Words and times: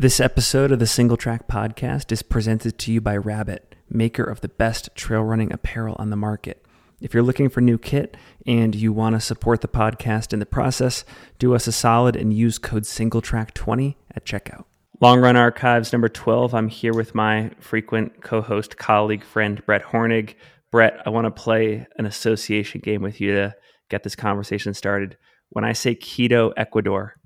This 0.00 0.18
episode 0.18 0.72
of 0.72 0.78
the 0.78 0.86
Single 0.86 1.18
Track 1.18 1.46
Podcast 1.46 2.10
is 2.10 2.22
presented 2.22 2.78
to 2.78 2.90
you 2.90 3.02
by 3.02 3.18
Rabbit, 3.18 3.74
maker 3.90 4.24
of 4.24 4.40
the 4.40 4.48
best 4.48 4.88
trail 4.94 5.20
running 5.20 5.52
apparel 5.52 5.94
on 5.98 6.08
the 6.08 6.16
market. 6.16 6.64
If 7.02 7.12
you're 7.12 7.22
looking 7.22 7.50
for 7.50 7.60
new 7.60 7.76
kit 7.76 8.16
and 8.46 8.74
you 8.74 8.94
want 8.94 9.14
to 9.16 9.20
support 9.20 9.60
the 9.60 9.68
podcast 9.68 10.32
in 10.32 10.38
the 10.38 10.46
process, 10.46 11.04
do 11.38 11.54
us 11.54 11.66
a 11.66 11.72
solid 11.72 12.16
and 12.16 12.32
use 12.32 12.56
code 12.56 12.84
SingleTrack20 12.84 13.96
at 14.16 14.24
checkout. 14.24 14.64
Long 15.02 15.20
Run 15.20 15.36
Archives 15.36 15.92
number 15.92 16.08
12. 16.08 16.54
I'm 16.54 16.68
here 16.68 16.94
with 16.94 17.14
my 17.14 17.50
frequent 17.60 18.22
co 18.22 18.40
host, 18.40 18.78
colleague, 18.78 19.22
friend, 19.22 19.62
Brett 19.66 19.84
Hornig. 19.84 20.34
Brett, 20.70 20.98
I 21.04 21.10
want 21.10 21.26
to 21.26 21.30
play 21.30 21.86
an 21.98 22.06
association 22.06 22.80
game 22.80 23.02
with 23.02 23.20
you 23.20 23.34
to 23.34 23.54
get 23.90 24.02
this 24.02 24.16
conversation 24.16 24.72
started. 24.72 25.18
When 25.50 25.66
I 25.66 25.74
say 25.74 25.94
Quito, 25.94 26.54
Ecuador, 26.56 27.16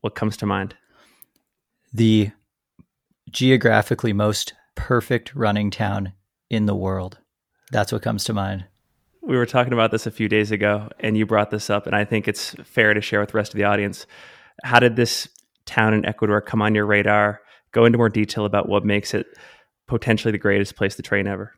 what 0.00 0.14
comes 0.14 0.36
to 0.36 0.46
mind? 0.46 0.76
The 1.92 2.30
geographically 3.30 4.12
most 4.12 4.54
perfect 4.74 5.34
running 5.34 5.70
town 5.70 6.12
in 6.48 6.66
the 6.66 6.74
world. 6.74 7.18
That's 7.70 7.92
what 7.92 8.02
comes 8.02 8.24
to 8.24 8.32
mind. 8.32 8.64
We 9.22 9.36
were 9.36 9.46
talking 9.46 9.72
about 9.72 9.90
this 9.90 10.06
a 10.06 10.10
few 10.10 10.28
days 10.28 10.50
ago, 10.50 10.88
and 10.98 11.16
you 11.16 11.26
brought 11.26 11.50
this 11.50 11.70
up, 11.70 11.86
and 11.86 11.94
I 11.94 12.04
think 12.04 12.26
it's 12.26 12.54
fair 12.64 12.94
to 12.94 13.00
share 13.00 13.20
with 13.20 13.30
the 13.30 13.36
rest 13.36 13.52
of 13.52 13.58
the 13.58 13.64
audience. 13.64 14.06
How 14.64 14.80
did 14.80 14.96
this 14.96 15.28
town 15.66 15.94
in 15.94 16.06
Ecuador 16.06 16.40
come 16.40 16.62
on 16.62 16.74
your 16.74 16.86
radar? 16.86 17.40
Go 17.72 17.84
into 17.84 17.98
more 17.98 18.08
detail 18.08 18.44
about 18.44 18.68
what 18.68 18.84
makes 18.84 19.14
it 19.14 19.26
potentially 19.86 20.32
the 20.32 20.38
greatest 20.38 20.74
place 20.74 20.96
to 20.96 21.02
train 21.02 21.26
ever. 21.26 21.52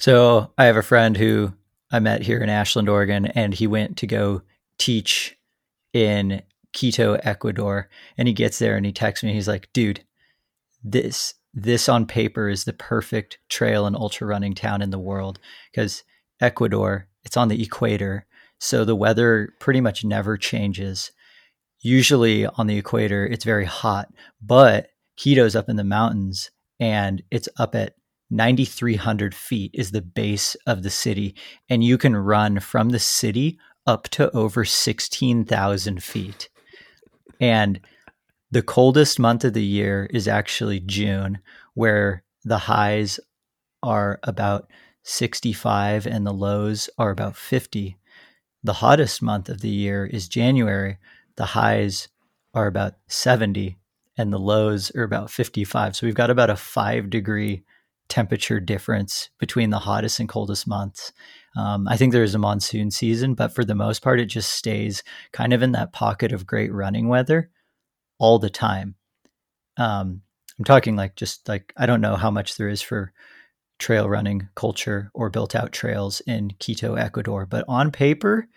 So, 0.00 0.50
I 0.58 0.64
have 0.64 0.76
a 0.76 0.82
friend 0.82 1.16
who 1.16 1.54
I 1.90 2.00
met 2.00 2.22
here 2.22 2.38
in 2.38 2.48
Ashland, 2.48 2.88
Oregon, 2.88 3.26
and 3.26 3.54
he 3.54 3.66
went 3.66 3.96
to 3.98 4.06
go 4.06 4.42
teach 4.78 5.38
in 5.92 6.42
Quito, 6.74 7.14
Ecuador, 7.22 7.88
and 8.18 8.28
he 8.28 8.34
gets 8.34 8.58
there 8.58 8.76
and 8.76 8.84
he 8.84 8.92
texts 8.92 9.24
me. 9.24 9.32
He's 9.32 9.48
like, 9.48 9.72
"Dude, 9.72 10.04
this 10.82 11.34
this 11.54 11.88
on 11.88 12.04
paper 12.04 12.48
is 12.48 12.64
the 12.64 12.72
perfect 12.72 13.38
trail 13.48 13.86
and 13.86 13.96
ultra 13.96 14.26
running 14.26 14.54
town 14.54 14.82
in 14.82 14.90
the 14.90 14.98
world 14.98 15.38
because 15.70 16.02
Ecuador, 16.40 17.08
it's 17.24 17.36
on 17.36 17.48
the 17.48 17.62
equator, 17.62 18.26
so 18.58 18.84
the 18.84 18.96
weather 18.96 19.54
pretty 19.60 19.80
much 19.80 20.04
never 20.04 20.36
changes. 20.36 21.12
Usually 21.80 22.46
on 22.46 22.66
the 22.66 22.76
equator, 22.76 23.24
it's 23.24 23.44
very 23.44 23.64
hot, 23.64 24.12
but 24.42 24.88
Quito's 25.16 25.54
up 25.54 25.68
in 25.68 25.76
the 25.76 25.84
mountains 25.84 26.50
and 26.80 27.22
it's 27.30 27.48
up 27.56 27.74
at 27.74 27.94
9,300 28.30 29.34
feet 29.34 29.70
is 29.74 29.92
the 29.92 30.02
base 30.02 30.56
of 30.66 30.82
the 30.82 30.90
city, 30.90 31.36
and 31.68 31.84
you 31.84 31.96
can 31.96 32.16
run 32.16 32.58
from 32.58 32.88
the 32.88 32.98
city 32.98 33.58
up 33.86 34.08
to 34.08 34.30
over 34.32 34.64
16,000 34.64 36.02
feet. 36.02 36.48
And 37.40 37.80
the 38.50 38.62
coldest 38.62 39.18
month 39.18 39.44
of 39.44 39.52
the 39.52 39.64
year 39.64 40.08
is 40.12 40.28
actually 40.28 40.80
June, 40.80 41.38
where 41.74 42.22
the 42.44 42.58
highs 42.58 43.18
are 43.82 44.20
about 44.22 44.70
65 45.02 46.06
and 46.06 46.26
the 46.26 46.32
lows 46.32 46.88
are 46.98 47.10
about 47.10 47.36
50. 47.36 47.96
The 48.62 48.72
hottest 48.74 49.22
month 49.22 49.48
of 49.48 49.60
the 49.60 49.68
year 49.68 50.06
is 50.06 50.28
January. 50.28 50.98
The 51.36 51.46
highs 51.46 52.08
are 52.54 52.66
about 52.66 52.94
70 53.08 53.76
and 54.16 54.32
the 54.32 54.38
lows 54.38 54.90
are 54.94 55.02
about 55.02 55.30
55. 55.30 55.96
So 55.96 56.06
we've 56.06 56.14
got 56.14 56.30
about 56.30 56.50
a 56.50 56.56
five 56.56 57.10
degree 57.10 57.64
temperature 58.08 58.60
difference 58.60 59.30
between 59.38 59.70
the 59.70 59.80
hottest 59.80 60.20
and 60.20 60.28
coldest 60.28 60.66
months. 60.66 61.12
Um, 61.56 61.86
I 61.86 61.96
think 61.96 62.12
there's 62.12 62.34
a 62.34 62.38
monsoon 62.38 62.90
season, 62.90 63.34
but 63.34 63.54
for 63.54 63.64
the 63.64 63.74
most 63.74 64.02
part, 64.02 64.20
it 64.20 64.26
just 64.26 64.54
stays 64.54 65.02
kind 65.32 65.52
of 65.52 65.62
in 65.62 65.72
that 65.72 65.92
pocket 65.92 66.32
of 66.32 66.46
great 66.46 66.72
running 66.72 67.08
weather 67.08 67.50
all 68.18 68.38
the 68.38 68.50
time. 68.50 68.96
Um, 69.76 70.22
I'm 70.58 70.64
talking 70.64 70.96
like 70.96 71.16
just 71.16 71.48
like 71.48 71.72
I 71.76 71.86
don't 71.86 72.00
know 72.00 72.16
how 72.16 72.30
much 72.30 72.56
there 72.56 72.68
is 72.68 72.82
for 72.82 73.12
trail 73.78 74.08
running 74.08 74.48
culture 74.54 75.10
or 75.14 75.30
built 75.30 75.54
out 75.54 75.72
trails 75.72 76.20
in 76.26 76.52
Quito, 76.58 76.94
Ecuador, 76.94 77.46
but 77.46 77.64
on 77.68 77.90
paper, 77.90 78.48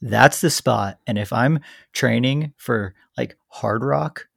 that's 0.00 0.40
the 0.40 0.50
spot. 0.50 0.98
And 1.06 1.18
if 1.18 1.32
I'm 1.32 1.60
training 1.92 2.54
for 2.56 2.94
like 3.16 3.36
hard 3.48 3.84
rock, 3.84 4.28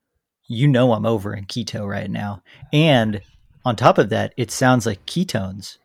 you 0.48 0.68
know 0.68 0.94
I'm 0.94 1.06
over 1.06 1.34
in 1.34 1.46
Quito 1.46 1.86
right 1.86 2.10
now. 2.10 2.44
And 2.72 3.22
on 3.64 3.76
top 3.76 3.98
of 3.98 4.10
that, 4.10 4.34
it 4.38 4.52
sounds 4.52 4.86
like 4.86 5.06
ketones. 5.06 5.78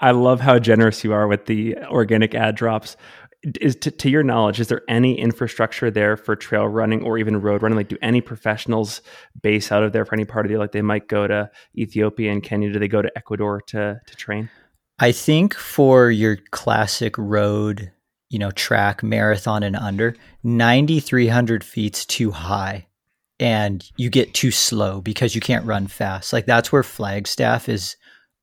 I 0.00 0.10
love 0.10 0.40
how 0.40 0.58
generous 0.58 1.04
you 1.04 1.12
are 1.12 1.26
with 1.26 1.46
the 1.46 1.76
organic 1.88 2.34
ad 2.34 2.54
drops. 2.54 2.96
Is 3.60 3.76
to, 3.76 3.90
to, 3.90 4.10
your 4.10 4.24
knowledge, 4.24 4.58
is 4.58 4.68
there 4.68 4.82
any 4.88 5.18
infrastructure 5.18 5.90
there 5.90 6.16
for 6.16 6.34
trail 6.34 6.66
running 6.66 7.02
or 7.02 7.16
even 7.16 7.40
road 7.40 7.62
running? 7.62 7.76
Like, 7.76 7.88
do 7.88 7.98
any 8.02 8.20
professionals 8.20 9.02
base 9.40 9.70
out 9.70 9.84
of 9.84 9.92
there 9.92 10.04
for 10.04 10.14
any 10.14 10.24
part 10.24 10.46
of 10.46 10.50
the 10.50 10.58
like 10.58 10.72
they 10.72 10.82
might 10.82 11.06
go 11.06 11.26
to 11.26 11.50
Ethiopia 11.76 12.32
and 12.32 12.42
Kenya? 12.42 12.72
Do 12.72 12.78
they 12.78 12.88
go 12.88 13.02
to 13.02 13.12
Ecuador 13.16 13.60
to 13.68 14.00
to 14.04 14.16
train? 14.16 14.50
I 14.98 15.12
think 15.12 15.54
for 15.54 16.10
your 16.10 16.38
classic 16.50 17.16
road, 17.18 17.92
you 18.30 18.38
know, 18.38 18.50
track 18.50 19.02
marathon 19.02 19.62
and 19.62 19.76
under, 19.76 20.16
ninety 20.42 20.98
three 20.98 21.28
hundred 21.28 21.62
feet's 21.62 22.04
too 22.04 22.32
high 22.32 22.86
and 23.38 23.90
you 23.96 24.10
get 24.10 24.34
too 24.34 24.50
slow 24.50 25.00
because 25.00 25.34
you 25.34 25.40
can't 25.40 25.66
run 25.66 25.86
fast. 25.86 26.32
Like 26.32 26.46
that's 26.46 26.72
where 26.72 26.82
Flagstaff 26.82 27.68
is 27.68 27.96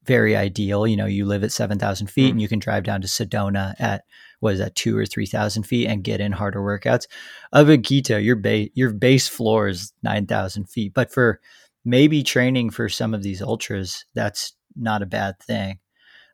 very 0.06 0.36
ideal. 0.36 0.86
You 0.86 0.97
know, 0.97 1.06
you 1.06 1.25
live 1.25 1.44
at 1.44 1.52
7,000 1.52 2.08
feet 2.08 2.28
mm. 2.28 2.31
and 2.31 2.41
you 2.41 2.47
can 2.47 2.59
drive 2.59 2.84
down 2.84 3.02
to 3.02 3.08
Sedona 3.08 3.74
at, 3.80 4.03
what 4.40 4.53
is 4.53 4.59
that, 4.59 4.75
two 4.75 4.97
or 4.97 5.06
3,000 5.06 5.64
feet 5.64 5.88
and 5.88 6.03
get 6.03 6.22
in 6.22 6.31
harder 6.31 6.59
workouts. 6.59 7.08
Of 7.52 7.69
in 7.69 7.81
Quito, 7.81 8.18
your 8.18 8.36
base, 8.36 8.69
your 8.74 8.92
base 8.92 9.28
floor 9.28 9.68
is 9.68 9.94
9,000 10.03 10.69
feet. 10.69 10.94
But 10.94 11.12
for 11.12 11.40
maybe 11.86 12.24
training 12.24 12.69
for 12.69 12.90
some 12.90 13.13
of 13.13 13.24
these 13.24 13.42
ultras, 13.42 14.06
that's 14.13 14.53
not 14.75 15.02
a 15.02 15.08
bad 15.08 15.40
thing. 15.40 15.80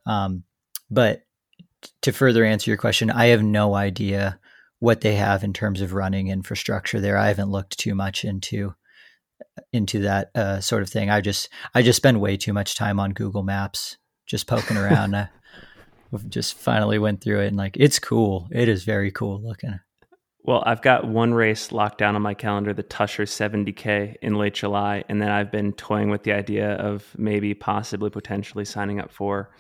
Um, 0.06 0.44
but 0.90 1.22
to 2.02 2.12
further 2.12 2.44
answer 2.44 2.70
your 2.70 2.78
question, 2.78 3.10
I 3.10 3.28
have 3.28 3.44
no 3.44 3.76
idea 3.76 4.40
what 4.80 5.02
they 5.02 5.16
have 5.16 5.44
in 5.44 5.54
terms 5.54 5.82
of 5.82 5.94
running 5.94 6.28
infrastructure 6.28 7.00
there. 7.00 7.18
I 7.18 7.28
haven't 7.28 7.52
looked 7.52 7.78
too 7.78 7.96
much 7.96 8.24
into 8.24 8.74
into 9.72 10.00
that 10.00 10.32
uh, 10.36 10.60
sort 10.60 10.84
of 10.84 10.90
thing. 10.90 11.10
I 11.10 11.22
just 11.22 11.50
I 11.74 11.82
just 11.82 11.98
spend 11.98 12.22
way 12.22 12.38
too 12.38 12.54
much 12.54 12.76
time 12.76 13.00
on 13.00 13.12
Google 13.12 13.44
Maps 13.44 13.98
just 14.26 14.48
poking 14.48 14.78
around. 14.78 15.16
I 15.16 15.30
just 16.28 16.56
finally 16.56 17.00
went 17.00 17.22
through 17.22 17.42
it 17.42 17.48
and 17.48 17.58
like 17.58 17.78
it's 17.78 18.00
cool. 18.00 18.48
It 18.52 18.68
is 18.68 18.84
very 18.84 19.12
cool 19.12 19.42
looking. 19.42 19.80
Well, 20.44 20.64
I've 20.66 20.82
got 20.82 21.06
one 21.06 21.34
race 21.34 21.72
locked 21.72 21.98
down 21.98 22.16
on 22.16 22.22
my 22.22 22.34
calendar, 22.34 22.74
the 22.74 22.82
Tushar 22.82 23.26
70K 23.26 24.16
in 24.22 24.36
late 24.36 24.54
July, 24.54 25.04
and 25.10 25.22
then 25.22 25.30
I've 25.30 25.52
been 25.52 25.74
toying 25.74 26.10
with 26.10 26.24
the 26.24 26.32
idea 26.32 26.76
of 26.76 27.06
maybe 27.18 27.54
possibly 27.54 28.10
potentially 28.10 28.66
signing 28.66 29.00
up 29.00 29.12
for 29.12 29.52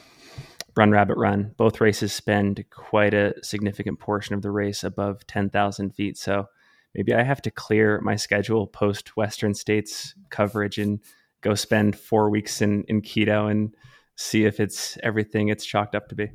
Run 0.77 0.91
Rabbit 0.91 1.17
Run. 1.17 1.53
Both 1.57 1.81
races 1.81 2.13
spend 2.13 2.63
quite 2.71 3.13
a 3.13 3.33
significant 3.43 3.99
portion 3.99 4.33
of 4.35 4.41
the 4.41 4.51
race 4.51 4.83
above 4.83 5.27
10,000 5.27 5.91
feet. 5.91 6.17
So 6.17 6.47
maybe 6.95 7.13
I 7.13 7.23
have 7.23 7.41
to 7.43 7.51
clear 7.51 8.01
my 8.01 8.15
schedule 8.15 8.67
post 8.67 9.15
Western 9.17 9.53
States 9.53 10.13
coverage 10.29 10.77
and 10.77 10.99
go 11.41 11.55
spend 11.55 11.97
four 11.97 12.29
weeks 12.29 12.61
in, 12.61 12.83
in 12.87 13.01
Quito 13.01 13.47
and 13.47 13.73
see 14.15 14.45
if 14.45 14.59
it's 14.59 14.97
everything 15.03 15.47
it's 15.47 15.65
chalked 15.65 15.95
up 15.95 16.09
to 16.09 16.15
be. 16.15 16.29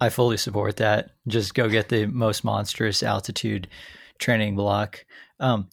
I 0.00 0.08
fully 0.10 0.36
support 0.36 0.76
that. 0.76 1.10
Just 1.26 1.54
go 1.54 1.68
get 1.68 1.88
the 1.88 2.06
most 2.06 2.44
monstrous 2.44 3.02
altitude 3.02 3.68
training 4.18 4.56
block. 4.56 5.04
Um, 5.40 5.68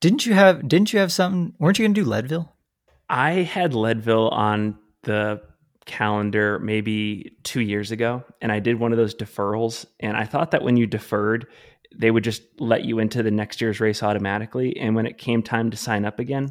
didn't 0.00 0.24
you 0.24 0.34
have? 0.34 0.66
Didn't 0.66 0.92
you 0.92 0.98
have 1.00 1.12
something? 1.12 1.54
Weren't 1.58 1.78
you 1.78 1.84
going 1.84 1.94
to 1.94 2.00
do 2.02 2.08
Leadville? 2.08 2.54
I 3.08 3.32
had 3.42 3.74
Leadville 3.74 4.28
on 4.28 4.78
the 5.02 5.42
calendar 5.84 6.58
maybe 6.60 7.36
two 7.42 7.60
years 7.60 7.90
ago, 7.90 8.24
and 8.40 8.52
I 8.52 8.60
did 8.60 8.78
one 8.78 8.92
of 8.92 8.98
those 8.98 9.14
deferrals. 9.14 9.84
And 9.98 10.16
I 10.16 10.24
thought 10.24 10.52
that 10.52 10.62
when 10.62 10.76
you 10.76 10.86
deferred, 10.86 11.46
they 11.96 12.10
would 12.10 12.24
just 12.24 12.42
let 12.58 12.84
you 12.84 12.98
into 12.98 13.22
the 13.22 13.30
next 13.30 13.60
year's 13.60 13.80
race 13.80 14.02
automatically. 14.02 14.76
And 14.76 14.94
when 14.94 15.06
it 15.06 15.18
came 15.18 15.42
time 15.42 15.70
to 15.70 15.76
sign 15.76 16.04
up 16.04 16.18
again, 16.18 16.50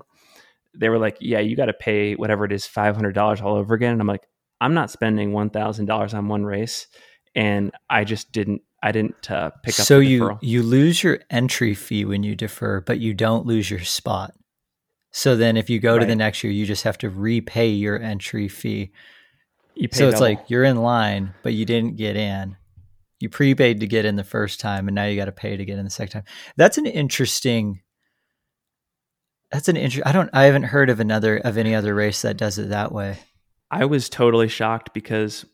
they 0.75 0.89
were 0.89 0.99
like, 0.99 1.17
"Yeah, 1.19 1.39
you 1.39 1.55
got 1.55 1.65
to 1.65 1.73
pay 1.73 2.15
whatever 2.15 2.45
it 2.45 2.51
is, 2.51 2.65
five 2.65 2.95
hundred 2.95 3.15
dollars 3.15 3.41
all 3.41 3.55
over 3.55 3.73
again." 3.73 3.93
And 3.93 4.01
I'm 4.01 4.07
like, 4.07 4.27
"I'm 4.61 4.73
not 4.73 4.91
spending 4.91 5.31
one 5.33 5.49
thousand 5.49 5.85
dollars 5.85 6.13
on 6.13 6.27
one 6.27 6.45
race," 6.45 6.87
and 7.35 7.71
I 7.89 8.03
just 8.03 8.31
didn't. 8.31 8.61
I 8.81 8.91
didn't 8.91 9.29
uh, 9.29 9.49
pick 9.63 9.79
up. 9.79 9.85
So 9.85 9.99
you 9.99 10.37
you 10.41 10.63
lose 10.63 11.03
your 11.03 11.19
entry 11.29 11.73
fee 11.73 12.05
when 12.05 12.23
you 12.23 12.35
defer, 12.35 12.81
but 12.81 12.99
you 12.99 13.13
don't 13.13 13.45
lose 13.45 13.69
your 13.69 13.81
spot. 13.81 14.33
So 15.11 15.35
then, 15.35 15.57
if 15.57 15.69
you 15.69 15.79
go 15.79 15.93
right. 15.93 16.01
to 16.01 16.05
the 16.05 16.15
next 16.15 16.43
year, 16.43 16.53
you 16.53 16.65
just 16.65 16.83
have 16.83 16.97
to 16.99 17.09
repay 17.09 17.69
your 17.69 17.99
entry 17.99 18.47
fee 18.47 18.91
You 19.75 19.89
so 19.91 20.07
it's 20.07 20.21
like 20.21 20.49
you're 20.49 20.63
in 20.63 20.77
line, 20.77 21.33
but 21.41 21.53
you 21.53 21.65
didn't 21.65 21.95
get 21.95 22.15
in. 22.15 22.57
You 23.19 23.29
prepaid 23.29 23.81
to 23.81 23.87
get 23.87 24.05
in 24.05 24.15
the 24.15 24.23
first 24.23 24.59
time, 24.59 24.87
and 24.87 24.95
now 24.95 25.05
you 25.05 25.17
got 25.17 25.25
to 25.25 25.31
pay 25.31 25.57
to 25.57 25.65
get 25.65 25.77
in 25.77 25.83
the 25.83 25.91
second 25.91 26.11
time. 26.11 26.33
That's 26.55 26.77
an 26.77 26.85
interesting. 26.85 27.81
That's 29.51 29.67
an 29.67 29.75
interest. 29.77 30.07
I 30.07 30.11
don't. 30.11 30.29
I 30.31 30.45
haven't 30.45 30.63
heard 30.63 30.89
of 30.89 30.99
another 30.99 31.37
of 31.37 31.57
any 31.57 31.75
other 31.75 31.93
race 31.93 32.21
that 32.21 32.37
does 32.37 32.57
it 32.57 32.69
that 32.69 32.91
way. 32.91 33.19
I 33.71 33.85
was 33.85 34.09
totally 34.09 34.47
shocked 34.47 34.93
because 34.93 35.45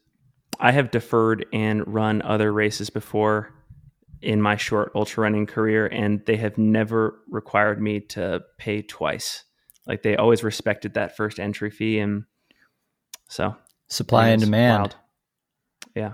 I 0.60 0.72
have 0.72 0.92
deferred 0.92 1.46
and 1.52 1.84
run 1.86 2.22
other 2.22 2.54
races 2.54 2.90
before 2.90 3.52
in 4.22 4.42
my 4.42 4.56
short 4.56 4.92
ultra 4.96 5.24
running 5.24 5.46
career, 5.46 5.88
and 5.88 6.26
they 6.26 6.38
have 6.38 6.58
never 6.58 7.20
required 7.30 7.82
me 7.82 8.00
to 8.00 8.42
pay 8.58 8.82
twice. 8.82 9.44
like 9.88 10.04
they 10.04 10.16
always 10.16 10.44
respected 10.44 10.94
that 10.94 11.16
first 11.16 11.40
entry 11.40 11.70
fee, 11.70 12.00
and 12.00 12.24
so 13.28 13.56
supply 13.88 14.30
and 14.30 14.42
demand. 14.42 14.80
Wild. 14.80 14.96
Yeah, 15.96 16.14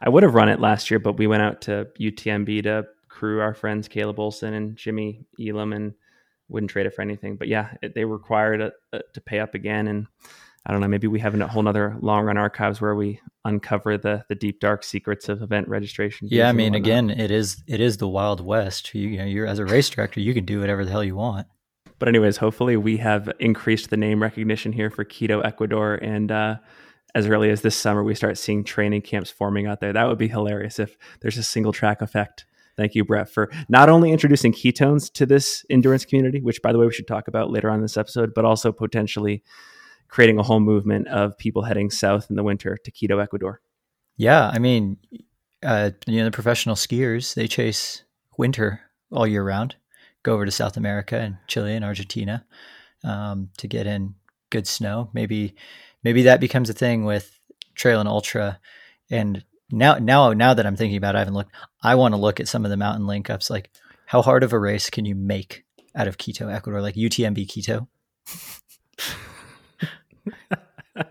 I 0.00 0.08
would 0.08 0.22
have 0.22 0.34
run 0.34 0.48
it 0.48 0.60
last 0.60 0.90
year, 0.90 0.98
but 0.98 1.18
we 1.18 1.26
went 1.26 1.42
out 1.42 1.60
to 1.62 1.88
UTMB 1.98 2.64
to 2.64 2.86
crew 3.08 3.40
our 3.40 3.54
friends 3.54 3.88
Caleb 3.88 4.18
Olson 4.18 4.54
and 4.54 4.76
Jimmy 4.76 5.24
Elam, 5.40 5.72
and 5.72 5.94
wouldn't 6.48 6.70
trade 6.70 6.86
it 6.86 6.94
for 6.94 7.02
anything. 7.02 7.36
But 7.36 7.48
yeah, 7.48 7.74
it, 7.82 7.94
they 7.94 8.04
required 8.04 8.60
a, 8.60 8.72
a, 8.92 9.00
to 9.14 9.20
pay 9.20 9.40
up 9.40 9.54
again, 9.54 9.88
and 9.88 10.06
I 10.66 10.72
don't 10.72 10.80
know. 10.80 10.88
Maybe 10.88 11.06
we 11.06 11.20
have 11.20 11.38
a 11.38 11.46
whole 11.46 11.66
other 11.66 11.96
long 12.00 12.24
run 12.24 12.36
archives 12.36 12.80
where 12.80 12.94
we 12.94 13.20
uncover 13.44 13.96
the 13.96 14.24
the 14.28 14.34
deep 14.34 14.60
dark 14.60 14.84
secrets 14.84 15.28
of 15.28 15.42
event 15.42 15.68
registration. 15.68 16.28
Yeah, 16.30 16.48
I 16.48 16.52
mean, 16.52 16.74
again, 16.74 17.10
it 17.10 17.30
is 17.30 17.62
it 17.66 17.80
is 17.80 17.96
the 17.96 18.08
Wild 18.08 18.40
West. 18.44 18.94
You, 18.94 19.08
you 19.08 19.18
know, 19.18 19.24
you're 19.24 19.46
as 19.46 19.58
a 19.58 19.64
race 19.64 19.88
director, 19.88 20.20
you 20.20 20.34
can 20.34 20.44
do 20.44 20.60
whatever 20.60 20.84
the 20.84 20.90
hell 20.90 21.04
you 21.04 21.16
want. 21.16 21.46
But 21.98 22.08
anyways, 22.08 22.38
hopefully 22.38 22.76
we 22.76 22.96
have 22.96 23.30
increased 23.40 23.90
the 23.90 23.96
name 23.96 24.22
recognition 24.22 24.72
here 24.72 24.90
for 24.90 25.04
Quito 25.04 25.40
Ecuador, 25.40 25.94
and 25.96 26.32
uh, 26.32 26.56
as 27.14 27.26
early 27.26 27.50
as 27.50 27.62
this 27.62 27.76
summer, 27.76 28.02
we 28.02 28.14
start 28.14 28.38
seeing 28.38 28.64
training 28.64 29.02
camps 29.02 29.30
forming 29.30 29.66
out 29.66 29.80
there. 29.80 29.92
That 29.92 30.08
would 30.08 30.18
be 30.18 30.28
hilarious 30.28 30.78
if 30.78 30.96
there's 31.20 31.38
a 31.38 31.42
single 31.42 31.72
track 31.72 32.02
effect. 32.02 32.46
Thank 32.76 32.94
you, 32.94 33.04
Brett, 33.04 33.28
for 33.28 33.50
not 33.68 33.88
only 33.88 34.10
introducing 34.10 34.52
ketones 34.52 35.12
to 35.12 35.26
this 35.26 35.64
endurance 35.68 36.04
community, 36.04 36.40
which, 36.40 36.62
by 36.62 36.72
the 36.72 36.78
way, 36.78 36.86
we 36.86 36.92
should 36.92 37.08
talk 37.08 37.28
about 37.28 37.50
later 37.50 37.68
on 37.68 37.76
in 37.76 37.82
this 37.82 37.96
episode, 37.96 38.32
but 38.34 38.44
also 38.44 38.72
potentially 38.72 39.42
creating 40.08 40.38
a 40.38 40.42
whole 40.42 40.60
movement 40.60 41.06
of 41.08 41.36
people 41.38 41.62
heading 41.62 41.90
south 41.90 42.28
in 42.30 42.36
the 42.36 42.42
winter 42.42 42.76
to 42.82 42.90
Quito, 42.90 43.18
Ecuador. 43.18 43.60
Yeah, 44.16 44.50
I 44.52 44.58
mean, 44.58 44.96
uh, 45.62 45.90
you 46.06 46.18
know, 46.18 46.24
the 46.24 46.30
professional 46.30 46.74
skiers 46.74 47.34
they 47.34 47.46
chase 47.46 48.04
winter 48.36 48.80
all 49.12 49.26
year 49.26 49.44
round, 49.44 49.76
go 50.22 50.34
over 50.34 50.44
to 50.44 50.50
South 50.50 50.76
America 50.76 51.16
and 51.16 51.36
Chile 51.46 51.74
and 51.74 51.84
Argentina 51.84 52.44
um, 53.04 53.50
to 53.58 53.66
get 53.66 53.86
in 53.86 54.14
good 54.50 54.66
snow. 54.66 55.10
Maybe, 55.12 55.54
maybe 56.02 56.22
that 56.22 56.40
becomes 56.40 56.70
a 56.70 56.74
thing 56.74 57.04
with 57.04 57.38
trail 57.74 58.00
and 58.00 58.08
ultra. 58.08 58.58
And 59.10 59.44
now, 59.70 59.94
now, 59.94 60.32
now 60.32 60.54
that 60.54 60.66
I'm 60.66 60.76
thinking 60.76 60.96
about, 60.96 61.14
it, 61.14 61.18
I 61.18 61.20
haven't 61.20 61.34
looked. 61.34 61.54
I 61.82 61.94
want 61.94 62.14
to 62.14 62.20
look 62.20 62.40
at 62.40 62.48
some 62.48 62.64
of 62.64 62.70
the 62.70 62.76
mountain 62.76 63.06
link 63.06 63.30
ups. 63.30 63.50
Like, 63.50 63.70
how 64.06 64.22
hard 64.22 64.42
of 64.42 64.52
a 64.52 64.58
race 64.58 64.90
can 64.90 65.04
you 65.04 65.14
make 65.14 65.64
out 65.94 66.08
of 66.08 66.18
Quito, 66.18 66.48
Ecuador? 66.48 66.82
Like 66.82 66.96
UTMB 66.96 67.48
Quito. 67.48 67.88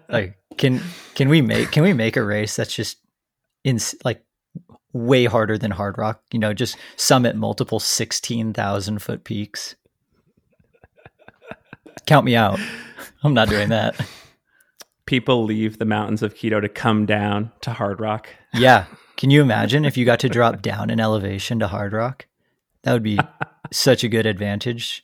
like 0.09 0.37
can 0.57 0.81
can 1.15 1.29
we 1.29 1.41
make 1.41 1.71
can 1.71 1.83
we 1.83 1.93
make 1.93 2.17
a 2.17 2.23
race 2.23 2.55
that's 2.55 2.73
just 2.73 2.97
in 3.63 3.79
like 4.03 4.23
way 4.93 5.25
harder 5.25 5.57
than 5.57 5.71
Hard 5.71 5.97
Rock? 5.97 6.21
you 6.31 6.39
know 6.39 6.53
just 6.53 6.77
summit 6.95 7.35
multiple 7.35 7.79
16,000 7.79 8.99
foot 8.99 9.23
peaks 9.23 9.75
count 12.05 12.25
me 12.25 12.35
out 12.35 12.59
i'm 13.23 13.33
not 13.33 13.49
doing 13.49 13.69
that 13.69 13.99
people 15.09 15.43
leave 15.43 15.79
the 15.79 15.85
mountains 15.85 16.21
of 16.21 16.35
Quito 16.35 16.59
to 16.59 16.69
come 16.69 17.07
down 17.07 17.51
to 17.61 17.71
Hard 17.71 17.99
Rock. 17.99 18.29
yeah 18.53 18.85
can 19.17 19.31
you 19.31 19.41
imagine 19.41 19.83
if 19.83 19.97
you 19.97 20.05
got 20.05 20.19
to 20.19 20.29
drop 20.29 20.61
down 20.61 20.91
in 20.91 20.99
elevation 20.99 21.57
to 21.59 21.67
Hard 21.67 21.93
Rock? 21.93 22.27
that 22.83 22.93
would 22.93 23.01
be 23.01 23.17
such 23.71 24.03
a 24.03 24.07
good 24.07 24.27
advantage 24.27 25.03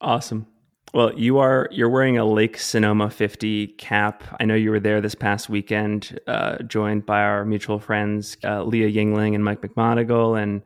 awesome 0.00 0.48
well, 0.94 1.12
you 1.14 1.38
are 1.38 1.68
you're 1.70 1.90
wearing 1.90 2.16
a 2.16 2.24
Lake 2.24 2.58
Sonoma 2.58 3.10
50 3.10 3.66
cap. 3.66 4.24
I 4.40 4.46
know 4.46 4.54
you 4.54 4.70
were 4.70 4.80
there 4.80 5.02
this 5.02 5.16
past 5.16 5.50
weekend, 5.50 6.18
uh, 6.26 6.62
joined 6.62 7.04
by 7.04 7.20
our 7.20 7.44
mutual 7.44 7.78
friends 7.78 8.38
uh, 8.44 8.62
Leah 8.62 8.90
Yingling 8.90 9.34
and 9.34 9.44
Mike 9.44 9.60
McMonagle, 9.60 10.40
and 10.40 10.62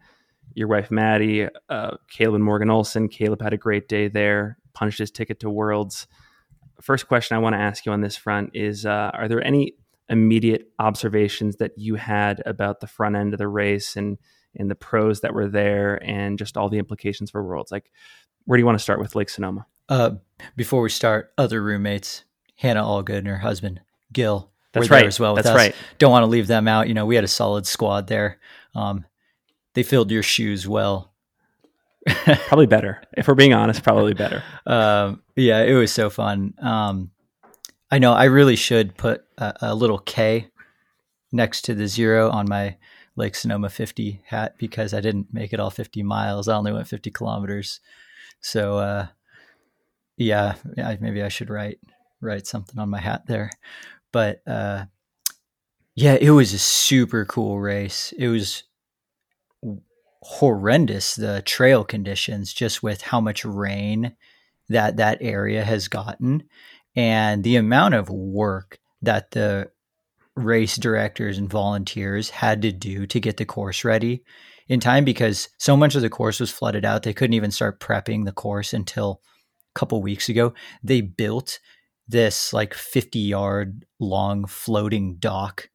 your 0.54 0.68
wife 0.68 0.90
Maddie, 0.90 1.48
uh, 1.68 1.96
Caleb 2.10 2.36
and 2.36 2.44
Morgan 2.44 2.70
Olson. 2.70 3.08
Caleb 3.08 3.42
had 3.42 3.54
a 3.54 3.56
great 3.56 3.88
day 3.88 4.06
there, 4.06 4.58
punched 4.72 5.00
his 5.00 5.10
ticket 5.10 5.40
to 5.40 5.50
Worlds. 5.50 6.06
First 6.80 7.08
question 7.08 7.36
I 7.36 7.40
want 7.40 7.54
to 7.54 7.60
ask 7.60 7.86
you 7.86 7.92
on 7.92 8.00
this 8.00 8.16
front 8.16 8.50
is: 8.54 8.86
uh, 8.86 9.10
Are 9.14 9.28
there 9.28 9.42
any 9.44 9.74
immediate 10.08 10.68
observations 10.78 11.56
that 11.56 11.72
you 11.76 11.94
had 11.94 12.42
about 12.44 12.80
the 12.80 12.86
front 12.86 13.16
end 13.16 13.32
of 13.32 13.38
the 13.38 13.48
race 13.48 13.96
and 13.96 14.18
and 14.56 14.70
the 14.70 14.74
pros 14.74 15.20
that 15.20 15.34
were 15.34 15.48
there, 15.48 16.02
and 16.04 16.38
just 16.38 16.56
all 16.56 16.68
the 16.68 16.78
implications 16.78 17.30
for 17.30 17.44
Worlds? 17.44 17.70
Like, 17.70 17.90
where 18.44 18.56
do 18.56 18.60
you 18.60 18.66
want 18.66 18.78
to 18.78 18.82
start 18.82 19.00
with 19.00 19.14
Lake 19.14 19.28
Sonoma? 19.28 19.66
Uh, 19.88 20.12
before 20.56 20.82
we 20.82 20.90
start, 20.90 21.32
other 21.36 21.62
roommates, 21.62 22.24
Hannah 22.56 22.82
Allgood 22.82 23.18
and 23.18 23.28
her 23.28 23.38
husband 23.38 23.80
Gil. 24.12 24.50
That's 24.72 24.88
right. 24.88 25.06
as 25.06 25.18
well. 25.18 25.34
That's 25.34 25.48
us. 25.48 25.56
right. 25.56 25.74
Don't 25.98 26.12
want 26.12 26.22
to 26.22 26.28
leave 26.28 26.46
them 26.46 26.68
out. 26.68 26.86
You 26.86 26.94
know, 26.94 27.06
we 27.06 27.16
had 27.16 27.24
a 27.24 27.28
solid 27.28 27.66
squad 27.66 28.06
there. 28.06 28.38
Um, 28.74 29.04
they 29.74 29.82
filled 29.82 30.10
your 30.10 30.22
shoes 30.22 30.66
well. 30.68 31.09
Probably 32.06 32.66
better, 32.66 33.02
if 33.16 33.28
we're 33.28 33.34
being 33.34 33.54
honest. 33.54 33.82
Probably 33.82 34.14
better. 34.14 34.42
Um, 34.66 35.22
yeah, 35.34 35.62
it 35.62 35.72
was 35.72 35.90
so 35.90 36.10
fun. 36.10 36.54
Um, 36.60 37.10
I 37.90 37.98
know 37.98 38.12
I 38.12 38.24
really 38.24 38.56
should 38.56 38.96
put 38.96 39.24
a, 39.38 39.54
a, 39.62 39.74
little 39.74 39.98
K 39.98 40.48
next 41.32 41.62
to 41.62 41.74
the 41.74 41.88
zero 41.88 42.30
on 42.30 42.48
my 42.48 42.76
Lake 43.16 43.34
Sonoma 43.34 43.68
50 43.68 44.22
hat 44.26 44.56
because 44.58 44.94
I 44.94 45.00
didn't 45.00 45.32
make 45.32 45.52
it 45.52 45.58
all 45.58 45.70
50 45.70 46.02
miles. 46.02 46.46
I 46.46 46.56
only 46.56 46.72
went 46.72 46.86
50 46.86 47.10
kilometers. 47.10 47.80
So 48.40 48.78
uh, 48.78 49.06
yeah, 50.16 50.54
maybe 50.76 51.22
I 51.22 51.28
should 51.28 51.50
write 51.50 51.80
write 52.20 52.46
something 52.46 52.78
on 52.78 52.90
my 52.90 53.00
hat 53.00 53.26
there. 53.26 53.50
But 54.12 54.42
uh, 54.46 54.84
yeah, 55.94 56.16
it 56.20 56.30
was 56.30 56.52
a 56.52 56.58
super 56.58 57.24
cool 57.24 57.58
race. 57.58 58.12
It 58.16 58.28
was 58.28 58.64
horrendous 60.22 61.14
the 61.14 61.42
trail 61.42 61.84
conditions 61.84 62.52
just 62.52 62.82
with 62.82 63.00
how 63.02 63.20
much 63.20 63.44
rain 63.44 64.14
that 64.68 64.96
that 64.98 65.18
area 65.20 65.64
has 65.64 65.88
gotten 65.88 66.42
and 66.94 67.42
the 67.42 67.56
amount 67.56 67.94
of 67.94 68.10
work 68.10 68.78
that 69.02 69.30
the 69.30 69.70
race 70.36 70.76
directors 70.76 71.38
and 71.38 71.50
volunteers 71.50 72.30
had 72.30 72.62
to 72.62 72.72
do 72.72 73.06
to 73.06 73.20
get 73.20 73.36
the 73.36 73.44
course 73.44 73.84
ready 73.84 74.22
in 74.68 74.80
time 74.80 75.04
because 75.04 75.48
so 75.58 75.76
much 75.76 75.94
of 75.94 76.02
the 76.02 76.08
course 76.08 76.38
was 76.38 76.50
flooded 76.50 76.84
out. 76.84 77.02
They 77.02 77.12
couldn't 77.12 77.34
even 77.34 77.50
start 77.50 77.80
prepping 77.80 78.24
the 78.24 78.32
course 78.32 78.72
until 78.72 79.20
a 79.74 79.78
couple 79.78 80.00
weeks 80.02 80.28
ago, 80.28 80.54
they 80.82 81.00
built 81.00 81.58
this 82.06 82.52
like 82.52 82.74
50 82.74 83.18
yard 83.18 83.84
long 83.98 84.46
floating 84.46 85.16
dock 85.16 85.68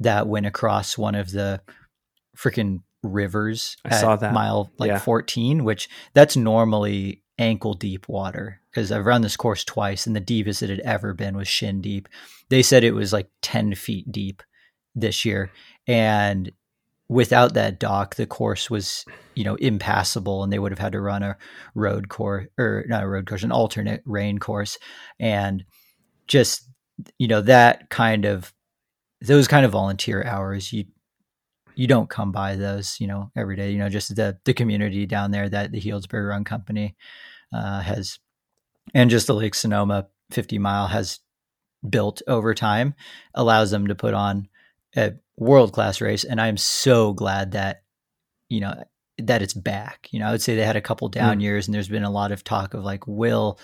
that 0.00 0.26
went 0.26 0.46
across 0.46 0.98
one 0.98 1.14
of 1.14 1.30
the 1.30 1.60
freaking 2.36 2.80
rivers 3.04 3.76
I 3.84 3.96
saw 4.00 4.16
that. 4.16 4.32
mile 4.32 4.72
like 4.78 4.88
yeah. 4.88 4.98
14, 4.98 5.62
which 5.62 5.88
that's 6.14 6.36
normally 6.36 7.22
ankle 7.38 7.74
deep 7.74 8.08
water 8.08 8.60
because 8.70 8.90
I've 8.92 9.06
run 9.06 9.22
this 9.22 9.36
course 9.36 9.64
twice 9.64 10.06
and 10.06 10.14
the 10.14 10.20
deepest 10.20 10.62
it 10.62 10.70
had 10.70 10.80
ever 10.80 11.14
been 11.14 11.36
was 11.36 11.48
shin 11.48 11.80
deep. 11.80 12.08
They 12.48 12.62
said 12.62 12.84
it 12.84 12.94
was 12.94 13.12
like 13.12 13.28
10 13.42 13.74
feet 13.74 14.10
deep 14.10 14.42
this 14.94 15.24
year. 15.24 15.50
And 15.86 16.50
without 17.08 17.54
that 17.54 17.78
dock, 17.78 18.14
the 18.14 18.26
course 18.26 18.70
was, 18.70 19.04
you 19.34 19.44
know, 19.44 19.56
impassable 19.56 20.42
and 20.42 20.52
they 20.52 20.58
would 20.58 20.72
have 20.72 20.78
had 20.78 20.92
to 20.92 21.00
run 21.00 21.22
a 21.22 21.36
road 21.74 22.08
course 22.08 22.46
or 22.58 22.84
not 22.88 23.02
a 23.02 23.08
road 23.08 23.26
course, 23.26 23.42
an 23.42 23.52
alternate 23.52 24.02
rain 24.04 24.38
course. 24.38 24.78
And 25.18 25.64
just, 26.26 26.68
you 27.18 27.28
know, 27.28 27.40
that 27.42 27.90
kind 27.90 28.24
of, 28.24 28.52
those 29.20 29.48
kind 29.48 29.66
of 29.66 29.72
volunteer 29.72 30.24
hours, 30.24 30.72
you, 30.72 30.84
you 31.74 31.86
don't 31.86 32.10
come 32.10 32.32
by 32.32 32.56
those, 32.56 33.00
you 33.00 33.06
know, 33.06 33.30
every 33.36 33.56
day, 33.56 33.70
you 33.70 33.78
know, 33.78 33.88
just 33.88 34.14
the, 34.14 34.38
the 34.44 34.54
community 34.54 35.06
down 35.06 35.30
there 35.30 35.48
that 35.48 35.72
the 35.72 35.80
Healdsburg 35.80 36.28
Run 36.28 36.44
Company 36.44 36.96
uh, 37.52 37.80
has, 37.80 38.18
and 38.94 39.10
just 39.10 39.26
the 39.26 39.34
Lake 39.34 39.54
Sonoma 39.54 40.06
50 40.30 40.58
mile 40.58 40.86
has 40.88 41.20
built 41.88 42.22
over 42.26 42.54
time 42.54 42.94
allows 43.34 43.70
them 43.70 43.88
to 43.88 43.94
put 43.94 44.14
on 44.14 44.48
a 44.96 45.14
world 45.36 45.72
class 45.72 46.00
race, 46.00 46.24
and 46.24 46.40
I'm 46.40 46.56
so 46.56 47.12
glad 47.12 47.52
that 47.52 47.82
you 48.48 48.60
know 48.60 48.84
that 49.18 49.42
it's 49.42 49.54
back. 49.54 50.08
You 50.10 50.20
know, 50.20 50.28
I 50.28 50.32
would 50.32 50.42
say 50.42 50.54
they 50.54 50.64
had 50.64 50.76
a 50.76 50.80
couple 50.80 51.08
down 51.08 51.38
mm. 51.38 51.42
years, 51.42 51.66
and 51.66 51.74
there's 51.74 51.88
been 51.88 52.04
a 52.04 52.10
lot 52.10 52.32
of 52.32 52.44
talk 52.44 52.74
of 52.74 52.84
like, 52.84 53.06
will 53.06 53.58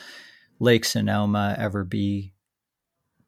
Lake 0.58 0.84
Sonoma 0.84 1.56
ever 1.58 1.84
be 1.84 2.32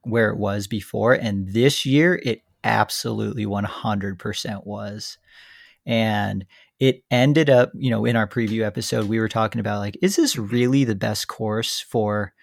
where 0.03 0.29
it 0.29 0.37
was 0.37 0.67
before? 0.67 1.13
And 1.13 1.47
this 1.49 1.85
year, 1.85 2.19
it 2.23 2.42
absolutely 2.63 3.45
100% 3.45 4.65
was. 4.65 5.17
And 5.85 6.45
it 6.79 7.03
ended 7.11 7.49
up, 7.49 7.71
you 7.75 7.89
know, 7.89 8.05
in 8.05 8.15
our 8.15 8.27
preview 8.27 8.65
episode, 8.65 9.07
we 9.07 9.19
were 9.19 9.29
talking 9.29 9.59
about 9.59 9.79
like, 9.79 9.97
is 10.01 10.15
this 10.15 10.37
really 10.37 10.83
the 10.83 10.95
best 10.95 11.27
course 11.27 11.79
for 11.79 12.33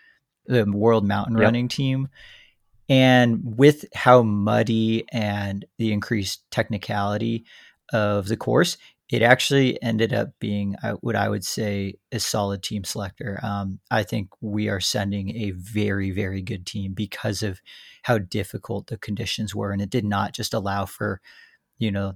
the 0.46 0.64
world 0.64 1.06
mountain 1.06 1.36
yep. 1.36 1.42
running 1.42 1.68
team? 1.68 2.08
And 2.88 3.40
with 3.56 3.84
how 3.94 4.22
muddy 4.22 5.04
and 5.12 5.64
the 5.78 5.92
increased 5.92 6.42
technicality 6.50 7.44
of 7.92 8.28
the 8.28 8.36
course, 8.36 8.78
it 9.10 9.22
actually 9.22 9.80
ended 9.82 10.12
up 10.12 10.28
being 10.38 10.76
uh, 10.82 10.92
what 11.00 11.16
I 11.16 11.28
would 11.28 11.44
say 11.44 11.94
a 12.12 12.20
solid 12.20 12.62
team 12.62 12.84
selector. 12.84 13.40
Um, 13.42 13.80
I 13.90 14.04
think 14.04 14.28
we 14.40 14.68
are 14.68 14.80
sending 14.80 15.36
a 15.36 15.50
very, 15.50 16.12
very 16.12 16.42
good 16.42 16.64
team 16.64 16.92
because 16.94 17.42
of 17.42 17.60
how 18.04 18.18
difficult 18.18 18.86
the 18.86 18.98
conditions 18.98 19.54
were. 19.54 19.72
And 19.72 19.82
it 19.82 19.90
did 19.90 20.04
not 20.04 20.32
just 20.32 20.54
allow 20.54 20.86
for, 20.86 21.20
you 21.78 21.90
know, 21.90 22.14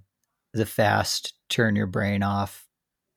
the 0.53 0.67
fast, 0.67 1.35
turn 1.49 1.75
your 1.75 1.89
brain 1.89 2.23
off 2.23 2.67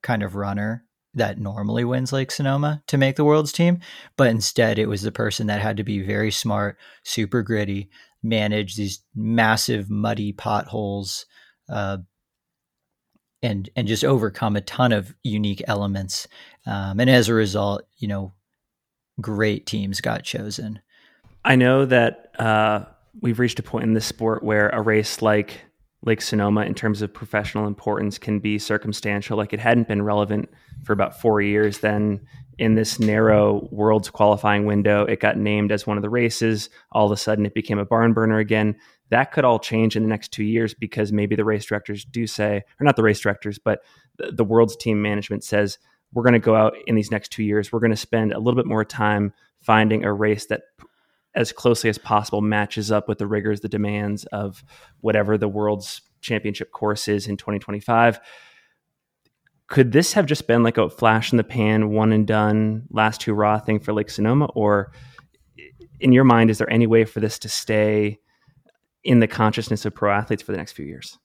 kind 0.02 0.24
of 0.24 0.34
runner 0.34 0.84
that 1.14 1.38
normally 1.38 1.84
wins 1.84 2.12
Lake 2.12 2.30
Sonoma 2.30 2.82
to 2.88 2.98
make 2.98 3.16
the 3.16 3.24
world's 3.24 3.52
team, 3.52 3.78
but 4.16 4.28
instead 4.28 4.78
it 4.78 4.86
was 4.86 5.02
the 5.02 5.12
person 5.12 5.46
that 5.46 5.60
had 5.60 5.76
to 5.76 5.84
be 5.84 6.02
very 6.02 6.30
smart, 6.30 6.76
super 7.04 7.42
gritty, 7.42 7.88
manage 8.22 8.76
these 8.76 9.02
massive 9.14 9.88
muddy 9.88 10.32
potholes, 10.32 11.26
uh, 11.68 11.98
and 13.42 13.70
and 13.76 13.86
just 13.86 14.04
overcome 14.04 14.56
a 14.56 14.60
ton 14.60 14.92
of 14.92 15.14
unique 15.22 15.62
elements. 15.66 16.26
Um, 16.66 17.00
and 17.00 17.08
as 17.08 17.28
a 17.28 17.34
result, 17.34 17.82
you 17.98 18.08
know, 18.08 18.32
great 19.20 19.66
teams 19.66 20.00
got 20.00 20.24
chosen. 20.24 20.80
I 21.44 21.56
know 21.56 21.86
that 21.86 22.32
uh, 22.38 22.84
we've 23.20 23.38
reached 23.38 23.58
a 23.58 23.62
point 23.62 23.84
in 23.84 23.94
this 23.94 24.06
sport 24.06 24.42
where 24.42 24.68
a 24.70 24.82
race 24.82 25.22
like 25.22 25.60
Lake 26.04 26.20
Sonoma, 26.20 26.62
in 26.62 26.74
terms 26.74 27.02
of 27.02 27.12
professional 27.12 27.66
importance, 27.66 28.18
can 28.18 28.38
be 28.38 28.58
circumstantial. 28.58 29.36
Like 29.36 29.52
it 29.52 29.60
hadn't 29.60 29.88
been 29.88 30.02
relevant 30.02 30.48
for 30.84 30.92
about 30.92 31.20
four 31.20 31.40
years. 31.40 31.78
Then, 31.78 32.20
in 32.58 32.74
this 32.74 32.98
narrow 32.98 33.68
world's 33.70 34.10
qualifying 34.10 34.66
window, 34.66 35.04
it 35.04 35.20
got 35.20 35.36
named 35.36 35.70
as 35.70 35.86
one 35.86 35.96
of 35.96 36.02
the 36.02 36.10
races. 36.10 36.70
All 36.92 37.06
of 37.06 37.12
a 37.12 37.16
sudden, 37.16 37.46
it 37.46 37.54
became 37.54 37.78
a 37.78 37.84
barn 37.84 38.12
burner 38.12 38.38
again. 38.38 38.76
That 39.10 39.32
could 39.32 39.44
all 39.44 39.58
change 39.58 39.96
in 39.96 40.02
the 40.02 40.08
next 40.08 40.32
two 40.32 40.44
years 40.44 40.74
because 40.74 41.12
maybe 41.12 41.34
the 41.36 41.44
race 41.44 41.64
directors 41.64 42.04
do 42.04 42.26
say, 42.26 42.62
or 42.80 42.84
not 42.84 42.96
the 42.96 43.02
race 43.02 43.20
directors, 43.20 43.58
but 43.58 43.80
the, 44.18 44.44
world's 44.44 44.76
team 44.76 45.00
management 45.00 45.44
says, 45.44 45.78
we're 46.12 46.22
going 46.22 46.32
to 46.34 46.38
go 46.38 46.54
out 46.54 46.74
in 46.86 46.94
these 46.94 47.10
next 47.10 47.30
two 47.30 47.42
years. 47.42 47.72
We're 47.72 47.80
going 47.80 47.90
to 47.90 47.96
spend 47.96 48.32
a 48.32 48.38
little 48.38 48.56
bit 48.56 48.66
more 48.66 48.84
time 48.84 49.32
finding 49.60 50.04
a 50.04 50.12
race 50.12 50.46
that 50.46 50.62
as 51.34 51.52
closely 51.52 51.90
as 51.90 51.98
possible 51.98 52.40
matches 52.40 52.90
up 52.90 53.08
with 53.08 53.18
the 53.18 53.26
rigors, 53.26 53.60
the 53.60 53.68
demands 53.68 54.24
of 54.26 54.64
whatever 55.00 55.38
the 55.38 55.48
world's 55.48 56.00
championship 56.20 56.72
course 56.72 57.08
is 57.08 57.28
in 57.28 57.36
2025. 57.36 58.18
Could 59.68 59.92
this 59.92 60.14
have 60.14 60.26
just 60.26 60.46
been 60.46 60.62
like 60.62 60.78
a 60.78 60.88
flash 60.88 61.32
in 61.32 61.36
the 61.36 61.44
pan, 61.44 61.90
one 61.90 62.12
and 62.12 62.26
done, 62.26 62.84
last 62.90 63.20
two 63.20 63.34
raw 63.34 63.58
thing 63.58 63.78
for 63.78 63.92
Lake 63.92 64.10
Sonoma? 64.10 64.46
Or 64.54 64.92
in 66.00 66.12
your 66.12 66.24
mind, 66.24 66.50
is 66.50 66.58
there 66.58 66.72
any 66.72 66.86
way 66.86 67.04
for 67.04 67.20
this 67.20 67.38
to 67.40 67.48
stay 67.48 68.18
in 69.04 69.20
the 69.20 69.28
consciousness 69.28 69.84
of 69.84 69.94
pro 69.94 70.12
athletes 70.12 70.42
for 70.42 70.52
the 70.52 70.58
next 70.58 70.72
few 70.72 70.86
years? 70.86 71.18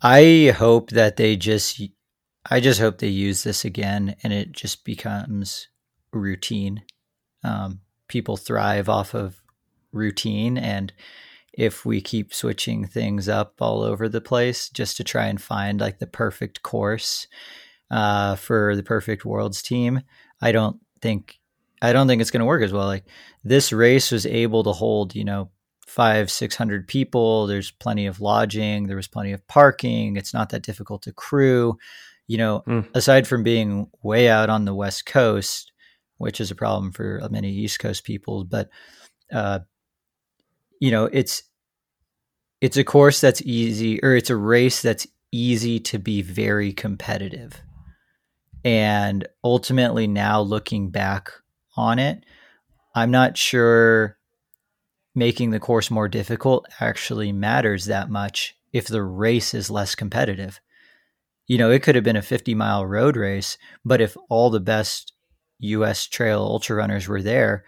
I 0.00 0.54
hope 0.56 0.90
that 0.90 1.16
they 1.16 1.36
just, 1.36 1.80
I 2.50 2.60
just 2.60 2.80
hope 2.80 2.98
they 2.98 3.08
use 3.08 3.44
this 3.44 3.64
again 3.64 4.16
and 4.22 4.32
it 4.32 4.52
just 4.52 4.84
becomes 4.84 5.68
routine. 6.12 6.82
Um, 7.44 7.80
people 8.08 8.36
thrive 8.36 8.88
off 8.88 9.14
of 9.14 9.42
routine 9.92 10.58
and 10.58 10.92
if 11.52 11.84
we 11.84 12.00
keep 12.00 12.32
switching 12.32 12.86
things 12.86 13.28
up 13.28 13.54
all 13.60 13.82
over 13.82 14.08
the 14.08 14.20
place 14.20 14.68
just 14.68 14.96
to 14.96 15.04
try 15.04 15.26
and 15.26 15.40
find 15.40 15.80
like 15.80 15.98
the 15.98 16.06
perfect 16.06 16.62
course 16.62 17.26
uh, 17.90 18.34
for 18.36 18.74
the 18.74 18.82
perfect 18.82 19.24
worlds 19.24 19.62
team 19.62 20.00
i 20.40 20.50
don't 20.50 20.78
think 21.00 21.38
i 21.82 21.92
don't 21.92 22.06
think 22.06 22.20
it's 22.20 22.30
going 22.30 22.40
to 22.40 22.46
work 22.46 22.62
as 22.62 22.72
well 22.72 22.86
like 22.86 23.04
this 23.44 23.72
race 23.72 24.10
was 24.10 24.26
able 24.26 24.64
to 24.64 24.72
hold 24.72 25.14
you 25.14 25.24
know 25.24 25.50
five 25.92 26.30
six 26.30 26.56
hundred 26.56 26.88
people 26.88 27.46
there's 27.46 27.70
plenty 27.70 28.06
of 28.06 28.20
lodging 28.20 28.86
there 28.86 28.96
was 28.96 29.08
plenty 29.08 29.32
of 29.32 29.46
parking 29.46 30.16
it's 30.16 30.32
not 30.32 30.48
that 30.50 30.62
difficult 30.62 31.02
to 31.02 31.12
crew 31.12 31.76
you 32.26 32.38
know 32.38 32.62
mm. 32.66 32.86
aside 32.94 33.26
from 33.26 33.42
being 33.42 33.88
way 34.02 34.28
out 34.28 34.48
on 34.48 34.64
the 34.64 34.74
west 34.74 35.04
coast 35.06 35.72
which 36.16 36.40
is 36.40 36.50
a 36.50 36.54
problem 36.54 36.92
for 36.92 37.20
many 37.30 37.50
east 37.50 37.78
coast 37.78 38.04
people 38.04 38.44
but 38.44 38.70
uh, 39.32 39.60
you 40.82 40.90
know, 40.90 41.08
it's 41.12 41.44
it's 42.60 42.76
a 42.76 42.82
course 42.82 43.20
that's 43.20 43.40
easy 43.42 44.02
or 44.02 44.16
it's 44.16 44.30
a 44.30 44.36
race 44.36 44.82
that's 44.82 45.06
easy 45.30 45.78
to 45.78 45.98
be 45.98 46.22
very 46.22 46.72
competitive. 46.72 47.62
And 48.64 49.26
ultimately 49.44 50.08
now 50.08 50.40
looking 50.40 50.90
back 50.90 51.30
on 51.76 52.00
it, 52.00 52.24
I'm 52.96 53.12
not 53.12 53.36
sure 53.36 54.18
making 55.14 55.50
the 55.50 55.60
course 55.60 55.90
more 55.90 56.08
difficult 56.08 56.66
actually 56.80 57.32
matters 57.32 57.84
that 57.86 58.10
much 58.10 58.56
if 58.72 58.86
the 58.86 59.02
race 59.02 59.54
is 59.54 59.70
less 59.70 59.94
competitive. 59.94 60.60
You 61.46 61.58
know, 61.58 61.70
it 61.70 61.82
could 61.82 61.94
have 61.94 62.04
been 62.04 62.16
a 62.16 62.22
50 62.22 62.54
mile 62.54 62.86
road 62.86 63.16
race, 63.16 63.58
but 63.84 64.00
if 64.00 64.16
all 64.28 64.50
the 64.50 64.60
best 64.60 65.12
US 65.58 66.06
trail 66.06 66.40
ultra 66.40 66.76
runners 66.76 67.08
were 67.08 67.22
there, 67.22 67.64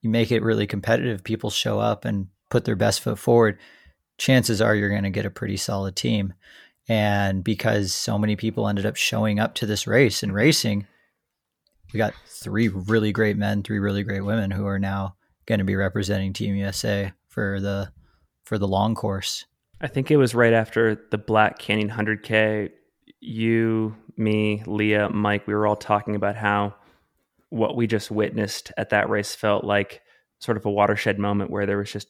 you 0.00 0.10
make 0.10 0.32
it 0.32 0.42
really 0.42 0.66
competitive, 0.66 1.24
people 1.24 1.50
show 1.50 1.78
up 1.78 2.04
and 2.04 2.28
put 2.50 2.64
their 2.64 2.76
best 2.76 3.00
foot 3.00 3.18
forward, 3.18 3.58
chances 4.16 4.62
are 4.62 4.74
you're 4.74 4.88
going 4.88 5.02
to 5.02 5.10
get 5.10 5.26
a 5.26 5.30
pretty 5.30 5.56
solid 5.56 5.96
team. 5.96 6.34
And 6.88 7.44
because 7.44 7.92
so 7.92 8.18
many 8.18 8.36
people 8.36 8.68
ended 8.68 8.86
up 8.86 8.96
showing 8.96 9.38
up 9.38 9.54
to 9.56 9.66
this 9.66 9.86
race 9.86 10.22
and 10.22 10.32
racing, 10.32 10.86
we 11.92 11.98
got 11.98 12.14
three 12.26 12.68
really 12.68 13.12
great 13.12 13.36
men, 13.36 13.62
three 13.62 13.78
really 13.78 14.02
great 14.02 14.24
women 14.24 14.50
who 14.50 14.66
are 14.66 14.78
now 14.78 15.16
going 15.48 15.58
to 15.58 15.64
be 15.64 15.76
representing 15.76 16.32
Team 16.32 16.54
USA 16.54 17.12
for 17.26 17.58
the 17.60 17.90
for 18.44 18.58
the 18.58 18.68
long 18.68 18.94
course. 18.94 19.46
I 19.80 19.88
think 19.88 20.10
it 20.10 20.16
was 20.16 20.34
right 20.34 20.52
after 20.52 21.00
the 21.10 21.18
Black 21.18 21.58
Canyon 21.58 21.88
100K. 21.88 22.70
You, 23.20 23.96
me, 24.16 24.62
Leah, 24.66 25.08
Mike, 25.08 25.46
we 25.46 25.54
were 25.54 25.66
all 25.66 25.76
talking 25.76 26.14
about 26.14 26.36
how 26.36 26.74
what 27.50 27.76
we 27.76 27.86
just 27.86 28.10
witnessed 28.10 28.72
at 28.76 28.90
that 28.90 29.08
race 29.08 29.34
felt 29.34 29.64
like 29.64 30.02
sort 30.40 30.56
of 30.56 30.66
a 30.66 30.70
watershed 30.70 31.18
moment 31.18 31.50
where 31.50 31.64
there 31.66 31.78
was 31.78 31.90
just 31.90 32.08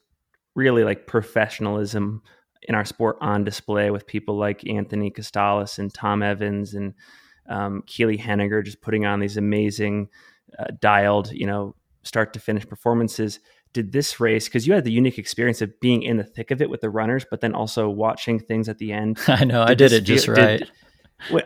really 0.54 0.82
like 0.82 1.06
professionalism 1.06 2.22
in 2.62 2.74
our 2.74 2.84
sport 2.84 3.16
on 3.20 3.44
display 3.44 3.90
with 3.90 4.06
people 4.06 4.36
like 4.36 4.68
Anthony 4.68 5.10
Costales 5.10 5.78
and 5.78 5.94
Tom 5.94 6.22
Evans 6.22 6.74
and 6.74 6.94
um, 7.48 7.82
Keely 7.86 8.18
Henniger 8.18 8.64
just 8.64 8.80
putting 8.80 9.06
on 9.06 9.20
these 9.20 9.36
amazing 9.36 10.08
uh, 10.58 10.66
dialed, 10.80 11.30
you 11.30 11.46
know, 11.46 11.74
start 12.08 12.32
to 12.32 12.40
finish 12.40 12.66
performances. 12.66 13.40
Did 13.72 13.92
this 13.92 14.18
race 14.18 14.46
because 14.46 14.66
you 14.66 14.72
had 14.72 14.84
the 14.84 14.92
unique 14.92 15.18
experience 15.18 15.60
of 15.60 15.78
being 15.80 16.02
in 16.02 16.16
the 16.16 16.24
thick 16.24 16.50
of 16.50 16.62
it 16.62 16.70
with 16.70 16.80
the 16.80 16.90
runners, 16.90 17.26
but 17.30 17.40
then 17.40 17.54
also 17.54 17.88
watching 17.88 18.40
things 18.40 18.68
at 18.68 18.78
the 18.78 18.92
end? 18.92 19.18
I 19.28 19.44
know 19.44 19.64
did 19.66 19.70
I 19.70 19.74
did 19.74 19.92
it 19.92 20.00
just 20.02 20.26
right. 20.26 20.60
Did, 20.60 20.70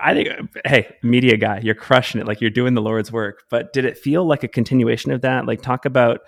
I 0.01 0.13
think, 0.13 0.29
hey, 0.67 0.95
media 1.03 1.37
guy, 1.37 1.61
you're 1.63 1.75
crushing 1.75 2.21
it. 2.21 2.27
Like 2.27 2.41
you're 2.41 2.51
doing 2.51 2.75
the 2.75 2.83
Lord's 2.83 3.11
work. 3.11 3.45
But 3.49 3.73
did 3.73 3.87
it 3.87 3.97
feel 3.97 4.25
like 4.27 4.45
a 4.45 4.49
continuation 4.49 5.13
of 5.13 5.23
that? 5.23 5.47
Like 5.47 5.63
talk 5.63 5.85
about 5.85 6.21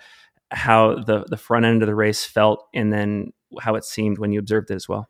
how 0.51 0.95
the 0.95 1.25
the 1.29 1.37
front 1.37 1.65
end 1.65 1.81
of 1.81 1.87
the 1.87 1.95
race 1.95 2.25
felt, 2.25 2.67
and 2.73 2.91
then 2.91 3.31
how 3.61 3.75
it 3.75 3.85
seemed 3.85 4.17
when 4.17 4.31
you 4.31 4.39
observed 4.39 4.71
it 4.71 4.75
as 4.75 4.89
well. 4.89 5.07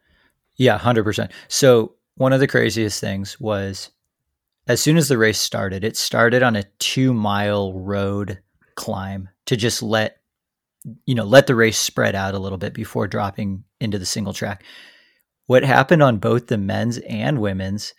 Yeah, 0.57 0.77
hundred 0.77 1.03
percent. 1.03 1.31
So 1.47 1.95
one 2.15 2.33
of 2.33 2.39
the 2.39 2.47
craziest 2.47 3.01
things 3.01 3.39
was 3.39 3.91
as 4.67 4.81
soon 4.81 4.97
as 4.97 5.07
the 5.07 5.17
race 5.17 5.39
started, 5.39 5.83
it 5.83 5.97
started 5.97 6.43
on 6.43 6.55
a 6.55 6.63
two 6.79 7.13
mile 7.13 7.73
road 7.73 8.39
climb 8.75 9.29
to 9.45 9.55
just 9.55 9.81
let 9.81 10.17
you 11.05 11.15
know 11.15 11.23
let 11.23 11.47
the 11.47 11.55
race 11.55 11.77
spread 11.77 12.15
out 12.15 12.35
a 12.35 12.39
little 12.39 12.57
bit 12.57 12.73
before 12.73 13.07
dropping 13.07 13.63
into 13.79 13.97
the 13.97 14.05
single 14.05 14.33
track. 14.33 14.63
What 15.47 15.63
happened 15.63 16.01
on 16.01 16.17
both 16.17 16.47
the 16.47 16.57
men's 16.57 16.97
and 16.99 17.39
women's 17.39 17.93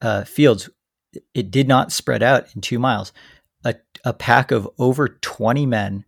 uh, 0.00 0.24
fields, 0.24 0.70
it 1.34 1.50
did 1.50 1.68
not 1.68 1.92
spread 1.92 2.22
out 2.22 2.46
in 2.54 2.60
two 2.60 2.78
miles. 2.78 3.12
A, 3.64 3.74
a 4.04 4.14
pack 4.14 4.50
of 4.50 4.68
over 4.78 5.08
20 5.08 5.66
men 5.66 6.04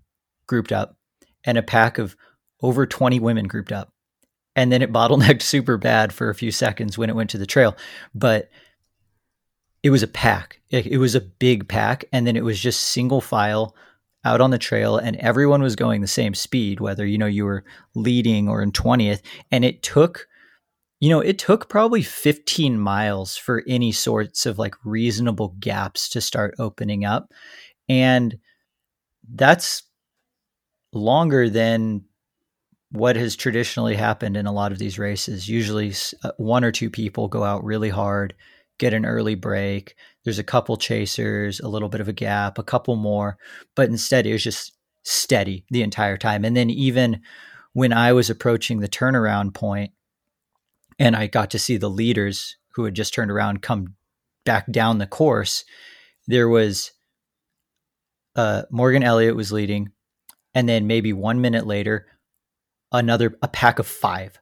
grouped 0.46 0.72
up 0.72 0.96
and 1.44 1.58
a 1.58 1.62
pack 1.62 1.98
of 1.98 2.16
over 2.62 2.86
20 2.86 3.20
women 3.20 3.46
grouped 3.48 3.72
up. 3.72 3.92
And 4.54 4.70
then 4.70 4.82
it 4.82 4.92
bottlenecked 4.92 5.42
super 5.42 5.76
bad 5.76 6.12
for 6.12 6.30
a 6.30 6.34
few 6.34 6.50
seconds 6.50 6.96
when 6.96 7.10
it 7.10 7.16
went 7.16 7.30
to 7.30 7.38
the 7.38 7.46
trail. 7.46 7.76
But 8.14 8.50
it 9.82 9.90
was 9.90 10.02
a 10.02 10.08
pack. 10.08 10.60
It, 10.70 10.98
was 10.98 11.14
a 11.14 11.20
big 11.20 11.68
pack. 11.68 12.04
And 12.12 12.26
then 12.26 12.36
it 12.36 12.44
was 12.44 12.58
just 12.58 12.80
single 12.80 13.20
file 13.20 13.74
out 14.24 14.40
on 14.40 14.50
the 14.50 14.58
trail 14.58 14.96
and 14.96 15.16
everyone 15.16 15.62
was 15.62 15.76
going 15.76 16.00
the 16.00 16.06
same 16.06 16.34
speed, 16.34 16.80
whether, 16.80 17.04
you 17.04 17.18
know, 17.18 17.26
you 17.26 17.44
were 17.44 17.64
leading 17.94 18.48
or 18.48 18.62
in 18.62 18.72
20th. 18.72 19.20
And 19.50 19.64
it 19.64 19.82
took 19.82 20.28
you 21.00 21.08
know, 21.08 21.18
it 21.18 21.36
took 21.36 21.68
probably 21.68 22.00
15 22.00 22.78
miles 22.78 23.36
for 23.36 23.64
any 23.66 23.90
sorts 23.90 24.46
of 24.46 24.56
like 24.60 24.76
reasonable 24.84 25.48
gaps 25.58 26.08
to 26.10 26.20
start 26.20 26.54
opening 26.60 27.04
up. 27.04 27.32
And 27.88 28.38
that's 29.34 29.82
longer 30.92 31.48
than 31.50 32.04
what 32.90 33.16
has 33.16 33.34
traditionally 33.34 33.96
happened 33.96 34.36
in 34.36 34.46
a 34.46 34.52
lot 34.52 34.70
of 34.70 34.78
these 34.78 34.98
races. 34.98 35.48
Usually, 35.48 35.92
uh, 36.22 36.30
one 36.36 36.62
or 36.62 36.70
two 36.70 36.90
people 36.90 37.26
go 37.26 37.42
out 37.42 37.64
really 37.64 37.88
hard, 37.88 38.34
get 38.78 38.94
an 38.94 39.04
early 39.04 39.34
break. 39.34 39.96
There's 40.24 40.38
a 40.38 40.44
couple 40.44 40.76
chasers, 40.76 41.60
a 41.60 41.68
little 41.68 41.88
bit 41.88 42.00
of 42.00 42.08
a 42.08 42.12
gap, 42.12 42.58
a 42.58 42.62
couple 42.62 42.96
more, 42.96 43.38
but 43.74 43.88
instead 43.88 44.26
it 44.26 44.32
was 44.32 44.44
just 44.44 44.76
steady 45.02 45.64
the 45.70 45.82
entire 45.82 46.16
time. 46.16 46.44
And 46.44 46.56
then, 46.56 46.70
even 46.70 47.22
when 47.72 47.92
I 47.92 48.12
was 48.12 48.30
approaching 48.30 48.80
the 48.80 48.88
turnaround 48.88 49.54
point, 49.54 49.92
and 50.98 51.16
I 51.16 51.26
got 51.26 51.50
to 51.50 51.58
see 51.58 51.76
the 51.76 51.90
leaders 51.90 52.56
who 52.74 52.84
had 52.84 52.94
just 52.94 53.14
turned 53.14 53.30
around 53.30 53.62
come 53.62 53.94
back 54.44 54.70
down 54.70 54.98
the 54.98 55.06
course. 55.06 55.64
There 56.26 56.48
was 56.48 56.92
uh, 58.36 58.62
Morgan 58.70 59.02
Elliott 59.02 59.36
was 59.36 59.52
leading, 59.52 59.90
and 60.54 60.68
then 60.68 60.86
maybe 60.86 61.12
one 61.12 61.40
minute 61.40 61.66
later, 61.66 62.06
another 62.92 63.36
a 63.42 63.48
pack 63.48 63.78
of 63.78 63.86
five, 63.86 64.38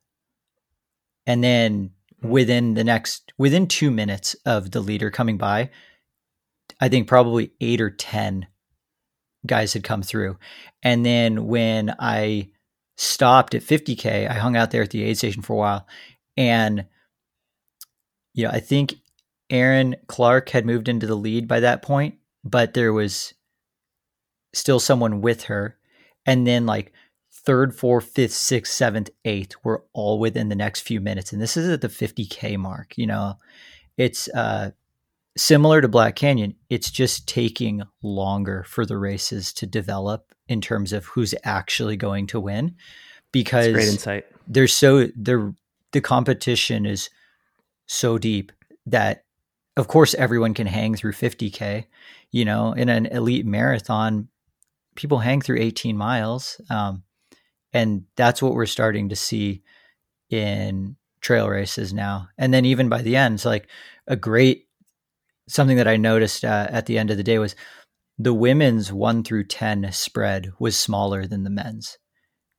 and 1.27 1.43
then 1.43 1.93
Mm-hmm. 2.21 2.29
within 2.29 2.75
the 2.75 2.85
next 2.85 3.33
within 3.39 3.67
two 3.67 3.91
minutes 3.91 4.37
of 4.45 4.73
the 4.73 4.81
leader 4.81 5.11
coming 5.11 5.39
by, 5.39 5.71
I 6.81 6.89
think 6.89 7.09
probably 7.09 7.53
eight 7.61 7.81
or 7.81 7.91
10 7.91 8.47
guys 9.47 9.73
had 9.73 9.85
come 9.85 10.03
through. 10.03 10.39
And 10.83 11.05
then 11.05 11.47
when 11.47 11.95
I 11.99 12.51
stopped 12.97 13.55
at 13.55 13.63
50K, 13.63 14.31
I 14.31 14.35
hung 14.35 14.57
out 14.57 14.71
there 14.71 14.83
at 14.83 14.91
the 14.91 15.03
aid 15.03 15.17
station 15.17 15.43
for 15.43 15.55
a 15.55 15.57
while. 15.57 15.87
And, 16.37 16.87
you 18.35 18.45
know, 18.45 18.51
I 18.51 18.61
think 18.61 18.97
Erin 19.49 19.97
Clark 20.07 20.51
had 20.51 20.67
moved 20.67 20.89
into 20.89 21.07
the 21.07 21.15
lead 21.15 21.49
by 21.49 21.61
that 21.61 21.81
point, 21.81 22.17
but 22.45 22.75
there 22.75 22.93
was 22.93 23.33
still 24.53 24.81
someone 24.81 25.23
with 25.23 25.45
her. 25.45 25.79
And 26.27 26.47
then 26.47 26.67
like 26.67 26.93
third, 27.45 27.75
fourth, 27.75 28.07
fifth, 28.07 28.33
sixth, 28.33 28.73
seventh, 28.73 29.11
eighth 29.25 29.55
were 29.65 29.85
all 29.93 30.19
within 30.19 30.49
the 30.49 30.57
next 30.57 30.81
few 30.81 31.01
minutes. 31.01 31.33
And 31.33 31.41
this 31.41 31.57
is 31.57 31.69
at 31.69 31.81
the 31.81 31.89
50K 31.89 32.57
mark. 32.59 32.97
You 32.97 33.07
know, 33.07 33.35
it's 33.97 34.29
uh, 34.29 34.71
similar 35.37 35.81
to 35.81 35.89
Black 35.89 36.17
Canyon. 36.17 36.55
It's 36.69 36.91
just 36.91 37.27
taking 37.27 37.83
longer 38.03 38.65
for 38.65 38.85
the 38.85 38.99
races 38.99 39.53
to 39.55 39.67
develop 39.67 40.35
in 40.49 40.61
terms 40.61 40.93
of 40.93 41.07
who's 41.07 41.35
actually 41.45 41.97
going 41.97 42.27
to 42.29 42.41
win 42.41 42.75
because 43.33 43.67
That's 43.67 43.75
great 43.75 43.89
insight. 43.89 44.27
There's 44.47 44.73
so 44.73 45.07
the 45.07 45.55
the 45.93 46.01
competition 46.01 46.87
is 46.87 47.11
so 47.87 48.19
deep 48.19 48.53
that 48.87 49.25
of 49.77 49.89
course 49.89 50.15
everyone 50.15 50.55
can 50.55 50.67
hang 50.67 50.95
through 50.95 51.13
50k 51.13 51.87
you 52.31 52.45
know 52.45 52.73
in 52.73 52.89
an 52.89 53.07
elite 53.07 53.45
marathon 53.45 54.29
people 54.95 55.19
hang 55.19 55.41
through 55.41 55.59
18 55.59 55.97
miles 55.97 56.61
um, 56.71 57.03
and 57.73 58.05
that's 58.17 58.43
what 58.43 58.55
we're 58.55 58.67
starting 58.67 59.09
to 59.09 59.17
see 59.17 59.63
in 60.29 60.97
trail 61.21 61.49
races 61.49 61.93
now. 61.93 62.29
And 62.39 62.53
then 62.53 62.65
even 62.65 62.89
by 62.89 63.03
the 63.03 63.17
end 63.17 63.35
it's 63.35 63.45
like 63.45 63.69
a 64.07 64.17
great 64.17 64.67
something 65.49 65.77
that 65.77 65.89
i 65.89 65.97
noticed 65.97 66.45
uh, 66.45 66.69
at 66.71 66.87
the 66.87 66.97
end 66.97 67.11
of 67.11 67.17
the 67.17 67.25
day 67.25 67.39
was 67.39 67.57
the 68.19 68.35
women's 68.35 68.93
1 68.93 69.25
through 69.25 69.45
10 69.45 69.91
spread 69.93 70.53
was 70.59 70.77
smaller 70.79 71.27
than 71.27 71.43
the 71.43 71.51
men's. 71.51 71.99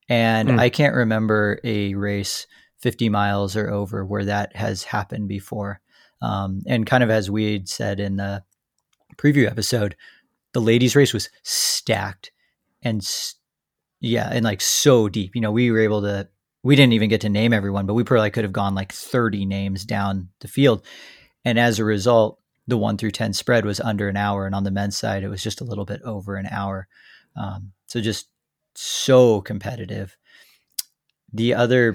And 0.10 0.50
mm. 0.50 0.60
i 0.60 0.70
can't 0.70 0.96
remember 0.96 1.60
a 1.63 1.94
race 1.96 2.48
50 2.80 3.10
miles 3.10 3.56
or 3.56 3.70
over 3.70 4.06
where 4.06 4.25
that 4.25 4.56
has 4.56 4.84
happened 4.84 5.27
before. 5.27 5.80
Um, 6.22 6.62
and 6.68 6.86
kind 6.86 7.03
of 7.03 7.10
as 7.10 7.32
we 7.32 7.63
said 7.65 8.00
in 8.00 8.18
the 8.18 8.44
preview 9.18 9.48
episode 9.50 9.96
the 10.53 10.62
ladies 10.62 10.96
race 10.96 11.13
was 11.13 11.30
stacked 11.44 12.32
and 12.84 13.03
yeah, 14.01 14.29
and 14.31 14.43
like 14.43 14.60
so 14.60 15.08
deep. 15.08 15.36
You 15.36 15.41
know, 15.41 15.51
we 15.51 15.72
were 15.72 15.79
able 15.79 16.01
to 16.01 16.27
we 16.63 16.75
didn't 16.75 16.93
even 16.93 17.10
get 17.10 17.22
to 17.22 17.29
name 17.29 17.53
everyone, 17.53 17.86
but 17.86 17.93
we 17.93 18.03
probably 18.03 18.31
could 18.31 18.43
have 18.43 18.53
gone 18.53 18.75
like 18.75 18.91
30 18.91 19.46
names 19.46 19.86
down 19.86 20.29
the 20.41 20.48
field. 20.48 20.86
And 21.43 21.58
as 21.58 21.79
a 21.79 21.86
result, 21.86 22.39
the 22.67 22.77
one 22.77 22.98
through 22.98 23.12
10 23.12 23.34
spread 23.34 23.65
was 23.65 23.79
under 23.79 24.08
an 24.08 24.17
hour. 24.17 24.46
And 24.46 24.53
on 24.53 24.63
the 24.63 24.72
men's 24.72 24.98
side, 24.98 25.24
it 25.24 25.29
was 25.29 25.41
just 25.41 25.62
a 25.62 25.63
little 25.63 25.86
bit 25.86 26.01
over 26.03 26.36
an 26.36 26.46
hour. 26.46 26.88
Um, 27.36 27.72
so 27.88 28.00
just 28.00 28.27
so 28.75 29.41
competitive. 29.41 30.15
The 31.34 31.55
other, 31.55 31.93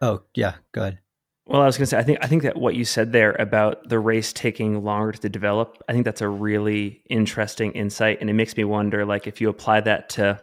oh, 0.00 0.22
yeah, 0.34 0.54
go 0.72 0.82
ahead. 0.82 0.98
Well, 1.46 1.60
I 1.60 1.66
was 1.66 1.76
going 1.76 1.84
to 1.84 1.90
say, 1.90 1.98
I 1.98 2.02
think 2.02 2.18
I 2.22 2.28
think 2.28 2.44
that 2.44 2.56
what 2.56 2.76
you 2.76 2.84
said 2.84 3.12
there 3.12 3.32
about 3.32 3.88
the 3.88 3.98
race 3.98 4.32
taking 4.32 4.82
longer 4.84 5.12
to 5.12 5.28
develop, 5.28 5.82
I 5.88 5.92
think 5.92 6.04
that's 6.04 6.20
a 6.20 6.28
really 6.28 7.02
interesting 7.10 7.72
insight, 7.72 8.20
and 8.20 8.30
it 8.30 8.34
makes 8.34 8.56
me 8.56 8.62
wonder, 8.64 9.04
like, 9.04 9.26
if 9.26 9.40
you 9.40 9.48
apply 9.48 9.80
that 9.80 10.08
to 10.10 10.40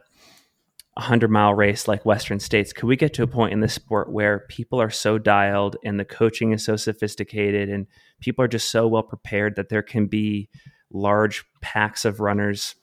a 1.00 1.02
hundred 1.02 1.32
mile 1.32 1.54
race 1.54 1.88
like 1.88 2.06
Western 2.06 2.42
States, 2.42 2.74
could 2.74 2.86
we 2.86 2.98
get 2.98 3.14
to 3.14 3.24
a 3.24 3.28
point 3.28 3.54
in 3.54 3.62
this 3.62 3.74
sport 3.74 4.12
where 4.12 4.40
people 4.50 4.82
are 4.82 4.90
so 4.90 5.18
dialed 5.18 5.78
and 5.86 5.98
the 5.98 6.04
coaching 6.04 6.52
is 6.52 6.66
so 6.66 6.76
sophisticated 6.76 7.70
and 7.70 7.88
people 8.20 8.44
are 8.44 8.50
just 8.50 8.70
so 8.70 8.86
well 8.86 9.02
prepared 9.02 9.56
that 9.56 9.70
there 9.70 9.82
can 9.82 10.08
be 10.08 10.50
large 10.92 11.46
packs 11.62 12.04
of 12.04 12.20
runners 12.20 12.76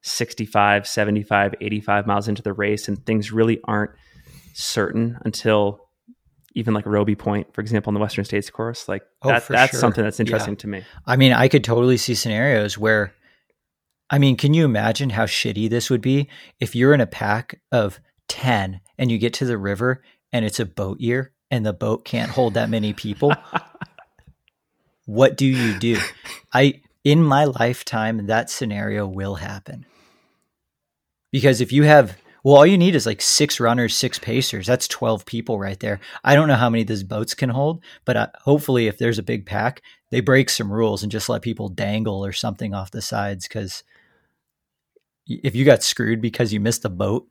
65, 0.00 0.86
75, 0.86 1.56
85 1.60 2.06
miles 2.06 2.26
into 2.26 2.40
the 2.40 2.54
race 2.54 2.88
and 2.88 3.04
things 3.04 3.32
really 3.32 3.60
aren't 3.64 3.90
certain 4.54 5.18
until 5.26 5.90
even 6.54 6.72
like 6.72 6.86
Robie 6.86 7.16
Point, 7.16 7.52
for 7.52 7.60
example, 7.60 7.90
on 7.90 7.94
the 7.94 8.00
Western 8.00 8.24
States 8.24 8.48
course. 8.48 8.88
Like 8.88 9.02
oh, 9.20 9.28
that, 9.28 9.46
that's 9.46 9.72
sure. 9.72 9.80
something 9.80 10.02
that's 10.02 10.20
interesting 10.20 10.54
yeah. 10.54 10.60
to 10.60 10.66
me. 10.68 10.84
I 11.04 11.16
mean, 11.16 11.34
I 11.34 11.48
could 11.48 11.64
totally 11.64 11.98
see 11.98 12.14
scenarios 12.14 12.78
where, 12.78 13.12
I 14.10 14.18
mean, 14.18 14.36
can 14.36 14.54
you 14.54 14.64
imagine 14.64 15.10
how 15.10 15.26
shitty 15.26 15.68
this 15.68 15.90
would 15.90 16.00
be 16.00 16.28
if 16.60 16.74
you're 16.74 16.94
in 16.94 17.00
a 17.00 17.06
pack 17.06 17.60
of 17.70 18.00
10 18.28 18.80
and 18.96 19.10
you 19.10 19.18
get 19.18 19.34
to 19.34 19.44
the 19.44 19.58
river 19.58 20.02
and 20.32 20.44
it's 20.44 20.60
a 20.60 20.66
boat 20.66 21.00
year 21.00 21.32
and 21.50 21.64
the 21.64 21.72
boat 21.72 22.04
can't 22.04 22.30
hold 22.30 22.54
that 22.54 22.70
many 22.70 22.92
people? 22.92 23.34
what 25.04 25.36
do 25.36 25.46
you 25.46 25.78
do? 25.78 25.98
I, 26.52 26.80
in 27.04 27.22
my 27.22 27.44
lifetime, 27.44 28.26
that 28.26 28.50
scenario 28.50 29.06
will 29.06 29.36
happen. 29.36 29.84
Because 31.30 31.60
if 31.60 31.72
you 31.72 31.82
have 31.82 32.16
well, 32.44 32.56
all 32.56 32.66
you 32.66 32.78
need 32.78 32.94
is 32.94 33.04
like 33.04 33.20
six 33.20 33.58
runners, 33.58 33.94
six 33.94 34.18
pacers. 34.18 34.66
That's 34.66 34.86
12 34.88 35.26
people 35.26 35.58
right 35.58 35.78
there. 35.80 36.00
I 36.22 36.34
don't 36.34 36.48
know 36.48 36.54
how 36.54 36.70
many 36.70 36.84
these 36.84 37.02
boats 37.02 37.34
can 37.34 37.50
hold, 37.50 37.82
but 38.04 38.16
uh, 38.16 38.28
hopefully, 38.42 38.86
if 38.86 38.96
there's 38.96 39.18
a 39.18 39.24
big 39.24 39.44
pack, 39.44 39.82
they 40.10 40.20
break 40.20 40.48
some 40.48 40.72
rules 40.72 41.02
and 41.02 41.10
just 41.10 41.28
let 41.28 41.42
people 41.42 41.68
dangle 41.68 42.24
or 42.24 42.32
something 42.32 42.74
off 42.74 42.92
the 42.92 43.02
sides. 43.02 43.48
Because 43.48 43.82
if 45.28 45.54
you 45.54 45.64
got 45.64 45.82
screwed 45.82 46.20
because 46.20 46.52
you 46.52 46.60
missed 46.60 46.82
the 46.82 46.90
boat, 46.90 47.26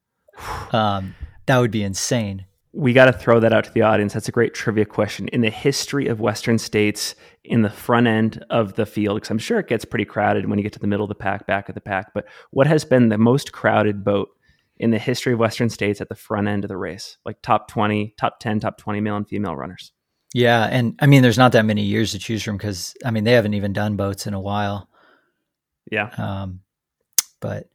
um, 0.72 1.14
that 1.46 1.58
would 1.58 1.70
be 1.70 1.82
insane 1.82 2.46
we 2.72 2.92
got 2.92 3.06
to 3.06 3.12
throw 3.12 3.40
that 3.40 3.52
out 3.52 3.64
to 3.64 3.72
the 3.72 3.82
audience. 3.82 4.14
That's 4.14 4.28
a 4.28 4.32
great 4.32 4.54
trivia 4.54 4.84
question. 4.84 5.28
In 5.28 5.40
the 5.40 5.50
history 5.50 6.06
of 6.06 6.20
Western 6.20 6.58
states, 6.58 7.14
in 7.44 7.62
the 7.62 7.70
front 7.70 8.06
end 8.06 8.44
of 8.50 8.74
the 8.74 8.86
field, 8.86 9.16
because 9.16 9.30
I'm 9.30 9.38
sure 9.38 9.58
it 9.58 9.66
gets 9.66 9.84
pretty 9.84 10.04
crowded 10.04 10.48
when 10.48 10.58
you 10.58 10.62
get 10.62 10.72
to 10.74 10.78
the 10.78 10.86
middle 10.86 11.04
of 11.04 11.08
the 11.08 11.14
pack, 11.16 11.46
back 11.46 11.68
of 11.68 11.74
the 11.74 11.80
pack, 11.80 12.12
but 12.14 12.26
what 12.50 12.66
has 12.66 12.84
been 12.84 13.08
the 13.08 13.18
most 13.18 13.52
crowded 13.52 14.04
boat 14.04 14.28
in 14.76 14.90
the 14.90 14.98
history 14.98 15.32
of 15.32 15.38
Western 15.38 15.68
states 15.68 16.00
at 16.00 16.08
the 16.08 16.14
front 16.14 16.46
end 16.46 16.64
of 16.64 16.68
the 16.68 16.76
race? 16.76 17.18
Like 17.24 17.42
top 17.42 17.68
20, 17.68 18.14
top 18.18 18.38
10, 18.38 18.60
top 18.60 18.78
20 18.78 19.00
male 19.00 19.16
and 19.16 19.28
female 19.28 19.56
runners. 19.56 19.92
Yeah. 20.32 20.68
And 20.70 20.96
I 21.00 21.06
mean, 21.06 21.22
there's 21.22 21.38
not 21.38 21.52
that 21.52 21.64
many 21.64 21.82
years 21.82 22.12
to 22.12 22.20
choose 22.20 22.44
from 22.44 22.56
because, 22.56 22.94
I 23.04 23.10
mean, 23.10 23.24
they 23.24 23.32
haven't 23.32 23.54
even 23.54 23.72
done 23.72 23.96
boats 23.96 24.28
in 24.28 24.34
a 24.34 24.40
while. 24.40 24.88
Yeah. 25.90 26.10
Um, 26.16 26.60
but 27.40 27.68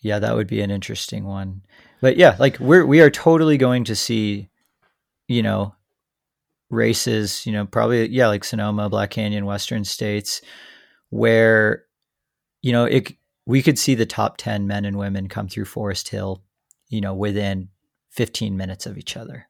yeah, 0.00 0.18
that 0.18 0.34
would 0.36 0.46
be 0.46 0.60
an 0.60 0.70
interesting 0.70 1.24
one. 1.24 1.62
But 2.00 2.16
yeah, 2.16 2.36
like 2.38 2.58
we're 2.60 2.86
we 2.86 3.00
are 3.00 3.10
totally 3.10 3.56
going 3.56 3.84
to 3.84 3.96
see, 3.96 4.48
you 5.26 5.42
know, 5.42 5.74
races, 6.70 7.44
you 7.46 7.52
know, 7.52 7.66
probably 7.66 8.08
yeah, 8.08 8.28
like 8.28 8.44
Sonoma, 8.44 8.88
Black 8.88 9.10
Canyon, 9.10 9.46
Western 9.46 9.84
States, 9.84 10.40
where, 11.10 11.84
you 12.62 12.72
know, 12.72 12.84
it 12.84 13.12
we 13.46 13.62
could 13.62 13.78
see 13.78 13.94
the 13.94 14.06
top 14.06 14.36
ten 14.36 14.66
men 14.66 14.84
and 14.84 14.98
women 14.98 15.28
come 15.28 15.48
through 15.48 15.64
Forest 15.64 16.08
Hill, 16.08 16.42
you 16.88 17.00
know, 17.00 17.14
within 17.14 17.68
fifteen 18.10 18.56
minutes 18.56 18.86
of 18.86 18.96
each 18.96 19.16
other, 19.16 19.48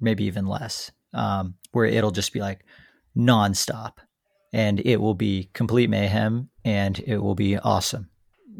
maybe 0.00 0.24
even 0.24 0.46
less, 0.46 0.90
um, 1.12 1.56
where 1.72 1.84
it'll 1.84 2.10
just 2.10 2.32
be 2.32 2.40
like 2.40 2.64
nonstop, 3.14 3.98
and 4.54 4.80
it 4.80 4.96
will 4.96 5.14
be 5.14 5.50
complete 5.52 5.90
mayhem, 5.90 6.48
and 6.64 6.98
it 7.00 7.18
will 7.18 7.34
be 7.34 7.58
awesome 7.58 8.08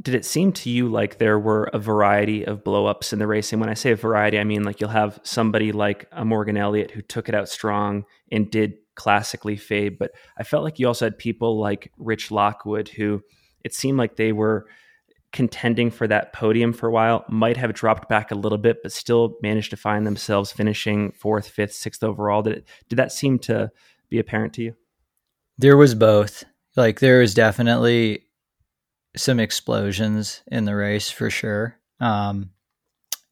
did 0.01 0.15
it 0.15 0.25
seem 0.25 0.53
to 0.53 0.71
you 0.71 0.89
like 0.89 1.19
there 1.19 1.39
were 1.39 1.65
a 1.73 1.79
variety 1.79 2.45
of 2.45 2.65
blowups 2.65 3.13
in 3.13 3.19
the 3.19 3.27
racing? 3.27 3.61
When 3.61 3.69
I 3.69 3.75
say 3.75 3.93
a 3.93 3.97
variety, 3.97 4.39
I 4.39 4.45
mean 4.45 4.65
like 4.65 4.81
you'll 4.81 4.91
have 4.91 5.21
somebody 5.23 5.73
like 5.73 6.09
a 6.13 6.25
Morgan 6.25 6.57
Elliott 6.57 6.91
who 6.91 7.03
took 7.03 7.29
it 7.29 7.35
out 7.35 7.49
strong 7.49 8.05
and 8.31 8.51
did 8.51 8.75
classically 8.95 9.57
fade, 9.57 9.99
but 9.99 10.13
I 10.37 10.45
felt 10.45 10.65
like 10.65 10.79
you 10.79 10.87
also 10.87 11.07
had 11.07 11.19
people 11.19 11.59
like 11.59 11.93
Rich 11.99 12.31
Lockwood 12.31 12.89
who 12.89 13.23
it 13.65 13.75
seemed 13.75 13.99
like 13.99 14.17
they 14.17 14.33
were 14.33 14.67
contending 15.33 15.91
for 15.91 16.07
that 16.07 16.33
podium 16.33 16.73
for 16.73 16.89
a 16.89 16.93
while, 16.93 17.25
might 17.29 17.57
have 17.57 17.73
dropped 17.73 18.09
back 18.09 18.31
a 18.31 18.35
little 18.35 18.59
bit, 18.59 18.83
but 18.83 18.93
still 18.93 19.37
managed 19.43 19.71
to 19.71 19.77
find 19.77 20.07
themselves 20.07 20.53
finishing 20.53 21.11
fourth, 21.13 21.49
fifth, 21.49 21.73
sixth 21.73 22.05
overall. 22.05 22.43
Did 22.43 22.59
it, 22.59 22.69
did 22.89 22.97
that 22.97 23.13
seem 23.13 23.39
to 23.41 23.71
be 24.11 24.19
apparent 24.19 24.53
to 24.55 24.63
you? 24.63 24.77
There 25.57 25.77
was 25.77 25.95
both. 25.95 26.45
Like 26.77 27.01
there 27.01 27.21
was 27.21 27.35
definitely 27.35 28.27
some 29.17 29.41
explosions 29.41 30.43
in 30.47 30.65
the 30.65 30.75
race 30.75 31.11
for 31.11 31.31
sure. 31.31 31.79
Um, 32.01 32.51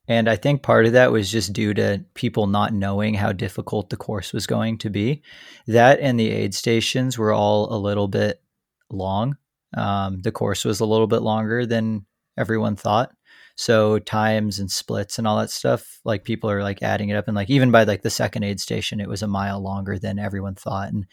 and 0.09 0.29
I 0.29 0.37
think 0.37 0.63
part 0.63 0.87
of 0.87 0.93
that 0.93 1.13
was 1.13 1.31
just 1.31 1.53
due 1.53 1.73
to 1.75 2.05
people 2.15 2.47
not 2.49 2.75
knowing 2.75 3.15
how 3.15 3.33
difficult 3.33 3.91
the 3.91 3.97
course 3.97 4.33
was 4.33 4.47
going 4.47 4.79
to 4.79 4.91
be. 4.91 5.23
That 5.67 6.01
and 6.01 6.19
the 6.19 6.31
aid 6.31 6.55
stations 6.55 7.17
were 7.17 7.33
all 7.33 7.73
a 7.73 7.79
little 7.79 8.09
bit 8.09 8.43
long. 8.91 9.37
Um, 9.77 10.21
the 10.23 10.33
course 10.33 10.65
was 10.65 10.81
a 10.81 10.87
little 10.87 11.07
bit 11.07 11.23
longer 11.23 11.65
than 11.65 12.07
everyone 12.37 12.75
thought. 12.75 13.13
So 13.55 13.99
times 13.99 14.59
and 14.59 14.71
splits 14.71 15.19
and 15.19 15.27
all 15.29 15.39
that 15.39 15.51
stuff, 15.51 16.01
like 16.05 16.25
people 16.25 16.51
are 16.51 16.63
like 16.63 16.83
adding 16.83 17.11
it 17.11 17.15
up, 17.15 17.29
and 17.29 17.37
like 17.37 17.51
even 17.51 17.71
by 17.71 17.85
like 17.85 18.03
the 18.03 18.09
second 18.09 18.43
aid 18.43 18.59
station, 18.59 19.01
it 19.01 19.09
was 19.09 19.23
a 19.23 19.29
mile 19.29 19.63
longer 19.63 19.99
than 19.99 20.19
everyone 20.19 20.55
thought, 20.55 20.89
and 20.89 21.07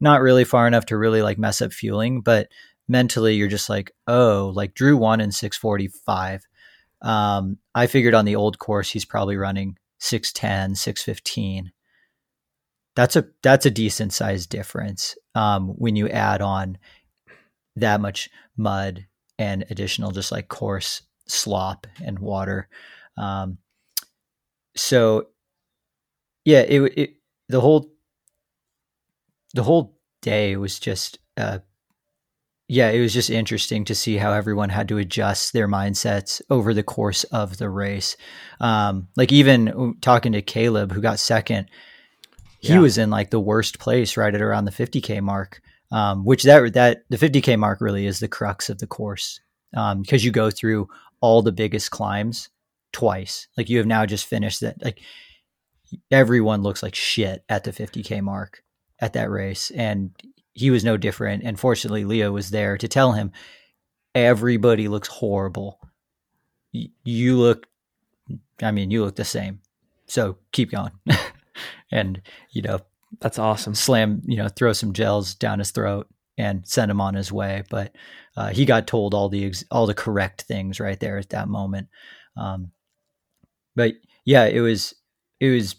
not 0.00 0.22
really 0.22 0.44
far 0.44 0.66
enough 0.66 0.86
to 0.86 0.96
really 0.96 1.20
like 1.20 1.38
mess 1.38 1.60
up 1.60 1.72
fueling. 1.72 2.22
But 2.22 2.48
mentally 2.90 3.36
you're 3.36 3.48
just 3.48 3.70
like, 3.70 3.92
oh, 4.08 4.52
like 4.54 4.74
Drew 4.74 4.96
won 4.96 5.20
in 5.20 5.30
645. 5.30 6.46
Um, 7.00 7.56
I 7.74 7.86
figured 7.86 8.14
on 8.14 8.24
the 8.24 8.36
old 8.36 8.58
course 8.58 8.90
he's 8.90 9.04
probably 9.04 9.36
running 9.36 9.78
610, 10.00 10.74
615. 10.74 11.72
That's 12.96 13.14
a 13.14 13.28
that's 13.42 13.64
a 13.64 13.70
decent 13.70 14.12
size 14.12 14.46
difference 14.46 15.16
um, 15.36 15.68
when 15.68 15.94
you 15.94 16.08
add 16.08 16.42
on 16.42 16.76
that 17.76 18.00
much 18.00 18.28
mud 18.56 19.06
and 19.38 19.64
additional 19.70 20.10
just 20.10 20.32
like 20.32 20.48
coarse 20.48 21.02
slop 21.28 21.86
and 22.04 22.18
water. 22.18 22.68
Um, 23.16 23.58
so 24.76 25.28
yeah, 26.44 26.60
it, 26.60 26.80
it 26.98 27.14
the 27.48 27.60
whole 27.60 27.92
the 29.54 29.62
whole 29.62 29.96
day 30.20 30.56
was 30.56 30.80
just 30.80 31.20
uh, 31.36 31.60
yeah, 32.70 32.90
it 32.90 33.00
was 33.00 33.12
just 33.12 33.30
interesting 33.30 33.84
to 33.86 33.96
see 33.96 34.16
how 34.16 34.32
everyone 34.32 34.68
had 34.68 34.86
to 34.88 34.98
adjust 34.98 35.52
their 35.52 35.66
mindsets 35.66 36.40
over 36.50 36.72
the 36.72 36.84
course 36.84 37.24
of 37.24 37.58
the 37.58 37.68
race. 37.68 38.16
Um, 38.60 39.08
like 39.16 39.32
even 39.32 39.96
talking 40.00 40.32
to 40.32 40.42
Caleb, 40.42 40.92
who 40.92 41.00
got 41.00 41.18
second, 41.18 41.68
he 42.60 42.74
yeah. 42.74 42.78
was 42.78 42.96
in 42.96 43.10
like 43.10 43.30
the 43.30 43.40
worst 43.40 43.80
place 43.80 44.16
right 44.16 44.32
at 44.32 44.40
around 44.40 44.66
the 44.66 44.70
50k 44.70 45.20
mark. 45.20 45.60
Um, 45.90 46.24
which 46.24 46.44
that 46.44 46.74
that 46.74 47.02
the 47.08 47.16
50k 47.16 47.58
mark 47.58 47.80
really 47.80 48.06
is 48.06 48.20
the 48.20 48.28
crux 48.28 48.70
of 48.70 48.78
the 48.78 48.86
course 48.86 49.40
because 49.72 49.92
um, 49.92 50.04
you 50.08 50.30
go 50.30 50.48
through 50.48 50.86
all 51.20 51.42
the 51.42 51.50
biggest 51.50 51.90
climbs 51.90 52.50
twice. 52.92 53.48
Like 53.56 53.68
you 53.68 53.78
have 53.78 53.86
now 53.88 54.06
just 54.06 54.26
finished 54.26 54.60
that. 54.60 54.76
Like 54.80 55.00
everyone 56.12 56.62
looks 56.62 56.84
like 56.84 56.94
shit 56.94 57.42
at 57.48 57.64
the 57.64 57.72
50k 57.72 58.22
mark 58.22 58.62
at 59.00 59.14
that 59.14 59.28
race, 59.28 59.72
and 59.72 60.12
he 60.60 60.70
was 60.70 60.84
no 60.84 60.96
different. 60.96 61.42
And 61.42 61.58
fortunately, 61.58 62.04
Leah 62.04 62.30
was 62.30 62.50
there 62.50 62.76
to 62.76 62.86
tell 62.86 63.12
him 63.12 63.32
everybody 64.14 64.88
looks 64.88 65.08
horrible. 65.08 65.80
Y- 66.72 66.90
you 67.02 67.36
look, 67.38 67.66
I 68.62 68.70
mean, 68.70 68.90
you 68.90 69.04
look 69.04 69.16
the 69.16 69.24
same. 69.24 69.60
So 70.06 70.36
keep 70.52 70.70
going. 70.70 70.92
and, 71.90 72.20
you 72.50 72.62
know, 72.62 72.80
that's 73.20 73.38
awesome. 73.38 73.74
Slam, 73.74 74.22
you 74.26 74.36
know, 74.36 74.48
throw 74.48 74.72
some 74.72 74.92
gels 74.92 75.34
down 75.34 75.58
his 75.58 75.70
throat 75.70 76.08
and 76.36 76.66
send 76.66 76.90
him 76.90 77.00
on 77.00 77.14
his 77.14 77.32
way. 77.32 77.62
But 77.70 77.94
uh, 78.36 78.48
he 78.48 78.64
got 78.64 78.86
told 78.86 79.14
all 79.14 79.28
the 79.28 79.46
ex- 79.46 79.64
all 79.70 79.86
the 79.86 79.94
correct 79.94 80.42
things 80.42 80.78
right 80.78 80.98
there 81.00 81.18
at 81.18 81.30
that 81.30 81.48
moment. 81.48 81.88
Um, 82.36 82.72
but 83.74 83.94
yeah, 84.24 84.44
it 84.44 84.60
was 84.60 84.94
it 85.40 85.50
was. 85.50 85.76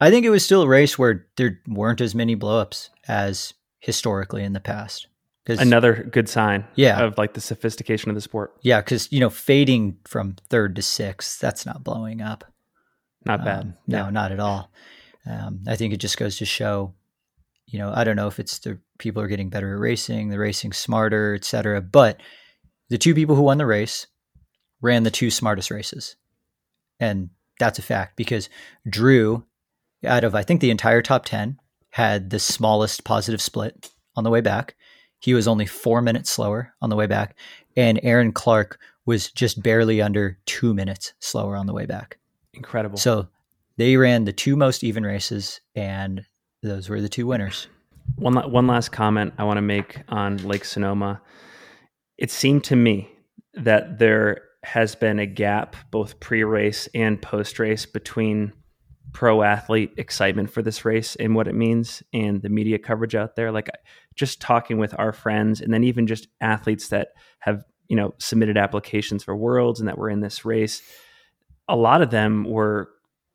I 0.00 0.10
think 0.10 0.24
it 0.24 0.30
was 0.30 0.44
still 0.44 0.62
a 0.62 0.68
race 0.68 0.96
where 0.96 1.26
there 1.36 1.60
weren't 1.66 2.00
as 2.00 2.14
many 2.14 2.36
blowups 2.36 2.90
as 3.08 3.52
historically 3.78 4.44
in 4.44 4.52
the 4.52 4.60
past. 4.60 5.08
Another 5.46 6.02
good 6.04 6.28
sign, 6.28 6.66
yeah, 6.74 7.02
of 7.02 7.16
like 7.16 7.32
the 7.32 7.40
sophistication 7.40 8.10
of 8.10 8.14
the 8.14 8.20
sport. 8.20 8.54
Yeah, 8.60 8.82
because 8.82 9.10
you 9.10 9.18
know, 9.18 9.30
fading 9.30 9.96
from 10.04 10.36
third 10.50 10.76
to 10.76 10.82
sixth, 10.82 11.40
that's 11.40 11.64
not 11.64 11.82
blowing 11.82 12.20
up. 12.20 12.44
Not 13.24 13.44
bad. 13.44 13.62
Um, 13.62 13.74
no, 13.86 14.04
yeah. 14.04 14.10
not 14.10 14.30
at 14.30 14.40
all. 14.40 14.70
Um, 15.24 15.60
I 15.66 15.76
think 15.76 15.94
it 15.94 15.98
just 15.98 16.18
goes 16.18 16.36
to 16.38 16.44
show, 16.44 16.92
you 17.66 17.78
know, 17.78 17.90
I 17.94 18.04
don't 18.04 18.16
know 18.16 18.26
if 18.26 18.38
it's 18.38 18.58
the 18.58 18.78
people 18.98 19.22
are 19.22 19.28
getting 19.28 19.48
better 19.48 19.72
at 19.72 19.80
racing, 19.80 20.28
the 20.28 20.38
racing 20.38 20.74
smarter, 20.74 21.34
etc. 21.34 21.80
But 21.80 22.20
the 22.90 22.98
two 22.98 23.14
people 23.14 23.34
who 23.34 23.42
won 23.42 23.56
the 23.56 23.66
race 23.66 24.06
ran 24.82 25.02
the 25.02 25.10
two 25.10 25.30
smartest 25.30 25.70
races, 25.70 26.16
and 27.00 27.30
that's 27.58 27.78
a 27.78 27.82
fact 27.82 28.16
because 28.16 28.50
Drew, 28.86 29.44
out 30.04 30.24
of 30.24 30.34
I 30.34 30.42
think 30.42 30.60
the 30.60 30.70
entire 30.70 31.00
top 31.00 31.24
ten, 31.24 31.58
had 31.90 32.30
the 32.30 32.38
smallest 32.38 33.04
positive 33.04 33.40
split 33.40 33.90
on 34.16 34.24
the 34.24 34.30
way 34.30 34.40
back. 34.40 34.76
He 35.20 35.34
was 35.34 35.48
only 35.48 35.66
four 35.66 36.00
minutes 36.00 36.30
slower 36.30 36.74
on 36.80 36.90
the 36.90 36.96
way 36.96 37.06
back. 37.06 37.36
And 37.76 38.00
Erin 38.02 38.32
Clark 38.32 38.78
was 39.06 39.30
just 39.30 39.62
barely 39.62 40.02
under 40.02 40.38
two 40.46 40.74
minutes 40.74 41.14
slower 41.18 41.56
on 41.56 41.66
the 41.66 41.72
way 41.72 41.86
back. 41.86 42.18
Incredible. 42.54 42.98
So 42.98 43.28
they 43.76 43.96
ran 43.96 44.24
the 44.24 44.32
two 44.32 44.56
most 44.56 44.84
even 44.84 45.04
races, 45.04 45.60
and 45.74 46.24
those 46.62 46.88
were 46.88 47.00
the 47.00 47.08
two 47.08 47.26
winners. 47.26 47.68
One, 48.16 48.34
one 48.50 48.66
last 48.66 48.90
comment 48.90 49.34
I 49.38 49.44
want 49.44 49.56
to 49.56 49.62
make 49.62 50.02
on 50.08 50.38
Lake 50.38 50.64
Sonoma. 50.64 51.20
It 52.16 52.30
seemed 52.30 52.64
to 52.64 52.76
me 52.76 53.10
that 53.54 53.98
there 53.98 54.42
has 54.64 54.94
been 54.94 55.18
a 55.18 55.26
gap, 55.26 55.76
both 55.90 56.18
pre 56.20 56.42
race 56.42 56.88
and 56.94 57.20
post 57.22 57.58
race, 57.58 57.86
between 57.86 58.52
pro 59.12 59.42
athlete 59.42 59.92
excitement 59.96 60.50
for 60.50 60.62
this 60.62 60.84
race 60.84 61.16
and 61.16 61.34
what 61.34 61.48
it 61.48 61.54
means 61.54 62.02
and 62.12 62.42
the 62.42 62.48
media 62.48 62.78
coverage 62.78 63.14
out 63.14 63.36
there. 63.36 63.50
Like 63.50 63.70
just 64.14 64.40
talking 64.40 64.78
with 64.78 64.94
our 64.98 65.12
friends 65.12 65.60
and 65.60 65.72
then 65.72 65.84
even 65.84 66.06
just 66.06 66.28
athletes 66.40 66.88
that 66.88 67.08
have 67.40 67.64
you 67.88 67.96
know 67.96 68.14
submitted 68.18 68.56
applications 68.56 69.24
for 69.24 69.36
worlds 69.36 69.80
and 69.80 69.88
that 69.88 69.98
were 69.98 70.10
in 70.10 70.20
this 70.20 70.44
race 70.44 70.82
a 71.70 71.76
lot 71.76 72.02
of 72.02 72.10
them 72.10 72.44
were 72.44 72.90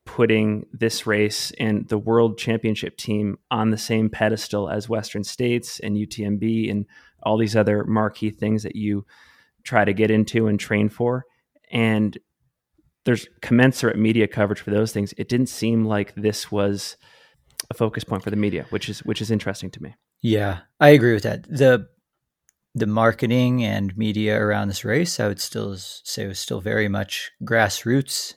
putting 0.06 0.66
this 0.72 1.08
race 1.08 1.52
and 1.60 1.88
the 1.88 1.98
world 1.98 2.38
championship 2.38 2.98
team 2.98 3.38
on 3.50 3.72
the 3.72 3.78
same 3.78 4.10
pedestal 4.10 4.70
as 4.70 4.88
western 4.88 5.24
states 5.24 5.80
and 5.80 5.96
utmb 5.96 6.70
and 6.70 6.86
all 7.24 7.38
these 7.38 7.56
other 7.56 7.84
marquee 7.86 8.30
things 8.30 8.64
that 8.64 8.76
you 8.76 9.06
try 9.64 9.86
to 9.86 9.94
get 9.94 10.12
into 10.12 10.48
and 10.48 10.60
train 10.60 10.90
for. 10.90 11.26
And 11.72 12.18
there's 13.06 13.28
commensurate 13.42 13.98
media 13.98 14.28
coverage 14.28 14.62
for 14.62 14.72
those 14.72 14.92
things. 14.92 15.14
It 15.18 15.30
didn't 15.30 15.48
seem 15.48 15.86
like 15.86 16.16
this 16.16 16.52
was 16.52 16.98
a 17.70 17.74
focus 17.74 18.04
point 18.04 18.24
for 18.24 18.30
the 18.30 18.36
media, 18.36 18.66
which 18.70 18.90
is 18.90 19.00
which 19.00 19.22
is 19.22 19.32
interesting 19.32 19.70
to 19.72 19.84
me. 19.84 19.96
Yeah, 20.22 20.60
I 20.80 20.90
agree 20.90 21.14
with 21.14 21.24
that. 21.24 21.44
the 21.44 21.88
The 22.76 22.88
marketing 22.88 23.64
and 23.64 23.96
media 23.96 24.40
around 24.40 24.68
this 24.68 24.84
race, 24.84 25.20
I 25.20 25.28
would 25.28 25.40
still 25.40 25.76
say, 25.78 26.26
was 26.28 26.40
still 26.40 26.60
very 26.60 26.88
much 26.88 27.32
grassroots. 27.44 28.34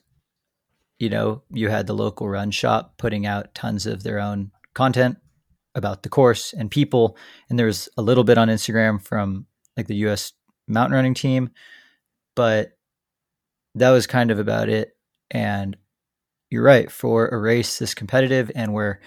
You 0.99 1.11
know, 1.11 1.43
you 1.51 1.69
had 1.69 1.87
the 1.87 1.95
local 1.95 2.29
run 2.29 2.51
shop 2.51 2.99
putting 2.99 3.25
out 3.27 3.55
tons 3.55 3.87
of 3.87 4.03
their 4.03 4.19
own 4.19 4.51
content 4.75 5.17
about 5.75 6.03
the 6.03 6.09
course 6.09 6.53
and 6.53 6.71
people, 6.71 7.17
and 7.49 7.59
there 7.59 7.67
was 7.67 7.89
a 7.97 8.03
little 8.03 8.25
bit 8.25 8.39
on 8.39 8.49
Instagram 8.49 9.01
from 9.01 9.47
like 9.77 9.87
the 9.87 9.97
U.S. 10.07 10.33
mountain 10.69 10.95
running 10.95 11.15
team, 11.15 11.51
but 12.35 12.76
that 13.77 13.91
was 13.91 14.07
kind 14.07 14.31
of 14.31 14.39
about 14.39 14.69
it. 14.69 14.97
And 15.31 15.77
you're 16.51 16.63
right 16.63 16.91
for 16.91 17.29
a 17.29 17.39
race 17.39 17.79
this 17.79 17.95
competitive 17.95 18.51
and 18.55 18.73
where, 18.73 19.01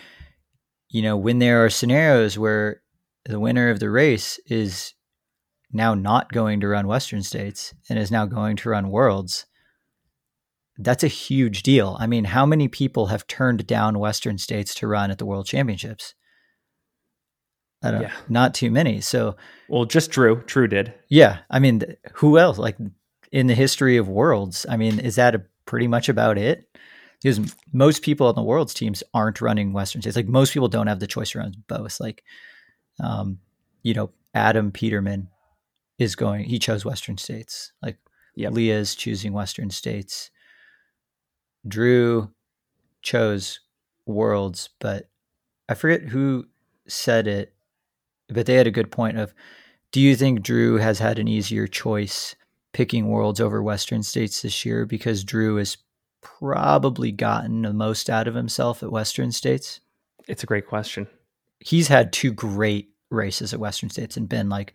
you 0.89 1.01
know, 1.01 1.17
when 1.17 1.39
there 1.39 1.65
are 1.65 1.69
scenarios 1.69 2.37
where 2.37 2.81
the 3.25 3.39
winner 3.39 3.69
of 3.69 3.79
the 3.79 3.89
race 3.89 4.39
is 4.45 4.93
now 5.71 5.93
not 5.93 6.31
going 6.31 6.59
to 6.61 6.67
run 6.67 6.87
Western 6.87 7.23
States 7.23 7.73
and 7.89 7.99
is 7.99 8.11
now 8.11 8.25
going 8.25 8.55
to 8.57 8.69
run 8.69 8.89
Worlds, 8.89 9.45
that's 10.77 11.03
a 11.03 11.07
huge 11.07 11.63
deal. 11.63 11.97
I 11.99 12.07
mean, 12.07 12.25
how 12.25 12.45
many 12.45 12.67
people 12.67 13.07
have 13.07 13.27
turned 13.27 13.67
down 13.67 13.99
Western 13.99 14.37
States 14.37 14.73
to 14.75 14.87
run 14.87 15.11
at 15.11 15.17
the 15.17 15.25
World 15.25 15.45
Championships? 15.45 16.13
I 17.81 17.91
don't 17.91 18.01
yeah. 18.01 18.07
know, 18.09 18.13
not 18.27 18.53
too 18.53 18.71
many. 18.71 18.99
So, 19.01 19.35
well, 19.69 19.85
just 19.85 20.11
Drew. 20.11 20.43
Drew 20.45 20.67
did. 20.67 20.93
Yeah, 21.09 21.39
I 21.49 21.59
mean, 21.59 21.83
who 22.13 22.37
else? 22.37 22.57
Like 22.57 22.77
in 23.31 23.47
the 23.47 23.55
history 23.55 23.97
of 23.97 24.07
worlds. 24.07 24.65
I 24.69 24.77
mean, 24.77 24.99
is 24.99 25.15
that 25.15 25.35
a, 25.35 25.43
pretty 25.65 25.87
much 25.87 26.09
about 26.09 26.37
it? 26.37 26.65
Because 27.21 27.55
most 27.73 28.01
people 28.01 28.27
on 28.27 28.35
the 28.35 28.43
world's 28.43 28.73
teams 28.73 29.03
aren't 29.13 29.41
running 29.41 29.73
Western 29.73 30.01
states. 30.01 30.15
Like 30.15 30.27
most 30.27 30.53
people 30.53 30.69
don't 30.69 30.87
have 30.87 30.99
the 30.99 31.07
choice 31.07 31.31
to 31.31 31.39
run 31.39 31.53
both. 31.67 31.99
Like, 31.99 32.23
um, 33.03 33.39
you 33.83 33.93
know, 33.93 34.11
Adam 34.33 34.71
Peterman 34.71 35.27
is 35.97 36.15
going. 36.15 36.45
He 36.45 36.59
chose 36.59 36.85
Western 36.85 37.17
states. 37.17 37.73
Like 37.81 37.97
yep. 38.35 38.53
Leah 38.53 38.79
is 38.79 38.95
choosing 38.95 39.33
Western 39.33 39.69
states. 39.69 40.31
Drew 41.67 42.31
chose 43.01 43.59
worlds, 44.05 44.69
but 44.79 45.09
I 45.67 45.73
forget 45.73 46.03
who 46.03 46.45
said 46.87 47.27
it, 47.27 47.53
but 48.29 48.45
they 48.45 48.55
had 48.55 48.67
a 48.67 48.71
good 48.71 48.91
point 48.91 49.17
of 49.17 49.33
do 49.91 49.99
you 49.99 50.15
think 50.15 50.41
Drew 50.41 50.77
has 50.77 50.99
had 50.99 51.19
an 51.19 51.27
easier 51.27 51.67
choice 51.67 52.35
picking 52.73 53.07
worlds 53.07 53.41
over 53.41 53.61
Western 53.61 54.03
states 54.03 54.41
this 54.41 54.65
year 54.65 54.85
because 54.85 55.23
Drew 55.23 55.55
has 55.55 55.77
probably 56.21 57.11
gotten 57.11 57.61
the 57.61 57.73
most 57.73 58.09
out 58.09 58.27
of 58.27 58.35
himself 58.35 58.83
at 58.83 58.91
Western 58.91 59.31
states? 59.31 59.79
It's 60.27 60.43
a 60.43 60.47
great 60.47 60.67
question. 60.67 61.07
He's 61.59 61.87
had 61.87 62.13
two 62.13 62.31
great 62.31 62.89
races 63.09 63.53
at 63.53 63.59
Western 63.59 63.89
states 63.89 64.17
and 64.17 64.29
been 64.29 64.49
like 64.49 64.73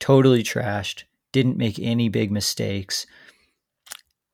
totally 0.00 0.42
trashed, 0.42 1.04
didn't 1.32 1.56
make 1.56 1.78
any 1.78 2.08
big 2.08 2.30
mistakes. 2.30 3.06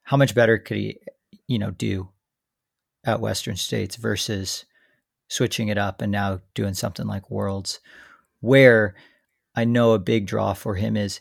How 0.03 0.17
much 0.17 0.35
better 0.35 0.59
could 0.59 0.77
he, 0.77 0.99
you 1.47 1.59
know, 1.59 1.71
do 1.71 2.11
at 3.05 3.21
Western 3.21 3.57
states 3.57 3.97
versus 3.97 4.65
switching 5.29 5.69
it 5.69 5.79
up 5.79 6.03
and 6.03 6.13
now 6.13 6.41
doing 6.55 6.75
something 6.75 7.07
like 7.07 7.31
Worlds, 7.31 7.81
where 8.41 8.95
I 9.55 9.65
know 9.65 9.93
a 9.93 9.99
big 9.99 10.27
draw 10.27 10.53
for 10.53 10.75
him 10.75 10.97
is 10.97 11.21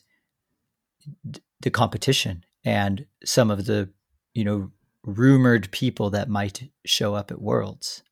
the 1.62 1.69
competition 1.69 2.43
and 2.63 3.06
some 3.24 3.52
of 3.52 3.65
the 3.65 3.89
you 4.34 4.43
know 4.43 4.72
rumored 5.04 5.72
people 5.72 6.10
that 6.10 6.30
might 6.30 6.69
show 6.86 7.15
up 7.15 7.32
at 7.32 7.41
worlds 7.41 8.04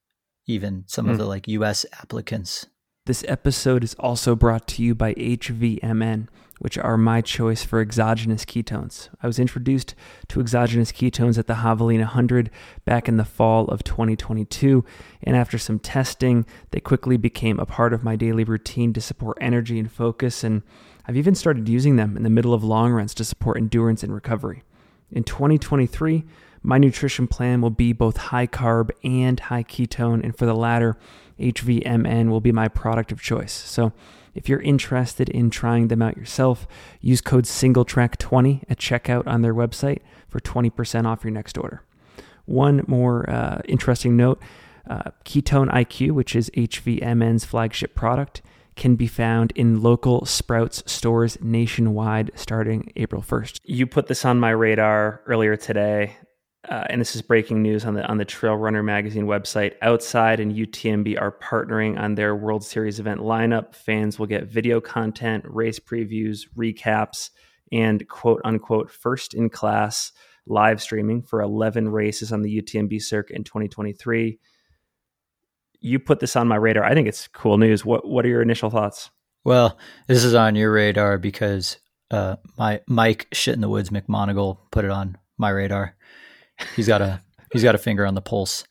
even 0.46 0.84
some 0.88 1.06
mm. 1.06 1.10
of 1.10 1.16
hmm. 1.16 1.22
the 1.22 1.26
like 1.28 1.48
US 1.48 1.86
applicants 2.02 2.66
this 3.08 3.24
episode 3.26 3.86
is 3.86 3.94
also 3.94 4.36
brought 4.36 4.68
to 4.68 4.84
you 4.84 4.94
by 4.94 5.14
HVMN, 5.14 6.28
which 6.60 6.78
are 6.78 6.98
my 6.98 7.22
choice 7.22 7.64
for 7.64 7.80
exogenous 7.80 8.44
ketones. 8.44 9.08
I 9.24 9.28
was 9.28 9.40
introduced 9.40 9.96
to 10.28 10.42
exogenous 10.42 10.92
ketones 10.92 11.38
at 11.38 11.48
the 11.48 11.54
Javelina 11.54 12.00
100 12.00 12.52
back 12.84 13.08
in 13.08 13.16
the 13.16 13.24
fall 13.24 13.64
of 13.70 13.86
2022, 13.86 14.84
and 15.24 15.38
after 15.38 15.58
some 15.58 15.80
testing, 15.80 16.46
they 16.72 16.82
quickly 16.82 17.16
became 17.16 17.62
a 17.62 17.66
part 17.66 17.94
of 17.94 18.04
my 18.04 18.18
daily 18.18 18.44
routine 18.44 18.92
to 18.92 19.00
support 19.00 19.38
energy 19.40 19.80
and 19.80 19.90
focus. 19.90 20.44
And 20.44 20.62
I've 21.08 21.18
even 21.18 21.36
started 21.36 21.70
using 21.70 21.96
them 21.96 22.18
in 22.18 22.24
the 22.24 22.30
middle 22.30 22.54
of 22.54 22.64
long 22.64 22.92
runs 22.92 23.14
to 23.16 23.24
support 23.24 23.58
endurance 23.58 24.04
and 24.04 24.14
recovery. 24.14 24.64
In 25.12 25.24
2023, 25.24 26.26
my 26.64 26.78
nutrition 26.78 27.28
plan 27.28 27.62
will 27.62 27.70
be 27.70 27.94
both 27.94 28.18
high 28.18 28.48
carb 28.48 28.92
and 29.04 29.40
high 29.40 29.64
ketone, 29.64 30.22
and 30.24 30.38
for 30.38 30.46
the 30.46 30.54
latter, 30.54 30.98
HVMN 31.40 32.30
will 32.30 32.42
be 32.42 32.52
my 32.52 32.68
product 32.68 33.12
of 33.12 33.22
choice. 33.22 33.54
So, 33.54 33.94
if 34.36 34.48
you're 34.48 34.62
interested 34.62 35.30
in 35.30 35.50
trying 35.50 35.88
them 35.88 36.02
out 36.02 36.18
yourself, 36.18 36.68
use 37.02 37.22
code 37.22 37.46
SingleTrack20 37.46 38.66
at 38.70 38.78
checkout 38.78 39.26
on 39.26 39.42
their 39.42 39.54
website 39.54 40.00
for 40.28 40.40
20% 40.40 41.06
off 41.06 41.24
your 41.24 41.32
next 41.32 41.58
order. 41.58 41.82
One 42.46 42.84
more 42.86 43.28
uh, 43.30 43.62
interesting 43.66 44.16
note 44.16 44.42
uh, 44.90 45.12
Ketone 45.26 45.72
IQ, 45.72 46.12
which 46.12 46.36
is 46.36 46.50
HVMN's 46.52 47.46
flagship 47.46 47.96
product, 47.96 48.42
can 48.78 48.96
be 48.96 49.08
found 49.08 49.52
in 49.56 49.82
local 49.82 50.26
Sprouts 50.26 50.84
stores 50.86 51.38
nationwide 51.42 52.32
starting 52.36 52.94
April 52.96 53.22
1st. 53.22 53.60
You 53.64 53.86
put 53.88 54.08
this 54.08 54.24
on 54.24 54.40
my 54.40 54.52
radar 54.52 55.22
earlier 55.26 55.58
today. 55.58 56.16
Uh, 56.70 56.86
and 56.90 57.00
this 57.00 57.16
is 57.16 57.22
breaking 57.22 57.62
news 57.62 57.86
on 57.86 57.94
the 57.94 58.06
on 58.08 58.18
the 58.18 58.26
Trail 58.26 58.56
Runner 58.56 58.84
magazine 58.84 59.26
website. 59.26 59.76
Outside 59.82 60.42
and 60.42 60.54
UTMB 60.54 61.20
are 61.20 61.32
partnering 61.32 61.98
on 61.98 62.16
their 62.16 62.36
World 62.36 62.64
Series 62.64 63.00
event 63.00 63.22
lineup. 63.22 63.74
Fans 63.74 64.20
will 64.20 64.26
get 64.26 64.46
video 64.46 64.82
content, 64.82 65.46
race 65.48 65.80
previews, 65.80 66.42
recaps, 66.58 67.30
and 67.72 68.08
quote 68.10 68.42
unquote 68.44 68.92
first 68.92 69.34
in 69.34 69.50
class 69.50 70.12
live 70.46 70.82
streaming 70.82 71.22
for 71.22 71.42
11 71.42 71.90
races 71.90 72.32
on 72.32 72.42
the 72.42 72.62
UTMB 72.62 73.02
circuit 73.02 73.36
in 73.36 73.44
2023 73.44 74.40
you 75.80 76.00
put 76.00 76.20
this 76.20 76.36
on 76.36 76.48
my 76.48 76.56
radar. 76.56 76.84
I 76.84 76.94
think 76.94 77.08
it's 77.08 77.28
cool 77.28 77.58
news. 77.58 77.86
What 77.86 78.08
what 78.08 78.26
are 78.26 78.30
your 78.30 78.42
initial 78.42 78.70
thoughts? 78.70 79.10
Well, 79.44 79.78
this 80.08 80.24
is 80.24 80.34
on 80.34 80.56
your 80.56 80.72
radar 80.72 81.18
because 81.18 81.78
uh, 82.12 82.38
my 82.58 82.82
Mike 82.88 83.28
shit 83.32 83.56
in 83.56 83.62
the 83.62 83.70
woods 83.70 83.90
McMonagle 83.90 84.58
put 84.72 84.86
it 84.86 84.92
on 84.92 85.18
my 85.38 85.50
radar. 85.50 85.96
He's 86.76 86.88
got 86.88 87.02
a 87.02 87.22
he's 87.52 87.64
got 87.64 87.76
a 87.76 87.80
finger 87.80 88.06
on 88.06 88.16
the 88.16 88.22
pulse. 88.22 88.66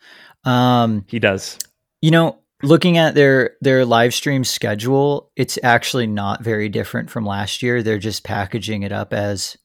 Um, 0.45 1.05
he 1.09 1.19
does. 1.19 1.59
You 2.01 2.11
know, 2.11 2.39
looking 2.63 2.99
at 2.99 3.15
their 3.15 3.57
their 3.61 3.85
live 3.85 4.15
stream 4.15 4.45
schedule, 4.45 5.31
it's 5.37 5.59
actually 5.63 6.07
not 6.07 6.43
very 6.43 6.69
different 6.69 7.11
from 7.11 7.27
last 7.27 7.63
year. 7.63 7.83
They're 7.83 7.99
just 7.99 8.25
packaging 8.25 8.83
it 8.83 8.93
up 8.93 9.13
as 9.13 9.57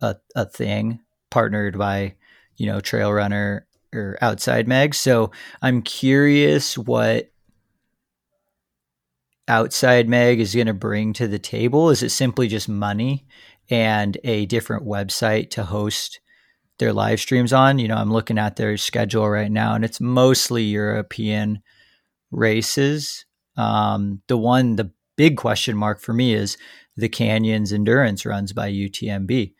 a 0.00 0.16
a 0.34 0.46
thing 0.46 1.00
partnered 1.30 1.78
by 1.78 2.14
you 2.56 2.66
know 2.66 2.80
Trail 2.80 3.12
Runner 3.12 3.66
or 3.94 4.16
outside 4.20 4.66
Mag. 4.66 4.94
So 4.94 5.30
I'm 5.60 5.82
curious 5.82 6.78
what 6.78 7.30
outside 9.48 10.08
Mag 10.08 10.40
is 10.40 10.54
going 10.54 10.66
to 10.66 10.74
bring 10.74 11.12
to 11.14 11.28
the 11.28 11.38
table. 11.38 11.90
Is 11.90 12.02
it 12.02 12.10
simply 12.10 12.48
just 12.48 12.68
money 12.68 13.26
and 13.68 14.16
a 14.24 14.46
different 14.46 14.86
website 14.86 15.50
to 15.50 15.64
host 15.64 16.20
their 16.78 16.92
live 16.92 17.20
streams 17.20 17.52
on? 17.52 17.78
You 17.78 17.88
know, 17.88 17.96
I'm 17.96 18.12
looking 18.12 18.38
at 18.38 18.56
their 18.56 18.76
schedule 18.76 19.28
right 19.28 19.50
now 19.50 19.74
and 19.74 19.84
it's 19.84 20.00
mostly 20.00 20.62
European 20.62 21.62
races. 22.30 23.26
Um, 23.56 24.22
the 24.28 24.38
one, 24.38 24.76
the 24.76 24.90
big 25.16 25.36
question 25.36 25.76
mark 25.76 26.00
for 26.00 26.14
me 26.14 26.34
is 26.34 26.56
the 26.96 27.08
Canyons 27.08 27.72
endurance 27.72 28.24
runs 28.24 28.52
by 28.52 28.70
UTMB 28.70 29.52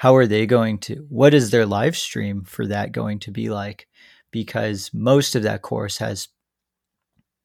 how 0.00 0.16
are 0.16 0.26
they 0.26 0.46
going 0.46 0.78
to 0.78 0.94
what 1.10 1.34
is 1.34 1.50
their 1.50 1.66
live 1.66 1.94
stream 1.94 2.42
for 2.42 2.66
that 2.66 2.90
going 2.90 3.18
to 3.18 3.30
be 3.30 3.50
like? 3.50 3.86
Because 4.30 4.90
most 4.94 5.34
of 5.36 5.42
that 5.42 5.60
course 5.60 5.98
has 5.98 6.28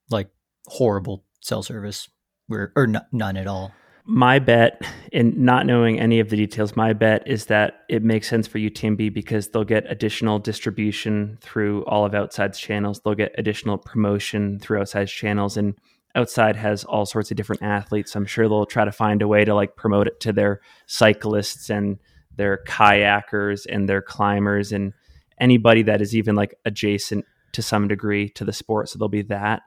like 0.09 0.29
horrible 0.65 1.25
cell 1.41 1.61
service 1.61 2.07
or, 2.49 2.71
or 2.77 2.85
n- 2.85 3.05
none 3.11 3.35
at 3.35 3.45
all. 3.45 3.73
My 4.05 4.39
bet 4.39 4.81
in 5.11 5.43
not 5.43 5.65
knowing 5.65 5.99
any 5.99 6.21
of 6.21 6.29
the 6.29 6.37
details 6.37 6.77
my 6.77 6.93
bet 6.93 7.27
is 7.27 7.47
that 7.47 7.81
it 7.89 8.03
makes 8.03 8.29
sense 8.29 8.47
for 8.47 8.57
utmb 8.57 9.13
because 9.13 9.49
they'll 9.49 9.65
get 9.65 9.91
additional 9.91 10.39
distribution 10.39 11.37
through 11.41 11.83
all 11.87 12.05
of 12.05 12.15
outside's 12.15 12.57
channels. 12.57 13.01
They'll 13.01 13.15
get 13.15 13.35
additional 13.37 13.77
promotion 13.77 14.59
through 14.59 14.79
outside's 14.79 15.11
channels 15.11 15.57
and 15.57 15.75
outside 16.15 16.55
has 16.55 16.85
all 16.85 17.05
sorts 17.05 17.31
of 17.31 17.35
different 17.35 17.63
athletes. 17.63 18.15
I'm 18.15 18.25
sure 18.25 18.47
they'll 18.47 18.65
try 18.65 18.85
to 18.85 18.93
find 18.93 19.21
a 19.21 19.27
way 19.27 19.43
to 19.43 19.53
like 19.53 19.75
promote 19.75 20.07
it 20.07 20.21
to 20.21 20.31
their 20.31 20.61
cyclists 20.85 21.69
and 21.69 21.99
their 22.37 22.61
kayakers 22.67 23.65
and 23.69 23.87
their 23.87 24.01
climbers 24.01 24.71
and 24.71 24.93
anybody 25.39 25.83
that 25.83 26.01
is 26.01 26.15
even 26.15 26.35
like 26.35 26.55
adjacent 26.65 27.25
to 27.53 27.61
some 27.61 27.87
degree 27.87 28.29
to 28.29 28.45
the 28.45 28.53
sport. 28.53 28.89
So 28.89 28.97
there'll 28.97 29.09
be 29.09 29.21
that. 29.23 29.63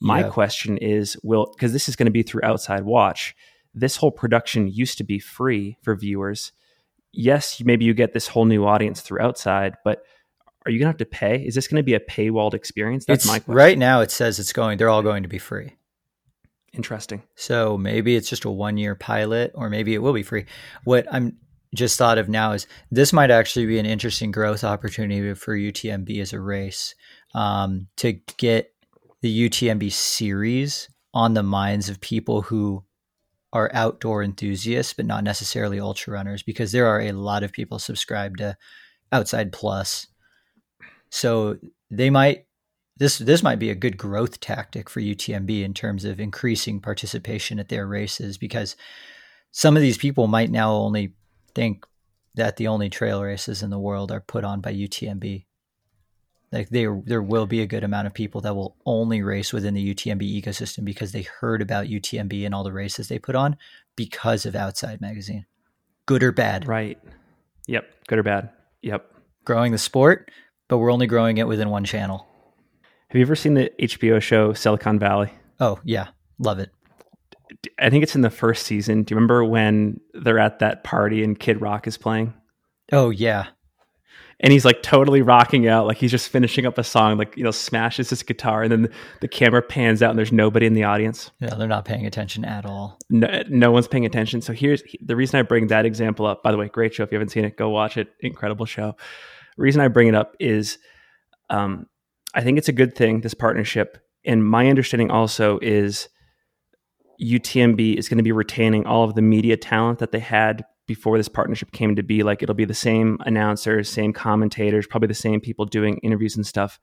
My 0.00 0.20
yeah. 0.20 0.30
question 0.30 0.78
is 0.78 1.16
will 1.22 1.52
because 1.54 1.72
this 1.72 1.88
is 1.88 1.96
going 1.96 2.06
to 2.06 2.12
be 2.12 2.22
through 2.22 2.42
outside 2.42 2.84
watch. 2.84 3.34
This 3.74 3.96
whole 3.96 4.10
production 4.10 4.68
used 4.68 4.98
to 4.98 5.04
be 5.04 5.18
free 5.18 5.76
for 5.82 5.94
viewers. 5.94 6.52
Yes, 7.12 7.60
maybe 7.62 7.84
you 7.84 7.94
get 7.94 8.12
this 8.12 8.28
whole 8.28 8.44
new 8.44 8.64
audience 8.64 9.00
through 9.00 9.20
outside, 9.20 9.74
but 9.84 10.02
are 10.64 10.70
you 10.70 10.78
going 10.78 10.86
to 10.86 10.90
have 10.90 10.98
to 10.98 11.04
pay? 11.06 11.44
Is 11.44 11.54
this 11.54 11.68
going 11.68 11.76
to 11.76 11.82
be 11.82 11.94
a 11.94 12.00
paywalled 12.00 12.54
experience? 12.54 13.04
That's 13.04 13.24
it's, 13.24 13.32
my 13.32 13.38
question. 13.38 13.54
Right 13.54 13.78
now 13.78 14.00
it 14.00 14.10
says 14.10 14.38
it's 14.38 14.52
going 14.52 14.78
they're 14.78 14.88
all 14.88 15.02
going 15.02 15.22
to 15.22 15.28
be 15.28 15.38
free. 15.38 15.76
Interesting. 16.72 17.22
So 17.34 17.76
maybe 17.76 18.16
it's 18.16 18.28
just 18.28 18.44
a 18.44 18.50
one 18.50 18.76
year 18.76 18.94
pilot 18.94 19.52
or 19.54 19.68
maybe 19.68 19.94
it 19.94 19.98
will 19.98 20.12
be 20.12 20.22
free. 20.22 20.46
What 20.84 21.06
I'm 21.12 21.36
just 21.74 21.96
thought 21.96 22.18
of 22.18 22.28
now 22.28 22.52
is 22.52 22.66
this 22.90 23.12
might 23.12 23.30
actually 23.30 23.66
be 23.66 23.78
an 23.78 23.86
interesting 23.86 24.30
growth 24.30 24.64
opportunity 24.64 25.34
for 25.34 25.56
UTMB 25.56 26.20
as 26.20 26.32
a 26.32 26.40
race 26.40 26.94
um, 27.34 27.86
to 27.96 28.12
get 28.38 28.72
the 29.22 29.48
UTMB 29.48 29.92
series 29.92 30.88
on 31.14 31.34
the 31.34 31.42
minds 31.42 31.88
of 31.88 32.00
people 32.00 32.42
who 32.42 32.84
are 33.52 33.70
outdoor 33.74 34.22
enthusiasts, 34.22 34.94
but 34.94 35.06
not 35.06 35.24
necessarily 35.24 35.80
ultra 35.80 36.12
runners, 36.12 36.42
because 36.42 36.72
there 36.72 36.86
are 36.86 37.00
a 37.00 37.12
lot 37.12 37.42
of 37.42 37.52
people 37.52 37.78
subscribed 37.78 38.38
to 38.38 38.56
Outside 39.12 39.52
Plus. 39.52 40.06
So 41.10 41.56
they 41.90 42.10
might 42.10 42.46
this 42.96 43.18
this 43.18 43.42
might 43.42 43.58
be 43.58 43.70
a 43.70 43.74
good 43.74 43.96
growth 43.96 44.40
tactic 44.40 44.88
for 44.90 45.00
UTMB 45.00 45.64
in 45.64 45.72
terms 45.74 46.04
of 46.04 46.20
increasing 46.20 46.80
participation 46.80 47.58
at 47.58 47.68
their 47.68 47.86
races 47.86 48.36
because 48.36 48.76
some 49.52 49.74
of 49.74 49.82
these 49.82 49.98
people 49.98 50.26
might 50.26 50.50
now 50.50 50.72
only 50.72 51.14
think 51.54 51.86
that 52.34 52.56
the 52.56 52.68
only 52.68 52.88
trail 52.88 53.22
races 53.22 53.62
in 53.62 53.70
the 53.70 53.78
world 53.78 54.12
are 54.12 54.20
put 54.20 54.44
on 54.44 54.60
by 54.60 54.72
UTMB. 54.72 55.44
Like 56.52 56.70
there, 56.70 57.00
there 57.04 57.22
will 57.22 57.46
be 57.46 57.62
a 57.62 57.66
good 57.66 57.84
amount 57.84 58.06
of 58.06 58.14
people 58.14 58.40
that 58.40 58.56
will 58.56 58.76
only 58.84 59.22
race 59.22 59.52
within 59.52 59.74
the 59.74 59.94
UTMB 59.94 60.42
ecosystem 60.42 60.84
because 60.84 61.12
they 61.12 61.22
heard 61.22 61.62
about 61.62 61.86
UTMB 61.86 62.44
and 62.44 62.54
all 62.54 62.64
the 62.64 62.72
races 62.72 63.08
they 63.08 63.18
put 63.18 63.36
on 63.36 63.56
because 63.94 64.46
of 64.46 64.56
Outside 64.56 65.00
Magazine. 65.00 65.46
Good 66.06 66.22
or 66.22 66.32
bad? 66.32 66.66
Right. 66.66 66.98
Yep. 67.68 68.06
Good 68.08 68.18
or 68.18 68.22
bad? 68.24 68.50
Yep. 68.82 69.12
Growing 69.44 69.70
the 69.70 69.78
sport, 69.78 70.30
but 70.68 70.78
we're 70.78 70.92
only 70.92 71.06
growing 71.06 71.38
it 71.38 71.46
within 71.46 71.70
one 71.70 71.84
channel. 71.84 72.26
Have 73.08 73.18
you 73.18 73.22
ever 73.22 73.36
seen 73.36 73.54
the 73.54 73.70
HBO 73.80 74.20
show 74.20 74.52
Silicon 74.52 74.98
Valley? 74.98 75.32
Oh 75.58 75.80
yeah, 75.84 76.08
love 76.38 76.58
it. 76.58 76.70
I 77.78 77.90
think 77.90 78.02
it's 78.02 78.14
in 78.14 78.20
the 78.20 78.30
first 78.30 78.66
season. 78.66 79.02
Do 79.02 79.12
you 79.12 79.16
remember 79.16 79.44
when 79.44 80.00
they're 80.14 80.38
at 80.38 80.60
that 80.60 80.84
party 80.84 81.22
and 81.24 81.38
Kid 81.38 81.60
Rock 81.60 81.86
is 81.86 81.96
playing? 81.96 82.34
Oh 82.92 83.10
yeah. 83.10 83.46
And 84.42 84.54
he's 84.54 84.64
like 84.64 84.82
totally 84.82 85.20
rocking 85.20 85.68
out, 85.68 85.86
like 85.86 85.98
he's 85.98 86.10
just 86.10 86.30
finishing 86.30 86.64
up 86.64 86.78
a 86.78 86.84
song, 86.84 87.18
like 87.18 87.36
you 87.36 87.44
know, 87.44 87.50
smashes 87.50 88.08
his 88.08 88.22
guitar, 88.22 88.62
and 88.62 88.72
then 88.72 88.88
the, 89.20 89.28
camera 89.28 89.60
pans 89.60 90.02
out, 90.02 90.08
and 90.08 90.18
there's 90.18 90.32
nobody 90.32 90.64
in 90.64 90.72
the 90.72 90.84
audience. 90.84 91.30
Yeah, 91.40 91.54
they're 91.56 91.68
not 91.68 91.84
paying 91.84 92.06
attention 92.06 92.46
at 92.46 92.64
all. 92.64 92.98
No, 93.10 93.42
no 93.50 93.70
one's 93.70 93.86
paying 93.86 94.06
attention. 94.06 94.40
So 94.40 94.54
here's 94.54 94.82
the 95.02 95.14
reason 95.14 95.38
I 95.38 95.42
bring 95.42 95.66
that 95.66 95.84
example 95.84 96.24
up. 96.24 96.42
By 96.42 96.52
the 96.52 96.56
way, 96.56 96.68
great 96.68 96.94
show. 96.94 97.02
If 97.02 97.12
you 97.12 97.16
haven't 97.16 97.32
seen 97.32 97.44
it, 97.44 97.58
go 97.58 97.68
watch 97.68 97.98
it. 97.98 98.08
Incredible 98.20 98.64
show. 98.64 98.96
The 99.58 99.62
reason 99.62 99.82
I 99.82 99.88
bring 99.88 100.08
it 100.08 100.14
up 100.14 100.34
is, 100.40 100.78
um, 101.50 101.84
I 102.32 102.40
think 102.40 102.56
it's 102.56 102.68
a 102.68 102.72
good 102.72 102.96
thing 102.96 103.20
this 103.20 103.34
partnership, 103.34 103.98
and 104.24 104.42
my 104.42 104.68
understanding 104.68 105.10
also 105.10 105.58
is 105.60 106.08
UTMB 107.20 107.96
is 107.96 108.08
going 108.08 108.18
to 108.18 108.24
be 108.24 108.32
retaining 108.32 108.86
all 108.86 109.04
of 109.04 109.14
the 109.14 109.22
media 109.22 109.56
talent 109.56 109.98
that 109.98 110.12
they 110.12 110.20
had 110.20 110.64
before 110.86 111.18
this 111.18 111.28
partnership 111.28 111.70
came 111.72 111.94
to 111.96 112.02
be. 112.02 112.22
Like 112.22 112.42
it'll 112.42 112.54
be 112.54 112.64
the 112.64 112.74
same 112.74 113.18
announcers, 113.20 113.88
same 113.88 114.12
commentators, 114.12 114.86
probably 114.86 115.08
the 115.08 115.14
same 115.14 115.40
people 115.40 115.64
doing 115.64 115.98
interviews 115.98 116.36
and 116.36 116.46
stuff. 116.46 116.80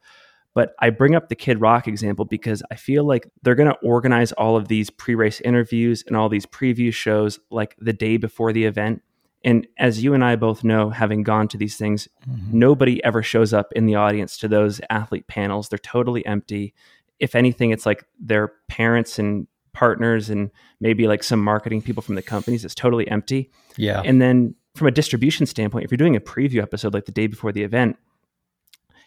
But 0.54 0.74
I 0.80 0.90
bring 0.90 1.14
up 1.14 1.28
the 1.28 1.36
Kid 1.36 1.60
Rock 1.60 1.86
example 1.86 2.24
because 2.24 2.62
I 2.70 2.76
feel 2.76 3.04
like 3.04 3.28
they're 3.42 3.54
going 3.54 3.70
to 3.70 3.78
organize 3.82 4.32
all 4.32 4.56
of 4.56 4.68
these 4.68 4.90
pre 4.90 5.14
race 5.14 5.40
interviews 5.42 6.02
and 6.06 6.16
all 6.16 6.28
these 6.28 6.46
preview 6.46 6.92
shows 6.92 7.38
like 7.50 7.76
the 7.78 7.92
day 7.92 8.16
before 8.16 8.52
the 8.52 8.64
event. 8.64 9.02
And 9.44 9.66
as 9.78 10.02
you 10.02 10.14
and 10.14 10.24
I 10.24 10.36
both 10.36 10.64
know, 10.64 10.90
having 10.90 11.22
gone 11.22 11.46
to 11.48 11.56
these 11.56 11.76
things, 11.76 12.08
mm-hmm. 12.28 12.58
nobody 12.58 13.02
ever 13.04 13.22
shows 13.22 13.52
up 13.52 13.72
in 13.74 13.86
the 13.86 13.94
audience 13.94 14.36
to 14.38 14.48
those 14.48 14.80
athlete 14.90 15.28
panels. 15.28 15.68
They're 15.68 15.78
totally 15.78 16.24
empty. 16.26 16.74
If 17.20 17.34
anything, 17.34 17.70
it's 17.70 17.86
like 17.86 18.04
their 18.18 18.52
parents 18.68 19.18
and 19.18 19.46
partners 19.78 20.28
and 20.28 20.50
maybe 20.80 21.06
like 21.06 21.22
some 21.22 21.42
marketing 21.42 21.80
people 21.80 22.02
from 22.02 22.16
the 22.16 22.22
companies. 22.22 22.64
It's 22.64 22.74
totally 22.74 23.08
empty. 23.08 23.52
Yeah. 23.76 24.02
And 24.04 24.20
then 24.20 24.56
from 24.74 24.88
a 24.88 24.90
distribution 24.90 25.46
standpoint, 25.46 25.84
if 25.84 25.92
you're 25.92 25.96
doing 25.96 26.16
a 26.16 26.20
preview 26.20 26.60
episode 26.60 26.94
like 26.94 27.04
the 27.04 27.12
day 27.12 27.28
before 27.28 27.52
the 27.52 27.62
event, 27.62 27.96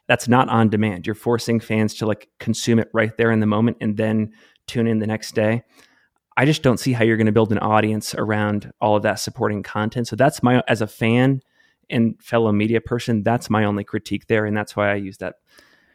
that's 0.07 0.29
not 0.29 0.47
on 0.47 0.69
demand. 0.69 1.05
You're 1.05 1.13
forcing 1.13 1.59
fans 1.59 1.93
to 1.95 2.05
like 2.05 2.29
consume 2.39 2.79
it 2.79 2.89
right 2.93 3.15
there 3.17 3.31
in 3.31 3.41
the 3.41 3.45
moment 3.45 3.77
and 3.81 3.97
then 3.97 4.31
tune 4.65 4.87
in 4.87 4.99
the 4.99 5.07
next 5.07 5.35
day. 5.35 5.63
I 6.37 6.45
just 6.45 6.63
don't 6.63 6.79
see 6.79 6.93
how 6.93 7.03
you're 7.03 7.17
going 7.17 7.25
to 7.25 7.33
build 7.33 7.51
an 7.51 7.59
audience 7.59 8.15
around 8.15 8.71
all 8.79 8.95
of 8.95 9.03
that 9.03 9.19
supporting 9.19 9.63
content. 9.63 10.07
So 10.07 10.15
that's 10.15 10.41
my 10.41 10.63
as 10.69 10.81
a 10.81 10.87
fan 10.87 11.41
and 11.89 12.15
fellow 12.23 12.53
media 12.53 12.79
person, 12.79 13.23
that's 13.23 13.49
my 13.49 13.65
only 13.65 13.83
critique 13.83 14.27
there, 14.27 14.45
and 14.45 14.55
that's 14.55 14.77
why 14.77 14.89
I 14.89 14.95
use 14.95 15.17
that 15.17 15.35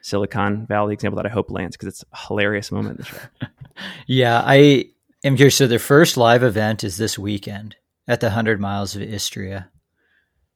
Silicon 0.03 0.67
Valley 0.67 0.95
example 0.95 1.17
that 1.17 1.27
I 1.27 1.33
hope 1.33 1.51
lands 1.51 1.77
because 1.77 1.89
it's 1.89 2.05
a 2.13 2.27
hilarious 2.29 2.71
moment 2.71 2.99
in 2.99 3.05
the 3.05 3.05
show. 3.05 3.49
yeah, 4.07 4.43
I 4.45 4.87
am 5.25 5.37
curious. 5.37 5.57
So 5.57 5.67
the 5.67 5.79
first 5.79 6.17
live 6.17 6.43
event 6.43 6.85
is 6.85 6.97
this 6.97 7.19
weekend 7.19 7.77
at 8.07 8.21
the 8.21 8.31
Hundred 8.31 8.61
Miles 8.61 8.95
of 8.95 9.03
Istria, 9.03 9.71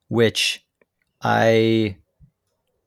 which 0.09 0.65
I 1.23 1.97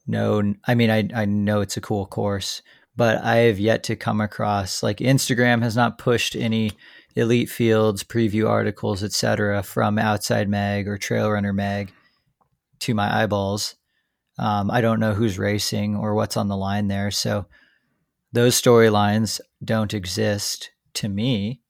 know. 0.07 0.53
I 0.65 0.75
mean, 0.75 0.89
I 0.89 1.09
I 1.13 1.25
know 1.25 1.61
it's 1.61 1.77
a 1.77 1.81
cool 1.81 2.05
course, 2.05 2.61
but 2.95 3.23
I 3.23 3.37
have 3.37 3.59
yet 3.59 3.83
to 3.83 3.95
come 3.95 4.21
across 4.21 4.83
like 4.83 4.97
Instagram 4.97 5.61
has 5.61 5.75
not 5.75 5.97
pushed 5.97 6.35
any 6.35 6.71
elite 7.15 7.49
fields 7.49 8.03
preview 8.03 8.49
articles 8.49 9.03
etc 9.03 9.61
from 9.61 9.99
outside 9.99 10.49
mag 10.49 10.87
or 10.87 10.97
trail 10.97 11.29
runner 11.29 11.53
mag 11.53 11.93
to 12.79 12.93
my 12.93 13.21
eyeballs 13.21 13.75
um, 14.37 14.69
i 14.71 14.81
don't 14.81 14.99
know 14.99 15.13
who's 15.13 15.39
racing 15.39 15.95
or 15.95 16.13
what's 16.13 16.37
on 16.37 16.47
the 16.47 16.57
line 16.57 16.87
there 16.87 17.11
so 17.11 17.45
those 18.31 18.59
storylines 18.59 19.39
don't 19.63 19.93
exist 19.93 20.71
to 20.93 21.07
me 21.07 21.61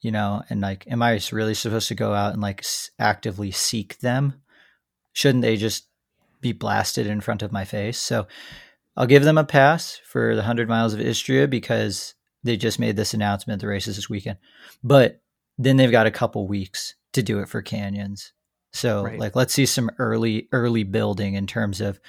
you 0.00 0.10
know 0.10 0.42
and 0.48 0.60
like 0.60 0.86
am 0.88 1.02
i 1.02 1.20
really 1.32 1.54
supposed 1.54 1.88
to 1.88 1.94
go 1.94 2.14
out 2.14 2.32
and 2.32 2.42
like 2.42 2.64
actively 2.98 3.50
seek 3.50 3.98
them 4.00 4.34
shouldn't 5.12 5.42
they 5.42 5.56
just 5.56 5.88
be 6.40 6.52
blasted 6.52 7.06
in 7.06 7.20
front 7.20 7.42
of 7.42 7.52
my 7.52 7.64
face 7.64 7.98
so 7.98 8.26
I'll 8.96 9.06
give 9.06 9.24
them 9.24 9.38
a 9.38 9.44
pass 9.44 10.00
for 10.04 10.34
the 10.34 10.42
100 10.42 10.68
miles 10.68 10.94
of 10.94 11.00
Istria 11.00 11.48
because 11.48 12.14
they 12.42 12.56
just 12.56 12.78
made 12.78 12.96
this 12.96 13.14
announcement 13.14 13.60
the 13.60 13.66
races 13.66 13.96
this 13.96 14.08
weekend. 14.08 14.38
But 14.82 15.20
then 15.58 15.76
they've 15.76 15.90
got 15.90 16.06
a 16.06 16.12
couple 16.12 16.46
weeks 16.46 16.94
to 17.12 17.22
do 17.22 17.40
it 17.40 17.48
for 17.48 17.62
canyons. 17.62 18.32
So 18.74 19.04
right. 19.04 19.20
like 19.20 19.36
let's 19.36 19.54
see 19.54 19.66
some 19.66 19.88
early 19.98 20.48
early 20.50 20.82
building 20.82 21.34
in 21.34 21.46
terms 21.46 21.80
of 21.80 22.00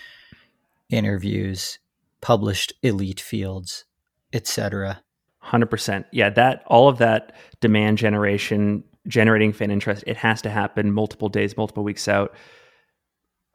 interviews, 0.89 1.77
published 2.21 2.73
elite 2.81 3.19
fields, 3.19 3.85
etc. 4.33 5.03
100%. 5.43 6.05
Yeah, 6.11 6.31
that 6.31 6.63
all 6.65 6.89
of 6.89 6.97
that 6.97 7.33
demand 7.61 7.99
generation 7.99 8.83
generating 9.07 9.53
fan 9.53 9.69
interest, 9.69 10.03
it 10.07 10.17
has 10.17 10.41
to 10.41 10.49
happen 10.49 10.91
multiple 10.91 11.29
days, 11.29 11.55
multiple 11.55 11.83
weeks 11.83 12.07
out. 12.07 12.33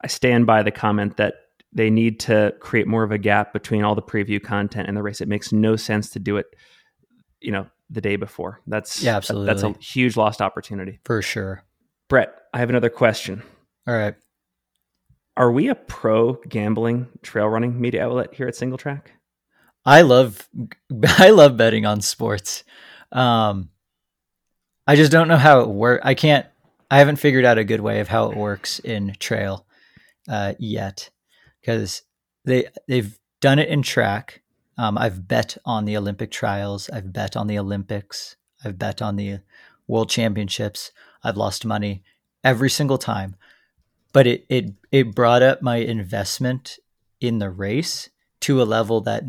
I 0.01 0.07
stand 0.07 0.45
by 0.45 0.63
the 0.63 0.71
comment 0.71 1.17
that 1.17 1.33
they 1.73 1.89
need 1.89 2.17
to 2.21 2.53
create 2.61 2.87
more 2.87 3.03
of 3.03 3.11
a 3.11 3.17
gap 3.17 3.51
between 3.51 3.83
all 3.83 3.93
the 3.93 4.01
preview 4.01 4.41
content 4.41 4.87
and 4.87 4.95
the 4.95 5.03
race. 5.03 5.19
It 5.19 5.27
makes 5.27 5.51
no 5.51 5.75
sense 5.75 6.09
to 6.11 6.19
do 6.19 6.37
it, 6.37 6.45
you 7.41 7.51
know, 7.51 7.67
the 7.89 7.99
day 7.99 8.15
before. 8.15 8.61
That's 8.67 9.03
yeah, 9.03 9.17
absolutely. 9.17 9.47
That's 9.47 9.63
a 9.63 9.77
huge 9.83 10.15
lost 10.15 10.41
opportunity 10.41 10.99
for 11.03 11.21
sure. 11.21 11.65
Brett, 12.11 12.35
I 12.53 12.59
have 12.59 12.69
another 12.69 12.89
question. 12.89 13.41
All 13.87 13.93
right, 13.93 14.15
are 15.37 15.49
we 15.49 15.69
a 15.69 15.75
pro 15.75 16.33
gambling 16.49 17.07
trail 17.21 17.47
running 17.47 17.79
media 17.79 18.03
outlet 18.03 18.33
here 18.33 18.49
at 18.49 18.55
Single 18.57 18.77
Track? 18.77 19.13
I 19.85 20.01
love 20.01 20.49
I 21.05 21.29
love 21.29 21.55
betting 21.55 21.85
on 21.85 22.01
sports. 22.01 22.65
Um, 23.13 23.69
I 24.85 24.97
just 24.97 25.09
don't 25.09 25.29
know 25.29 25.37
how 25.37 25.61
it 25.61 25.69
works. 25.69 26.01
I 26.05 26.13
can't. 26.13 26.45
I 26.91 26.99
haven't 26.99 27.15
figured 27.15 27.45
out 27.45 27.57
a 27.57 27.63
good 27.63 27.79
way 27.79 28.01
of 28.01 28.09
how 28.09 28.29
it 28.29 28.35
works 28.35 28.79
in 28.79 29.15
trail 29.17 29.65
uh, 30.27 30.55
yet 30.59 31.11
because 31.61 32.01
they 32.43 32.67
they've 32.89 33.17
done 33.39 33.57
it 33.57 33.69
in 33.69 33.83
track. 33.83 34.41
Um, 34.77 34.97
I've 34.97 35.29
bet 35.29 35.55
on 35.63 35.85
the 35.85 35.95
Olympic 35.95 36.29
trials. 36.29 36.89
I've 36.89 37.13
bet 37.13 37.37
on 37.37 37.47
the 37.47 37.57
Olympics. 37.57 38.35
I've 38.65 38.77
bet 38.77 39.01
on 39.01 39.15
the 39.15 39.39
World 39.87 40.09
Championships. 40.09 40.91
I've 41.23 41.37
lost 41.37 41.65
money 41.65 42.03
every 42.43 42.69
single 42.69 42.97
time, 42.97 43.35
but 44.13 44.27
it 44.27 44.45
it 44.49 44.73
it 44.91 45.15
brought 45.15 45.41
up 45.41 45.61
my 45.61 45.77
investment 45.77 46.79
in 47.19 47.39
the 47.39 47.49
race 47.49 48.09
to 48.41 48.61
a 48.61 48.63
level 48.63 49.01
that 49.01 49.23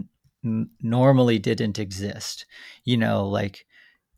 n- 0.44 0.70
normally 0.80 1.38
didn't 1.38 1.78
exist. 1.78 2.46
You 2.84 2.96
know, 2.96 3.28
like 3.28 3.66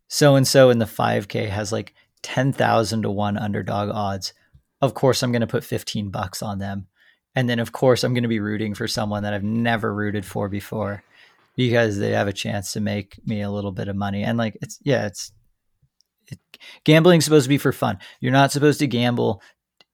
so 0.08 0.36
and 0.36 0.46
so 0.46 0.70
in 0.70 0.78
the 0.78 0.84
5K 0.84 1.48
has 1.48 1.72
like 1.72 1.94
10,000 2.22 3.02
to 3.02 3.10
1 3.10 3.36
underdog 3.36 3.90
odds. 3.90 4.32
Of 4.80 4.94
course, 4.94 5.22
I'm 5.22 5.32
going 5.32 5.40
to 5.40 5.46
put 5.46 5.64
15 5.64 6.10
bucks 6.10 6.42
on 6.42 6.58
them 6.58 6.86
and 7.34 7.48
then, 7.48 7.58
of 7.58 7.72
course, 7.72 8.04
I'm 8.04 8.14
going 8.14 8.22
to 8.22 8.28
be 8.28 8.40
rooting 8.40 8.74
for 8.74 8.86
someone 8.86 9.24
that 9.24 9.34
I've 9.34 9.42
never 9.42 9.92
rooted 9.92 10.24
for 10.24 10.48
before 10.48 11.02
because 11.56 11.98
they 11.98 12.10
have 12.10 12.28
a 12.28 12.32
chance 12.32 12.72
to 12.72 12.80
make 12.80 13.18
me 13.26 13.42
a 13.42 13.50
little 13.50 13.72
bit 13.72 13.88
of 13.88 13.96
money. 13.96 14.22
And 14.22 14.38
like, 14.38 14.56
it's, 14.62 14.78
yeah, 14.82 15.06
it's, 15.06 15.32
it, 15.32 15.43
gambling's 16.84 17.24
supposed 17.24 17.44
to 17.44 17.48
be 17.48 17.58
for 17.58 17.72
fun. 17.72 17.98
You're 18.20 18.32
not 18.32 18.52
supposed 18.52 18.78
to 18.80 18.86
gamble 18.86 19.42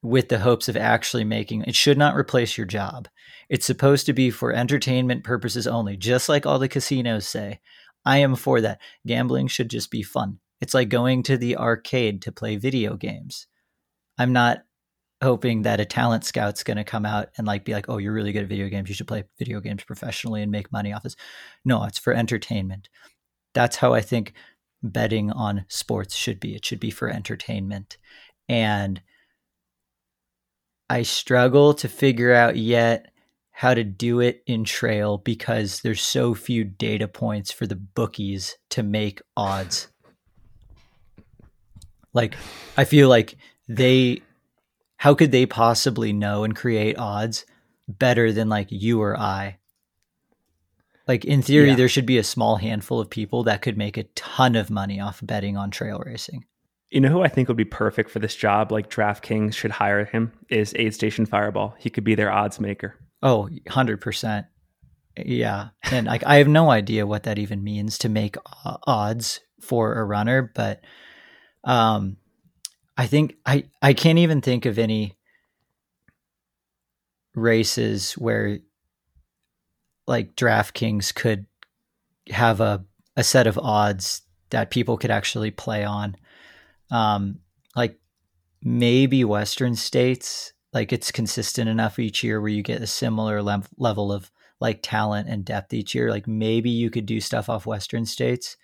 with 0.03 0.29
the 0.29 0.38
hopes 0.38 0.69
of 0.69 0.77
actually 0.77 1.25
making 1.25 1.62
it 1.62 1.75
should 1.75 1.99
not 1.99 2.16
replace 2.16 2.57
your 2.57 2.66
job. 2.66 3.09
It's 3.49 3.66
supposed 3.66 4.07
to 4.07 4.12
be 4.12 4.31
for 4.31 4.53
entertainment 4.53 5.25
purposes 5.25 5.66
only, 5.66 5.97
just 5.97 6.29
like 6.29 6.47
all 6.47 6.59
the 6.59 6.69
casinos 6.69 7.27
say. 7.27 7.61
I 8.05 8.19
am 8.19 8.35
for 8.35 8.61
that. 8.61 8.81
Gambling 9.07 9.49
should 9.49 9.69
just 9.69 9.90
be 9.90 10.03
fun. 10.03 10.38
It's 10.61 10.75
like 10.75 10.88
going 10.88 11.23
to 11.25 11.37
the 11.37 11.57
arcade 11.57 12.23
to 12.23 12.33
play 12.33 12.57
video 12.57 12.97
games. 12.97 13.47
I'm 14.19 14.33
not 14.33 14.62
hoping 15.23 15.62
that 15.62 15.81
a 15.81 15.85
talent 15.85 16.25
scout's 16.25 16.62
going 16.62 16.77
to 16.79 16.85
come 16.85 17.05
out 17.05 17.29
and 17.37 17.47
like 17.47 17.64
be 17.64 17.73
like, 17.73 17.88
"Oh, 17.88 17.99
you're 17.99 18.12
really 18.12 18.33
good 18.33 18.43
at 18.43 18.49
video 18.49 18.69
games. 18.69 18.88
You 18.88 18.95
should 18.95 19.09
play 19.09 19.25
video 19.38 19.61
games 19.61 19.85
professionally 19.85 20.43
and 20.43 20.51
make 20.51 20.73
money 20.73 20.93
off 20.93 21.03
this." 21.03 21.16
No, 21.64 21.85
it's 21.85 21.99
for 21.99 22.14
entertainment. 22.14 22.88
That's 23.55 23.77
how 23.77 23.93
I 23.93 24.01
think 24.01 24.35
betting 24.83 25.31
on 25.31 25.64
sports 25.69 26.14
should 26.14 26.40
be. 26.40 26.55
It 26.55 26.64
should 26.64 26.81
be 26.81 26.90
for 26.90 27.09
entertainment. 27.09 27.99
And 28.49 29.01
I 30.88 31.03
struggle 31.03 31.73
to 31.75 31.88
figure 31.88 32.33
out 32.33 32.57
yet 32.57 33.12
how 33.53 33.75
to 33.75 33.85
do 33.85 34.21
it 34.21 34.43
in 34.47 34.64
trail 34.64 35.19
because 35.19 35.83
there's 35.83 36.01
so 36.01 36.35
few 36.35 36.64
data 36.64 37.07
points 37.07 37.53
for 37.53 37.66
the 37.66 37.77
bookies 37.77 38.57
to 38.71 38.83
make 38.83 39.23
odds. 39.37 39.88
Like 42.12 42.35
I 42.77 42.85
feel 42.85 43.09
like 43.09 43.37
they 43.69 44.23
how 44.97 45.14
could 45.14 45.31
they 45.31 45.47
possibly 45.47 46.12
know 46.12 46.43
and 46.43 46.57
create 46.57 46.99
odds 46.99 47.47
better 47.87 48.33
than 48.33 48.49
like 48.49 48.69
you 48.71 49.01
or 49.01 49.16
I? 49.16 49.60
Like 51.11 51.25
in 51.25 51.42
theory, 51.42 51.70
yeah. 51.70 51.75
there 51.75 51.88
should 51.88 52.07
be 52.07 52.18
a 52.18 52.23
small 52.23 52.55
handful 52.55 53.01
of 53.01 53.11
people 53.11 53.42
that 53.42 53.62
could 53.62 53.77
make 53.77 53.96
a 53.96 54.05
ton 54.14 54.55
of 54.55 54.70
money 54.70 55.01
off 55.01 55.18
betting 55.25 55.57
on 55.57 55.73
trail 55.73 56.01
racing. 56.07 56.44
You 56.90 57.01
know 57.01 57.09
who 57.09 57.23
I 57.23 57.27
think 57.27 57.49
would 57.49 57.57
be 57.57 57.64
perfect 57.64 58.11
for 58.11 58.20
this 58.20 58.37
job? 58.37 58.70
Like 58.70 58.88
DraftKings 58.88 59.55
should 59.55 59.73
hire 59.73 60.05
him 60.05 60.31
is 60.51 60.73
Aid 60.79 60.94
Station 60.94 61.27
Fireball. 61.27 61.75
He 61.81 61.90
could 61.90 62.05
be 62.05 62.14
their 62.14 62.31
odds 62.31 62.61
maker. 62.61 62.94
Oh, 63.25 63.49
100%. 63.66 64.46
Yeah. 65.16 65.70
And 65.90 66.07
like 66.07 66.23
I 66.25 66.37
have 66.37 66.46
no 66.46 66.70
idea 66.70 67.09
what 67.09 67.25
that 67.25 67.40
even 67.40 67.64
means 67.64 67.99
to 67.99 68.09
make 68.09 68.37
uh, 68.64 68.77
odds 68.87 69.40
for 69.61 69.94
a 69.94 70.05
runner, 70.05 70.53
but 70.55 70.81
um 71.64 72.18
I 72.96 73.09
think 73.09 73.35
I 73.44 73.64
I 73.83 73.94
can't 73.94 74.20
even 74.20 74.42
think 74.42 74.64
of 74.64 74.79
any 74.79 75.16
races 77.35 78.12
where 78.12 78.61
like 80.06 80.36
DraftKings 80.36 81.14
could 81.14 81.46
have 82.28 82.60
a 82.60 82.84
a 83.16 83.24
set 83.24 83.46
of 83.46 83.58
odds 83.58 84.22
that 84.50 84.70
people 84.70 84.96
could 84.96 85.10
actually 85.10 85.50
play 85.50 85.84
on. 85.84 86.16
Um, 86.90 87.40
like 87.76 87.98
maybe 88.62 89.24
Western 89.24 89.76
states, 89.76 90.52
like 90.72 90.92
it's 90.92 91.12
consistent 91.12 91.68
enough 91.68 91.98
each 91.98 92.22
year 92.24 92.40
where 92.40 92.50
you 92.50 92.62
get 92.62 92.82
a 92.82 92.86
similar 92.86 93.42
le- 93.42 93.62
level 93.76 94.12
of 94.12 94.30
like 94.60 94.80
talent 94.82 95.28
and 95.28 95.44
depth 95.44 95.72
each 95.72 95.94
year. 95.94 96.10
Like 96.10 96.26
maybe 96.26 96.70
you 96.70 96.90
could 96.90 97.06
do 97.06 97.20
stuff 97.20 97.48
off 97.48 97.66
Western 97.66 98.07
states. 98.07 98.57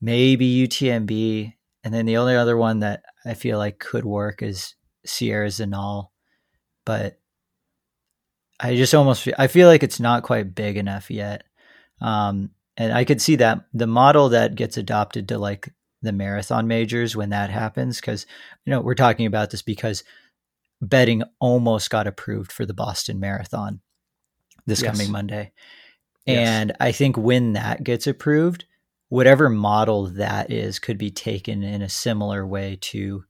Maybe 0.00 0.66
UTMB 0.66 1.54
and 1.84 1.92
then 1.92 2.06
the 2.06 2.16
only 2.16 2.36
other 2.36 2.56
one 2.56 2.80
that 2.80 3.02
I 3.24 3.34
feel 3.34 3.58
like 3.58 3.78
could 3.78 4.04
work 4.04 4.42
is 4.42 4.74
Sierre-Zinal, 5.04 6.08
but 6.84 7.20
I 8.62 8.76
just 8.76 8.94
almost 8.94 9.22
feel, 9.24 9.34
I 9.36 9.48
feel 9.48 9.66
like 9.66 9.82
it's 9.82 9.98
not 9.98 10.22
quite 10.22 10.54
big 10.54 10.76
enough 10.76 11.10
yet. 11.10 11.42
Um, 12.00 12.50
and 12.76 12.92
I 12.92 13.04
could 13.04 13.20
see 13.20 13.36
that 13.36 13.66
the 13.74 13.88
model 13.88 14.30
that 14.30 14.54
gets 14.54 14.76
adopted 14.76 15.28
to 15.28 15.38
like 15.38 15.68
the 16.00 16.12
marathon 16.12 16.68
majors 16.68 17.16
when 17.16 17.30
that 17.30 17.50
happens, 17.50 18.00
because 18.00 18.24
you 18.64 18.70
know 18.70 18.80
we're 18.80 18.94
talking 18.94 19.26
about 19.26 19.50
this 19.50 19.62
because 19.62 20.04
betting 20.80 21.22
almost 21.38 21.90
got 21.90 22.06
approved 22.06 22.50
for 22.50 22.64
the 22.64 22.74
Boston 22.74 23.20
Marathon 23.20 23.80
this 24.66 24.82
yes. 24.82 24.90
coming 24.90 25.12
Monday, 25.12 25.52
yes. 26.24 26.48
and 26.48 26.72
I 26.80 26.92
think 26.92 27.16
when 27.16 27.52
that 27.52 27.84
gets 27.84 28.06
approved, 28.06 28.64
whatever 29.08 29.48
model 29.48 30.06
that 30.06 30.50
is 30.50 30.78
could 30.78 30.98
be 30.98 31.10
taken 31.10 31.62
in 31.62 31.82
a 31.82 31.88
similar 31.88 32.46
way 32.46 32.78
to 32.80 33.24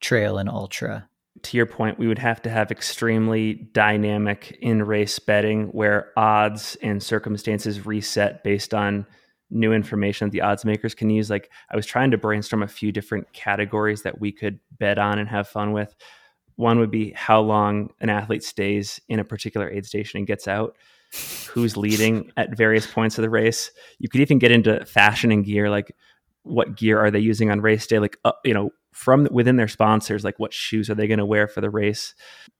trail 0.00 0.38
and 0.38 0.48
ultra. 0.48 1.08
To 1.42 1.56
your 1.56 1.66
point, 1.66 1.98
we 1.98 2.08
would 2.08 2.18
have 2.18 2.42
to 2.42 2.50
have 2.50 2.70
extremely 2.70 3.54
dynamic 3.54 4.58
in 4.60 4.82
race 4.82 5.18
betting 5.18 5.66
where 5.68 6.12
odds 6.16 6.76
and 6.82 7.02
circumstances 7.02 7.86
reset 7.86 8.42
based 8.42 8.74
on 8.74 9.06
new 9.50 9.72
information 9.72 10.28
that 10.28 10.32
the 10.32 10.42
odds 10.42 10.64
makers 10.64 10.94
can 10.94 11.10
use. 11.10 11.30
Like 11.30 11.50
I 11.70 11.76
was 11.76 11.86
trying 11.86 12.10
to 12.10 12.18
brainstorm 12.18 12.62
a 12.62 12.68
few 12.68 12.92
different 12.92 13.32
categories 13.32 14.02
that 14.02 14.20
we 14.20 14.32
could 14.32 14.60
bet 14.78 14.98
on 14.98 15.18
and 15.18 15.28
have 15.28 15.48
fun 15.48 15.72
with. 15.72 15.94
One 16.56 16.78
would 16.80 16.90
be 16.90 17.12
how 17.12 17.40
long 17.40 17.90
an 18.00 18.10
athlete 18.10 18.42
stays 18.42 19.00
in 19.08 19.20
a 19.20 19.24
particular 19.24 19.70
aid 19.70 19.86
station 19.86 20.18
and 20.18 20.26
gets 20.26 20.48
out, 20.48 20.76
who's 21.48 21.76
leading 21.76 22.32
at 22.36 22.56
various 22.56 22.86
points 22.86 23.16
of 23.16 23.22
the 23.22 23.30
race. 23.30 23.70
You 23.98 24.08
could 24.08 24.20
even 24.20 24.38
get 24.38 24.50
into 24.50 24.84
fashion 24.84 25.30
and 25.30 25.44
gear, 25.44 25.70
like 25.70 25.94
what 26.42 26.76
gear 26.76 26.98
are 26.98 27.10
they 27.10 27.18
using 27.20 27.50
on 27.50 27.60
race 27.60 27.86
day? 27.86 27.98
Like, 27.98 28.18
uh, 28.24 28.32
you 28.44 28.54
know, 28.54 28.70
from 28.92 29.28
within 29.30 29.56
their 29.56 29.68
sponsors, 29.68 30.24
like 30.24 30.38
what 30.38 30.52
shoes 30.52 30.90
are 30.90 30.94
they 30.94 31.06
going 31.06 31.18
to 31.18 31.26
wear 31.26 31.46
for 31.46 31.60
the 31.60 31.70
race? 31.70 32.14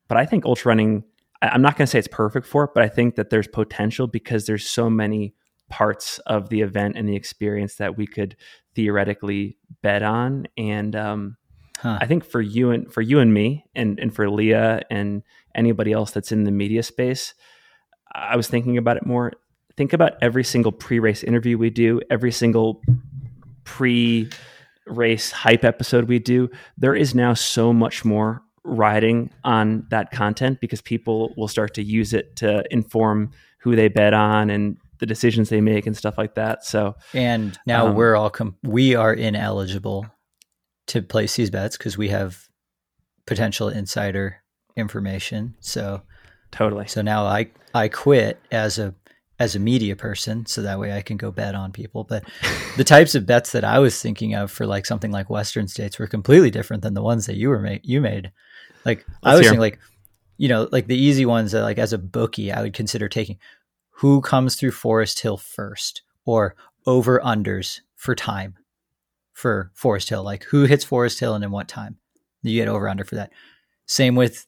But 0.08 0.18
I 0.18 0.26
think 0.26 0.44
ultra 0.44 0.70
running, 0.70 1.04
I'm 1.42 1.62
not 1.62 1.76
going 1.76 1.86
to 1.86 1.90
say 1.90 1.98
it's 1.98 2.08
perfect 2.08 2.46
for 2.46 2.64
it, 2.64 2.70
but 2.74 2.82
I 2.82 2.88
think 2.88 3.16
that 3.16 3.30
there's 3.30 3.48
potential 3.48 4.06
because 4.06 4.46
there's 4.46 4.68
so 4.68 4.88
many 4.88 5.34
parts 5.68 6.18
of 6.20 6.48
the 6.48 6.62
event 6.62 6.96
and 6.96 7.08
the 7.08 7.16
experience 7.16 7.76
that 7.76 7.96
we 7.96 8.06
could 8.06 8.36
theoretically 8.74 9.58
bet 9.82 10.02
on. 10.02 10.46
And 10.56 10.96
um, 10.96 11.36
huh. 11.78 11.98
I 12.00 12.06
think 12.06 12.24
for 12.24 12.40
you 12.40 12.70
and 12.70 12.92
for 12.92 13.02
you 13.02 13.18
and 13.18 13.32
me, 13.32 13.64
and 13.74 13.98
and 13.98 14.14
for 14.14 14.30
Leah 14.30 14.82
and 14.90 15.22
anybody 15.54 15.92
else 15.92 16.10
that's 16.10 16.32
in 16.32 16.44
the 16.44 16.50
media 16.50 16.82
space, 16.82 17.34
I 18.12 18.36
was 18.36 18.48
thinking 18.48 18.78
about 18.78 18.96
it 18.96 19.06
more. 19.06 19.32
Think 19.76 19.92
about 19.92 20.14
every 20.22 20.42
single 20.42 20.72
pre-race 20.72 21.22
interview 21.22 21.56
we 21.56 21.70
do, 21.70 22.00
every 22.10 22.32
single 22.32 22.82
pre-race 24.88 25.30
hype 25.30 25.64
episode 25.64 26.08
we 26.08 26.18
do. 26.18 26.50
There 26.76 26.94
is 26.94 27.14
now 27.14 27.34
so 27.34 27.72
much 27.72 28.04
more 28.04 28.42
riding 28.64 29.30
on 29.44 29.86
that 29.90 30.10
content 30.10 30.60
because 30.60 30.80
people 30.80 31.32
will 31.36 31.48
start 31.48 31.74
to 31.74 31.82
use 31.82 32.12
it 32.12 32.36
to 32.36 32.64
inform 32.70 33.30
who 33.60 33.76
they 33.76 33.88
bet 33.88 34.14
on 34.14 34.50
and 34.50 34.76
the 34.98 35.06
decisions 35.06 35.48
they 35.48 35.60
make 35.60 35.86
and 35.86 35.96
stuff 35.96 36.18
like 36.18 36.34
that. 36.34 36.64
So 36.64 36.96
and 37.14 37.58
now 37.66 37.88
um, 37.88 37.94
we're 37.94 38.16
all 38.16 38.30
com- 38.30 38.56
we 38.62 38.94
are 38.94 39.12
ineligible 39.12 40.06
to 40.88 41.02
place 41.02 41.36
these 41.36 41.50
bets 41.50 41.76
because 41.76 41.96
we 41.96 42.08
have 42.08 42.48
potential 43.26 43.68
insider 43.68 44.42
information. 44.76 45.54
So 45.60 46.02
totally. 46.50 46.88
So 46.88 47.02
now 47.02 47.24
I 47.24 47.50
I 47.74 47.88
quit 47.88 48.40
as 48.50 48.78
a 48.78 48.94
as 49.38 49.54
a 49.54 49.60
media 49.60 49.94
person 49.94 50.44
so 50.46 50.62
that 50.62 50.80
way 50.80 50.92
I 50.92 51.02
can 51.02 51.16
go 51.16 51.30
bet 51.30 51.54
on 51.54 51.72
people. 51.72 52.04
But 52.04 52.24
the 52.76 52.84
types 52.84 53.14
of 53.14 53.26
bets 53.26 53.52
that 53.52 53.64
I 53.64 53.78
was 53.78 54.00
thinking 54.00 54.34
of 54.34 54.50
for 54.50 54.66
like 54.66 54.84
something 54.84 55.12
like 55.12 55.30
Western 55.30 55.68
states 55.68 55.98
were 55.98 56.06
completely 56.06 56.50
different 56.50 56.82
than 56.82 56.94
the 56.94 57.02
ones 57.02 57.26
that 57.26 57.36
you 57.36 57.48
were 57.48 57.60
made 57.60 57.80
you 57.84 58.00
made. 58.00 58.32
Like 58.84 59.06
Let's 59.08 59.18
I 59.22 59.34
was 59.36 59.46
thinking 59.46 59.60
like 59.60 59.78
you 60.36 60.48
know, 60.48 60.68
like 60.70 60.86
the 60.86 60.96
easy 60.96 61.26
ones 61.26 61.52
that 61.52 61.62
like 61.62 61.78
as 61.78 61.92
a 61.92 61.98
bookie 61.98 62.52
I 62.52 62.62
would 62.62 62.74
consider 62.74 63.08
taking 63.08 63.38
who 63.90 64.20
comes 64.20 64.54
through 64.54 64.70
Forest 64.72 65.20
Hill 65.20 65.36
first 65.36 66.02
or 66.24 66.54
over 66.86 67.20
unders 67.20 67.80
for 67.96 68.14
time 68.14 68.56
for 69.32 69.70
Forest 69.74 70.08
Hill. 70.10 70.24
Like 70.24 70.44
who 70.44 70.64
hits 70.64 70.84
Forest 70.84 71.20
Hill 71.20 71.34
and 71.34 71.44
in 71.44 71.50
what 71.50 71.68
time? 71.68 71.96
You 72.42 72.60
get 72.60 72.68
over 72.68 72.88
under 72.88 73.04
for 73.04 73.16
that. 73.16 73.32
Same 73.86 74.14
with 74.14 74.46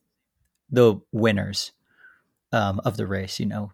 the 0.70 1.00
winners 1.10 1.72
um, 2.52 2.80
of 2.84 2.96
the 2.96 3.06
race. 3.06 3.40
You 3.40 3.46
know 3.46 3.72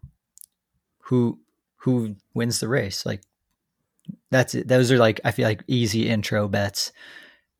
who 1.08 1.38
who 1.76 2.16
wins 2.34 2.60
the 2.60 2.68
race. 2.68 3.06
Like 3.06 3.22
that's 4.30 4.54
it. 4.54 4.68
Those 4.68 4.90
are 4.90 4.98
like 4.98 5.20
I 5.24 5.30
feel 5.30 5.46
like 5.46 5.62
easy 5.66 6.08
intro 6.08 6.48
bets 6.48 6.92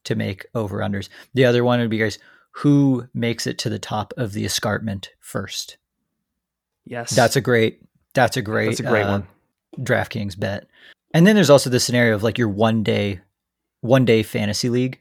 to 0.04 0.14
make 0.14 0.46
over 0.54 0.78
unders. 0.78 1.08
The 1.34 1.44
other 1.44 1.64
one 1.64 1.80
would 1.80 1.90
be 1.90 1.98
guys 1.98 2.18
who 2.52 3.08
makes 3.12 3.46
it 3.46 3.58
to 3.58 3.68
the 3.68 3.78
top 3.78 4.14
of 4.16 4.32
the 4.32 4.44
escarpment 4.44 5.10
first. 5.20 5.76
Yes, 6.84 7.10
that's 7.10 7.36
a 7.36 7.40
great 7.40 7.80
that's 8.16 8.38
a 8.38 8.42
great, 8.42 8.68
That's 8.68 8.80
a 8.80 8.84
great 8.84 9.02
uh, 9.02 9.10
one. 9.10 9.26
DraftKings 9.78 10.38
bet. 10.38 10.66
And 11.12 11.26
then 11.26 11.36
there's 11.36 11.50
also 11.50 11.68
the 11.68 11.78
scenario 11.78 12.14
of 12.14 12.22
like 12.22 12.38
your 12.38 12.48
one 12.48 12.82
day, 12.82 13.20
one 13.82 14.06
day 14.06 14.22
fantasy 14.22 14.70
league 14.70 15.00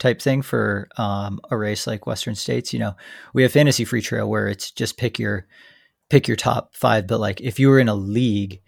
type 0.00 0.20
thing 0.20 0.42
for 0.42 0.88
um, 0.96 1.40
a 1.52 1.56
race 1.56 1.86
like 1.86 2.06
Western 2.06 2.34
States. 2.34 2.72
You 2.72 2.80
know, 2.80 2.96
we 3.32 3.44
have 3.44 3.52
fantasy 3.52 3.84
free 3.84 4.02
trail 4.02 4.28
where 4.28 4.48
it's 4.48 4.72
just 4.72 4.98
pick 4.98 5.20
your 5.20 5.46
pick 6.10 6.28
your 6.28 6.36
top 6.36 6.76
five. 6.76 7.06
But 7.06 7.20
like 7.20 7.40
if 7.40 7.58
you 7.58 7.68
were 7.70 7.80
in 7.80 7.88
a 7.88 7.94
league, 7.94 8.60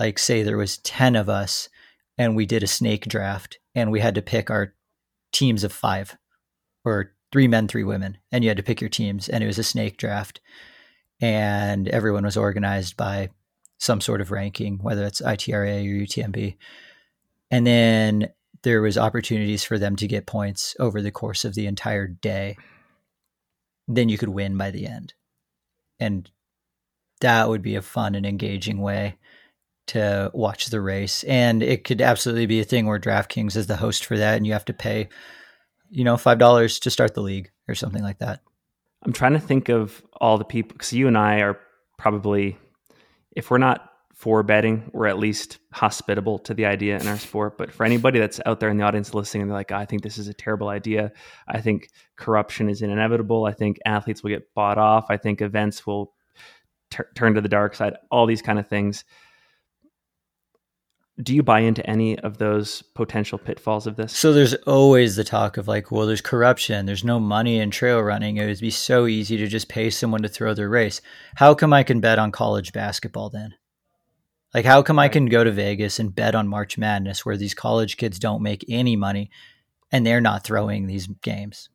like 0.00 0.18
say 0.18 0.42
there 0.42 0.56
was 0.56 0.78
ten 0.78 1.16
of 1.16 1.28
us, 1.28 1.68
and 2.16 2.34
we 2.34 2.46
did 2.46 2.62
a 2.62 2.68
snake 2.68 3.06
draft, 3.06 3.58
and 3.74 3.90
we 3.90 4.00
had 4.00 4.14
to 4.14 4.22
pick 4.22 4.50
our 4.50 4.74
teams 5.32 5.64
of 5.64 5.72
five, 5.72 6.16
or 6.84 7.12
three 7.32 7.48
men, 7.48 7.68
three 7.68 7.84
women, 7.84 8.16
and 8.32 8.42
you 8.42 8.50
had 8.50 8.56
to 8.56 8.62
pick 8.62 8.80
your 8.80 8.90
teams, 8.90 9.28
and 9.28 9.44
it 9.44 9.46
was 9.46 9.58
a 9.58 9.64
snake 9.64 9.98
draft 9.98 10.40
and 11.20 11.88
everyone 11.88 12.24
was 12.24 12.36
organized 12.36 12.96
by 12.96 13.30
some 13.78 14.00
sort 14.00 14.20
of 14.20 14.30
ranking, 14.30 14.78
whether 14.82 15.04
it's 15.04 15.20
ITRA 15.20 15.80
or 15.80 16.04
UTMB. 16.04 16.56
And 17.50 17.66
then 17.66 18.28
there 18.62 18.80
was 18.80 18.96
opportunities 18.98 19.64
for 19.64 19.78
them 19.78 19.96
to 19.96 20.06
get 20.06 20.26
points 20.26 20.74
over 20.78 21.02
the 21.02 21.10
course 21.10 21.44
of 21.44 21.54
the 21.54 21.66
entire 21.66 22.06
day. 22.06 22.56
Then 23.86 24.08
you 24.08 24.18
could 24.18 24.30
win 24.30 24.56
by 24.56 24.70
the 24.70 24.86
end. 24.86 25.14
And 26.00 26.30
that 27.24 27.48
would 27.48 27.62
be 27.62 27.76
a 27.76 27.82
fun 27.82 28.14
and 28.14 28.26
engaging 28.26 28.82
way 28.82 29.16
to 29.86 30.30
watch 30.34 30.66
the 30.66 30.80
race. 30.80 31.24
And 31.24 31.62
it 31.62 31.84
could 31.84 32.02
absolutely 32.02 32.44
be 32.44 32.60
a 32.60 32.64
thing 32.64 32.86
where 32.86 32.98
DraftKings 32.98 33.56
is 33.56 33.66
the 33.66 33.76
host 33.76 34.04
for 34.04 34.18
that 34.18 34.36
and 34.36 34.46
you 34.46 34.52
have 34.52 34.66
to 34.66 34.74
pay, 34.74 35.08
you 35.90 36.04
know, 36.04 36.16
$5 36.16 36.80
to 36.80 36.90
start 36.90 37.14
the 37.14 37.22
league 37.22 37.50
or 37.66 37.74
something 37.74 38.02
like 38.02 38.18
that. 38.18 38.40
I'm 39.02 39.14
trying 39.14 39.32
to 39.32 39.40
think 39.40 39.70
of 39.70 40.02
all 40.20 40.36
the 40.36 40.44
people 40.44 40.74
because 40.74 40.92
you 40.92 41.08
and 41.08 41.16
I 41.16 41.40
are 41.40 41.58
probably, 41.96 42.58
if 43.34 43.50
we're 43.50 43.58
not 43.58 43.90
for 44.14 44.42
betting, 44.42 44.90
we're 44.92 45.06
at 45.06 45.18
least 45.18 45.58
hospitable 45.72 46.38
to 46.40 46.52
the 46.52 46.66
idea 46.66 46.98
in 46.98 47.06
our 47.06 47.18
sport. 47.18 47.56
But 47.56 47.72
for 47.72 47.84
anybody 47.84 48.18
that's 48.18 48.40
out 48.44 48.60
there 48.60 48.68
in 48.68 48.76
the 48.76 48.84
audience 48.84 49.14
listening 49.14 49.46
they're 49.46 49.56
like, 49.56 49.72
oh, 49.72 49.76
I 49.76 49.86
think 49.86 50.02
this 50.02 50.18
is 50.18 50.28
a 50.28 50.34
terrible 50.34 50.68
idea. 50.68 51.12
I 51.48 51.62
think 51.62 51.88
corruption 52.16 52.68
is 52.68 52.82
inevitable. 52.82 53.46
I 53.46 53.52
think 53.52 53.78
athletes 53.86 54.22
will 54.22 54.30
get 54.30 54.52
bought 54.54 54.76
off. 54.76 55.06
I 55.08 55.16
think 55.16 55.40
events 55.40 55.86
will 55.86 56.12
t- 56.96 57.04
turn 57.14 57.34
to 57.34 57.40
the 57.40 57.48
dark 57.48 57.74
side, 57.74 57.94
all 58.10 58.26
these 58.26 58.42
kind 58.42 58.58
of 58.58 58.68
things 58.68 59.04
do 61.22 61.34
you 61.34 61.42
buy 61.42 61.60
into 61.60 61.88
any 61.88 62.18
of 62.18 62.38
those 62.38 62.82
potential 62.82 63.38
pitfalls 63.38 63.86
of 63.86 63.96
this? 63.96 64.16
So 64.16 64.32
there's 64.32 64.54
always 64.54 65.14
the 65.14 65.22
talk 65.22 65.56
of 65.56 65.68
like, 65.68 65.92
well, 65.92 66.06
there's 66.06 66.20
corruption, 66.20 66.86
there's 66.86 67.04
no 67.04 67.20
money 67.20 67.60
in 67.60 67.70
trail 67.70 68.00
running. 68.00 68.36
It 68.36 68.46
would 68.46 68.58
be 68.58 68.70
so 68.70 69.06
easy 69.06 69.36
to 69.36 69.46
just 69.46 69.68
pay 69.68 69.90
someone 69.90 70.22
to 70.22 70.28
throw 70.28 70.54
their 70.54 70.68
race. 70.68 71.00
How 71.36 71.54
come 71.54 71.72
I 71.72 71.84
can 71.84 72.00
bet 72.00 72.18
on 72.18 72.32
college 72.32 72.72
basketball 72.72 73.30
then? 73.30 73.54
Like, 74.52 74.64
how 74.64 74.82
come. 74.82 75.00
I 75.00 75.08
can 75.08 75.26
go 75.26 75.42
to 75.42 75.50
Vegas 75.50 75.98
and 75.98 76.14
bet 76.14 76.36
on 76.36 76.46
March 76.46 76.78
Madness 76.78 77.26
where 77.26 77.36
these 77.36 77.54
college 77.54 77.96
kids 77.96 78.20
don't 78.20 78.42
make 78.42 78.64
any 78.68 78.94
money 78.94 79.30
and 79.90 80.06
they're 80.06 80.20
not 80.20 80.44
throwing 80.44 80.86
these 80.86 81.08
games? 81.08 81.68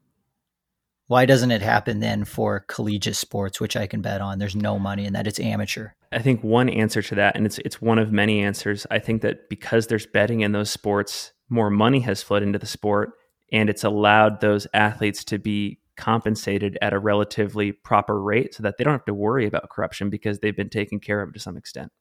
Why 1.09 1.25
doesn't 1.25 1.49
it 1.49 1.63
happen 1.63 2.01
then 2.01 2.23
for 2.23 2.59
collegiate 2.67 3.15
sports, 3.15 3.59
which 3.59 3.75
I 3.75 3.87
can 3.87 3.99
bet 3.99 4.21
on? 4.21 4.37
There's 4.37 4.55
no 4.55 4.77
money 4.77 5.05
in 5.05 5.13
that; 5.13 5.25
it's 5.25 5.39
amateur. 5.39 5.89
I 6.11 6.19
think 6.19 6.43
one 6.43 6.69
answer 6.69 7.01
to 7.01 7.15
that, 7.15 7.35
and 7.35 7.47
it's 7.47 7.57
it's 7.65 7.81
one 7.81 7.97
of 7.97 8.11
many 8.11 8.41
answers. 8.41 8.85
I 8.91 8.99
think 8.99 9.23
that 9.23 9.49
because 9.49 9.87
there's 9.87 10.05
betting 10.05 10.41
in 10.41 10.51
those 10.51 10.69
sports, 10.69 11.33
more 11.49 11.71
money 11.71 12.01
has 12.01 12.21
flowed 12.21 12.43
into 12.43 12.59
the 12.59 12.67
sport, 12.67 13.13
and 13.51 13.71
it's 13.71 13.83
allowed 13.83 14.39
those 14.39 14.67
athletes 14.71 15.23
to 15.25 15.39
be 15.39 15.79
compensated 15.97 16.77
at 16.79 16.93
a 16.93 16.99
relatively 16.99 17.71
proper 17.71 18.21
rate, 18.21 18.53
so 18.53 18.61
that 18.61 18.77
they 18.77 18.83
don't 18.83 18.93
have 18.93 19.05
to 19.05 19.13
worry 19.15 19.47
about 19.47 19.67
corruption 19.71 20.11
because 20.11 20.37
they've 20.37 20.55
been 20.55 20.69
taken 20.69 20.99
care 20.99 21.23
of 21.23 21.33
to 21.33 21.39
some 21.39 21.57
extent. 21.57 21.91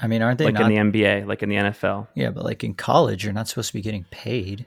I 0.00 0.08
mean, 0.08 0.20
aren't 0.20 0.38
they 0.38 0.46
like 0.46 0.54
not... 0.54 0.72
in 0.72 0.90
the 0.90 1.00
NBA, 1.00 1.28
like 1.28 1.44
in 1.44 1.48
the 1.48 1.54
NFL? 1.54 2.08
Yeah, 2.16 2.30
but 2.30 2.42
like 2.42 2.64
in 2.64 2.74
college, 2.74 3.22
you're 3.22 3.32
not 3.32 3.46
supposed 3.46 3.68
to 3.68 3.74
be 3.74 3.82
getting 3.82 4.04
paid. 4.10 4.66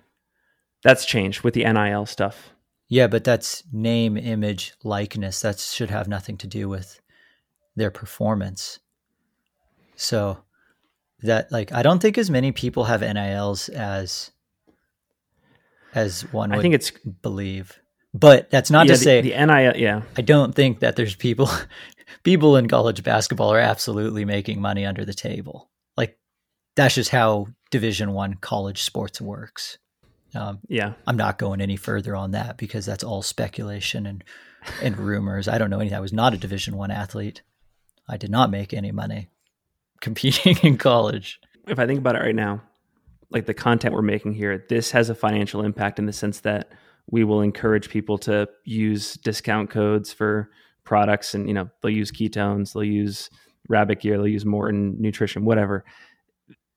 That's 0.81 1.03
changed 1.03 1.41
with 1.41 1.55
the 1.55 1.65
NIL 1.65 2.05
stuff. 2.05 2.53
Yeah, 2.89 3.05
but 3.05 3.23
that's 3.23 3.63
name, 3.71 4.17
image, 4.17 4.73
likeness. 4.83 5.41
That 5.41 5.59
should 5.59 5.91
have 5.91 6.07
nothing 6.07 6.37
to 6.37 6.47
do 6.47 6.67
with 6.67 6.99
their 7.75 7.91
performance. 7.91 8.79
So 9.95 10.39
that 11.21 11.51
like 11.51 11.71
I 11.71 11.83
don't 11.83 12.01
think 12.01 12.17
as 12.17 12.29
many 12.29 12.51
people 12.51 12.85
have 12.85 13.01
NILs 13.01 13.69
as 13.69 14.31
as 15.93 16.21
one 16.33 16.51
I 16.51 16.61
think 16.61 16.73
it's 16.73 16.91
believe. 17.21 17.79
But 18.11 18.49
that's 18.49 18.71
not 18.71 18.87
yeah, 18.87 18.93
to 18.93 18.99
the, 18.99 19.03
say 19.03 19.21
the 19.21 19.45
NIL 19.45 19.77
yeah. 19.77 20.01
I 20.17 20.21
don't 20.21 20.55
think 20.55 20.79
that 20.79 20.95
there's 20.95 21.15
people 21.15 21.49
people 22.23 22.57
in 22.57 22.67
college 22.67 23.03
basketball 23.03 23.53
are 23.53 23.59
absolutely 23.59 24.25
making 24.25 24.61
money 24.61 24.85
under 24.85 25.05
the 25.05 25.13
table. 25.13 25.69
Like 25.95 26.17
that's 26.75 26.95
just 26.95 27.11
how 27.11 27.47
division 27.69 28.13
1 28.13 28.35
college 28.35 28.81
sports 28.81 29.21
works. 29.21 29.77
Um, 30.35 30.59
yeah, 30.67 30.93
I'm 31.07 31.17
not 31.17 31.37
going 31.37 31.61
any 31.61 31.75
further 31.75 32.15
on 32.15 32.31
that 32.31 32.57
because 32.57 32.85
that's 32.85 33.03
all 33.03 33.21
speculation 33.21 34.05
and 34.05 34.23
and 34.81 34.97
rumors. 34.97 35.47
I 35.47 35.57
don't 35.57 35.69
know 35.69 35.79
anything. 35.79 35.97
I 35.97 36.01
was 36.01 36.13
not 36.13 36.33
a 36.33 36.37
Division 36.37 36.75
One 36.75 36.91
athlete. 36.91 37.41
I 38.07 38.17
did 38.17 38.29
not 38.29 38.51
make 38.51 38.73
any 38.73 38.91
money 38.91 39.29
competing 40.01 40.57
in 40.57 40.77
college. 40.77 41.39
If 41.67 41.79
I 41.79 41.85
think 41.85 41.99
about 41.99 42.15
it 42.15 42.19
right 42.23 42.35
now, 42.35 42.61
like 43.29 43.45
the 43.45 43.53
content 43.53 43.93
we're 43.93 44.01
making 44.01 44.33
here, 44.33 44.65
this 44.69 44.91
has 44.91 45.09
a 45.09 45.15
financial 45.15 45.63
impact 45.63 45.99
in 45.99 46.05
the 46.05 46.13
sense 46.13 46.41
that 46.41 46.71
we 47.11 47.23
will 47.23 47.41
encourage 47.41 47.89
people 47.89 48.17
to 48.19 48.47
use 48.65 49.15
discount 49.15 49.69
codes 49.69 50.13
for 50.13 50.49
products, 50.83 51.33
and 51.33 51.47
you 51.47 51.53
know 51.53 51.69
they'll 51.81 51.91
use 51.91 52.11
ketones, 52.11 52.73
they'll 52.73 52.83
use 52.83 53.29
Rabbit 53.67 54.01
Gear, 54.01 54.17
they'll 54.17 54.27
use 54.27 54.45
Maurten 54.45 54.99
Nutrition, 54.99 55.45
whatever 55.45 55.85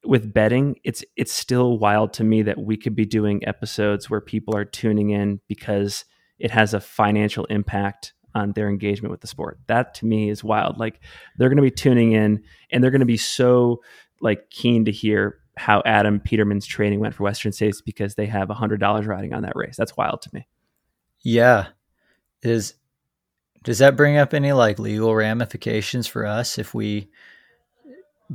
with 0.04 0.32
betting, 0.32 0.76
it's 0.84 1.04
it's 1.16 1.32
still 1.32 1.78
wild 1.78 2.12
to 2.14 2.24
me 2.24 2.42
that 2.42 2.58
we 2.58 2.76
could 2.76 2.96
be 2.96 3.06
doing 3.06 3.46
episodes 3.46 4.10
where 4.10 4.20
people 4.20 4.56
are 4.56 4.64
tuning 4.64 5.10
in 5.10 5.40
because 5.48 6.04
it 6.38 6.50
has 6.50 6.74
a 6.74 6.80
financial 6.80 7.44
impact 7.46 8.12
on 8.34 8.52
their 8.52 8.68
engagement 8.68 9.10
with 9.10 9.20
the 9.20 9.26
sport. 9.26 9.58
That 9.66 9.94
to 9.94 10.06
me 10.06 10.28
is 10.28 10.42
wild. 10.42 10.78
Like 10.78 11.00
they're 11.36 11.48
going 11.48 11.56
to 11.56 11.62
be 11.62 11.70
tuning 11.70 12.12
in 12.12 12.42
and 12.70 12.82
they're 12.82 12.90
going 12.90 13.00
to 13.00 13.06
be 13.06 13.16
so 13.16 13.82
like 14.20 14.50
keen 14.50 14.84
to 14.86 14.92
hear 14.92 15.38
how 15.56 15.82
Adam 15.84 16.18
Peterman's 16.18 16.66
training 16.66 17.00
went 17.00 17.14
for 17.14 17.24
Western 17.24 17.52
States 17.52 17.80
because 17.80 18.14
they 18.14 18.26
have 18.26 18.50
a 18.50 18.54
hundred 18.54 18.80
dollars 18.80 19.06
riding 19.06 19.34
on 19.34 19.42
that 19.42 19.54
race. 19.54 19.76
That's 19.76 19.96
wild 19.96 20.22
to 20.22 20.30
me. 20.32 20.48
Yeah. 21.22 21.68
Is 22.42 22.74
does 23.62 23.78
that 23.78 23.96
bring 23.96 24.16
up 24.16 24.34
any 24.34 24.52
like 24.52 24.78
legal 24.78 25.14
ramifications 25.14 26.06
for 26.06 26.26
us 26.26 26.58
if 26.58 26.74
we 26.74 27.10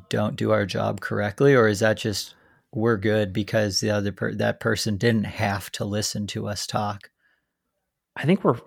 don't 0.10 0.36
do 0.36 0.52
our 0.52 0.66
job 0.66 1.00
correctly 1.02 1.56
or 1.56 1.68
is 1.68 1.80
that 1.80 1.98
just 1.98 2.36
we're 2.74 2.98
good 2.98 3.34
because 3.34 3.80
the 3.80 3.90
other 3.90 4.12
per- 4.12 4.36
that 4.36 4.60
person 4.60 4.98
didn't 4.98 5.26
have 5.26 5.72
to 5.74 5.86
listen 5.86 6.28
to 6.28 6.48
us 6.48 6.68
talk? 6.68 7.10
I 8.16 8.26
think 8.26 8.44
we're 8.44 8.60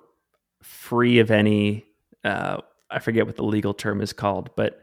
free 0.63 1.19
of 1.19 1.31
any 1.31 1.87
uh, 2.25 2.59
I 2.91 2.99
forget 2.99 3.27
what 3.27 3.37
the 3.37 3.45
legal 3.45 3.73
term 3.73 4.01
is 4.01 4.13
called, 4.13 4.51
but 4.57 4.83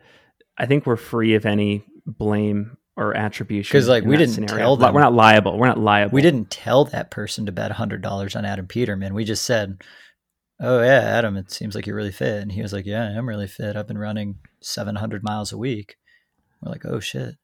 I 0.57 0.65
think 0.65 0.85
we're 0.85 0.95
free 0.95 1.35
of 1.35 1.45
any 1.45 1.83
blame 2.05 2.77
or 2.95 3.15
attribution. 3.15 3.69
Because 3.69 3.87
like 3.87 4.05
we 4.05 4.17
didn't 4.17 4.35
scenario. 4.35 4.57
tell 4.57 4.77
them, 4.77 4.93
we're 4.93 5.01
not 5.01 5.13
liable. 5.13 5.57
We're 5.57 5.67
not 5.67 5.79
liable. 5.79 6.15
we 6.15 6.21
didn't 6.21 6.49
tell 6.49 6.85
that 6.85 7.11
person 7.11 7.45
to 7.45 7.51
bet 7.51 7.71
hundred 7.71 8.01
dollars 8.01 8.35
on 8.35 8.45
Adam 8.45 8.65
Peterman. 8.65 9.13
We 9.13 9.23
just 9.23 9.43
said, 9.45 9.81
"Oh 10.59 10.81
yeah, 10.81 11.01
Adam, 11.01 11.37
it 11.37 11.51
seems 11.51 11.75
like 11.75 11.85
you're 11.85 11.95
really 11.95 12.11
fit," 12.11 12.41
and 12.41 12.51
he 12.51 12.61
was 12.61 12.73
like, 12.73 12.85
"Yeah, 12.85 13.03
I'm 13.03 13.29
really 13.29 13.47
fit. 13.47 13.75
I've 13.75 13.87
been 13.87 13.97
running 13.97 14.39
seven 14.61 14.95
hundred 14.95 15.23
miles 15.23 15.51
a 15.51 15.57
week." 15.57 15.97
We're 16.61 16.71
like, 16.71 16.85
"Oh 16.85 16.99
shit." 16.99 17.35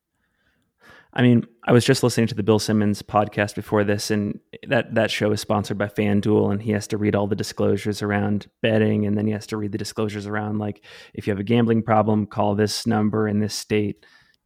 I 1.16 1.22
mean, 1.22 1.45
I 1.68 1.72
was 1.72 1.86
just 1.86 2.01
listening 2.01 2.28
to 2.28 2.36
the 2.36 2.43
Bill 2.43 2.57
Simmons 2.57 3.03
podcast 3.03 3.53
before 3.53 3.84
this, 3.84 4.09
and 4.09 4.39
that 4.68 4.95
that 4.95 5.11
show 5.11 5.32
is 5.32 5.41
sponsored 5.41 5.78
by 5.78 5.88
FanDuel, 5.88 6.51
and 6.51 6.61
he 6.61 6.72
has 6.72 6.88
to 6.88 6.97
read 6.97 7.16
all 7.16 7.28
the 7.28 7.36
disclosures 7.36 8.01
around 8.01 8.47
betting, 8.61 9.05
and 9.05 9.16
then 9.16 9.28
he 9.28 9.34
has 9.34 9.45
to 9.47 9.57
read 9.57 9.72
the 9.72 9.78
disclosures 9.78 10.26
around 10.26 10.57
like 10.57 10.84
if 11.14 11.28
you 11.28 11.32
have 11.32 11.39
a 11.39 11.43
gambling 11.43 11.84
problem, 11.84 12.26
call 12.26 12.55
this 12.55 12.88
number 12.88 13.28
in 13.28 13.39
this 13.39 13.53
state. 13.53 14.05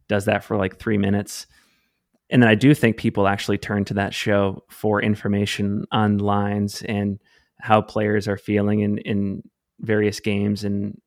Does 0.09 0.25
that 0.25 0.43
for 0.43 0.57
like 0.57 0.77
three 0.77 0.97
minutes, 0.97 1.47
and 2.29 2.41
then 2.41 2.49
I 2.49 2.55
do 2.55 2.73
think 2.73 2.97
people 2.97 3.27
actually 3.27 3.57
turn 3.57 3.85
to 3.85 3.93
that 3.95 4.13
show 4.13 4.63
for 4.69 5.01
information 5.01 5.85
on 5.91 6.17
lines 6.17 6.81
and 6.81 7.19
how 7.61 7.81
players 7.81 8.27
are 8.27 8.37
feeling 8.37 8.81
in 8.81 8.97
in 8.99 9.43
various 9.79 10.19
games 10.19 10.65
and 10.65 10.99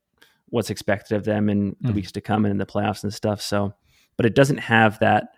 what's 0.51 0.70
expected 0.70 1.16
of 1.16 1.24
them 1.24 1.48
in 1.48 1.76
the 1.80 1.92
Mm. 1.92 1.94
weeks 1.94 2.12
to 2.12 2.20
come 2.20 2.44
and 2.44 2.53
in 2.53 2.59
the 2.59 2.66
playoffs 2.66 3.03
and 3.03 3.14
stuff. 3.14 3.40
So, 3.40 3.74
but 4.16 4.26
it 4.26 4.34
doesn't 4.34 4.59
have 4.59 4.98
that. 4.98 5.28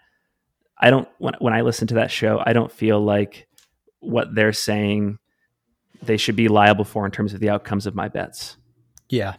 I 0.78 0.90
don't 0.90 1.08
when 1.18 1.34
when 1.38 1.54
I 1.54 1.60
listen 1.60 1.86
to 1.88 1.94
that 1.94 2.10
show, 2.10 2.42
I 2.44 2.52
don't 2.52 2.72
feel 2.72 3.00
like 3.00 3.46
what 4.00 4.34
they're 4.34 4.52
saying 4.52 5.18
they 6.02 6.16
should 6.16 6.34
be 6.34 6.48
liable 6.48 6.84
for 6.84 7.06
in 7.06 7.12
terms 7.12 7.32
of 7.32 7.38
the 7.40 7.48
outcomes 7.50 7.86
of 7.86 7.94
my 7.94 8.08
bets. 8.08 8.56
Yeah, 9.08 9.36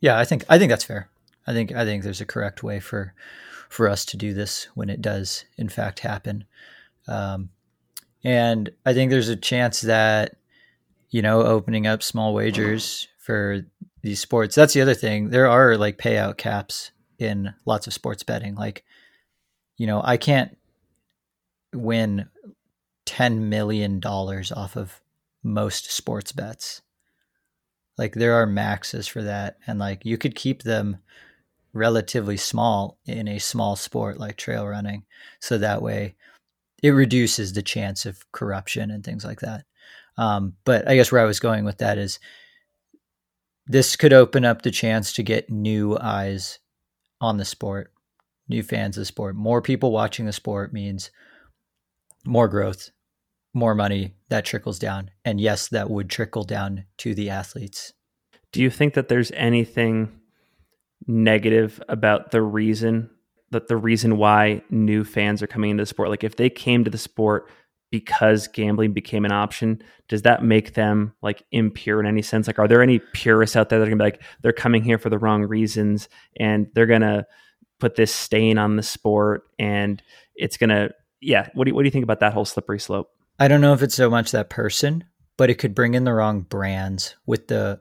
yeah. 0.00 0.18
I 0.18 0.24
think 0.24 0.44
I 0.48 0.58
think 0.58 0.70
that's 0.70 0.84
fair. 0.84 1.10
I 1.46 1.52
think 1.52 1.72
I 1.72 1.84
think 1.84 2.02
there's 2.02 2.20
a 2.22 2.26
correct 2.26 2.62
way 2.62 2.80
for 2.80 3.12
for 3.68 3.88
us 3.88 4.04
to 4.06 4.16
do 4.16 4.32
this 4.32 4.68
when 4.74 4.88
it 4.88 5.02
does 5.02 5.44
in 5.58 5.68
fact 5.68 5.98
happen, 6.00 6.44
um, 7.08 7.50
and 8.24 8.70
I 8.86 8.94
think 8.94 9.10
there's 9.10 9.28
a 9.28 9.36
chance 9.36 9.80
that 9.82 10.36
you 11.10 11.20
know 11.20 11.42
opening 11.42 11.86
up 11.86 12.02
small 12.02 12.32
wagers 12.32 13.08
for 13.18 13.62
these 14.02 14.20
sports. 14.20 14.54
That's 14.54 14.74
the 14.74 14.82
other 14.82 14.94
thing. 14.94 15.30
There 15.30 15.48
are 15.48 15.76
like 15.76 15.98
payout 15.98 16.36
caps 16.36 16.90
in 17.18 17.54
lots 17.64 17.86
of 17.86 17.94
sports 17.94 18.22
betting. 18.22 18.54
Like, 18.54 18.84
you 19.76 19.86
know, 19.86 20.00
I 20.04 20.16
can't 20.16 20.56
win 21.74 22.28
ten 23.06 23.48
million 23.48 24.00
dollars 24.00 24.52
off 24.52 24.76
of 24.76 25.00
most 25.42 25.90
sports 25.90 26.32
bets. 26.32 26.82
Like 27.98 28.14
there 28.14 28.34
are 28.34 28.46
maxes 28.46 29.06
for 29.06 29.22
that, 29.22 29.58
and 29.66 29.78
like 29.78 30.04
you 30.04 30.18
could 30.18 30.34
keep 30.34 30.62
them 30.62 30.98
relatively 31.72 32.36
small 32.36 32.98
in 33.06 33.28
a 33.28 33.38
small 33.38 33.76
sport 33.76 34.18
like 34.18 34.36
trail 34.36 34.66
running, 34.66 35.04
so 35.40 35.58
that 35.58 35.82
way 35.82 36.16
it 36.82 36.90
reduces 36.90 37.52
the 37.52 37.62
chance 37.62 38.04
of 38.06 38.30
corruption 38.32 38.90
and 38.90 39.04
things 39.04 39.24
like 39.24 39.40
that. 39.40 39.64
Um, 40.18 40.54
but 40.64 40.88
I 40.88 40.96
guess 40.96 41.12
where 41.12 41.22
I 41.22 41.26
was 41.26 41.40
going 41.40 41.64
with 41.64 41.78
that 41.78 41.96
is 41.96 42.18
this 43.66 43.96
could 43.96 44.12
open 44.12 44.44
up 44.44 44.62
the 44.62 44.70
chance 44.70 45.12
to 45.14 45.22
get 45.22 45.50
new 45.50 45.96
eyes 46.00 46.58
on 47.20 47.36
the 47.36 47.44
sport, 47.44 47.92
new 48.48 48.62
fans 48.62 48.96
of 48.96 49.02
the 49.02 49.06
sport. 49.06 49.36
More 49.36 49.62
people 49.62 49.92
watching 49.92 50.26
the 50.26 50.32
sport 50.32 50.72
means 50.72 51.10
more 52.24 52.48
growth, 52.48 52.90
more 53.54 53.74
money 53.74 54.14
that 54.28 54.44
trickles 54.44 54.78
down. 54.78 55.10
And 55.24 55.40
yes, 55.40 55.68
that 55.68 55.90
would 55.90 56.10
trickle 56.10 56.44
down 56.44 56.84
to 56.98 57.14
the 57.14 57.30
athletes. 57.30 57.92
Do 58.50 58.60
you 58.60 58.70
think 58.70 58.94
that 58.94 59.08
there's 59.08 59.30
anything 59.32 60.20
negative 61.06 61.82
about 61.88 62.30
the 62.30 62.42
reason 62.42 63.10
that 63.50 63.68
the 63.68 63.76
reason 63.76 64.16
why 64.16 64.62
new 64.70 65.04
fans 65.04 65.42
are 65.42 65.46
coming 65.46 65.70
into 65.70 65.82
the 65.82 65.86
sport? 65.86 66.08
Like 66.08 66.24
if 66.24 66.36
they 66.36 66.50
came 66.50 66.84
to 66.84 66.90
the 66.90 66.98
sport 66.98 67.50
because 67.92 68.48
gambling 68.48 68.94
became 68.94 69.26
an 69.26 69.32
option, 69.32 69.80
does 70.08 70.22
that 70.22 70.42
make 70.42 70.72
them 70.72 71.12
like 71.22 71.44
impure 71.52 72.00
in 72.00 72.06
any 72.06 72.22
sense? 72.22 72.46
Like 72.46 72.58
are 72.58 72.66
there 72.66 72.82
any 72.82 72.98
purists 72.98 73.54
out 73.54 73.68
there 73.68 73.78
that 73.78 73.86
are 73.86 73.90
gonna 73.90 74.02
be 74.02 74.10
like 74.10 74.22
they're 74.40 74.52
coming 74.52 74.82
here 74.82 74.98
for 74.98 75.10
the 75.10 75.18
wrong 75.18 75.44
reasons 75.44 76.08
and 76.40 76.68
they're 76.74 76.86
gonna 76.86 77.26
put 77.78 77.94
this 77.94 78.12
stain 78.12 78.56
on 78.56 78.76
the 78.76 78.82
sport 78.82 79.44
and 79.58 80.02
it's 80.34 80.56
gonna 80.56 80.90
yeah, 81.20 81.48
what 81.54 81.64
do 81.64 81.70
you, 81.70 81.74
what 81.74 81.82
do 81.82 81.86
you 81.86 81.92
think 81.92 82.02
about 82.02 82.20
that 82.20 82.32
whole 82.32 82.46
slippery 82.46 82.80
slope? 82.80 83.10
I 83.38 83.46
don't 83.46 83.60
know 83.60 83.74
if 83.74 83.82
it's 83.82 83.94
so 83.94 84.10
much 84.10 84.32
that 84.32 84.50
person, 84.50 85.04
but 85.36 85.50
it 85.50 85.58
could 85.58 85.74
bring 85.74 85.94
in 85.94 86.04
the 86.04 86.14
wrong 86.14 86.40
brands 86.40 87.14
with 87.26 87.48
the 87.48 87.78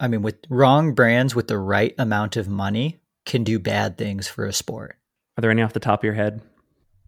I 0.00 0.08
mean 0.08 0.22
with 0.22 0.38
wrong 0.48 0.94
brands 0.94 1.34
with 1.34 1.48
the 1.48 1.58
right 1.58 1.94
amount 1.98 2.38
of 2.38 2.48
money 2.48 3.02
can 3.26 3.44
do 3.44 3.58
bad 3.58 3.98
things 3.98 4.26
for 4.26 4.46
a 4.46 4.54
sport. 4.54 4.96
Are 5.36 5.42
there 5.42 5.50
any 5.50 5.60
off 5.60 5.74
the 5.74 5.80
top 5.80 6.00
of 6.00 6.04
your 6.04 6.14
head? 6.14 6.40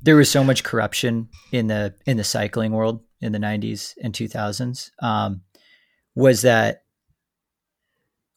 There 0.07 0.17
was 0.17 0.31
so 0.31 0.45
much 0.45 0.63
corruption 0.63 1.29
in 1.51 1.67
the 1.67 1.95
in 2.07 2.17
the 2.17 2.23
cycling 2.23 2.71
world 2.71 3.03
in 3.21 3.33
the 3.33 3.39
90s 3.39 3.95
and 4.01 4.15
2000s. 4.15 4.93
Um, 5.03 5.43
was 6.15 6.43
that 6.43 6.85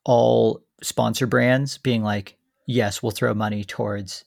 all 0.04 0.64
sponsor 0.82 1.28
brands 1.28 1.78
being 1.78 2.02
like, 2.02 2.38
yes, 2.66 3.04
we'll 3.04 3.12
throw 3.12 3.36
money 3.36 3.64
towards 3.64 4.26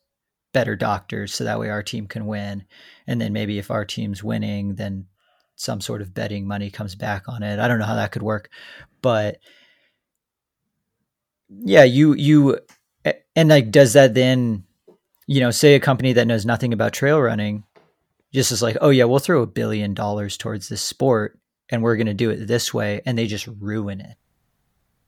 better 0.52 0.76
doctors 0.76 1.34
so 1.34 1.42
that 1.42 1.58
way 1.58 1.68
our 1.68 1.82
team 1.82 2.06
can 2.06 2.26
win. 2.26 2.64
And 3.08 3.20
then 3.20 3.32
maybe 3.32 3.58
if 3.58 3.72
our 3.72 3.84
team's 3.84 4.22
winning, 4.22 4.76
then 4.76 5.06
some 5.56 5.80
sort 5.80 6.00
of 6.00 6.14
betting 6.14 6.46
money 6.46 6.70
comes 6.70 6.94
back 6.94 7.28
on 7.28 7.42
it. 7.42 7.58
I 7.58 7.66
don't 7.66 7.80
know 7.80 7.86
how 7.86 7.96
that 7.96 8.12
could 8.12 8.22
work, 8.22 8.50
but 9.00 9.38
yeah, 11.48 11.82
you 11.82 12.14
you 12.14 12.60
and 13.34 13.48
like 13.48 13.72
does 13.72 13.94
that 13.94 14.14
then 14.14 14.62
you 15.32 15.40
know, 15.40 15.50
say 15.50 15.74
a 15.74 15.80
company 15.80 16.12
that 16.12 16.26
knows 16.26 16.44
nothing 16.44 16.74
about 16.74 16.92
trail 16.92 17.18
running 17.18 17.64
just 18.34 18.52
is 18.52 18.62
like, 18.62 18.76
"Oh 18.82 18.90
yeah, 18.90 19.04
we'll 19.04 19.18
throw 19.18 19.40
a 19.40 19.46
billion 19.46 19.94
dollars 19.94 20.36
towards 20.36 20.68
this 20.68 20.82
sport 20.82 21.38
and 21.70 21.82
we're 21.82 21.96
going 21.96 22.06
to 22.06 22.14
do 22.14 22.28
it 22.28 22.46
this 22.46 22.74
way." 22.74 23.00
And 23.06 23.16
they 23.16 23.26
just 23.26 23.48
ruin 23.58 24.02
it. 24.02 24.16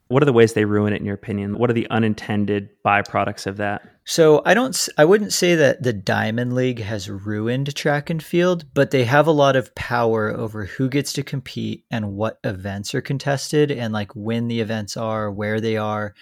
What 0.09 0.22
are 0.22 0.27
the 0.27 0.33
ways 0.33 0.55
they 0.55 0.64
ruin 0.64 0.95
it 0.95 1.01
in 1.01 1.05
your 1.05 1.14
opinion? 1.14 1.59
What 1.59 1.68
are 1.68 1.75
the 1.75 1.89
unintended 1.91 2.70
byproducts 2.85 3.47
of 3.47 3.59
that? 3.59 3.83
So 4.05 4.43
I 4.45 4.55
don't, 4.55 4.89
I 4.99 5.05
wouldn't 5.05 5.33
say 5.33 5.55
that 5.57 5.83
the 5.83 5.95
Diamond 5.95 6.55
League 6.55 6.81
has 6.81 7.09
ruined 7.09 7.75
track 7.75 8.11
and 8.11 8.22
field, 8.22 8.66
but 8.75 8.91
they 8.91 9.05
have 9.05 9.27
a 9.27 9.33
lot 9.33 9.57
of 9.57 9.75
power 9.75 10.31
over 10.31 10.66
who 10.66 10.91
gets 10.91 11.12
to 11.14 11.22
compete 11.22 11.85
and 11.91 12.12
what 12.12 12.39
events 12.45 12.95
are 12.95 13.01
contested 13.01 13.70
and 13.70 13.95
like 13.95 14.14
when 14.14 14.49
the 14.49 14.61
events 14.61 14.97
are, 14.97 15.31
where 15.31 15.59
they 15.61 15.79
are. 15.79 16.14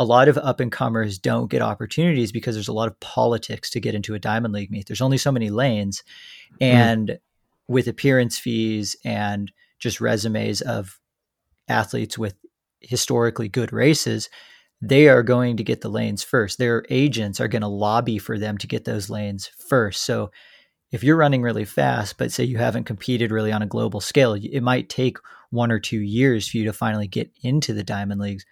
A 0.00 0.04
lot 0.04 0.28
of 0.28 0.38
up 0.38 0.60
and 0.60 0.72
comers 0.72 1.18
don't 1.18 1.50
get 1.50 1.60
opportunities 1.60 2.32
because 2.32 2.54
there's 2.56 2.68
a 2.68 2.72
lot 2.72 2.88
of 2.88 2.98
politics 3.00 3.68
to 3.70 3.80
get 3.80 3.94
into 3.94 4.14
a 4.14 4.18
Diamond 4.18 4.54
League 4.54 4.70
meet. 4.70 4.86
There's 4.86 5.02
only 5.02 5.18
so 5.18 5.30
many 5.30 5.50
lanes, 5.50 6.02
hmm. 6.58 6.64
and 6.64 7.18
with 7.68 7.86
appearance 7.86 8.38
fees 8.38 8.96
and 9.04 9.52
just 9.78 10.00
resumes 10.00 10.60
of 10.62 10.98
athletes 11.68 12.18
with 12.18 12.34
historically 12.80 13.48
good 13.48 13.72
races, 13.72 14.28
they 14.80 15.08
are 15.08 15.22
going 15.22 15.56
to 15.58 15.64
get 15.64 15.82
the 15.82 15.88
lanes 15.88 16.22
first. 16.22 16.58
Their 16.58 16.84
agents 16.88 17.40
are 17.40 17.48
going 17.48 17.62
to 17.62 17.68
lobby 17.68 18.18
for 18.18 18.38
them 18.38 18.58
to 18.58 18.66
get 18.66 18.84
those 18.84 19.10
lanes 19.10 19.50
first. 19.68 20.04
So 20.04 20.30
if 20.90 21.04
you're 21.04 21.16
running 21.16 21.42
really 21.42 21.64
fast, 21.64 22.18
but 22.18 22.32
say 22.32 22.44
you 22.44 22.58
haven't 22.58 22.84
competed 22.84 23.30
really 23.30 23.52
on 23.52 23.62
a 23.62 23.66
global 23.66 24.00
scale, 24.00 24.34
it 24.34 24.62
might 24.62 24.88
take 24.88 25.18
one 25.50 25.70
or 25.70 25.78
two 25.78 26.00
years 26.00 26.48
for 26.48 26.56
you 26.56 26.64
to 26.64 26.72
finally 26.72 27.06
get 27.06 27.30
into 27.42 27.72
the 27.72 27.84
diamond 27.84 28.20
leagues. 28.20 28.44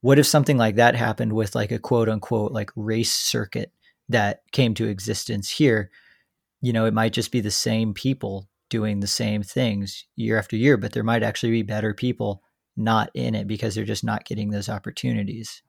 What 0.00 0.18
if 0.18 0.26
something 0.26 0.56
like 0.56 0.76
that 0.76 0.94
happened 0.94 1.32
with 1.32 1.54
like 1.54 1.72
a 1.72 1.78
quote 1.78 2.08
unquote 2.08 2.52
like 2.52 2.70
race 2.76 3.12
circuit 3.12 3.72
that 4.08 4.42
came 4.52 4.74
to 4.74 4.88
existence 4.88 5.50
here? 5.50 5.90
You 6.60 6.72
know, 6.72 6.86
it 6.86 6.94
might 6.94 7.12
just 7.12 7.32
be 7.32 7.40
the 7.40 7.50
same 7.50 7.94
people 7.94 8.48
doing 8.68 9.00
the 9.00 9.06
same 9.06 9.42
things 9.42 10.04
year 10.16 10.38
after 10.38 10.56
year, 10.56 10.76
but 10.76 10.92
there 10.92 11.02
might 11.02 11.22
actually 11.22 11.52
be 11.52 11.62
better 11.62 11.94
people 11.94 12.42
not 12.76 13.10
in 13.14 13.34
it 13.34 13.46
because 13.46 13.74
they're 13.74 13.84
just 13.84 14.04
not 14.04 14.24
getting 14.24 14.50
those 14.50 14.68
opportunities. 14.68 15.62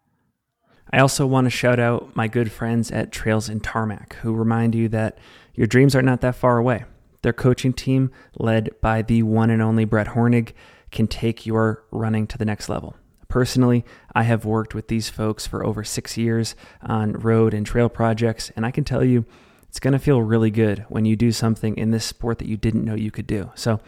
I 0.92 1.00
also 1.00 1.26
want 1.26 1.46
to 1.46 1.52
shout 1.52 1.80
out 1.80 2.16
my 2.16 2.28
good 2.28 2.52
friends 2.52 2.92
at 2.92 3.12
Trails 3.12 3.50
and 3.50 3.64
Tarmac, 3.64 4.16
who 4.22 4.34
remind 4.34 4.74
you 4.74 4.90
that 4.90 5.18
your 5.54 5.68
dreams 5.68 5.96
are 5.96 6.02
not 6.02 6.22
that 6.22 6.36
far 6.36 6.58
away. 6.58 6.86
Their 7.22 7.34
coaching 7.34 7.74
team, 7.74 8.12
led 8.38 8.70
by 8.82 9.02
the 9.02 9.24
one 9.24 9.50
and 9.50 9.62
only 9.62 9.86
Brett 9.86 10.08
Hornig, 10.08 10.54
can 10.92 11.06
take 11.06 11.46
your 11.46 11.84
running 11.92 12.26
to 12.28 12.38
the 12.38 12.46
next 12.46 12.70
level. 12.70 12.96
Personally, 13.30 13.86
I 14.14 14.24
have 14.24 14.44
worked 14.44 14.76
with 14.76 14.88
these 14.88 15.10
folks 15.10 15.48
for 15.48 15.64
over 15.64 15.84
six 15.84 16.18
years 16.18 16.56
on 16.82 17.14
road 17.14 17.54
and 17.54 17.66
trail 17.66 17.88
projects, 17.88 18.52
and 18.56 18.66
I 18.66 18.72
can 18.72 18.84
tell 18.84 19.04
you 19.04 19.24
it's 19.68 19.80
going 19.80 19.94
to 19.94 20.00
feel 20.00 20.24
really 20.24 20.50
good 20.50 20.84
when 20.90 21.06
you 21.06 21.16
do 21.16 21.32
something 21.32 21.78
in 21.78 21.92
this 21.92 22.04
sport 22.04 22.40
that 22.40 22.48
you 22.48 22.58
didn't 22.58 22.84
know 22.84 22.96
you 22.96 23.12
could 23.12 23.28
do. 23.28 23.52
So, 23.54 23.80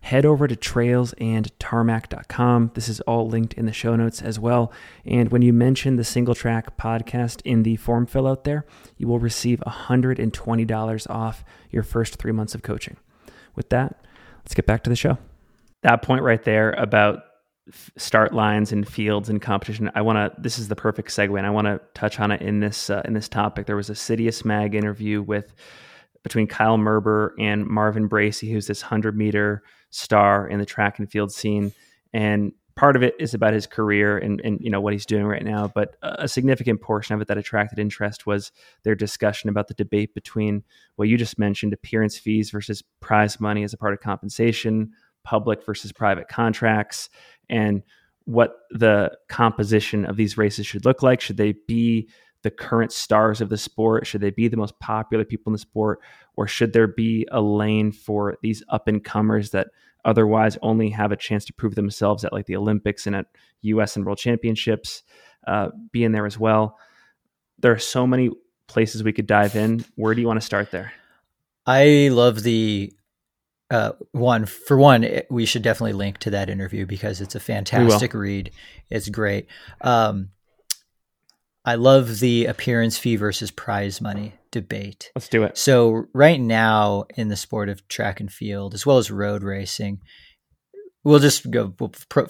head 0.00 0.26
over 0.26 0.48
to 0.48 0.56
trailsandtarmac.com. 0.56 2.72
This 2.74 2.88
is 2.88 3.00
all 3.02 3.28
linked 3.28 3.54
in 3.54 3.66
the 3.66 3.72
show 3.72 3.94
notes 3.94 4.20
as 4.20 4.40
well. 4.40 4.72
And 5.04 5.30
when 5.30 5.42
you 5.42 5.52
mention 5.52 5.94
the 5.96 6.04
single 6.04 6.34
track 6.34 6.76
podcast 6.76 7.40
in 7.44 7.62
the 7.62 7.76
form 7.76 8.06
fill 8.06 8.26
out 8.26 8.42
there, 8.44 8.66
you 8.96 9.06
will 9.06 9.20
receive 9.20 9.60
$120 9.60 11.10
off 11.10 11.44
your 11.70 11.84
first 11.84 12.16
three 12.16 12.32
months 12.32 12.54
of 12.54 12.62
coaching. 12.62 12.96
With 13.54 13.68
that, 13.68 14.04
let's 14.38 14.54
get 14.54 14.66
back 14.66 14.82
to 14.84 14.90
the 14.90 14.96
show. 14.96 15.18
That 15.82 16.02
point 16.02 16.22
right 16.22 16.42
there 16.42 16.72
about 16.72 17.22
start 17.96 18.32
lines 18.32 18.72
and 18.72 18.86
fields 18.86 19.28
and 19.28 19.40
competition. 19.40 19.90
I 19.94 20.02
want 20.02 20.16
to. 20.16 20.40
This 20.40 20.58
is 20.58 20.68
the 20.68 20.76
perfect 20.76 21.10
segue, 21.10 21.36
and 21.36 21.46
I 21.46 21.50
want 21.50 21.66
to 21.66 21.80
touch 21.94 22.20
on 22.20 22.30
it 22.30 22.42
in 22.42 22.60
this 22.60 22.90
uh, 22.90 23.02
in 23.04 23.14
this 23.14 23.28
topic. 23.28 23.66
There 23.66 23.76
was 23.76 23.90
a 23.90 23.94
Citius 23.94 24.44
Mag 24.44 24.74
interview 24.74 25.22
with 25.22 25.54
between 26.22 26.46
Kyle 26.46 26.78
Merber 26.78 27.30
and 27.38 27.66
Marvin 27.66 28.06
Bracy, 28.06 28.50
who's 28.50 28.66
this 28.66 28.82
hundred 28.82 29.16
meter 29.16 29.62
star 29.90 30.48
in 30.48 30.58
the 30.58 30.66
track 30.66 30.98
and 30.98 31.10
field 31.10 31.32
scene, 31.32 31.72
and 32.12 32.52
part 32.78 32.94
of 32.94 33.02
it 33.02 33.16
is 33.18 33.34
about 33.34 33.52
his 33.52 33.66
career 33.66 34.16
and, 34.18 34.40
and 34.42 34.60
you 34.60 34.70
know 34.70 34.80
what 34.80 34.92
he's 34.92 35.04
doing 35.04 35.26
right 35.26 35.44
now. 35.44 35.66
But 35.74 35.96
a 36.02 36.28
significant 36.28 36.80
portion 36.80 37.14
of 37.14 37.20
it 37.20 37.26
that 37.26 37.36
attracted 37.36 37.78
interest 37.80 38.24
was 38.24 38.52
their 38.84 38.94
discussion 38.94 39.50
about 39.50 39.66
the 39.66 39.74
debate 39.74 40.14
between 40.14 40.62
what 40.94 41.08
you 41.08 41.16
just 41.16 41.38
mentioned, 41.38 41.72
appearance 41.72 42.16
fees 42.16 42.50
versus 42.50 42.82
prize 43.00 43.40
money 43.40 43.64
as 43.64 43.72
a 43.72 43.76
part 43.76 43.94
of 43.94 44.00
compensation, 44.00 44.92
public 45.24 45.66
versus 45.66 45.92
private 45.92 46.28
contracts 46.28 47.10
and 47.48 47.82
what 48.24 48.56
the 48.70 49.10
composition 49.28 50.04
of 50.04 50.16
these 50.16 50.36
races 50.36 50.66
should 50.66 50.84
look 50.84 51.02
like. 51.02 51.20
Should 51.20 51.38
they 51.38 51.54
be 51.66 52.08
the 52.42 52.50
current 52.50 52.92
stars 52.92 53.40
of 53.40 53.48
the 53.48 53.56
sport? 53.56 54.06
Should 54.06 54.20
they 54.20 54.30
be 54.30 54.48
the 54.48 54.56
most 54.56 54.78
popular 54.80 55.24
people 55.24 55.50
in 55.50 55.54
the 55.54 55.58
sport? 55.58 56.00
Or 56.36 56.46
should 56.46 56.72
there 56.72 56.86
be 56.86 57.26
a 57.32 57.40
lane 57.40 57.90
for 57.90 58.36
these 58.42 58.62
up 58.68 58.86
and 58.86 59.02
comers 59.02 59.50
that 59.50 59.68
otherwise 60.04 60.56
only 60.62 60.90
have 60.90 61.10
a 61.10 61.16
chance 61.16 61.44
to 61.46 61.52
prove 61.52 61.74
themselves 61.74 62.24
at 62.24 62.32
like 62.32 62.46
the 62.46 62.56
Olympics 62.56 63.06
and 63.06 63.16
at 63.16 63.26
US 63.62 63.96
and 63.96 64.04
World 64.04 64.18
Championships, 64.18 65.02
uh, 65.46 65.70
be 65.90 66.04
in 66.04 66.12
there 66.12 66.26
as 66.26 66.38
well? 66.38 66.78
There 67.58 67.72
are 67.72 67.78
so 67.78 68.06
many 68.06 68.30
places 68.68 69.02
we 69.02 69.12
could 69.12 69.26
dive 69.26 69.56
in. 69.56 69.84
Where 69.96 70.14
do 70.14 70.20
you 70.20 70.26
want 70.26 70.40
to 70.40 70.46
start 70.46 70.70
there? 70.70 70.92
I 71.66 72.08
love 72.12 72.42
the 72.42 72.92
uh, 73.70 73.92
one 74.12 74.46
for 74.46 74.76
one, 74.76 75.06
we 75.30 75.44
should 75.44 75.62
definitely 75.62 75.92
link 75.92 76.18
to 76.18 76.30
that 76.30 76.48
interview 76.48 76.86
because 76.86 77.20
it's 77.20 77.34
a 77.34 77.40
fantastic 77.40 78.14
read. 78.14 78.50
It's 78.90 79.08
great. 79.08 79.46
Um, 79.80 80.30
I 81.64 81.74
love 81.74 82.20
the 82.20 82.46
appearance 82.46 82.96
fee 82.96 83.16
versus 83.16 83.50
prize 83.50 84.00
money 84.00 84.34
debate. 84.50 85.10
Let's 85.14 85.28
do 85.28 85.42
it. 85.42 85.58
So 85.58 86.06
right 86.14 86.40
now 86.40 87.04
in 87.14 87.28
the 87.28 87.36
sport 87.36 87.68
of 87.68 87.86
track 87.88 88.20
and 88.20 88.32
field, 88.32 88.72
as 88.72 88.86
well 88.86 88.96
as 88.96 89.10
road 89.10 89.42
racing, 89.42 90.00
we'll 91.04 91.18
just 91.18 91.50
go 91.50 91.74
we'll 91.78 91.92
pr- 92.08 92.22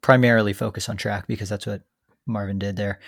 primarily 0.00 0.52
focus 0.52 0.88
on 0.88 0.96
track 0.96 1.26
because 1.26 1.48
that's 1.48 1.66
what 1.66 1.82
Marvin 2.24 2.60
did 2.60 2.76
there. 2.76 3.00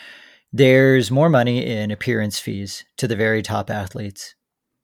There's 0.53 1.11
more 1.11 1.29
money 1.29 1.65
in 1.65 1.93
appearance 1.93 2.39
fees 2.39 2.85
to 2.97 3.07
the 3.07 3.17
very 3.17 3.43
top 3.43 3.71
athletes 3.71 4.35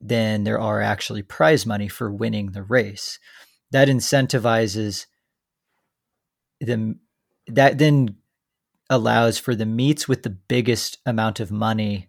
than 0.01 0.45
there 0.45 0.61
are 0.61 0.81
actually 0.81 1.23
prize 1.23 1.67
money 1.67 1.89
for 1.89 2.11
winning 2.11 2.53
the 2.53 2.63
race. 2.63 3.19
That 3.71 3.89
incentivizes 3.89 5.07
them. 6.61 7.01
That 7.47 7.79
then 7.79 8.17
allows 8.89 9.39
for 9.39 9.55
the 9.55 9.67
meets 9.67 10.09
with 10.09 10.23
the 10.23 10.31
biggest 10.31 10.99
amount 11.07 11.41
of 11.41 11.53
money 11.53 12.09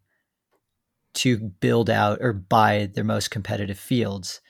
to 1.14 1.38
build 1.38 1.90
out 1.90 2.20
or 2.22 2.34
buy 2.34 2.90
their 2.94 3.04
most 3.04 3.30
competitive 3.30 3.78
fields. 3.78 4.42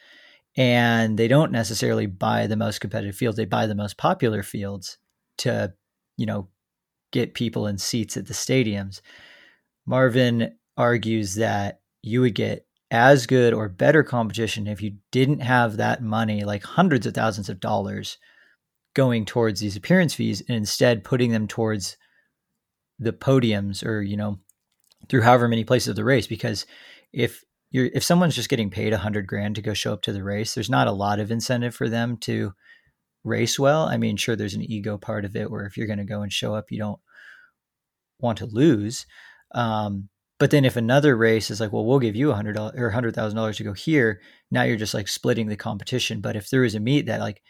And 0.56 1.18
they 1.18 1.28
don't 1.28 1.52
necessarily 1.52 2.06
buy 2.06 2.48
the 2.48 2.58
most 2.58 2.80
competitive 2.80 3.16
fields, 3.16 3.38
they 3.38 3.46
buy 3.46 3.68
the 3.68 3.76
most 3.76 3.98
popular 3.98 4.44
fields 4.44 4.98
to, 5.40 5.74
you 6.18 6.26
know, 6.26 6.50
get 7.12 7.34
people 7.34 7.68
in 7.68 7.78
seats 7.78 8.16
at 8.18 8.28
the 8.28 8.34
stadiums. 8.34 9.02
Marvin 9.86 10.56
argues 10.78 11.36
that 11.36 11.82
you 12.02 12.22
would 12.22 12.36
get 12.36 12.66
as 12.92 13.26
good 13.26 13.54
or 13.54 13.70
better 13.70 14.04
competition 14.04 14.68
if 14.68 14.82
you 14.82 14.98
didn't 15.12 15.40
have 15.40 15.78
that 15.78 16.04
money, 16.04 16.44
like 16.44 16.64
hundreds 16.64 17.08
of 17.08 17.14
thousands 17.14 17.48
of 17.50 17.62
dollars, 17.62 18.18
going 18.94 19.26
towards 19.26 19.62
these 19.62 19.78
appearance 19.78 20.14
fees 20.14 20.42
and 20.48 20.58
instead 20.58 21.04
putting 21.04 21.32
them 21.32 21.48
towards 21.48 21.98
the 23.00 23.14
podiums 23.14 23.84
or, 23.86 24.02
you 24.02 24.18
know, 24.18 24.38
through 25.10 25.22
however 25.22 25.48
many 25.48 25.64
places 25.64 25.88
of 25.88 25.96
the 25.96 26.04
race. 26.04 26.28
Because 26.28 26.66
if 27.14 27.44
you're 27.72 27.90
if 27.94 28.04
someone's 28.04 28.36
just 28.36 28.50
getting 28.50 28.70
paid 28.70 28.92
a 28.92 28.98
hundred 28.98 29.26
grand 29.26 29.56
to 29.56 29.62
go 29.62 29.74
show 29.74 29.94
up 29.94 30.02
to 30.04 30.12
the 30.12 30.24
race, 30.24 30.54
there's 30.54 30.70
not 30.70 30.88
a 30.88 30.92
lot 30.92 31.22
of 31.22 31.32
incentive 31.32 31.74
for 31.74 31.88
them 31.88 32.18
to 32.18 32.52
race 33.24 33.58
well. 33.58 33.84
I 33.84 33.96
mean, 33.96 34.18
sure, 34.18 34.36
there's 34.36 34.54
an 34.54 34.70
ego 34.70 34.98
part 34.98 35.24
of 35.24 35.36
it 35.38 35.50
where 35.50 35.66
if 35.66 35.78
you're 35.78 35.88
going 35.88 36.00
to 36.00 36.04
go 36.04 36.22
and 36.22 36.34
show 36.34 36.54
up, 36.54 36.66
you 36.70 36.78
don't 36.78 37.00
want 38.20 38.40
to 38.40 38.46
lose. 38.46 39.06
Um, 39.56 40.10
but 40.42 40.50
then 40.50 40.66
if 40.66 40.76
another 40.76 41.16
race 41.16 41.52
is 41.52 41.60
like, 41.62 41.72
well, 41.72 41.86
we'll 41.86 42.00
give 42.00 42.16
you 42.16 42.32
a 42.32 42.36
hundred 42.36 42.58
or 42.58 42.90
hundred 42.90 43.14
thousand 43.14 43.38
dollars 43.38 43.58
to 43.58 43.64
go 43.64 43.74
here, 43.74 44.20
now 44.50 44.64
you're 44.64 44.76
just 44.76 44.96
like 44.96 45.08
splitting 45.08 45.50
the 45.50 45.56
competition. 45.56 46.20
But 46.20 46.36
if 46.36 46.50
there 46.50 46.62
was 46.62 46.74
a 46.74 46.80
meet 46.80 47.06
that 47.06 47.20
like, 47.20 47.44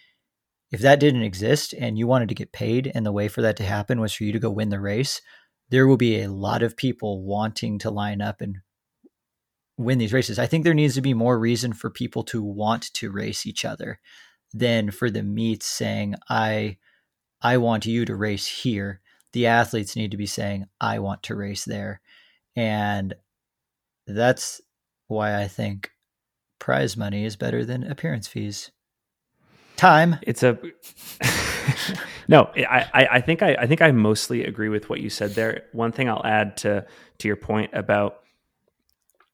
if 0.72 0.82
that 0.82 1.00
didn't 1.00 1.22
exist 1.22 1.74
and 1.74 1.98
you 1.98 2.06
wanted 2.06 2.28
to 2.28 2.36
get 2.36 2.52
paid 2.52 2.92
and 2.94 3.06
the 3.06 3.14
way 3.14 3.30
for 3.30 3.42
that 3.44 3.56
to 3.56 3.64
happen 3.64 4.02
was 4.02 4.12
for 4.12 4.26
you 4.26 4.34
to 4.34 4.40
go 4.40 4.50
win 4.50 4.68
the 4.68 4.80
race, 4.82 5.22
there 5.70 5.88
will 5.88 5.96
be 5.96 6.20
a 6.22 6.30
lot 6.30 6.62
of 6.64 6.76
people 6.76 7.24
wanting 7.24 7.80
to 7.80 7.90
line 7.90 8.22
up 8.22 8.42
and 8.42 8.58
win 9.78 9.98
these 9.98 10.12
races. 10.12 10.38
I 10.38 10.48
think 10.48 10.66
there 10.66 10.74
needs 10.74 10.96
to 10.96 11.02
be 11.02 11.14
more 11.14 11.40
reason 11.40 11.72
for 11.72 11.90
people 11.90 12.24
to 12.26 12.44
want 12.44 12.94
to 12.96 13.10
race 13.10 13.46
each 13.46 13.64
other 13.64 14.02
than 14.54 14.92
for 14.92 15.10
the 15.10 15.24
meets 15.24 15.66
saying, 15.66 16.16
I 16.30 16.76
I 17.42 17.56
want 17.56 17.86
you 17.86 18.04
to 18.04 18.18
race 18.18 18.48
here. 18.48 19.00
The 19.32 19.48
athletes 19.48 19.96
need 19.96 20.12
to 20.12 20.18
be 20.18 20.26
saying, 20.26 20.66
I 20.82 21.00
want 21.00 21.24
to 21.24 21.36
race 21.36 21.64
there 21.64 22.02
and 22.56 23.14
that's 24.08 24.62
why 25.08 25.42
I 25.42 25.48
think 25.48 25.92
prize 26.60 26.96
money 26.96 27.26
is 27.26 27.36
better 27.36 27.66
than 27.66 27.84
appearance 27.84 28.28
fees. 28.28 28.72
Time. 29.76 30.18
It's 30.22 30.44
a 30.44 30.60
no. 32.28 32.52
I, 32.56 33.08
I 33.12 33.22
think 33.22 33.42
I, 33.42 33.56
I 33.56 33.68
think 33.68 33.82
I 33.82 33.92
mostly 33.92 34.46
agree 34.46 34.70
with 34.70 34.90
what 34.90 35.02
you 35.02 35.10
said 35.10 35.32
there. 35.32 35.64
One 35.72 35.92
thing 35.92 36.08
I'll 36.08 36.26
add 36.26 36.58
to 36.58 36.86
to 37.18 37.28
your 37.28 37.38
point 37.38 37.72
about 37.74 38.20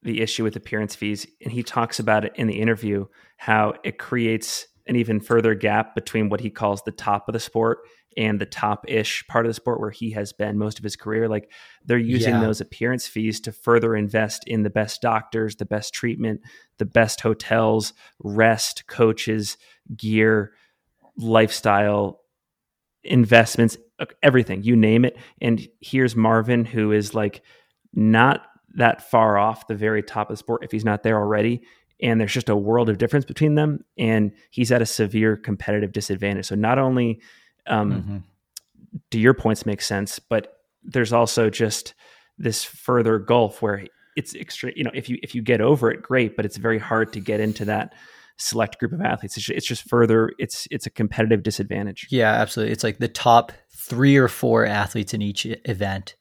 the 0.03 0.21
issue 0.21 0.43
with 0.43 0.55
appearance 0.55 0.95
fees, 0.95 1.27
and 1.43 1.51
he 1.51 1.63
talks 1.63 1.99
about 1.99 2.23
it 2.23 2.31
in 2.35 2.47
the 2.47 2.61
interview, 2.61 3.07
how 3.35 3.73
it 3.83 3.97
creates 3.97 4.67
an 4.87 4.95
even 4.95 5.19
further 5.19 5.53
gap 5.53 5.95
between 5.95 6.29
what 6.29 6.39
he 6.39 6.49
calls 6.49 6.81
the 6.83 6.91
top 6.91 7.27
of 7.27 7.33
the 7.33 7.39
sport 7.39 7.79
and 8.17 8.41
the 8.41 8.45
top 8.45 8.83
ish 8.87 9.25
part 9.27 9.45
of 9.45 9.49
the 9.49 9.53
sport 9.53 9.79
where 9.79 9.91
he 9.91 10.11
has 10.11 10.33
been 10.33 10.57
most 10.57 10.79
of 10.79 10.83
his 10.83 10.95
career. 10.95 11.29
Like 11.29 11.51
they're 11.85 11.97
using 11.97 12.33
yeah. 12.33 12.41
those 12.41 12.59
appearance 12.59 13.07
fees 13.07 13.39
to 13.41 13.51
further 13.51 13.95
invest 13.95 14.43
in 14.47 14.63
the 14.63 14.69
best 14.69 15.01
doctors, 15.01 15.55
the 15.55 15.65
best 15.65 15.93
treatment, 15.93 16.41
the 16.79 16.85
best 16.85 17.21
hotels, 17.21 17.93
rest, 18.19 18.87
coaches, 18.87 19.57
gear, 19.95 20.53
lifestyle, 21.15 22.21
investments, 23.03 23.77
everything, 24.23 24.63
you 24.63 24.75
name 24.75 25.05
it. 25.05 25.15
And 25.39 25.65
here's 25.79 26.15
Marvin, 26.15 26.65
who 26.65 26.91
is 26.91 27.13
like 27.13 27.43
not 27.93 28.47
that 28.75 29.09
far 29.09 29.37
off 29.37 29.67
the 29.67 29.75
very 29.75 30.01
top 30.01 30.29
of 30.29 30.33
the 30.33 30.37
sport 30.37 30.63
if 30.63 30.71
he's 30.71 30.85
not 30.85 31.03
there 31.03 31.17
already 31.17 31.61
and 31.99 32.19
there's 32.19 32.33
just 32.33 32.49
a 32.49 32.55
world 32.55 32.89
of 32.89 32.97
difference 32.97 33.25
between 33.25 33.55
them 33.55 33.79
and 33.97 34.31
he's 34.51 34.71
at 34.71 34.81
a 34.81 34.85
severe 34.85 35.35
competitive 35.35 35.91
disadvantage 35.91 36.45
so 36.45 36.53
not 36.53 36.77
only 36.77 37.19
um, 37.67 37.91
mm-hmm. 37.91 38.17
do 39.09 39.19
your 39.19 39.33
points 39.33 39.65
make 39.65 39.81
sense 39.81 40.19
but 40.19 40.59
there's 40.83 41.13
also 41.13 41.49
just 41.49 41.93
this 42.37 42.63
further 42.63 43.19
gulf 43.19 43.61
where 43.61 43.85
it's 44.15 44.35
extreme 44.35 44.73
you 44.75 44.83
know 44.83 44.91
if 44.93 45.09
you 45.09 45.17
if 45.23 45.35
you 45.35 45.41
get 45.41 45.61
over 45.61 45.91
it 45.91 46.01
great 46.01 46.35
but 46.35 46.45
it's 46.45 46.57
very 46.57 46.79
hard 46.79 47.13
to 47.13 47.19
get 47.19 47.39
into 47.39 47.65
that 47.65 47.93
select 48.39 48.79
group 48.79 48.93
of 48.93 49.01
athletes 49.01 49.35
it's 49.35 49.47
just, 49.47 49.57
it's 49.57 49.65
just 49.65 49.89
further 49.89 50.31
it's 50.37 50.67
it's 50.69 50.85
a 50.85 50.91
competitive 50.91 51.41
disadvantage 51.41 52.07
yeah 52.11 52.33
absolutely 52.33 52.71
it's 52.71 52.83
like 52.83 52.99
the 52.99 53.07
top 53.07 53.51
three 53.75 54.15
or 54.15 54.27
four 54.27 54.65
athletes 54.65 55.13
in 55.13 55.21
each 55.21 55.47
event 55.65 56.15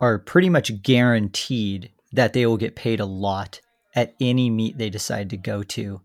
are 0.00 0.18
pretty 0.18 0.48
much 0.48 0.82
guaranteed 0.82 1.90
that 2.12 2.32
they 2.32 2.46
will 2.46 2.56
get 2.56 2.74
paid 2.74 3.00
a 3.00 3.06
lot 3.06 3.60
at 3.94 4.14
any 4.20 4.50
meet 4.50 4.78
they 4.78 4.90
decide 4.90 5.30
to 5.30 5.36
go 5.36 5.62
to 5.62 6.00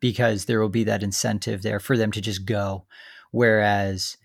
because 0.00 0.46
there 0.46 0.60
will 0.60 0.68
be 0.68 0.84
that 0.84 1.02
incentive 1.02 1.62
there 1.62 1.78
for 1.78 1.96
them 1.96 2.10
to 2.12 2.20
just 2.20 2.46
go. 2.46 2.84
Whereas 3.30 4.16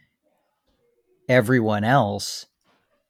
everyone 1.28 1.84
else 1.84 2.46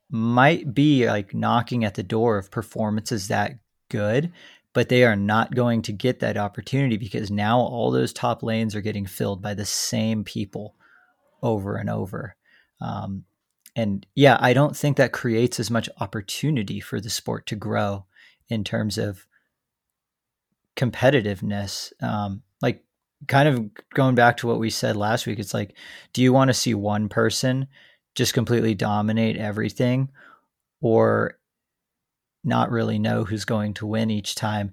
might 0.09 0.73
be 0.73 1.07
like 1.07 1.33
knocking 1.33 1.83
at 1.83 1.95
the 1.95 2.03
door 2.03 2.37
of 2.37 2.51
performances 2.51 3.27
that 3.27 3.57
good, 3.89 4.31
but 4.73 4.89
they 4.89 5.03
are 5.03 5.15
not 5.15 5.55
going 5.55 5.81
to 5.83 5.91
get 5.91 6.19
that 6.19 6.37
opportunity 6.37 6.97
because 6.97 7.31
now 7.31 7.59
all 7.59 7.91
those 7.91 8.13
top 8.13 8.43
lanes 8.43 8.75
are 8.75 8.81
getting 8.81 9.05
filled 9.05 9.41
by 9.41 9.53
the 9.53 9.65
same 9.65 10.23
people 10.23 10.75
over 11.41 11.77
and 11.77 11.89
over. 11.89 12.35
Um, 12.81 13.25
and 13.75 14.05
yeah, 14.15 14.37
I 14.39 14.53
don't 14.53 14.75
think 14.75 14.97
that 14.97 15.11
creates 15.11 15.59
as 15.59 15.69
much 15.69 15.89
opportunity 15.99 16.79
for 16.79 16.99
the 17.01 17.09
sport 17.09 17.45
to 17.47 17.55
grow 17.55 18.05
in 18.47 18.63
terms 18.63 18.97
of 18.97 19.25
competitiveness. 20.75 21.91
Um, 22.01 22.43
kind 23.27 23.47
of 23.47 23.69
going 23.93 24.15
back 24.15 24.37
to 24.37 24.47
what 24.47 24.59
we 24.59 24.69
said 24.69 24.95
last 24.95 25.25
week, 25.25 25.39
it's 25.39 25.53
like, 25.53 25.75
do 26.13 26.21
you 26.21 26.33
want 26.33 26.49
to 26.49 26.53
see 26.53 26.73
one 26.73 27.09
person 27.09 27.67
just 28.15 28.33
completely 28.33 28.75
dominate 28.75 29.37
everything 29.37 30.09
or 30.81 31.37
not 32.43 32.71
really 32.71 32.99
know 32.99 33.23
who's 33.23 33.45
going 33.45 33.73
to 33.75 33.85
win 33.85 34.09
each 34.11 34.35
time? 34.35 34.71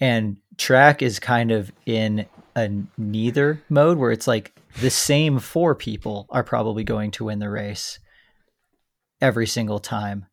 And 0.00 0.38
track 0.58 1.02
is 1.02 1.20
kind 1.20 1.52
of 1.52 1.70
in 1.86 2.26
a 2.56 2.70
neither 2.98 3.62
mode 3.68 3.98
where 3.98 4.10
it's 4.10 4.26
like 4.26 4.52
the 4.80 4.90
same 4.90 5.38
four 5.38 5.74
people 5.74 6.26
are 6.30 6.42
probably 6.42 6.84
going 6.84 7.10
to 7.12 7.24
win 7.26 7.38
the 7.38 7.48
race 7.48 7.98
every 9.20 9.46
single 9.46 9.78
time. 9.78 10.26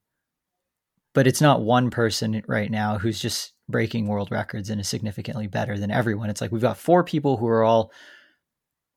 But 1.14 1.28
it's 1.28 1.42
not 1.42 1.62
one 1.62 1.90
person 1.90 2.44
right 2.48 2.72
now 2.72 2.98
who's 2.98 3.20
just 3.20 3.54
breaking 3.70 4.08
world 4.08 4.32
records 4.32 4.70
and 4.70 4.82
is 4.82 4.90
significantly 4.90 5.48
better 5.48 5.78
than 5.78 5.92
everyone. 5.92 6.30
It's 6.30 6.42
like 6.42 6.52
we've 6.52 6.62
got 6.62 6.78
four 6.78 7.04
people 7.04 7.38
who 7.38 7.48
are 7.48 7.64
all 7.64 7.92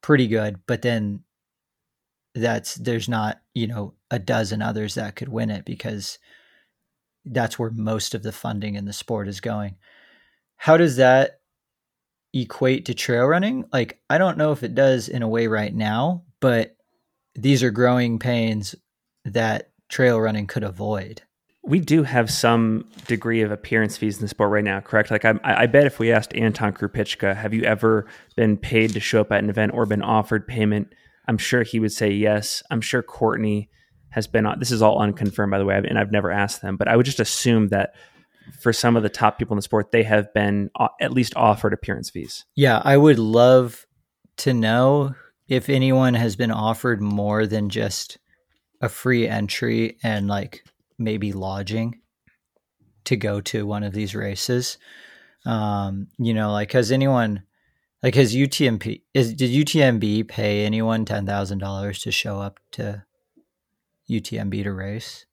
pretty 0.02 0.26
good, 0.26 0.60
but 0.66 0.82
then 0.82 1.22
that's 2.34 2.74
there's 2.76 3.08
not, 3.08 3.40
you 3.54 3.66
know, 3.66 3.94
a 4.10 4.18
dozen 4.18 4.62
others 4.62 4.94
that 4.94 5.16
could 5.16 5.28
win 5.28 5.50
it 5.50 5.64
because 5.64 6.18
that's 7.24 7.58
where 7.58 7.70
most 7.70 8.14
of 8.14 8.22
the 8.22 8.32
funding 8.32 8.74
in 8.74 8.84
the 8.84 8.92
sport 8.92 9.28
is 9.28 9.40
going. 9.40 9.76
How 10.56 10.76
does 10.76 10.96
that 10.96 11.40
equate 12.32 12.86
to 12.86 12.94
trail 12.94 13.26
running? 13.26 13.64
Like 13.72 14.00
I 14.08 14.18
don't 14.18 14.38
know 14.38 14.52
if 14.52 14.62
it 14.62 14.74
does 14.74 15.08
in 15.08 15.22
a 15.22 15.28
way 15.28 15.46
right 15.46 15.74
now, 15.74 16.24
but 16.40 16.76
these 17.34 17.62
are 17.62 17.70
growing 17.70 18.18
pains 18.18 18.74
that 19.24 19.70
trail 19.88 20.20
running 20.20 20.46
could 20.46 20.64
avoid. 20.64 21.22
We 21.64 21.78
do 21.78 22.02
have 22.02 22.30
some 22.30 22.86
degree 23.06 23.42
of 23.42 23.52
appearance 23.52 23.96
fees 23.96 24.16
in 24.16 24.22
the 24.22 24.28
sport 24.28 24.50
right 24.50 24.64
now, 24.64 24.80
correct? 24.80 25.10
Like 25.10 25.24
I, 25.24 25.34
I 25.44 25.66
bet 25.66 25.86
if 25.86 25.98
we 25.98 26.10
asked 26.10 26.34
Anton 26.34 26.72
Krupicka, 26.72 27.36
have 27.36 27.54
you 27.54 27.62
ever 27.62 28.06
been 28.36 28.56
paid 28.56 28.92
to 28.94 29.00
show 29.00 29.20
up 29.20 29.30
at 29.30 29.42
an 29.42 29.48
event 29.50 29.72
or 29.72 29.86
been 29.86 30.02
offered 30.02 30.46
payment? 30.46 30.92
I'm 31.28 31.38
sure 31.38 31.62
he 31.62 31.78
would 31.78 31.92
say 31.92 32.10
yes. 32.10 32.62
I'm 32.70 32.80
sure 32.80 33.02
Courtney 33.02 33.70
has 34.10 34.26
been 34.26 34.44
on. 34.44 34.58
This 34.58 34.70
is 34.72 34.82
all 34.82 35.00
unconfirmed, 35.00 35.52
by 35.52 35.58
the 35.58 35.64
way, 35.64 35.76
and 35.76 35.98
I've 35.98 36.12
never 36.12 36.30
asked 36.30 36.62
them, 36.62 36.76
but 36.76 36.88
I 36.88 36.96
would 36.96 37.06
just 37.06 37.20
assume 37.20 37.68
that 37.68 37.94
for 38.60 38.72
some 38.72 38.96
of 38.96 39.02
the 39.02 39.08
top 39.08 39.38
people 39.38 39.54
in 39.54 39.56
the 39.56 39.62
sport, 39.62 39.92
they 39.92 40.02
have 40.02 40.32
been 40.34 40.70
uh, 40.78 40.88
at 41.00 41.12
least 41.12 41.34
offered 41.36 41.72
appearance 41.72 42.10
fees. 42.10 42.44
Yeah, 42.56 42.82
I 42.84 42.96
would 42.96 43.18
love 43.18 43.86
to 44.38 44.52
know 44.52 45.14
if 45.48 45.68
anyone 45.68 46.14
has 46.14 46.36
been 46.36 46.50
offered 46.50 47.00
more 47.00 47.46
than 47.46 47.68
just 47.68 48.18
a 48.80 48.88
free 48.88 49.28
entry 49.28 49.96
and 50.02 50.26
like 50.26 50.64
maybe 50.98 51.32
lodging 51.32 52.00
to 53.04 53.16
go 53.16 53.40
to 53.40 53.66
one 53.66 53.82
of 53.82 53.92
these 53.92 54.14
races. 54.14 54.78
Um, 55.44 56.08
you 56.18 56.34
know, 56.34 56.52
like 56.52 56.72
has 56.72 56.92
anyone 56.92 57.42
like 58.02 58.14
has 58.14 58.34
UTMB 58.34 59.02
is 59.14 59.34
did 59.34 59.50
UTMB 59.50 60.28
pay 60.28 60.64
anyone 60.64 61.04
ten 61.04 61.26
thousand 61.26 61.58
dollars 61.58 62.00
to 62.02 62.12
show 62.12 62.40
up 62.40 62.60
to 62.72 63.04
UTMB 64.10 64.62
to 64.64 64.72
race? 64.72 65.26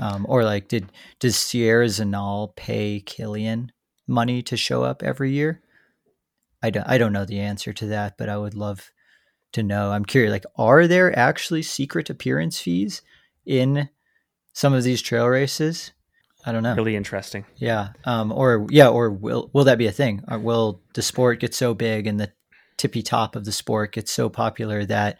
Um, 0.00 0.26
or 0.28 0.44
like 0.44 0.68
did 0.68 0.90
does 1.18 1.36
Sierre-Zinal 1.36 2.54
pay 2.56 3.02
Kilian 3.04 3.70
money 4.06 4.42
to 4.42 4.56
show 4.56 4.82
up 4.84 5.02
every 5.02 5.32
year? 5.32 5.60
I 6.62 6.70
don't 6.70 6.86
I 6.88 6.98
don't 6.98 7.12
know 7.12 7.24
the 7.24 7.40
answer 7.40 7.72
to 7.72 7.86
that, 7.86 8.18
but 8.18 8.28
I 8.28 8.36
would 8.36 8.54
love 8.54 8.90
to 9.52 9.62
know. 9.62 9.92
I'm 9.92 10.04
curious, 10.04 10.30
like, 10.30 10.46
are 10.56 10.86
there 10.86 11.16
actually 11.18 11.62
secret 11.62 12.10
appearance 12.10 12.60
fees 12.60 13.02
in 13.46 13.88
some 14.58 14.74
of 14.74 14.82
these 14.82 15.00
trail 15.00 15.28
races? 15.28 15.92
I 16.44 16.50
don't 16.50 16.64
know. 16.64 16.74
Really 16.74 16.96
interesting. 16.96 17.44
Yeah. 17.58 17.90
Um, 18.04 18.32
or 18.32 18.66
yeah, 18.70 18.88
or 18.88 19.08
will 19.08 19.50
will 19.52 19.62
that 19.64 19.78
be 19.78 19.86
a 19.86 19.92
thing? 19.92 20.24
Or 20.26 20.36
will 20.40 20.82
the 20.94 21.02
sport 21.02 21.38
get 21.38 21.54
so 21.54 21.74
big 21.74 22.08
and 22.08 22.18
the 22.18 22.32
tippy 22.76 23.02
top 23.02 23.36
of 23.36 23.44
the 23.44 23.52
sport 23.52 23.92
get 23.92 24.08
so 24.08 24.28
popular 24.28 24.84
that 24.86 25.18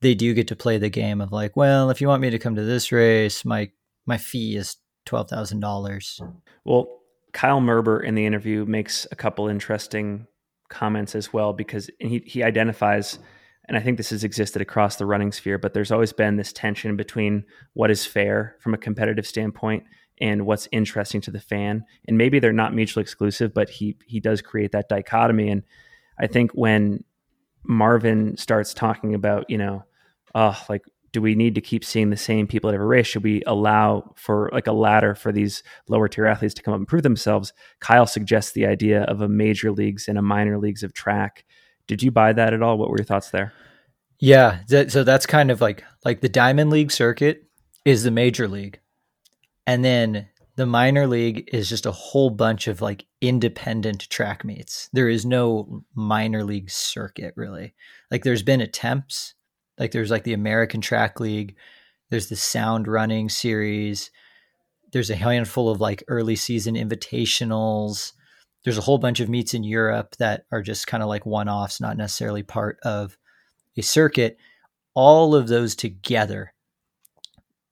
they 0.00 0.16
do 0.16 0.34
get 0.34 0.48
to 0.48 0.56
play 0.56 0.76
the 0.76 0.90
game 0.90 1.20
of 1.20 1.30
like, 1.30 1.56
well, 1.56 1.90
if 1.90 2.00
you 2.00 2.08
want 2.08 2.22
me 2.22 2.30
to 2.30 2.38
come 2.38 2.56
to 2.56 2.64
this 2.64 2.90
race, 2.90 3.44
my 3.44 3.70
my 4.06 4.18
fee 4.18 4.56
is 4.56 4.76
twelve 5.06 5.28
thousand 5.30 5.60
dollars. 5.60 6.20
Well, 6.64 6.88
Kyle 7.32 7.60
Merber 7.60 8.02
in 8.02 8.16
the 8.16 8.26
interview 8.26 8.64
makes 8.64 9.06
a 9.12 9.16
couple 9.16 9.46
interesting 9.46 10.26
comments 10.68 11.14
as 11.14 11.32
well 11.32 11.52
because 11.52 11.90
he 12.00 12.24
he 12.26 12.42
identifies 12.42 13.20
and 13.70 13.78
I 13.78 13.82
think 13.82 13.98
this 13.98 14.10
has 14.10 14.24
existed 14.24 14.60
across 14.60 14.96
the 14.96 15.06
running 15.06 15.30
sphere, 15.30 15.56
but 15.56 15.74
there's 15.74 15.92
always 15.92 16.12
been 16.12 16.34
this 16.34 16.52
tension 16.52 16.96
between 16.96 17.44
what 17.74 17.88
is 17.88 18.04
fair 18.04 18.56
from 18.58 18.74
a 18.74 18.78
competitive 18.78 19.28
standpoint 19.28 19.84
and 20.20 20.44
what's 20.44 20.66
interesting 20.72 21.20
to 21.20 21.30
the 21.30 21.38
fan. 21.38 21.84
And 22.08 22.18
maybe 22.18 22.40
they're 22.40 22.52
not 22.52 22.74
mutually 22.74 23.02
exclusive, 23.02 23.54
but 23.54 23.70
he 23.70 23.96
he 24.04 24.18
does 24.18 24.42
create 24.42 24.72
that 24.72 24.88
dichotomy. 24.88 25.50
And 25.50 25.62
I 26.18 26.26
think 26.26 26.50
when 26.50 27.04
Marvin 27.62 28.36
starts 28.36 28.74
talking 28.74 29.14
about, 29.14 29.48
you 29.48 29.56
know, 29.56 29.84
uh, 30.34 30.56
like 30.68 30.82
do 31.12 31.22
we 31.22 31.36
need 31.36 31.54
to 31.54 31.60
keep 31.60 31.84
seeing 31.84 32.10
the 32.10 32.16
same 32.16 32.48
people 32.48 32.70
at 32.70 32.74
every 32.74 32.86
race? 32.86 33.06
Should 33.06 33.22
we 33.22 33.40
allow 33.46 34.14
for 34.16 34.50
like 34.52 34.66
a 34.66 34.72
ladder 34.72 35.14
for 35.14 35.30
these 35.30 35.62
lower 35.88 36.08
tier 36.08 36.26
athletes 36.26 36.54
to 36.54 36.62
come 36.62 36.74
up 36.74 36.78
and 36.78 36.88
prove 36.88 37.04
themselves? 37.04 37.52
Kyle 37.78 38.06
suggests 38.06 38.50
the 38.50 38.66
idea 38.66 39.04
of 39.04 39.20
a 39.20 39.28
major 39.28 39.70
leagues 39.70 40.08
and 40.08 40.18
a 40.18 40.22
minor 40.22 40.58
leagues 40.58 40.82
of 40.82 40.92
track 40.92 41.44
did 41.90 42.04
you 42.04 42.12
buy 42.12 42.32
that 42.32 42.54
at 42.54 42.62
all? 42.62 42.78
What 42.78 42.88
were 42.88 42.98
your 42.98 43.04
thoughts 43.04 43.30
there? 43.30 43.52
Yeah, 44.20 44.60
so 44.86 45.02
that's 45.02 45.26
kind 45.26 45.50
of 45.50 45.60
like 45.60 45.82
like 46.04 46.20
the 46.20 46.28
Diamond 46.28 46.70
League 46.70 46.92
circuit 46.92 47.42
is 47.84 48.04
the 48.04 48.12
major 48.12 48.46
league, 48.46 48.78
and 49.66 49.84
then 49.84 50.28
the 50.54 50.66
minor 50.66 51.08
league 51.08 51.48
is 51.52 51.68
just 51.68 51.86
a 51.86 51.90
whole 51.90 52.30
bunch 52.30 52.68
of 52.68 52.80
like 52.80 53.06
independent 53.20 54.08
track 54.08 54.44
meets. 54.44 54.88
There 54.92 55.08
is 55.08 55.26
no 55.26 55.82
minor 55.92 56.44
league 56.44 56.70
circuit 56.70 57.34
really. 57.34 57.74
Like 58.08 58.22
there's 58.22 58.44
been 58.44 58.60
attempts, 58.60 59.34
like 59.76 59.90
there's 59.90 60.12
like 60.12 60.22
the 60.22 60.34
American 60.34 60.80
Track 60.80 61.18
League, 61.18 61.56
there's 62.10 62.28
the 62.28 62.36
Sound 62.36 62.86
Running 62.86 63.28
series, 63.28 64.12
there's 64.92 65.10
a 65.10 65.16
handful 65.16 65.68
of 65.70 65.80
like 65.80 66.04
early 66.06 66.36
season 66.36 66.76
invitationals 66.76 68.12
there's 68.64 68.78
a 68.78 68.82
whole 68.82 68.98
bunch 68.98 69.20
of 69.20 69.28
meets 69.28 69.54
in 69.54 69.64
Europe 69.64 70.16
that 70.18 70.44
are 70.52 70.62
just 70.62 70.86
kind 70.86 71.02
of 71.02 71.08
like 71.08 71.24
one 71.24 71.48
offs, 71.48 71.80
not 71.80 71.96
necessarily 71.96 72.42
part 72.42 72.78
of 72.82 73.16
a 73.76 73.82
circuit. 73.82 74.38
All 74.94 75.34
of 75.34 75.48
those 75.48 75.74
together 75.74 76.52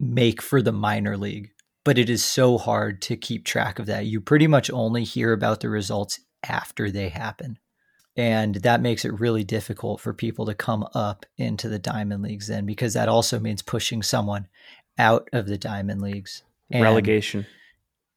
make 0.01 0.41
for 0.41 0.62
the 0.62 0.72
minor 0.72 1.16
league, 1.16 1.51
but 1.84 1.99
it 1.99 2.09
is 2.09 2.24
so 2.24 2.57
hard 2.57 3.03
to 3.03 3.16
keep 3.16 3.45
track 3.45 3.78
of 3.78 3.86
that. 3.86 4.07
You 4.07 4.20
pretty 4.20 4.47
much 4.47 4.70
only 4.70 5.05
hear 5.05 5.32
about 5.32 5.61
the 5.61 5.68
results 5.68 6.20
after 6.45 6.91
they 6.91 7.09
happen. 7.09 7.59
And 8.16 8.57
that 8.57 8.80
makes 8.80 9.05
it 9.05 9.20
really 9.20 9.45
difficult 9.45 10.01
for 10.01 10.12
people 10.12 10.47
to 10.47 10.55
come 10.55 10.89
up 10.95 11.26
into 11.36 11.68
the 11.68 11.78
diamond 11.78 12.22
leagues 12.22 12.49
then, 12.49 12.66
because 12.66 12.95
that 12.95 13.09
also 13.09 13.39
means 13.39 13.62
pushing 13.62 14.03
someone 14.03 14.49
out 14.99 15.28
of 15.32 15.47
the 15.47 15.59
diamond 15.59 16.03
leagues. 16.03 16.43
And 16.70 16.82
Relegation. 16.82 17.47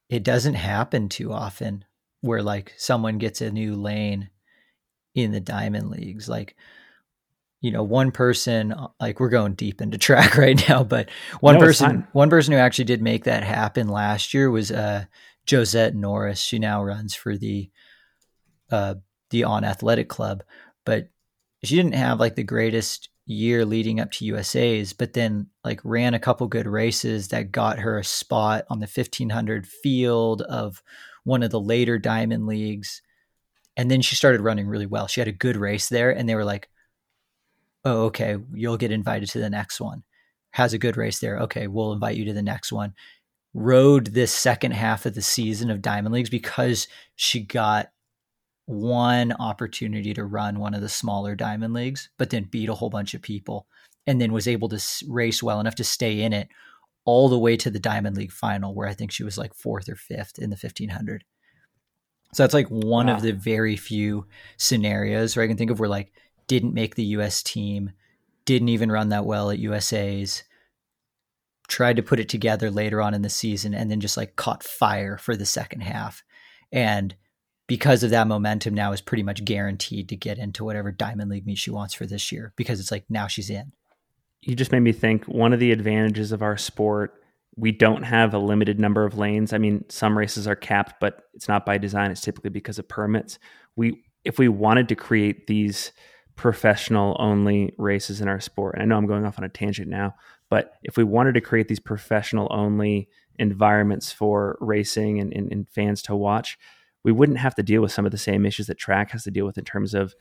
It 0.09 0.23
doesn't 0.23 0.55
happen 0.55 1.07
too 1.07 1.31
often 1.31 1.85
where 2.21 2.41
like 2.41 2.73
someone 2.77 3.17
gets 3.17 3.41
a 3.41 3.51
new 3.51 3.75
lane 3.75 4.29
in 5.13 5.31
the 5.31 5.39
diamond 5.39 5.89
leagues 5.89 6.29
like 6.29 6.55
you 7.59 7.71
know 7.71 7.83
one 7.83 8.11
person 8.11 8.73
like 8.99 9.19
we're 9.19 9.29
going 9.29 9.53
deep 9.53 9.81
into 9.81 9.97
track 9.97 10.37
right 10.37 10.67
now 10.69 10.83
but 10.83 11.09
one 11.39 11.55
no, 11.55 11.59
person 11.59 12.07
one 12.13 12.29
person 12.29 12.53
who 12.53 12.59
actually 12.59 12.85
did 12.85 13.01
make 13.01 13.25
that 13.25 13.43
happen 13.43 13.87
last 13.87 14.33
year 14.33 14.49
was 14.49 14.71
uh 14.71 15.05
josette 15.47 15.95
norris. 15.95 16.39
She 16.39 16.59
now 16.59 16.83
runs 16.83 17.13
for 17.13 17.37
the 17.37 17.69
uh 18.71 18.95
the 19.31 19.43
on 19.43 19.63
athletic 19.63 20.07
club 20.07 20.43
but 20.85 21.09
she 21.63 21.75
didn't 21.75 21.93
have 21.93 22.19
like 22.19 22.35
the 22.35 22.43
greatest 22.43 23.09
year 23.25 23.65
leading 23.65 23.99
up 23.99 24.11
to 24.11 24.25
USA's, 24.25 24.93
but 24.93 25.13
then 25.13 25.47
like 25.63 25.79
ran 25.83 26.13
a 26.13 26.19
couple 26.19 26.47
good 26.47 26.67
races 26.67 27.29
that 27.29 27.51
got 27.51 27.79
her 27.79 27.97
a 27.97 28.03
spot 28.03 28.65
on 28.69 28.79
the 28.79 28.87
1500 28.87 29.67
field 29.67 30.41
of 30.43 30.81
one 31.23 31.43
of 31.43 31.51
the 31.51 31.59
later 31.59 31.97
Diamond 31.97 32.47
Leagues. 32.47 33.01
And 33.77 33.89
then 33.89 34.01
she 34.01 34.15
started 34.15 34.41
running 34.41 34.67
really 34.67 34.85
well. 34.85 35.07
She 35.07 35.21
had 35.21 35.27
a 35.27 35.33
good 35.33 35.55
race 35.55 35.89
there, 35.89 36.11
and 36.11 36.27
they 36.27 36.35
were 36.35 36.45
like, 36.45 36.69
oh, 37.85 38.05
okay, 38.05 38.37
you'll 38.53 38.77
get 38.77 38.91
invited 38.91 39.29
to 39.29 39.39
the 39.39 39.49
next 39.49 39.79
one. 39.79 40.03
Has 40.51 40.73
a 40.73 40.77
good 40.77 40.97
race 40.97 41.19
there. 41.19 41.39
Okay, 41.39 41.67
we'll 41.67 41.93
invite 41.93 42.17
you 42.17 42.25
to 42.25 42.33
the 42.33 42.41
next 42.41 42.71
one. 42.71 42.93
Rode 43.53 44.07
this 44.07 44.31
second 44.31 44.71
half 44.71 45.05
of 45.05 45.15
the 45.15 45.21
season 45.21 45.69
of 45.69 45.81
Diamond 45.81 46.13
Leagues 46.13 46.29
because 46.29 46.87
she 47.15 47.41
got 47.41 47.89
one 48.65 49.33
opportunity 49.33 50.13
to 50.13 50.25
run 50.25 50.59
one 50.59 50.73
of 50.73 50.81
the 50.81 50.89
smaller 50.89 51.35
Diamond 51.35 51.73
Leagues, 51.73 52.09
but 52.17 52.29
then 52.29 52.43
beat 52.43 52.69
a 52.69 52.73
whole 52.73 52.89
bunch 52.89 53.13
of 53.13 53.21
people 53.21 53.67
and 54.07 54.19
then 54.19 54.31
was 54.31 54.47
able 54.47 54.69
to 54.69 54.81
race 55.07 55.43
well 55.43 55.59
enough 55.59 55.75
to 55.75 55.83
stay 55.83 56.21
in 56.21 56.33
it 56.33 56.47
all 57.05 57.29
the 57.29 57.39
way 57.39 57.57
to 57.57 57.69
the 57.69 57.79
Diamond 57.79 58.15
League 58.15 58.31
final, 58.31 58.75
where 58.75 58.87
I 58.87 58.93
think 58.93 59.11
she 59.11 59.23
was 59.23 59.37
like 59.37 59.53
fourth 59.53 59.89
or 59.89 59.95
fifth 59.95 60.37
in 60.37 60.49
the 60.49 60.55
1500. 60.55 61.23
So 62.33 62.43
that's 62.43 62.53
like 62.53 62.67
one 62.67 63.07
wow. 63.07 63.15
of 63.15 63.21
the 63.21 63.33
very 63.33 63.75
few 63.75 64.27
scenarios 64.57 65.35
where 65.35 65.43
I 65.43 65.47
can 65.47 65.57
think 65.57 65.71
of 65.71 65.79
where 65.79 65.89
like 65.89 66.13
didn't 66.47 66.73
make 66.73 66.95
the 66.95 67.05
US 67.05 67.43
team, 67.43 67.91
didn't 68.45 68.69
even 68.69 68.91
run 68.91 69.09
that 69.09 69.25
well 69.25 69.51
at 69.51 69.59
USA's, 69.59 70.43
tried 71.67 71.95
to 71.95 72.03
put 72.03 72.19
it 72.19 72.29
together 72.29 72.69
later 72.69 73.01
on 73.01 73.13
in 73.13 73.21
the 73.21 73.29
season, 73.29 73.73
and 73.73 73.89
then 73.89 73.99
just 73.99 74.17
like 74.17 74.35
caught 74.35 74.63
fire 74.63 75.17
for 75.17 75.35
the 75.35 75.45
second 75.45 75.81
half. 75.81 76.23
And 76.71 77.15
because 77.67 78.03
of 78.03 78.09
that 78.09 78.27
momentum 78.27 78.73
now 78.73 78.91
is 78.91 79.01
pretty 79.01 79.23
much 79.23 79.45
guaranteed 79.45 80.09
to 80.09 80.15
get 80.15 80.37
into 80.37 80.63
whatever 80.63 80.91
Diamond 80.91 81.31
League 81.31 81.45
meet 81.45 81.57
she 81.57 81.71
wants 81.71 81.93
for 81.93 82.05
this 82.05 82.31
year 82.31 82.53
because 82.57 82.79
it's 82.79 82.91
like 82.91 83.05
now 83.09 83.27
she's 83.27 83.49
in. 83.49 83.71
You 84.41 84.55
just 84.55 84.71
made 84.71 84.79
me 84.79 84.91
think 84.91 85.25
one 85.25 85.53
of 85.53 85.59
the 85.59 85.71
advantages 85.71 86.31
of 86.31 86.41
our 86.41 86.57
sport 86.57 87.21
we 87.55 87.71
don't 87.71 88.03
have 88.03 88.33
a 88.33 88.39
limited 88.39 88.79
number 88.79 89.03
of 89.03 89.17
lanes. 89.17 89.53
I 89.53 89.57
mean, 89.57 89.83
some 89.89 90.17
races 90.17 90.47
are 90.47 90.55
capped, 90.55 90.99
but 90.99 91.25
it's 91.33 91.47
not 91.47 91.65
by 91.65 91.77
design. 91.77 92.11
It's 92.11 92.21
typically 92.21 92.49
because 92.49 92.79
of 92.79 92.87
permits. 92.87 93.39
We, 93.75 94.03
if 94.23 94.39
we 94.39 94.47
wanted 94.47 94.87
to 94.89 94.95
create 94.95 95.47
these 95.47 95.91
professional 96.35 97.17
only 97.19 97.73
races 97.77 98.21
in 98.21 98.27
our 98.27 98.39
sport, 98.39 98.75
and 98.75 98.83
I 98.83 98.85
know 98.85 98.97
I'm 98.97 99.05
going 99.05 99.25
off 99.25 99.37
on 99.37 99.43
a 99.43 99.49
tangent 99.49 99.89
now, 99.89 100.15
but 100.49 100.73
if 100.83 100.97
we 100.97 101.03
wanted 101.03 101.33
to 101.33 101.41
create 101.41 101.67
these 101.67 101.79
professional 101.79 102.47
only 102.51 103.09
environments 103.37 104.11
for 104.11 104.57
racing 104.61 105.19
and, 105.19 105.33
and, 105.33 105.51
and 105.51 105.69
fans 105.69 106.01
to 106.03 106.15
watch, 106.15 106.57
we 107.03 107.11
wouldn't 107.11 107.39
have 107.39 107.55
to 107.55 107.63
deal 107.63 107.81
with 107.81 107.91
some 107.91 108.05
of 108.05 108.11
the 108.11 108.17
same 108.17 108.45
issues 108.45 108.67
that 108.67 108.77
track 108.77 109.11
has 109.11 109.23
to 109.23 109.31
deal 109.31 109.45
with 109.45 109.57
in 109.57 109.65
terms 109.65 109.93
of 109.93 110.15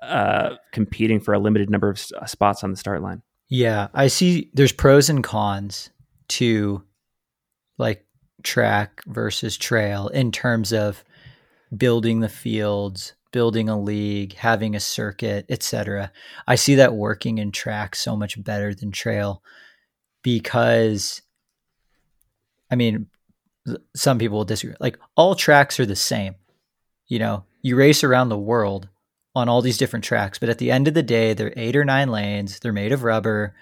uh, 0.00 0.56
competing 0.72 1.20
for 1.20 1.34
a 1.34 1.38
limited 1.38 1.70
number 1.70 1.88
of 1.88 2.00
spots 2.00 2.64
on 2.64 2.70
the 2.70 2.76
start 2.76 3.02
line. 3.02 3.22
Yeah, 3.54 3.88
I 3.92 4.06
see. 4.06 4.48
There's 4.54 4.72
pros 4.72 5.10
and 5.10 5.22
cons 5.22 5.90
to 6.28 6.82
like 7.76 8.06
track 8.42 9.02
versus 9.06 9.58
trail 9.58 10.08
in 10.08 10.32
terms 10.32 10.72
of 10.72 11.04
building 11.76 12.20
the 12.20 12.30
fields, 12.30 13.12
building 13.30 13.68
a 13.68 13.78
league, 13.78 14.32
having 14.32 14.74
a 14.74 14.80
circuit, 14.80 15.44
etc. 15.50 16.10
I 16.46 16.54
see 16.54 16.76
that 16.76 16.94
working 16.94 17.36
in 17.36 17.52
track 17.52 17.94
so 17.94 18.16
much 18.16 18.42
better 18.42 18.74
than 18.74 18.90
trail 18.90 19.42
because 20.22 21.20
I 22.70 22.76
mean 22.76 23.08
some 23.94 24.16
people 24.16 24.38
will 24.38 24.44
disagree. 24.46 24.76
Like 24.80 24.98
all 25.14 25.34
tracks 25.34 25.78
are 25.78 25.84
the 25.84 25.94
same. 25.94 26.36
You 27.06 27.18
know, 27.18 27.44
you 27.60 27.76
race 27.76 28.02
around 28.02 28.30
the 28.30 28.38
world 28.38 28.88
on 29.34 29.48
all 29.48 29.62
these 29.62 29.78
different 29.78 30.04
tracks, 30.04 30.38
but 30.38 30.48
at 30.48 30.58
the 30.58 30.70
end 30.70 30.88
of 30.88 30.94
the 30.94 31.02
day, 31.02 31.32
they're 31.32 31.54
eight 31.56 31.76
or 31.76 31.84
nine 31.84 32.10
lanes, 32.10 32.58
they're 32.60 32.72
made 32.72 32.92
of 32.92 33.02
rubber, 33.02 33.54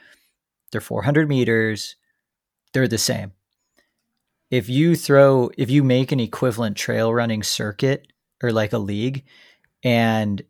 they're 0.72 0.80
400 0.80 1.28
meters, 1.28 1.96
they're 2.72 2.88
the 2.88 2.98
same. 2.98 3.32
If 4.50 4.68
you 4.68 4.96
throw, 4.96 5.50
if 5.56 5.70
you 5.70 5.84
make 5.84 6.10
an 6.10 6.20
equivalent 6.20 6.76
trail 6.76 7.14
running 7.14 7.42
circuit 7.42 8.08
or 8.42 8.52
like 8.52 8.72
a 8.72 8.78
league 8.78 9.24
and 9.84 10.42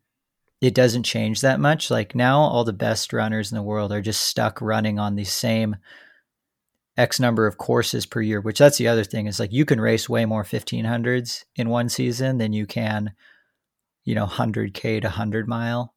it 0.62 0.75
doesn't 0.75 1.03
change 1.03 1.43
that 1.43 1.61
much, 1.61 1.91
like 1.91 2.14
now 2.14 2.41
all 2.41 2.64
the 2.64 2.73
best 2.73 3.12
runners 3.12 3.53
in 3.53 3.57
the 3.57 3.62
world 3.62 3.93
are 3.93 4.01
just 4.01 4.23
stuck 4.23 4.61
running 4.61 4.99
on 4.99 5.16
the 5.16 5.25
same 5.25 5.77
X 6.97 7.21
number 7.21 7.47
of 7.47 7.59
courses 7.59 8.07
per 8.07 8.21
year, 8.21 8.41
which 8.41 8.59
that's 8.59 8.79
the 8.79 8.89
other 8.89 9.05
thing 9.05 9.27
is 9.27 9.39
like 9.39 9.53
you 9.53 9.64
can 9.64 9.81
race 9.81 10.09
way 10.09 10.25
more 10.25 10.45
1500s 10.45 11.45
in 11.57 11.68
one 11.68 11.89
season 11.89 12.39
than 12.39 12.53
you 12.53 12.66
can, 12.66 13.12
you 14.05 14.14
know, 14.14 14.26
100K 14.26 15.01
to 15.01 15.09
100 15.09 15.48
mile 15.48 15.94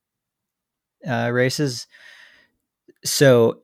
uh, 1.07 1.29
races. 1.31 1.87
So 3.03 3.61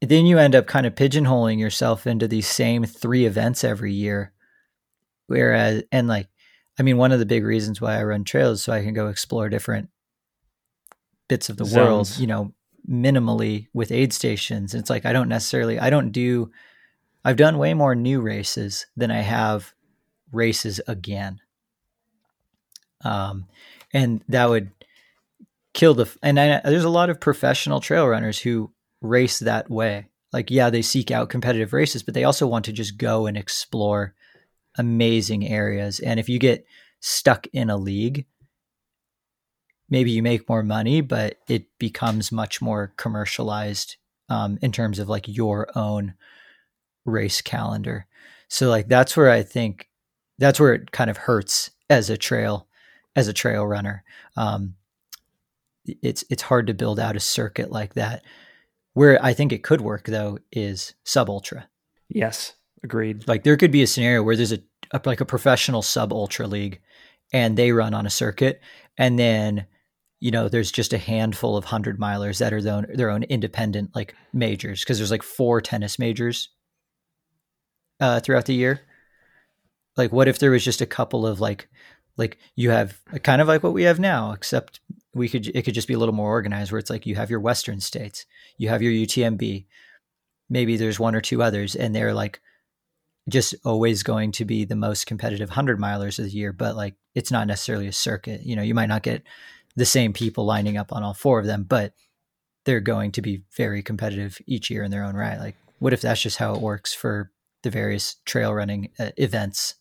then 0.00 0.26
you 0.26 0.38
end 0.38 0.54
up 0.54 0.66
kind 0.66 0.86
of 0.86 0.94
pigeonholing 0.94 1.58
yourself 1.58 2.06
into 2.06 2.28
these 2.28 2.46
same 2.46 2.84
three 2.84 3.26
events 3.26 3.64
every 3.64 3.92
year. 3.92 4.32
Whereas, 5.26 5.82
and 5.92 6.08
like, 6.08 6.28
I 6.78 6.82
mean, 6.82 6.96
one 6.96 7.12
of 7.12 7.18
the 7.18 7.26
big 7.26 7.44
reasons 7.44 7.80
why 7.80 7.98
I 7.98 8.04
run 8.04 8.24
trails 8.24 8.62
so 8.62 8.72
I 8.72 8.82
can 8.82 8.94
go 8.94 9.08
explore 9.08 9.48
different 9.48 9.90
bits 11.28 11.48
of 11.48 11.56
the 11.56 11.64
Zones. 11.64 11.76
world, 11.76 12.20
you 12.20 12.26
know, 12.26 12.54
minimally 12.88 13.68
with 13.74 13.92
aid 13.92 14.12
stations. 14.12 14.74
It's 14.74 14.88
like 14.88 15.04
I 15.04 15.12
don't 15.12 15.28
necessarily, 15.28 15.78
I 15.78 15.90
don't 15.90 16.10
do, 16.10 16.50
I've 17.24 17.36
done 17.36 17.58
way 17.58 17.74
more 17.74 17.94
new 17.94 18.20
races 18.20 18.86
than 18.96 19.10
I 19.10 19.20
have 19.20 19.74
races 20.32 20.80
again. 20.86 21.40
Um, 23.04 23.46
and 23.92 24.22
that 24.28 24.48
would 24.48 24.70
kill 25.74 25.94
the, 25.94 26.14
and 26.22 26.38
I, 26.38 26.60
there's 26.64 26.84
a 26.84 26.90
lot 26.90 27.10
of 27.10 27.20
professional 27.20 27.80
trail 27.80 28.06
runners 28.06 28.38
who 28.38 28.72
race 29.00 29.38
that 29.40 29.70
way. 29.70 30.06
Like, 30.32 30.50
yeah, 30.50 30.70
they 30.70 30.82
seek 30.82 31.10
out 31.10 31.30
competitive 31.30 31.72
races, 31.72 32.02
but 32.02 32.14
they 32.14 32.24
also 32.24 32.46
want 32.46 32.66
to 32.66 32.72
just 32.72 32.98
go 32.98 33.26
and 33.26 33.36
explore 33.36 34.14
amazing 34.76 35.46
areas. 35.46 36.00
And 36.00 36.20
if 36.20 36.28
you 36.28 36.38
get 36.38 36.66
stuck 37.00 37.46
in 37.52 37.70
a 37.70 37.76
league, 37.76 38.26
maybe 39.88 40.10
you 40.10 40.22
make 40.22 40.48
more 40.48 40.62
money, 40.62 41.00
but 41.00 41.38
it 41.48 41.66
becomes 41.78 42.30
much 42.30 42.60
more 42.60 42.92
commercialized 42.96 43.96
um, 44.28 44.58
in 44.60 44.72
terms 44.72 44.98
of 44.98 45.08
like 45.08 45.26
your 45.26 45.68
own 45.74 46.14
race 47.06 47.40
calendar. 47.40 48.06
So 48.48 48.68
like 48.68 48.88
that's 48.88 49.16
where 49.16 49.30
I 49.30 49.42
think 49.42 49.88
that's 50.38 50.60
where 50.60 50.74
it 50.74 50.92
kind 50.92 51.10
of 51.10 51.16
hurts 51.16 51.70
as 51.90 52.10
a 52.10 52.16
trail 52.16 52.67
as 53.16 53.28
a 53.28 53.32
trail 53.32 53.66
runner. 53.66 54.04
Um, 54.36 54.74
it's 56.02 56.24
it's 56.30 56.42
hard 56.42 56.66
to 56.66 56.74
build 56.74 57.00
out 57.00 57.16
a 57.16 57.20
circuit 57.20 57.70
like 57.70 57.94
that. 57.94 58.22
Where 58.92 59.22
I 59.24 59.32
think 59.32 59.52
it 59.52 59.62
could 59.62 59.80
work 59.80 60.06
though 60.06 60.38
is 60.52 60.94
sub 61.04 61.30
ultra. 61.30 61.68
Yes, 62.08 62.54
agreed. 62.82 63.26
Like 63.28 63.44
there 63.44 63.56
could 63.56 63.70
be 63.70 63.82
a 63.82 63.86
scenario 63.86 64.22
where 64.22 64.36
there's 64.36 64.52
a, 64.52 64.60
a 64.90 65.00
like 65.04 65.20
a 65.20 65.26
professional 65.26 65.82
sub 65.82 66.12
ultra 66.12 66.46
league 66.46 66.80
and 67.32 67.56
they 67.56 67.72
run 67.72 67.94
on 67.94 68.06
a 68.06 68.10
circuit 68.10 68.60
and 68.96 69.18
then 69.18 69.66
you 70.20 70.30
know 70.30 70.48
there's 70.48 70.72
just 70.72 70.92
a 70.92 70.98
handful 70.98 71.56
of 71.56 71.64
100 71.64 71.98
milers 71.98 72.38
that 72.38 72.52
are 72.52 72.62
their 72.62 72.74
own, 72.74 72.86
their 72.94 73.10
own 73.10 73.22
independent 73.24 73.94
like 73.94 74.14
majors 74.32 74.80
because 74.80 74.98
there's 74.98 75.10
like 75.10 75.22
four 75.22 75.60
tennis 75.60 75.98
majors 75.98 76.48
uh, 78.00 78.20
throughout 78.20 78.46
the 78.46 78.54
year 78.54 78.80
like 79.96 80.12
what 80.12 80.28
if 80.28 80.38
there 80.38 80.50
was 80.50 80.64
just 80.64 80.80
a 80.80 80.86
couple 80.86 81.26
of 81.26 81.40
like 81.40 81.68
like 82.18 82.36
you 82.54 82.70
have 82.70 83.00
kind 83.22 83.40
of 83.40 83.48
like 83.48 83.62
what 83.62 83.72
we 83.72 83.84
have 83.84 83.98
now 83.98 84.32
except 84.32 84.80
we 85.14 85.28
could 85.28 85.46
it 85.56 85.62
could 85.62 85.74
just 85.74 85.88
be 85.88 85.94
a 85.94 85.98
little 85.98 86.14
more 86.14 86.30
organized 86.30 86.70
where 86.70 86.78
it's 86.78 86.90
like 86.90 87.06
you 87.06 87.14
have 87.14 87.30
your 87.30 87.40
western 87.40 87.80
states 87.80 88.26
you 88.58 88.68
have 88.68 88.82
your 88.82 88.92
utmb 88.92 89.64
maybe 90.50 90.76
there's 90.76 91.00
one 91.00 91.14
or 91.14 91.20
two 91.20 91.42
others 91.42 91.74
and 91.74 91.94
they're 91.94 92.14
like 92.14 92.40
just 93.28 93.54
always 93.64 94.02
going 94.02 94.32
to 94.32 94.44
be 94.44 94.64
the 94.64 94.76
most 94.76 95.06
competitive 95.06 95.50
100 95.50 95.78
milers 95.78 96.18
of 96.18 96.24
the 96.24 96.30
year 96.30 96.52
but 96.52 96.76
like 96.76 96.94
it's 97.14 97.30
not 97.30 97.46
necessarily 97.46 97.86
a 97.86 97.92
circuit. 97.92 98.42
You 98.44 98.56
know 98.56 98.62
you 98.62 98.74
might 98.74 98.88
not 98.88 99.02
get 99.02 99.22
the 99.76 99.84
same 99.84 100.12
people 100.12 100.44
lining 100.44 100.76
up 100.76 100.92
on 100.92 101.02
all 101.02 101.14
four 101.14 101.38
of 101.38 101.46
them 101.46 101.64
but 101.64 101.92
they're 102.64 102.80
going 102.80 103.12
to 103.12 103.22
be 103.22 103.42
very 103.56 103.82
competitive 103.82 104.38
each 104.46 104.70
year 104.70 104.82
in 104.82 104.90
their 104.90 105.04
own 105.04 105.14
right. 105.14 105.38
Like 105.38 105.56
what 105.78 105.92
if 105.92 106.00
that's 106.00 106.22
just 106.22 106.38
how 106.38 106.54
it 106.54 106.60
works 106.60 106.92
for 106.92 107.30
the 107.62 107.70
various 107.70 108.16
trail 108.24 108.52
running 108.54 108.90
uh, 108.98 109.10
events 109.16 109.74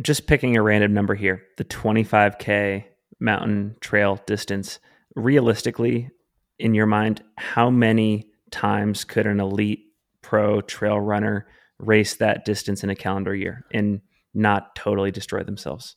just 0.00 0.26
picking 0.26 0.56
a 0.56 0.62
random 0.62 0.94
number 0.94 1.14
here 1.14 1.42
the 1.56 1.64
25k 1.64 2.84
mountain 3.20 3.76
trail 3.80 4.20
distance, 4.26 4.78
realistically, 5.14 6.10
in 6.58 6.74
your 6.74 6.86
mind, 6.86 7.22
how 7.36 7.70
many 7.70 8.26
times 8.50 9.04
could 9.04 9.26
an 9.26 9.40
elite 9.40 9.80
pro 10.22 10.60
trail 10.60 10.98
runner 10.98 11.46
race 11.78 12.16
that 12.16 12.44
distance 12.44 12.82
in 12.82 12.90
a 12.90 12.96
calendar 12.96 13.34
year 13.34 13.64
and 13.72 14.00
not 14.34 14.74
totally 14.74 15.10
destroy 15.10 15.42
themselves? 15.42 15.96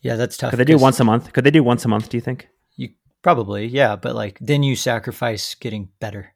Yeah, 0.00 0.16
that's 0.16 0.36
tough. 0.36 0.50
Could 0.50 0.58
they 0.58 0.64
do 0.64 0.78
once 0.78 1.00
a 1.00 1.04
month? 1.04 1.32
Could 1.32 1.44
they 1.44 1.50
do 1.50 1.62
once 1.62 1.84
a 1.84 1.88
month, 1.88 2.08
do 2.08 2.16
you 2.16 2.20
think? 2.20 2.48
You 2.76 2.90
probably, 3.22 3.66
yeah, 3.66 3.96
but 3.96 4.14
like 4.14 4.38
then 4.40 4.62
you 4.62 4.76
sacrifice 4.76 5.54
getting 5.54 5.90
better. 6.00 6.34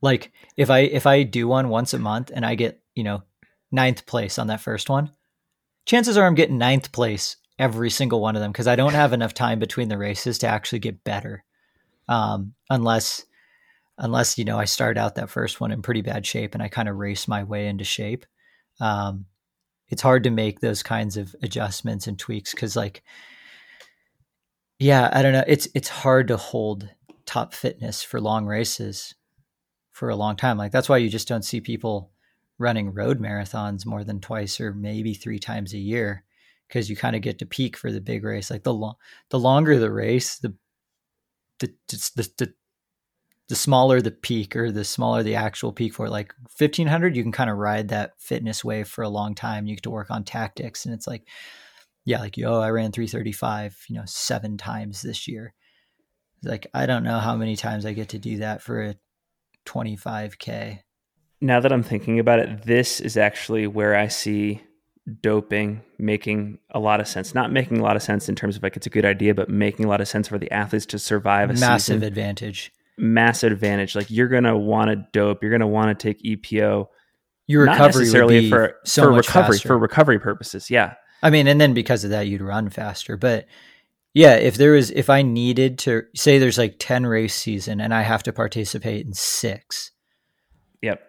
Like 0.00 0.32
if 0.56 0.68
I 0.68 0.80
if 0.80 1.06
I 1.06 1.22
do 1.22 1.48
one 1.48 1.68
once 1.68 1.94
a 1.94 1.98
month 1.98 2.30
and 2.34 2.44
I 2.44 2.54
get, 2.56 2.82
you 2.94 3.04
know, 3.04 3.22
ninth 3.70 4.04
place 4.06 4.38
on 4.38 4.48
that 4.48 4.60
first 4.60 4.90
one, 4.90 5.12
chances 5.84 6.16
are 6.16 6.26
I'm 6.26 6.34
getting 6.34 6.58
ninth 6.58 6.92
place 6.92 7.36
every 7.58 7.90
single 7.90 8.20
one 8.20 8.36
of 8.36 8.42
them 8.42 8.52
because 8.52 8.66
I 8.66 8.76
don't 8.76 8.94
have 8.94 9.12
enough 9.12 9.34
time 9.34 9.58
between 9.58 9.88
the 9.88 9.98
races 9.98 10.38
to 10.38 10.46
actually 10.46 10.80
get 10.80 11.04
better. 11.04 11.44
Um, 12.08 12.54
unless, 12.70 13.24
unless 13.98 14.38
you 14.38 14.44
know, 14.44 14.58
I 14.58 14.64
start 14.64 14.98
out 14.98 15.14
that 15.14 15.30
first 15.30 15.60
one 15.60 15.70
in 15.70 15.82
pretty 15.82 16.02
bad 16.02 16.26
shape 16.26 16.54
and 16.54 16.62
I 16.62 16.68
kind 16.68 16.88
of 16.88 16.96
race 16.96 17.28
my 17.28 17.44
way 17.44 17.66
into 17.66 17.84
shape. 17.84 18.26
Um, 18.80 19.26
it's 19.88 20.02
hard 20.02 20.24
to 20.24 20.30
make 20.30 20.60
those 20.60 20.82
kinds 20.82 21.16
of 21.16 21.36
adjustments 21.42 22.06
and 22.06 22.18
tweaks 22.18 22.52
because, 22.52 22.74
like, 22.76 23.02
yeah, 24.78 25.10
I 25.12 25.22
don't 25.22 25.34
know. 25.34 25.44
It's 25.46 25.68
it's 25.74 25.88
hard 25.88 26.28
to 26.28 26.36
hold 26.36 26.88
top 27.26 27.54
fitness 27.54 28.02
for 28.02 28.20
long 28.20 28.46
races 28.46 29.14
for 29.92 30.08
a 30.08 30.16
long 30.16 30.34
time. 30.34 30.58
Like 30.58 30.72
that's 30.72 30.88
why 30.88 30.96
you 30.96 31.08
just 31.08 31.28
don't 31.28 31.44
see 31.44 31.60
people 31.60 32.10
running 32.58 32.92
road 32.92 33.20
marathons 33.20 33.86
more 33.86 34.04
than 34.04 34.20
twice 34.20 34.60
or 34.60 34.72
maybe 34.72 35.14
three 35.14 35.38
times 35.38 35.74
a 35.74 35.78
year 35.78 36.24
because 36.68 36.88
you 36.88 36.96
kind 36.96 37.14
of 37.14 37.22
get 37.22 37.38
to 37.38 37.46
peak 37.46 37.76
for 37.76 37.92
the 37.92 38.00
big 38.00 38.24
race. 38.24 38.50
Like 38.50 38.62
the 38.62 38.72
lo- 38.72 38.96
the 39.28 39.38
longer 39.38 39.78
the 39.78 39.90
race, 39.90 40.38
the 40.38 40.54
the, 41.58 41.72
the 41.88 42.30
the 42.38 42.54
the 43.48 43.56
smaller 43.56 44.00
the 44.00 44.10
peak 44.10 44.56
or 44.56 44.70
the 44.70 44.84
smaller 44.84 45.22
the 45.22 45.34
actual 45.34 45.72
peak 45.72 45.92
for 45.94 46.08
like 46.08 46.34
1500 46.56 47.14
you 47.14 47.22
can 47.22 47.32
kind 47.32 47.50
of 47.50 47.58
ride 47.58 47.88
that 47.88 48.12
fitness 48.18 48.64
wave 48.64 48.88
for 48.88 49.02
a 49.02 49.08
long 49.08 49.34
time. 49.34 49.66
You 49.66 49.74
get 49.76 49.82
to 49.82 49.90
work 49.90 50.10
on 50.10 50.24
tactics 50.24 50.86
and 50.86 50.94
it's 50.94 51.06
like 51.06 51.28
yeah 52.04 52.20
like 52.20 52.36
yo 52.36 52.60
i 52.60 52.70
ran 52.70 52.90
335 52.90 53.84
you 53.88 53.96
know 53.96 54.04
seven 54.06 54.56
times 54.56 55.02
this 55.02 55.28
year. 55.28 55.52
Like 56.42 56.66
i 56.72 56.86
don't 56.86 57.04
know 57.04 57.18
how 57.18 57.36
many 57.36 57.56
times 57.56 57.84
i 57.84 57.92
get 57.92 58.10
to 58.10 58.18
do 58.18 58.38
that 58.38 58.62
for 58.62 58.82
a 58.82 58.94
25k 59.66 60.80
now 61.42 61.60
that 61.60 61.72
i'm 61.72 61.82
thinking 61.82 62.18
about 62.18 62.38
it 62.38 62.62
this 62.62 63.00
is 63.00 63.16
actually 63.16 63.66
where 63.66 63.94
i 63.96 64.08
see 64.08 64.62
doping 65.20 65.82
making 65.98 66.58
a 66.70 66.78
lot 66.78 67.00
of 67.00 67.08
sense. 67.08 67.34
Not 67.34 67.52
making 67.52 67.78
a 67.78 67.82
lot 67.82 67.96
of 67.96 68.02
sense 68.02 68.28
in 68.28 68.34
terms 68.34 68.56
of 68.56 68.62
like 68.62 68.76
it's 68.76 68.86
a 68.86 68.90
good 68.90 69.04
idea, 69.04 69.34
but 69.34 69.48
making 69.48 69.84
a 69.84 69.88
lot 69.88 70.00
of 70.00 70.08
sense 70.08 70.28
for 70.28 70.38
the 70.38 70.50
athletes 70.52 70.86
to 70.86 70.98
survive 70.98 71.50
a 71.50 71.54
massive 71.54 71.96
season. 71.96 72.02
advantage. 72.04 72.72
Massive 72.98 73.52
advantage. 73.52 73.96
Like 73.96 74.10
you're 74.10 74.28
gonna 74.28 74.56
want 74.56 74.90
to 74.90 74.96
dope. 75.12 75.42
You're 75.42 75.50
gonna 75.50 75.66
want 75.66 75.98
to 75.98 76.02
take 76.12 76.22
EPO. 76.22 76.86
Your 77.48 77.66
not 77.66 77.72
recovery 77.72 78.02
necessarily 78.02 78.48
for 78.48 78.76
so 78.84 79.02
for 79.04 79.10
much 79.10 79.26
recovery 79.26 79.56
faster. 79.56 79.68
for 79.68 79.78
recovery 79.78 80.18
purposes. 80.20 80.70
Yeah. 80.70 80.94
I 81.22 81.30
mean, 81.30 81.46
and 81.46 81.60
then 81.60 81.74
because 81.74 82.04
of 82.04 82.10
that, 82.10 82.26
you'd 82.28 82.40
run 82.40 82.70
faster. 82.70 83.16
But 83.16 83.46
yeah, 84.14 84.34
if 84.34 84.56
there 84.56 84.72
was, 84.72 84.90
if 84.90 85.08
I 85.10 85.22
needed 85.22 85.78
to 85.80 86.04
say 86.14 86.38
there's 86.38 86.58
like 86.58 86.76
10 86.78 87.06
race 87.06 87.34
season 87.34 87.80
and 87.80 87.94
I 87.94 88.02
have 88.02 88.22
to 88.24 88.32
participate 88.32 89.06
in 89.06 89.14
six, 89.14 89.90
Yep. 90.82 91.00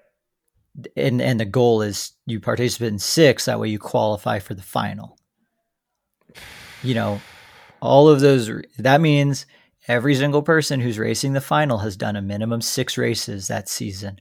And 0.96 1.22
and 1.22 1.40
the 1.40 1.46
goal 1.46 1.82
is 1.82 2.14
you 2.26 2.40
participate 2.40 2.92
in 2.92 3.00
six 3.00 3.46
that 3.46 3.60
way 3.60 3.70
you 3.70 3.80
qualify 3.80 4.40
for 4.40 4.54
the 4.54 4.64
final. 4.64 5.18
You 6.82 6.96
know 6.96 7.22
all 7.82 8.08
of 8.08 8.22
those 8.22 8.50
that 8.78 9.02
means 9.02 9.46
every 9.88 10.16
single 10.16 10.42
person 10.42 10.80
who's 10.80 10.98
racing 10.98 11.34
the 11.34 11.42
final 11.42 11.80
has 11.80 11.98
done 11.98 12.16
a 12.16 12.22
minimum 12.22 12.62
six 12.62 12.98
races 12.98 13.48
that 13.48 13.70
season. 13.70 14.20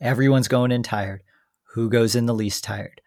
Everyone's 0.00 0.48
going 0.48 0.72
in 0.72 0.82
tired. 0.82 1.22
Who 1.74 1.88
goes 1.88 2.16
in 2.16 2.26
the 2.26 2.34
least 2.34 2.64
tired? 2.64 3.00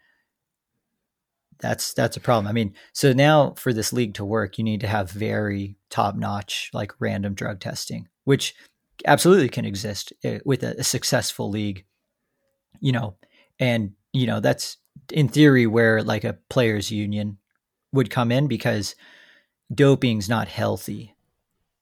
That's 1.58 1.92
that's 1.92 2.16
a 2.16 2.20
problem. 2.20 2.46
I 2.46 2.52
mean 2.52 2.74
so 2.92 3.12
now 3.12 3.54
for 3.56 3.72
this 3.72 3.92
league 3.92 4.14
to 4.14 4.24
work 4.24 4.58
you 4.58 4.64
need 4.64 4.80
to 4.80 4.88
have 4.88 5.10
very 5.10 5.76
top 5.90 6.16
notch 6.16 6.70
like 6.72 6.92
random 6.98 7.34
drug 7.34 7.60
testing 7.60 8.08
which 8.24 8.54
absolutely 9.06 9.48
can 9.48 9.64
exist 9.64 10.12
eh, 10.24 10.40
with 10.44 10.62
a, 10.62 10.74
a 10.78 10.84
successful 10.84 11.50
league 11.50 11.84
you 12.80 12.92
know, 12.92 13.16
and 13.58 13.92
you 14.12 14.26
know 14.26 14.40
that's 14.40 14.78
in 15.12 15.28
theory 15.28 15.66
where 15.66 16.02
like 16.02 16.24
a 16.24 16.38
players 16.48 16.90
union 16.90 17.38
would 17.92 18.10
come 18.10 18.32
in 18.32 18.46
because 18.46 18.94
doping's 19.72 20.28
not 20.28 20.48
healthy 20.48 21.14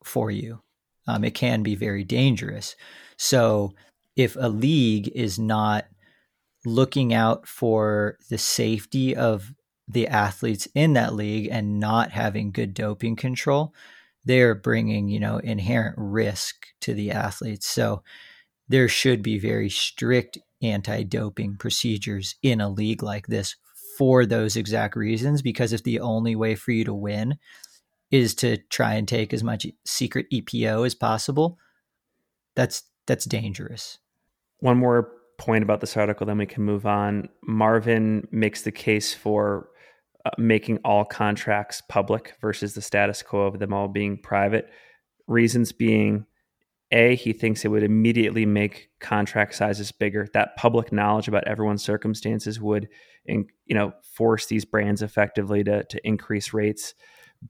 for 0.03 0.31
you. 0.31 0.61
Um, 1.07 1.25
it 1.25 1.35
can 1.35 1.63
be 1.63 1.75
very 1.75 2.05
dangerous. 2.05 2.77
So 3.17 3.75
if 4.17 4.37
a 4.39 4.49
league 4.49 5.11
is 5.15 5.39
not 5.39 5.87
looking 6.65 7.13
out 7.13 7.47
for 7.47 8.17
the 8.31 8.39
safety 8.39 9.15
of 9.15 9.53
the 9.87 10.09
athletes 10.09 10.67
in 10.75 10.95
that 10.95 11.15
league 11.15 11.49
and 11.51 11.79
not 11.79 12.11
having 12.11 12.53
good 12.53 12.73
doping 12.73 13.17
control, 13.17 13.75
they're 14.25 14.55
bringing 14.55 15.09
you 15.09 15.21
know 15.21 15.39
inherent 15.39 15.97
risk 15.99 16.67
to 16.81 16.95
the 16.95 17.11
athletes. 17.11 17.67
So 17.67 18.03
there 18.69 18.89
should 18.89 19.23
be 19.23 19.39
very 19.39 19.69
strict 19.69 20.39
anti-doping 20.65 21.57
procedures 21.57 22.37
in 22.43 22.61
a 22.61 22.69
league 22.69 23.03
like 23.03 23.27
this 23.27 23.57
for 23.99 24.27
those 24.27 24.57
exact 24.57 24.97
reasons 24.97 25.43
because 25.43 25.73
if 25.73 25.83
the 25.85 26.01
only 26.01 26.35
way 26.35 26.55
for 26.55 26.73
you 26.73 26.85
to 26.85 26.95
win 26.95 27.37
is 28.11 28.35
to 28.35 28.57
try 28.71 28.95
and 28.95 29.07
take 29.07 29.33
as 29.33 29.45
much 29.45 29.67
secret 29.85 30.27
EPO 30.33 30.85
as 30.87 30.95
possible 30.95 31.59
that's 32.55 32.83
that's 33.07 33.25
dangerous 33.25 33.99
One 34.61 34.79
more 34.79 35.11
point 35.39 35.63
about 35.63 35.81
this 35.81 35.97
article, 35.97 36.27
then 36.27 36.39
we 36.39 36.47
can 36.47 36.63
move 36.63 36.87
on. 36.87 37.29
Marvin 37.43 38.27
makes 38.31 38.63
the 38.63 38.73
case 38.73 39.15
for 39.15 39.69
uh, 40.25 40.31
making 40.39 40.79
all 40.85 41.05
contracts 41.05 41.83
public 41.89 42.35
versus 42.41 42.75
the 42.75 42.83
status 42.83 43.23
quo 43.23 43.43
of 43.43 43.59
them 43.59 43.73
all 43.73 43.89
being 43.89 44.17
private. 44.17 44.71
Reasons 45.27 45.73
being, 45.73 46.27
A, 46.95 47.17
he 47.17 47.33
thinks 47.33 47.65
it 47.65 47.69
would 47.69 47.83
immediately 47.83 48.47
make 48.47 48.89
contract 49.01 49.57
sizes 49.57 49.91
bigger. 49.91 50.29
That 50.33 50.57
public 50.57 50.93
knowledge 50.93 51.27
about 51.27 51.49
everyone's 51.49 51.83
circumstances 51.83 52.61
would, 52.61 52.89
in, 53.27 53.47
you 53.67 53.75
know, 53.75 53.93
force 54.03 54.47
these 54.47 54.65
brands 54.65 55.03
effectively 55.03 55.65
to 55.65 55.83
to 55.83 56.07
increase 56.07 56.55
rates. 56.55 56.95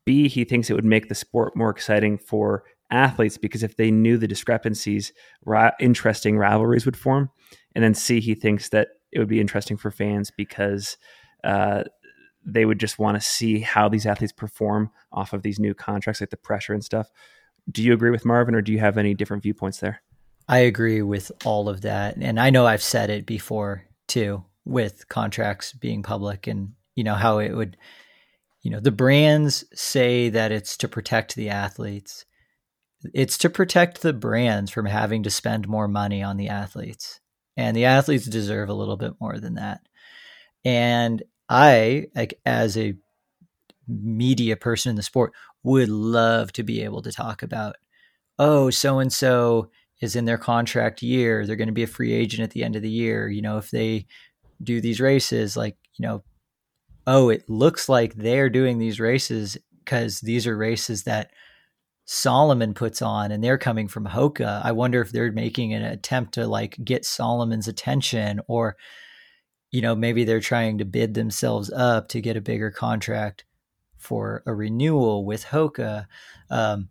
B, 0.07 0.29
he 0.29 0.45
thinks 0.45 0.71
it 0.71 0.75
would 0.75 0.85
make 0.85 1.09
the 1.09 1.15
sport 1.15 1.55
more 1.55 1.71
exciting 1.71 2.17
for 2.17 2.65
athletes 2.91 3.37
because 3.37 3.63
if 3.63 3.77
they 3.77 3.91
knew 3.91 4.17
the 4.17 4.27
discrepancies, 4.27 5.13
interesting 5.79 6.39
rivalries 6.39 6.87
would 6.87 6.97
form. 6.97 7.31
And 7.75 7.85
then 7.85 7.95
C, 7.95 8.21
he 8.21 8.35
thinks 8.35 8.71
that 8.71 8.89
it 9.13 9.19
would 9.19 9.29
be 9.29 9.41
interesting 9.41 9.77
for 9.77 9.91
fans 9.91 10.31
because 10.35 10.97
uh, 11.45 11.85
they 12.45 12.65
would 12.65 12.81
just 12.81 12.99
want 12.99 13.17
to 13.17 13.21
see 13.21 13.61
how 13.61 13.89
these 13.89 14.07
athletes 14.07 14.33
perform 14.33 14.91
off 15.13 15.33
of 15.33 15.43
these 15.43 15.59
new 15.59 15.75
contracts, 15.75 16.21
like 16.21 16.31
the 16.31 16.37
pressure 16.37 16.73
and 16.73 16.85
stuff. 16.85 17.11
Do 17.71 17.83
you 17.83 17.93
agree 17.93 18.11
with 18.11 18.25
Marvin, 18.25 18.55
or 18.55 18.63
do 18.63 18.73
you 18.73 18.79
have 18.79 18.99
any 18.99 19.15
different 19.15 19.43
viewpoints 19.43 19.79
there? 19.79 20.03
I 20.49 20.59
agree 20.59 21.03
with 21.03 21.33
all 21.45 21.69
of 21.69 21.83
that 21.83 22.17
and 22.17 22.39
I 22.39 22.51
know 22.51 22.67
I've 22.67 22.83
said 22.83 23.11
it 23.11 23.27
before 23.27 23.85
too 24.07 24.45
with 24.65 25.09
contracts 25.09 25.73
being 25.73 26.03
public 26.03 26.47
and 26.47 26.73
you 26.95 27.05
know 27.05 27.15
how 27.15 27.39
it 27.39 27.53
would 27.53 27.77
you 28.63 28.71
know 28.71 28.81
the 28.81 28.91
brands 28.91 29.65
say 29.75 30.29
that 30.31 30.53
it's 30.53 30.77
to 30.79 30.89
protect 30.89 31.35
the 31.35 31.51
athletes 31.51 32.25
it's 33.13 33.37
to 33.39 33.51
protect 33.51 34.01
the 34.01 34.13
brands 34.13 34.71
from 34.71 34.87
having 34.87 35.23
to 35.23 35.31
spend 35.31 35.69
more 35.69 35.89
money 35.89 36.23
on 36.23 36.37
the 36.37 36.49
athletes 36.49 37.21
and 37.57 37.77
the 37.77 37.85
athletes 37.85 38.27
deserve 38.27 38.69
a 38.69 38.75
little 38.75 38.97
bit 38.97 39.13
more 39.21 39.39
than 39.39 39.55
that 39.55 39.81
and 40.65 41.23
i 41.49 42.07
like 42.15 42.41
as 42.47 42.77
a 42.77 42.95
media 43.87 44.57
person 44.57 44.91
in 44.91 44.97
the 44.97 45.03
sport 45.03 45.33
would 45.65 45.89
love 45.89 46.53
to 46.53 46.63
be 46.63 46.83
able 46.83 47.03
to 47.03 47.11
talk 47.11 47.43
about 47.43 47.77
oh 48.39 48.71
so 48.71 49.01
and 49.01 49.13
so 49.13 49.71
is 50.01 50.17
in 50.17 50.27
their 50.27 50.39
contract 50.39 51.03
year. 51.03 51.47
They're 51.47 51.57
going 51.57 51.69
to 51.69 51.73
be 51.73 51.83
a 51.83 51.89
free 51.89 52.13
agent 52.13 52.43
at 52.43 52.51
the 52.51 52.63
end 52.63 52.77
of 52.77 52.83
the 52.83 52.91
year. 52.91 53.29
You 53.29 53.43
know 53.43 53.59
if 53.59 53.71
they 53.71 54.07
do 54.63 54.81
these 54.81 55.01
races 55.01 55.57
like 55.57 55.77
you 55.95 56.07
know 56.07 56.23
oh 57.07 57.29
it 57.29 57.49
looks 57.49 57.89
like 57.89 58.15
they're 58.15 58.49
doing 58.49 58.79
these 58.79 59.01
races 59.01 59.59
because 59.85 60.21
these 60.21 60.47
are 60.47 60.57
races 60.57 61.03
that 61.05 61.31
Salomon 62.07 62.75
puts 62.75 63.01
on 63.03 63.33
and 63.33 63.43
they're 63.43 63.59
coming 63.59 63.89
from 63.89 64.07
Hoka. 64.07 64.61
I 64.63 64.73
wonder 64.73 65.01
if 65.01 65.11
they're 65.11 65.33
making 65.33 65.73
an 65.73 65.83
attempt 65.83 66.35
to 66.35 66.47
like 66.47 66.77
get 66.85 67.05
Salomon's 67.05 67.69
attention 67.69 68.41
or 68.47 68.77
you 69.71 69.81
know 69.81 69.95
maybe 69.95 70.25
they're 70.25 70.41
trying 70.41 70.79
to 70.79 70.85
bid 70.85 71.15
themselves 71.15 71.73
up 71.73 72.09
to 72.09 72.21
get 72.21 72.37
a 72.37 72.43
bigger 72.43 72.71
contract 72.71 73.45
for 74.05 74.43
a 74.47 74.55
renewal 74.55 75.25
with 75.25 75.47
Hoka. 75.47 76.07
Um, 76.51 76.91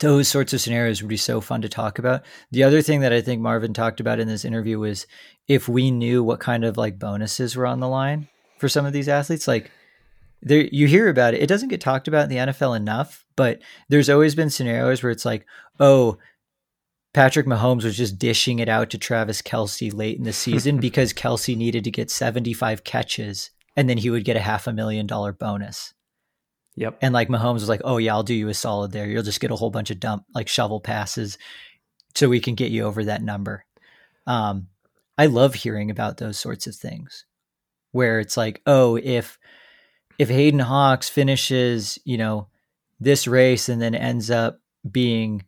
those 0.00 0.28
sorts 0.28 0.52
of 0.52 0.60
scenarios 0.60 1.02
would 1.02 1.08
be 1.08 1.16
so 1.16 1.40
fun 1.40 1.62
to 1.62 1.68
talk 1.68 1.98
about. 1.98 2.22
The 2.50 2.64
other 2.64 2.82
thing 2.82 3.00
that 3.00 3.12
I 3.12 3.20
think 3.20 3.40
Marvin 3.40 3.72
talked 3.72 4.00
about 4.00 4.18
in 4.18 4.26
this 4.26 4.44
interview 4.44 4.78
was 4.78 5.06
if 5.46 5.68
we 5.68 5.90
knew 5.90 6.24
what 6.24 6.40
kind 6.40 6.64
of 6.64 6.76
like 6.76 6.98
bonuses 6.98 7.54
were 7.54 7.66
on 7.66 7.80
the 7.80 7.88
line 7.88 8.28
for 8.58 8.68
some 8.68 8.86
of 8.86 8.92
these 8.92 9.08
athletes, 9.08 9.46
like 9.46 9.70
there 10.42 10.68
you 10.72 10.86
hear 10.86 11.08
about 11.08 11.34
it. 11.34 11.42
It 11.42 11.48
doesn't 11.48 11.68
get 11.68 11.80
talked 11.80 12.08
about 12.08 12.24
in 12.24 12.30
the 12.30 12.52
NFL 12.52 12.76
enough, 12.76 13.24
but 13.36 13.60
there's 13.88 14.10
always 14.10 14.34
been 14.34 14.50
scenarios 14.50 15.02
where 15.02 15.12
it's 15.12 15.26
like, 15.26 15.46
oh, 15.78 16.18
Patrick 17.12 17.46
Mahomes 17.46 17.84
was 17.84 17.96
just 17.96 18.18
dishing 18.18 18.58
it 18.58 18.68
out 18.68 18.90
to 18.90 18.98
Travis 18.98 19.42
Kelce 19.42 19.92
late 19.92 20.16
in 20.16 20.24
the 20.24 20.32
season 20.32 20.76
because 20.80 21.12
Kelce 21.12 21.56
needed 21.56 21.84
to 21.84 21.90
get 21.90 22.10
75 22.10 22.84
catches 22.84 23.50
and 23.76 23.88
then 23.88 23.98
he 23.98 24.10
would 24.10 24.24
get 24.24 24.36
a 24.36 24.40
half 24.40 24.66
a 24.66 24.72
million 24.72 25.06
dollar 25.06 25.32
bonus. 25.32 25.94
Yep. 26.80 26.96
And 27.02 27.12
like 27.12 27.28
Mahomes 27.28 27.54
was 27.54 27.68
like, 27.68 27.82
"Oh 27.84 27.98
yeah, 27.98 28.14
I'll 28.14 28.22
do 28.22 28.32
you 28.32 28.48
a 28.48 28.54
solid 28.54 28.90
there. 28.90 29.06
You'll 29.06 29.22
just 29.22 29.38
get 29.40 29.50
a 29.50 29.56
whole 29.56 29.68
bunch 29.68 29.90
of 29.90 30.00
dump 30.00 30.24
like 30.34 30.48
shovel 30.48 30.80
passes, 30.80 31.36
so 32.14 32.26
we 32.26 32.40
can 32.40 32.54
get 32.54 32.72
you 32.72 32.84
over 32.84 33.04
that 33.04 33.22
number." 33.22 33.66
Um, 34.26 34.68
I 35.18 35.26
love 35.26 35.54
hearing 35.54 35.90
about 35.90 36.16
those 36.16 36.38
sorts 36.38 36.66
of 36.66 36.74
things, 36.74 37.26
where 37.92 38.18
it's 38.18 38.38
like, 38.38 38.62
"Oh, 38.64 38.96
if 38.96 39.38
if 40.18 40.30
Hayden 40.30 40.60
Hawks 40.60 41.10
finishes, 41.10 41.98
you 42.06 42.16
know, 42.16 42.48
this 42.98 43.26
race 43.26 43.68
and 43.68 43.82
then 43.82 43.94
ends 43.94 44.30
up 44.30 44.62
being 44.90 45.44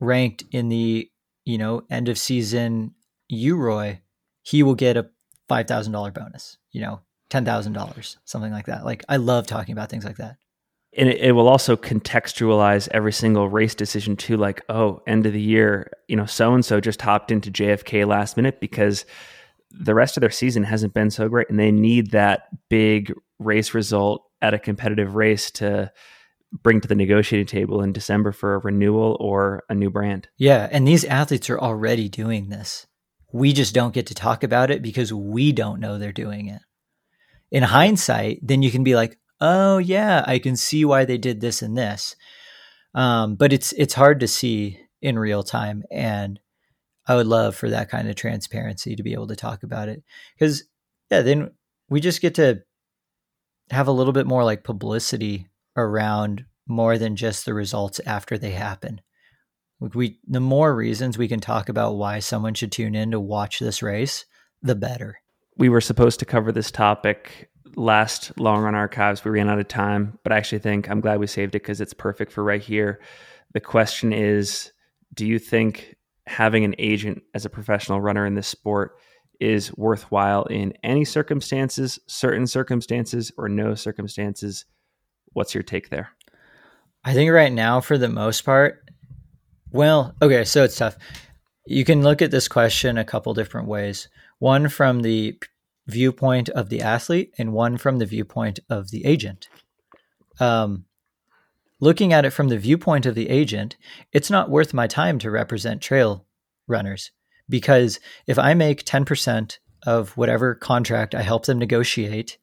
ranked 0.00 0.44
in 0.50 0.70
the 0.70 1.10
you 1.44 1.58
know 1.58 1.82
end 1.90 2.08
of 2.08 2.18
season 2.18 2.94
UROY, 3.30 4.00
he 4.40 4.62
will 4.62 4.76
get 4.76 4.96
a 4.96 5.10
five 5.46 5.68
thousand 5.68 5.92
dollar 5.92 6.10
bonus. 6.10 6.56
You 6.72 6.80
know, 6.80 7.00
ten 7.30 7.44
thousand 7.44 7.72
dollars, 7.72 8.18
something 8.24 8.52
like 8.52 8.66
that. 8.66 8.84
Like 8.84 9.04
I 9.08 9.16
love 9.16 9.46
talking 9.46 9.72
about 9.72 9.90
things 9.90 10.04
like 10.04 10.16
that. 10.16 10.36
and 10.96 11.08
it, 11.08 11.20
it 11.20 11.32
will 11.32 11.48
also 11.48 11.76
contextualize 11.76 12.88
every 12.92 13.12
single 13.12 13.48
race 13.48 13.74
decision 13.74 14.16
too 14.16 14.36
like 14.36 14.62
oh 14.68 15.02
end 15.06 15.26
of 15.26 15.32
the 15.32 15.40
year 15.40 15.90
you 16.08 16.16
know 16.16 16.26
so 16.26 16.54
and 16.54 16.64
so 16.64 16.80
just 16.80 17.02
hopped 17.02 17.30
into 17.30 17.50
jfk 17.50 18.06
last 18.06 18.36
minute 18.36 18.60
because 18.60 19.04
the 19.70 19.94
rest 19.94 20.16
of 20.16 20.20
their 20.22 20.30
season 20.30 20.64
hasn't 20.64 20.94
been 20.94 21.10
so 21.10 21.28
great 21.28 21.50
and 21.50 21.58
they 21.58 21.72
need 21.72 22.12
that 22.12 22.48
big 22.70 23.12
race 23.38 23.74
result 23.74 24.22
at 24.40 24.54
a 24.54 24.58
competitive 24.58 25.14
race 25.16 25.50
to 25.50 25.90
bring 26.62 26.80
to 26.80 26.88
the 26.88 26.94
negotiating 26.94 27.46
table 27.46 27.82
in 27.82 27.92
December 27.92 28.32
for 28.32 28.54
a 28.54 28.58
renewal 28.58 29.16
or 29.20 29.64
a 29.68 29.74
new 29.74 29.90
brand. 29.90 30.28
Yeah, 30.38 30.68
and 30.70 30.86
these 30.86 31.04
athletes 31.04 31.50
are 31.50 31.58
already 31.58 32.08
doing 32.08 32.48
this. 32.48 32.86
We 33.32 33.52
just 33.52 33.74
don't 33.74 33.92
get 33.92 34.06
to 34.06 34.14
talk 34.14 34.42
about 34.44 34.70
it 34.70 34.80
because 34.80 35.12
we 35.12 35.52
don't 35.52 35.80
know 35.80 35.98
they're 35.98 36.12
doing 36.12 36.46
it. 36.46 36.62
In 37.50 37.62
hindsight, 37.62 38.40
then 38.42 38.62
you 38.62 38.70
can 38.70 38.84
be 38.84 38.96
like, 38.96 39.18
"Oh 39.40 39.78
yeah, 39.78 40.24
I 40.26 40.38
can 40.38 40.56
see 40.56 40.84
why 40.84 41.04
they 41.04 41.18
did 41.18 41.40
this 41.40 41.62
and 41.62 41.76
this." 41.76 42.16
Um, 42.94 43.36
but 43.36 43.52
it's 43.52 43.72
it's 43.72 43.94
hard 43.94 44.20
to 44.20 44.28
see 44.28 44.80
in 45.02 45.18
real 45.18 45.42
time, 45.42 45.84
and 45.90 46.40
I 47.06 47.14
would 47.14 47.26
love 47.26 47.54
for 47.54 47.70
that 47.70 47.88
kind 47.88 48.08
of 48.08 48.16
transparency 48.16 48.96
to 48.96 49.02
be 49.02 49.12
able 49.12 49.28
to 49.28 49.36
talk 49.36 49.62
about 49.62 49.88
it 49.88 50.02
because 50.36 50.64
yeah, 51.10 51.22
then 51.22 51.50
we 51.88 52.00
just 52.00 52.20
get 52.20 52.34
to 52.36 52.62
have 53.70 53.88
a 53.88 53.92
little 53.92 54.12
bit 54.12 54.26
more 54.26 54.44
like 54.44 54.64
publicity 54.64 55.48
around 55.76 56.44
more 56.66 56.98
than 56.98 57.16
just 57.16 57.44
the 57.44 57.54
results 57.54 58.00
after 58.06 58.36
they 58.38 58.50
happen. 58.50 59.00
We 59.78 60.18
the 60.26 60.40
more 60.40 60.74
reasons 60.74 61.18
we 61.18 61.28
can 61.28 61.40
talk 61.40 61.68
about 61.68 61.96
why 61.96 62.18
someone 62.18 62.54
should 62.54 62.72
tune 62.72 62.94
in 62.94 63.10
to 63.10 63.20
watch 63.20 63.58
this 63.58 63.82
race, 63.82 64.24
the 64.62 64.74
better. 64.74 65.20
We 65.56 65.68
were 65.68 65.80
supposed 65.80 66.18
to 66.20 66.26
cover 66.26 66.52
this 66.52 66.70
topic 66.70 67.48
last 67.76 68.38
long 68.38 68.62
run 68.62 68.74
archives. 68.74 69.24
We 69.24 69.30
ran 69.30 69.48
out 69.48 69.58
of 69.58 69.68
time, 69.68 70.18
but 70.22 70.32
I 70.32 70.36
actually 70.36 70.58
think 70.58 70.90
I'm 70.90 71.00
glad 71.00 71.20
we 71.20 71.26
saved 71.26 71.54
it 71.54 71.62
because 71.62 71.80
it's 71.80 71.94
perfect 71.94 72.32
for 72.32 72.42
right 72.42 72.62
here. 72.62 73.00
The 73.52 73.60
question 73.60 74.12
is 74.12 74.72
Do 75.14 75.26
you 75.26 75.38
think 75.38 75.96
having 76.26 76.64
an 76.64 76.74
agent 76.78 77.22
as 77.34 77.44
a 77.44 77.50
professional 77.50 78.00
runner 78.00 78.26
in 78.26 78.34
this 78.34 78.48
sport 78.48 78.96
is 79.38 79.76
worthwhile 79.76 80.44
in 80.44 80.72
any 80.82 81.04
circumstances, 81.04 81.98
certain 82.06 82.46
circumstances, 82.46 83.30
or 83.36 83.48
no 83.48 83.74
circumstances? 83.74 84.64
What's 85.32 85.54
your 85.54 85.62
take 85.62 85.90
there? 85.90 86.10
I 87.04 87.12
think 87.12 87.30
right 87.30 87.52
now, 87.52 87.80
for 87.80 87.98
the 87.98 88.08
most 88.08 88.42
part, 88.44 88.82
well, 89.70 90.14
okay, 90.22 90.44
so 90.44 90.64
it's 90.64 90.76
tough. 90.76 90.96
You 91.66 91.84
can 91.84 92.02
look 92.02 92.22
at 92.22 92.30
this 92.30 92.48
question 92.48 92.96
a 92.96 93.04
couple 93.04 93.34
different 93.34 93.68
ways. 93.68 94.08
One 94.38 94.68
from 94.68 95.02
the 95.02 95.38
viewpoint 95.86 96.48
of 96.50 96.68
the 96.68 96.82
athlete, 96.82 97.32
and 97.38 97.52
one 97.52 97.76
from 97.76 97.98
the 97.98 98.06
viewpoint 98.06 98.60
of 98.68 98.90
the 98.90 99.04
agent. 99.04 99.48
Um, 100.40 100.84
looking 101.80 102.12
at 102.12 102.24
it 102.24 102.30
from 102.30 102.48
the 102.48 102.58
viewpoint 102.58 103.06
of 103.06 103.14
the 103.14 103.28
agent, 103.28 103.76
it's 104.12 104.30
not 104.30 104.50
worth 104.50 104.74
my 104.74 104.86
time 104.86 105.18
to 105.20 105.30
represent 105.30 105.80
trail 105.80 106.26
runners 106.66 107.12
because 107.48 108.00
if 108.26 108.38
I 108.38 108.54
make 108.54 108.84
10% 108.84 109.58
of 109.86 110.16
whatever 110.16 110.54
contract 110.54 111.14
I 111.14 111.22
help 111.22 111.46
them 111.46 111.58
negotiate 111.58 112.38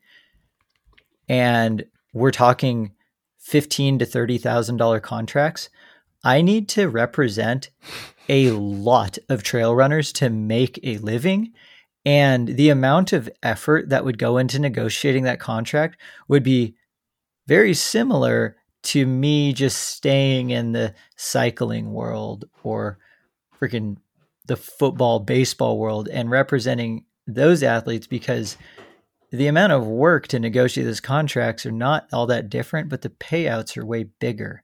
and 1.27 1.83
we're 2.13 2.31
talking 2.31 2.91
15 3.39 3.99
to 3.99 4.05
$30,000 4.05 5.01
contracts, 5.01 5.69
I 6.23 6.41
need 6.41 6.69
to 6.69 6.87
represent 6.87 7.69
a 8.29 8.51
lot 8.51 9.17
of 9.27 9.43
trail 9.43 9.75
runners 9.75 10.13
to 10.13 10.29
make 10.29 10.79
a 10.83 10.97
living 10.99 11.51
and 12.05 12.47
the 12.47 12.69
amount 12.69 13.13
of 13.13 13.29
effort 13.41 13.89
that 13.89 14.03
would 14.03 14.17
go 14.17 14.37
into 14.37 14.59
negotiating 14.59 15.23
that 15.23 15.39
contract 15.39 15.99
would 16.27 16.43
be 16.43 16.75
very 17.47 17.73
similar 17.73 18.57
to 18.83 19.05
me 19.05 19.53
just 19.53 19.77
staying 19.77 20.49
in 20.49 20.73
the 20.73 20.93
cycling 21.15 21.93
world 21.93 22.45
or 22.63 22.97
freaking 23.59 23.97
the 24.45 24.57
football, 24.57 25.19
baseball 25.19 25.77
world 25.77 26.09
and 26.09 26.29
representing 26.29 27.05
those 27.25 27.63
athletes 27.63 28.07
because 28.07 28.57
the 29.31 29.47
amount 29.47 29.71
of 29.71 29.87
work 29.87 30.27
to 30.27 30.39
negotiate 30.39 30.85
those 30.85 30.99
contracts 30.99 31.65
are 31.65 31.71
not 31.71 32.07
all 32.11 32.27
that 32.27 32.49
different, 32.49 32.89
but 32.89 33.01
the 33.01 33.09
payouts 33.09 33.77
are 33.77 33.85
way 33.85 34.03
bigger. 34.03 34.63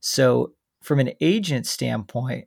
So, 0.00 0.52
from 0.80 1.00
an 1.00 1.12
agent 1.20 1.66
standpoint, 1.66 2.46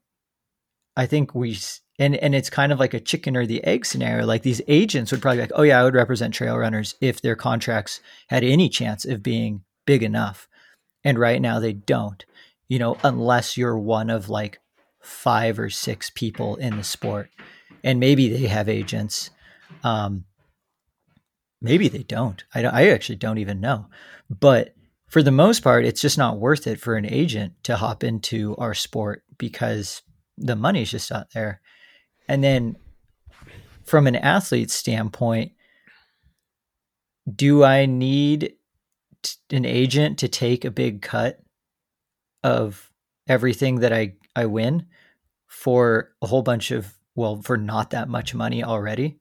I 0.99 1.05
think 1.05 1.33
we 1.33 1.57
and 1.97 2.17
and 2.17 2.35
it's 2.35 2.49
kind 2.49 2.73
of 2.73 2.79
like 2.79 2.93
a 2.93 2.99
chicken 2.99 3.37
or 3.37 3.45
the 3.45 3.63
egg 3.63 3.85
scenario. 3.85 4.25
Like 4.25 4.41
these 4.41 4.61
agents 4.67 5.13
would 5.13 5.21
probably 5.21 5.37
be 5.37 5.43
like, 5.43 5.51
oh 5.55 5.61
yeah, 5.61 5.79
I 5.79 5.85
would 5.85 5.93
represent 5.93 6.33
trail 6.33 6.57
runners 6.57 6.93
if 6.99 7.21
their 7.21 7.37
contracts 7.37 8.01
had 8.27 8.43
any 8.43 8.67
chance 8.67 9.05
of 9.05 9.23
being 9.23 9.63
big 9.85 10.03
enough. 10.03 10.49
And 11.05 11.17
right 11.17 11.41
now 11.41 11.61
they 11.61 11.71
don't. 11.71 12.25
You 12.67 12.79
know, 12.79 12.97
unless 13.01 13.55
you're 13.55 13.79
one 13.79 14.09
of 14.09 14.27
like 14.27 14.59
five 15.01 15.57
or 15.57 15.69
six 15.69 16.09
people 16.09 16.57
in 16.57 16.75
the 16.75 16.83
sport, 16.83 17.29
and 17.81 18.01
maybe 18.01 18.27
they 18.27 18.47
have 18.47 18.67
agents. 18.67 19.29
Um, 19.85 20.25
maybe 21.61 21.87
they 21.87 22.03
don't. 22.03 22.43
I 22.53 22.61
don't, 22.61 22.73
I 22.73 22.89
actually 22.89 23.15
don't 23.15 23.37
even 23.37 23.61
know. 23.61 23.85
But 24.29 24.75
for 25.07 25.23
the 25.23 25.31
most 25.31 25.63
part, 25.63 25.85
it's 25.85 26.01
just 26.01 26.17
not 26.17 26.39
worth 26.39 26.67
it 26.67 26.81
for 26.81 26.97
an 26.97 27.05
agent 27.05 27.53
to 27.63 27.77
hop 27.77 28.03
into 28.03 28.53
our 28.57 28.73
sport 28.73 29.23
because 29.37 30.01
the 30.39 30.55
money's 30.55 30.91
just 30.91 31.11
not 31.11 31.31
there. 31.33 31.61
And 32.27 32.43
then 32.43 32.77
from 33.83 34.07
an 34.07 34.15
athlete 34.15 34.71
standpoint, 34.71 35.51
do 37.33 37.63
I 37.63 37.85
need 37.85 38.53
an 39.51 39.65
agent 39.65 40.19
to 40.19 40.27
take 40.27 40.63
a 40.63 40.71
big 40.71 41.01
cut 41.01 41.39
of 42.43 42.91
everything 43.27 43.81
that 43.81 43.93
I, 43.93 44.13
I 44.35 44.45
win 44.45 44.85
for 45.47 46.11
a 46.21 46.27
whole 46.27 46.41
bunch 46.41 46.71
of, 46.71 46.95
well, 47.15 47.41
for 47.41 47.57
not 47.57 47.91
that 47.91 48.09
much 48.09 48.33
money 48.33 48.63
already? 48.63 49.19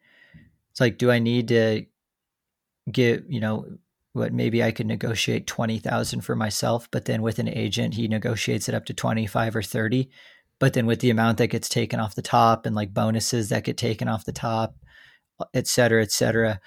It's 0.71 0.81
like, 0.81 0.99
do 0.99 1.11
I 1.11 1.19
need 1.19 1.49
to 1.49 1.87
get, 2.91 3.25
you 3.29 3.41
know, 3.41 3.66
what 4.12 4.33
maybe 4.33 4.62
I 4.62 4.73
could 4.73 4.87
negotiate 4.87 5.47
20,000 5.47 6.21
for 6.21 6.35
myself, 6.35 6.89
but 6.91 7.05
then 7.05 7.23
with 7.23 7.39
an 7.39 7.49
agent, 7.49 7.95
he 7.95 8.09
negotiates 8.09 8.69
it 8.69 8.75
up 8.75 8.85
to 8.87 8.95
25 8.95 9.57
or 9.57 9.62
30 9.62 10.11
but 10.59 10.72
then 10.72 10.86
with 10.86 11.00
the 11.00 11.11
amount 11.11 11.38
that 11.38 11.48
gets 11.48 11.68
taken 11.68 12.00
off 12.00 12.14
the 12.14 12.22
top 12.22 12.66
and 12.66 12.74
like 12.74 12.94
bonuses 12.94 13.48
that 13.48 13.64
get 13.64 13.76
taken 13.76 14.09
off 14.09 14.24
the 14.24 14.32
top 14.32 14.74
et 15.54 15.66
cetera 15.66 16.02
et 16.02 16.11
cetera 16.11 16.61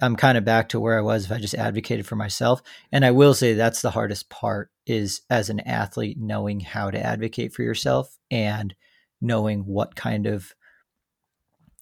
i'm 0.00 0.16
kind 0.16 0.36
of 0.36 0.44
back 0.44 0.68
to 0.68 0.80
where 0.80 0.98
i 0.98 1.02
was 1.02 1.24
if 1.24 1.32
i 1.32 1.38
just 1.38 1.54
advocated 1.54 2.06
for 2.06 2.16
myself. 2.16 2.60
And 2.90 3.04
i 3.04 3.10
will 3.10 3.34
say 3.34 3.54
that's 3.54 3.82
the 3.82 3.90
hardest 3.90 4.30
part 4.30 4.70
is 4.86 5.22
as 5.30 5.48
an 5.48 5.60
athlete 5.60 6.18
knowing 6.18 6.60
how 6.60 6.90
to 6.90 7.00
advocate 7.00 7.52
for 7.52 7.62
yourself 7.62 8.18
and 8.30 8.74
knowing 9.20 9.60
what 9.60 9.94
kind 9.94 10.26
of 10.26 10.52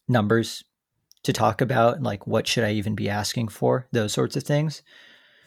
numbers 0.06 0.64
to 1.22 1.32
talk 1.32 1.60
about 1.60 2.02
like 2.02 2.26
what 2.26 2.46
should 2.46 2.64
i 2.64 2.72
even 2.72 2.94
be 2.94 3.08
asking 3.08 3.48
for 3.48 3.86
those 3.92 4.12
sorts 4.12 4.36
of 4.36 4.42
things. 4.42 4.82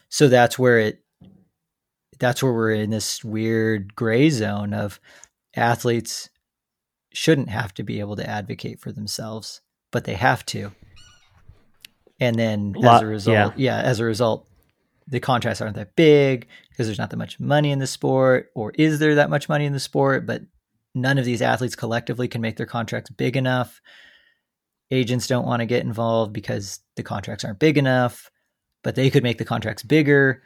So 0.08 0.28
that's 0.28 0.58
where 0.58 0.78
it 0.78 1.00
that's 2.18 2.42
where 2.42 2.52
we're 2.52 2.72
in 2.72 2.90
this 2.90 3.24
weird 3.24 3.94
gray 3.96 4.30
zone 4.30 4.72
of 4.72 5.00
athletes 5.56 6.30
shouldn't 7.12 7.48
have 7.48 7.72
to 7.74 7.82
be 7.82 8.00
able 8.00 8.16
to 8.16 8.28
advocate 8.28 8.80
for 8.80 8.92
themselves, 8.92 9.60
but 9.90 10.04
they 10.04 10.14
have 10.14 10.44
to. 10.46 10.72
And 12.20 12.36
then 12.38 12.74
as 12.82 13.02
a 13.02 13.06
result, 13.06 13.56
yeah. 13.56 13.78
yeah, 13.80 13.82
as 13.82 14.00
a 14.00 14.04
result, 14.04 14.48
the 15.06 15.20
contracts 15.20 15.60
aren't 15.60 15.76
that 15.76 15.96
big 15.96 16.48
because 16.70 16.86
there's 16.86 16.98
not 16.98 17.10
that 17.10 17.16
much 17.16 17.38
money 17.38 17.70
in 17.70 17.78
the 17.78 17.86
sport, 17.86 18.50
or 18.54 18.72
is 18.76 18.98
there 18.98 19.16
that 19.16 19.30
much 19.30 19.48
money 19.48 19.66
in 19.66 19.72
the 19.72 19.80
sport? 19.80 20.26
But 20.26 20.42
none 20.94 21.18
of 21.18 21.24
these 21.24 21.42
athletes 21.42 21.76
collectively 21.76 22.28
can 22.28 22.40
make 22.40 22.56
their 22.56 22.66
contracts 22.66 23.10
big 23.10 23.36
enough. 23.36 23.80
Agents 24.90 25.26
don't 25.26 25.46
want 25.46 25.60
to 25.60 25.66
get 25.66 25.82
involved 25.82 26.32
because 26.32 26.80
the 26.96 27.02
contracts 27.02 27.44
aren't 27.44 27.58
big 27.58 27.76
enough, 27.76 28.30
but 28.82 28.94
they 28.94 29.10
could 29.10 29.22
make 29.22 29.38
the 29.38 29.44
contracts 29.44 29.82
bigger. 29.82 30.42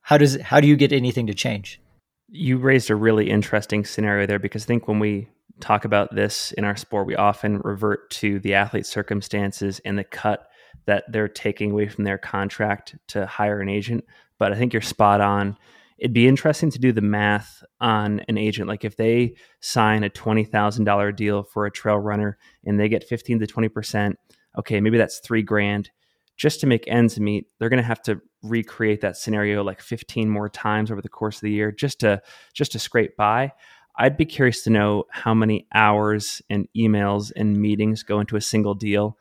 How 0.00 0.18
does 0.18 0.40
how 0.40 0.60
do 0.60 0.66
you 0.66 0.76
get 0.76 0.92
anything 0.92 1.26
to 1.28 1.34
change? 1.34 1.80
You 2.28 2.58
raised 2.58 2.90
a 2.90 2.94
really 2.96 3.30
interesting 3.30 3.84
scenario 3.84 4.26
there 4.26 4.38
because 4.38 4.64
I 4.64 4.66
think 4.66 4.88
when 4.88 4.98
we 4.98 5.28
talk 5.60 5.84
about 5.84 6.14
this 6.14 6.52
in 6.52 6.64
our 6.64 6.76
sport, 6.76 7.06
we 7.06 7.16
often 7.16 7.58
revert 7.58 8.10
to 8.10 8.40
the 8.40 8.54
athlete's 8.54 8.88
circumstances 8.88 9.80
and 9.84 9.98
the 9.98 10.04
cut 10.04 10.48
that 10.86 11.04
they're 11.10 11.28
taking 11.28 11.70
away 11.70 11.88
from 11.88 12.04
their 12.04 12.18
contract 12.18 12.96
to 13.08 13.26
hire 13.26 13.60
an 13.60 13.68
agent. 13.68 14.04
But 14.38 14.52
I 14.52 14.56
think 14.56 14.72
you're 14.72 14.82
spot 14.82 15.20
on. 15.20 15.56
It'd 15.96 16.12
be 16.12 16.26
interesting 16.26 16.70
to 16.72 16.78
do 16.78 16.92
the 16.92 17.00
math 17.00 17.62
on 17.80 18.20
an 18.28 18.36
agent. 18.36 18.68
Like 18.68 18.84
if 18.84 18.96
they 18.96 19.34
sign 19.60 20.02
a 20.02 20.10
$20,000 20.10 21.16
deal 21.16 21.44
for 21.44 21.66
a 21.66 21.70
trail 21.70 21.98
runner 21.98 22.36
and 22.64 22.78
they 22.78 22.88
get 22.88 23.04
15 23.04 23.38
to 23.38 23.46
20%, 23.46 24.14
okay, 24.58 24.80
maybe 24.80 24.98
that's 24.98 25.20
three 25.20 25.42
grand 25.42 25.90
just 26.36 26.60
to 26.60 26.66
make 26.66 26.84
ends 26.88 27.18
meet, 27.18 27.46
they're 27.58 27.68
going 27.68 27.82
to 27.82 27.86
have 27.86 28.02
to 28.02 28.20
recreate 28.42 29.00
that 29.00 29.16
scenario 29.16 29.62
like 29.62 29.80
15 29.80 30.28
more 30.28 30.48
times 30.48 30.90
over 30.90 31.00
the 31.00 31.08
course 31.08 31.36
of 31.36 31.42
the 31.42 31.50
year 31.50 31.72
just 31.72 32.00
to 32.00 32.20
just 32.52 32.72
to 32.72 32.78
scrape 32.78 33.16
by. 33.16 33.52
I'd 33.96 34.16
be 34.16 34.24
curious 34.24 34.62
to 34.64 34.70
know 34.70 35.04
how 35.10 35.34
many 35.34 35.66
hours 35.72 36.42
and 36.50 36.68
emails 36.76 37.30
and 37.36 37.56
meetings 37.56 38.02
go 38.02 38.20
into 38.20 38.36
a 38.36 38.40
single 38.40 38.74
deal. 38.74 39.16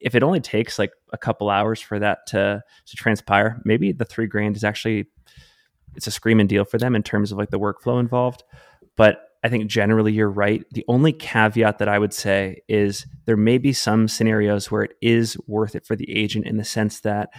If 0.00 0.14
it 0.14 0.22
only 0.22 0.40
takes 0.40 0.78
like 0.78 0.90
a 1.12 1.18
couple 1.18 1.48
hours 1.48 1.80
for 1.80 1.98
that 2.00 2.26
to 2.28 2.62
to 2.86 2.96
transpire, 2.96 3.62
maybe 3.64 3.92
the 3.92 4.04
three 4.04 4.26
grand 4.26 4.56
is 4.56 4.64
actually 4.64 5.06
it's 5.94 6.06
a 6.06 6.10
screaming 6.10 6.46
deal 6.46 6.64
for 6.64 6.78
them 6.78 6.94
in 6.94 7.02
terms 7.02 7.32
of 7.32 7.38
like 7.38 7.50
the 7.50 7.58
workflow 7.58 8.00
involved. 8.00 8.42
But 8.96 9.25
I 9.46 9.48
think 9.48 9.68
generally 9.68 10.12
you're 10.12 10.28
right. 10.28 10.64
The 10.72 10.84
only 10.88 11.12
caveat 11.12 11.78
that 11.78 11.88
I 11.88 12.00
would 12.00 12.12
say 12.12 12.62
is 12.68 13.06
there 13.26 13.36
may 13.36 13.58
be 13.58 13.72
some 13.72 14.08
scenarios 14.08 14.72
where 14.72 14.82
it 14.82 14.96
is 15.00 15.38
worth 15.46 15.76
it 15.76 15.86
for 15.86 15.94
the 15.94 16.10
agent 16.12 16.46
in 16.46 16.56
the 16.56 16.64
sense 16.64 16.98
that 17.00 17.30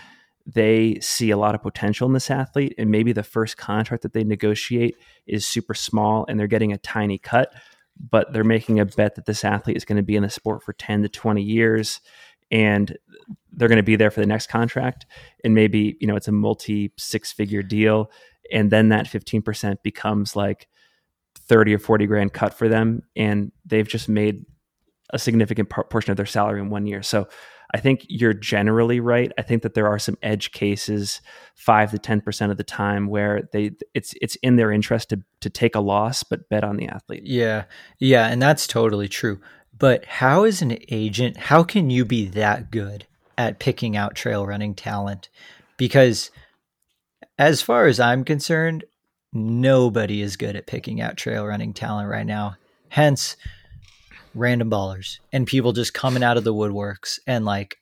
they 0.45 0.97
see 1.01 1.31
a 1.31 1.37
lot 1.37 1.53
of 1.53 1.61
potential 1.61 2.07
in 2.07 2.13
this 2.13 2.31
athlete 2.31 2.73
and 2.77 2.89
maybe 2.89 3.11
the 3.11 3.23
first 3.23 3.57
contract 3.57 4.03
that 4.03 4.13
they 4.13 4.23
negotiate 4.23 4.95
is 5.25 5.45
super 5.45 5.73
small 5.73 6.25
and 6.29 6.39
they're 6.39 6.47
getting 6.47 6.71
a 6.71 6.77
tiny 6.77 7.17
cut 7.17 7.53
but 7.99 8.31
they're 8.31 8.45
making 8.45 8.79
a 8.79 8.85
bet 8.85 9.15
that 9.15 9.25
this 9.25 9.43
athlete 9.43 9.75
is 9.75 9.83
going 9.83 9.97
to 9.97 10.03
be 10.03 10.15
in 10.15 10.23
the 10.23 10.29
sport 10.29 10.63
for 10.63 10.71
10 10.71 11.01
to 11.01 11.09
20 11.09 11.41
years 11.41 11.99
and 12.51 12.97
they're 13.51 13.67
going 13.67 13.75
to 13.75 13.83
be 13.83 13.97
there 13.97 14.11
for 14.11 14.21
the 14.21 14.25
next 14.25 14.47
contract 14.47 15.05
and 15.43 15.53
maybe 15.53 15.97
you 15.99 16.07
know 16.07 16.15
it's 16.15 16.29
a 16.29 16.31
multi 16.31 16.93
six 16.97 17.33
figure 17.33 17.61
deal 17.61 18.09
and 18.49 18.71
then 18.71 18.87
that 18.87 19.05
15% 19.05 19.83
becomes 19.83 20.33
like 20.33 20.69
30 21.47 21.75
or 21.75 21.79
40 21.79 22.05
grand 22.07 22.33
cut 22.33 22.53
for 22.53 22.67
them 22.67 23.01
and 23.15 23.51
they've 23.65 23.87
just 23.87 24.09
made 24.09 24.45
a 25.11 25.19
significant 25.19 25.69
portion 25.69 26.11
of 26.11 26.17
their 26.17 26.25
salary 26.25 26.59
in 26.59 26.69
one 26.69 26.85
year 26.85 27.01
so 27.01 27.27
I 27.73 27.79
think 27.79 28.05
you're 28.07 28.33
generally 28.33 28.99
right. 28.99 29.31
I 29.37 29.41
think 29.41 29.63
that 29.63 29.73
there 29.73 29.87
are 29.87 29.99
some 29.99 30.17
edge 30.21 30.51
cases, 30.51 31.21
five 31.55 31.91
to 31.91 31.99
ten 31.99 32.21
percent 32.21 32.51
of 32.51 32.57
the 32.57 32.63
time, 32.63 33.07
where 33.07 33.49
they 33.51 33.71
it's 33.93 34.13
it's 34.21 34.35
in 34.37 34.55
their 34.55 34.71
interest 34.71 35.09
to 35.09 35.21
to 35.41 35.49
take 35.49 35.75
a 35.75 35.81
loss 35.81 36.23
but 36.23 36.47
bet 36.49 36.63
on 36.63 36.77
the 36.77 36.87
athlete. 36.87 37.23
Yeah, 37.25 37.65
yeah, 37.99 38.27
and 38.27 38.41
that's 38.41 38.67
totally 38.67 39.09
true. 39.09 39.41
But 39.77 40.05
how 40.05 40.45
is 40.45 40.61
an 40.61 40.77
agent? 40.89 41.37
How 41.37 41.63
can 41.63 41.89
you 41.89 42.05
be 42.05 42.27
that 42.29 42.71
good 42.71 43.05
at 43.37 43.59
picking 43.59 43.97
out 43.97 44.15
trail 44.15 44.45
running 44.45 44.73
talent? 44.73 45.29
Because 45.75 46.31
as 47.37 47.61
far 47.61 47.85
as 47.85 47.99
I'm 47.99 48.23
concerned, 48.23 48.85
nobody 49.33 50.21
is 50.21 50.37
good 50.37 50.55
at 50.55 50.67
picking 50.67 51.01
out 51.01 51.17
trail 51.17 51.45
running 51.45 51.73
talent 51.73 52.09
right 52.09 52.25
now. 52.25 52.55
Hence, 52.89 53.35
random 54.33 54.69
ballers 54.69 55.19
and 55.33 55.47
people 55.47 55.73
just 55.73 55.93
coming 55.93 56.23
out 56.23 56.37
of 56.37 56.43
the 56.43 56.53
woodworks 56.53 57.19
and 57.27 57.43
like 57.43 57.77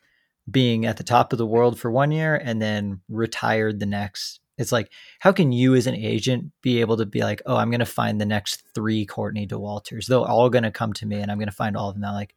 being 0.49 0.85
at 0.85 0.97
the 0.97 1.03
top 1.03 1.33
of 1.33 1.37
the 1.37 1.45
world 1.45 1.79
for 1.79 1.91
one 1.91 2.11
year 2.11 2.35
and 2.35 2.61
then 2.61 3.01
retired 3.09 3.79
the 3.79 3.85
next. 3.85 4.39
It's 4.57 4.71
like, 4.71 4.89
how 5.19 5.33
can 5.33 5.51
you 5.51 5.75
as 5.75 5.85
an 5.85 5.95
agent 5.95 6.51
be 6.61 6.79
able 6.79 6.97
to 6.97 7.05
be 7.05 7.21
like, 7.21 7.41
oh, 7.45 7.57
I'm 7.57 7.71
going 7.71 7.79
to 7.79 7.85
find 7.85 8.21
the 8.21 8.25
next 8.25 8.63
three 8.73 9.05
Courtney 9.05 9.45
Dauwalters? 9.45 10.07
They're 10.07 10.19
all 10.19 10.49
going 10.49 10.63
to 10.63 10.71
come 10.71 10.93
to 10.93 11.05
me 11.05 11.19
and 11.19 11.29
I'm 11.29 11.37
going 11.37 11.49
to 11.49 11.55
find 11.55 11.75
all 11.75 11.89
of 11.89 11.95
them. 11.95 12.01
Now, 12.01 12.13
like, 12.13 12.35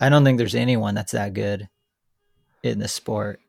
I 0.00 0.08
don't 0.08 0.24
think 0.24 0.38
there's 0.38 0.54
anyone 0.54 0.94
that's 0.94 1.12
that 1.12 1.32
good 1.32 1.68
in 2.62 2.80
the 2.80 2.88
sport. 2.88 3.40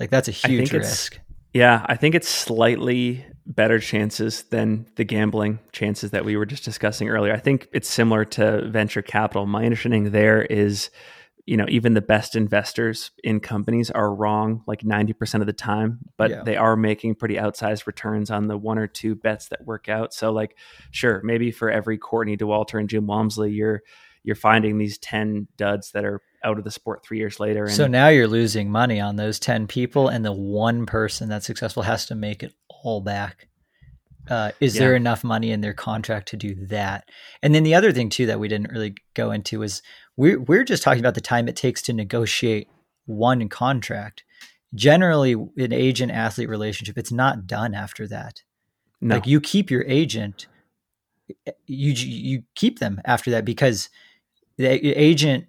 Like, 0.00 0.10
that's 0.10 0.28
a 0.28 0.32
huge 0.32 0.72
risk. 0.72 1.20
Yeah, 1.56 1.86
I 1.86 1.96
think 1.96 2.14
it's 2.14 2.28
slightly 2.28 3.24
better 3.46 3.78
chances 3.78 4.42
than 4.44 4.86
the 4.96 5.04
gambling 5.04 5.58
chances 5.72 6.10
that 6.10 6.22
we 6.22 6.36
were 6.36 6.44
just 6.44 6.64
discussing 6.64 7.08
earlier. 7.08 7.32
I 7.32 7.38
think 7.38 7.68
it's 7.72 7.88
similar 7.88 8.26
to 8.26 8.68
venture 8.68 9.00
capital. 9.00 9.46
My 9.46 9.64
understanding 9.64 10.10
there 10.10 10.42
is, 10.42 10.90
you 11.46 11.56
know, 11.56 11.64
even 11.70 11.94
the 11.94 12.02
best 12.02 12.36
investors 12.36 13.10
in 13.24 13.40
companies 13.40 13.90
are 13.90 14.14
wrong 14.14 14.64
like 14.66 14.80
90% 14.80 15.40
of 15.40 15.46
the 15.46 15.54
time, 15.54 16.00
but 16.18 16.30
yeah. 16.30 16.42
they 16.42 16.56
are 16.56 16.76
making 16.76 17.14
pretty 17.14 17.36
outsized 17.36 17.86
returns 17.86 18.30
on 18.30 18.48
the 18.48 18.58
one 18.58 18.76
or 18.76 18.86
two 18.86 19.14
bets 19.14 19.48
that 19.48 19.64
work 19.64 19.88
out. 19.88 20.12
So 20.12 20.32
like, 20.32 20.58
sure, 20.90 21.22
maybe 21.24 21.52
for 21.52 21.70
every 21.70 21.96
Courtney 21.96 22.36
Dauwalter 22.36 22.78
and 22.78 22.90
Jim 22.90 23.06
Walmsley, 23.06 23.52
you're 23.52 23.82
you're 24.24 24.36
finding 24.36 24.76
these 24.76 24.98
10 24.98 25.46
duds 25.56 25.92
that 25.92 26.04
are 26.04 26.20
out 26.44 26.58
of 26.58 26.64
the 26.64 26.70
sport 26.70 27.04
three 27.04 27.18
years 27.18 27.40
later. 27.40 27.64
And 27.64 27.72
so 27.72 27.86
now 27.86 28.08
you're 28.08 28.28
losing 28.28 28.70
money 28.70 29.00
on 29.00 29.16
those 29.16 29.38
10 29.38 29.66
people, 29.66 30.08
and 30.08 30.24
the 30.24 30.32
one 30.32 30.86
person 30.86 31.28
that's 31.28 31.46
successful 31.46 31.82
has 31.82 32.06
to 32.06 32.14
make 32.14 32.42
it 32.42 32.54
all 32.68 33.00
back. 33.00 33.48
Uh, 34.28 34.50
is 34.60 34.74
yeah. 34.74 34.80
there 34.80 34.96
enough 34.96 35.22
money 35.22 35.52
in 35.52 35.60
their 35.60 35.72
contract 35.72 36.28
to 36.28 36.36
do 36.36 36.54
that? 36.66 37.08
And 37.42 37.54
then 37.54 37.62
the 37.62 37.74
other 37.74 37.92
thing 37.92 38.08
too 38.08 38.26
that 38.26 38.40
we 38.40 38.48
didn't 38.48 38.72
really 38.72 38.96
go 39.14 39.30
into 39.30 39.62
is 39.62 39.82
we're 40.16 40.40
we're 40.40 40.64
just 40.64 40.82
talking 40.82 41.00
about 41.00 41.14
the 41.14 41.20
time 41.20 41.48
it 41.48 41.54
takes 41.54 41.80
to 41.82 41.92
negotiate 41.92 42.68
one 43.04 43.48
contract. 43.48 44.24
Generally, 44.74 45.34
an 45.56 45.72
agent 45.72 46.10
athlete 46.10 46.48
relationship, 46.48 46.98
it's 46.98 47.12
not 47.12 47.46
done 47.46 47.72
after 47.72 48.08
that. 48.08 48.42
No. 49.00 49.14
Like 49.14 49.26
you 49.26 49.40
keep 49.40 49.70
your 49.70 49.84
agent, 49.84 50.48
you 51.66 51.92
you 51.92 52.42
keep 52.56 52.80
them 52.80 53.00
after 53.04 53.30
that 53.30 53.44
because 53.44 53.88
the 54.56 54.66
agent 54.66 55.46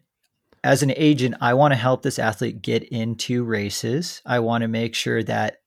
as 0.64 0.84
an 0.84 0.92
agent 0.96 1.36
i 1.42 1.54
want 1.54 1.72
to 1.72 1.78
help 1.78 2.02
this 2.02 2.20
athlete 2.20 2.62
get 2.62 2.84
into 2.84 3.44
races. 3.44 4.22
I 4.26 4.40
want 4.40 4.62
to 4.64 4.68
make 4.68 4.96
sure 4.96 5.24
that 5.24 5.58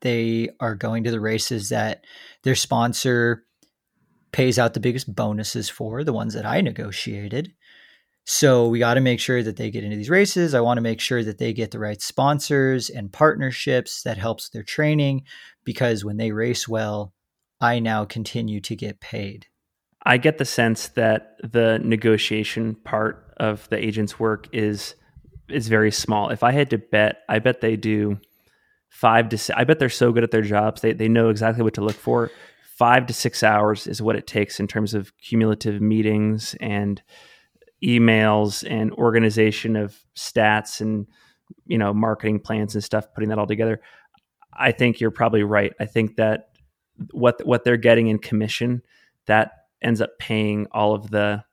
they 0.00 0.50
are 0.60 0.74
going 0.74 1.04
to 1.04 1.10
the 1.10 1.20
races 1.20 1.70
that 1.70 2.04
their 2.42 2.54
sponsor 2.54 3.44
pays 4.32 4.58
out 4.58 4.74
the 4.74 4.80
biggest 4.80 5.14
bonuses 5.14 5.68
for 5.68 6.04
the 6.04 6.12
ones 6.12 6.34
that 6.34 6.46
i 6.46 6.60
negotiated. 6.60 7.52
So 8.26 8.68
we 8.68 8.78
got 8.78 8.94
to 8.94 9.02
make 9.02 9.20
sure 9.20 9.42
that 9.42 9.56
they 9.56 9.70
get 9.70 9.84
into 9.84 9.96
these 9.96 10.08
races. 10.08 10.54
I 10.54 10.60
want 10.60 10.78
to 10.78 10.82
make 10.82 10.98
sure 10.98 11.22
that 11.22 11.36
they 11.36 11.52
get 11.52 11.72
the 11.72 11.78
right 11.78 12.00
sponsors 12.00 12.88
and 12.88 13.12
partnerships 13.12 14.02
that 14.04 14.16
helps 14.16 14.48
their 14.48 14.62
training 14.62 15.24
because 15.62 16.04
when 16.04 16.16
they 16.16 16.32
race 16.32 16.66
well 16.66 17.12
i 17.60 17.78
now 17.78 18.04
continue 18.04 18.60
to 18.60 18.76
get 18.76 19.00
paid. 19.00 19.46
I 20.06 20.18
get 20.18 20.38
the 20.38 20.44
sense 20.44 20.88
that 20.88 21.36
the 21.42 21.78
negotiation 21.82 22.74
part 22.74 23.23
of 23.36 23.68
the 23.70 23.82
agent's 23.82 24.18
work 24.18 24.48
is 24.52 24.94
is 25.48 25.68
very 25.68 25.90
small. 25.90 26.30
If 26.30 26.42
I 26.42 26.52
had 26.52 26.70
to 26.70 26.78
bet, 26.78 27.22
I 27.28 27.38
bet 27.38 27.60
they 27.60 27.76
do 27.76 28.18
five 28.88 29.28
to. 29.30 29.38
Six, 29.38 29.56
I 29.56 29.64
bet 29.64 29.78
they're 29.78 29.88
so 29.88 30.12
good 30.12 30.24
at 30.24 30.30
their 30.30 30.42
jobs. 30.42 30.80
They 30.80 30.92
they 30.92 31.08
know 31.08 31.28
exactly 31.28 31.62
what 31.62 31.74
to 31.74 31.84
look 31.84 31.96
for. 31.96 32.30
Five 32.76 33.06
to 33.06 33.14
six 33.14 33.42
hours 33.42 33.86
is 33.86 34.02
what 34.02 34.16
it 34.16 34.26
takes 34.26 34.58
in 34.58 34.66
terms 34.66 34.94
of 34.94 35.16
cumulative 35.18 35.80
meetings 35.80 36.56
and 36.60 37.00
emails 37.84 38.68
and 38.68 38.92
organization 38.92 39.76
of 39.76 39.96
stats 40.16 40.80
and 40.80 41.06
you 41.66 41.78
know 41.78 41.92
marketing 41.92 42.40
plans 42.40 42.74
and 42.74 42.82
stuff. 42.82 43.12
Putting 43.14 43.28
that 43.28 43.38
all 43.38 43.46
together, 43.46 43.80
I 44.52 44.72
think 44.72 45.00
you're 45.00 45.10
probably 45.10 45.42
right. 45.42 45.72
I 45.78 45.86
think 45.86 46.16
that 46.16 46.50
what 47.10 47.44
what 47.46 47.64
they're 47.64 47.76
getting 47.76 48.08
in 48.08 48.18
commission 48.18 48.82
that 49.26 49.52
ends 49.82 50.00
up 50.00 50.18
paying 50.18 50.66
all 50.72 50.94
of 50.94 51.10
the 51.10 51.44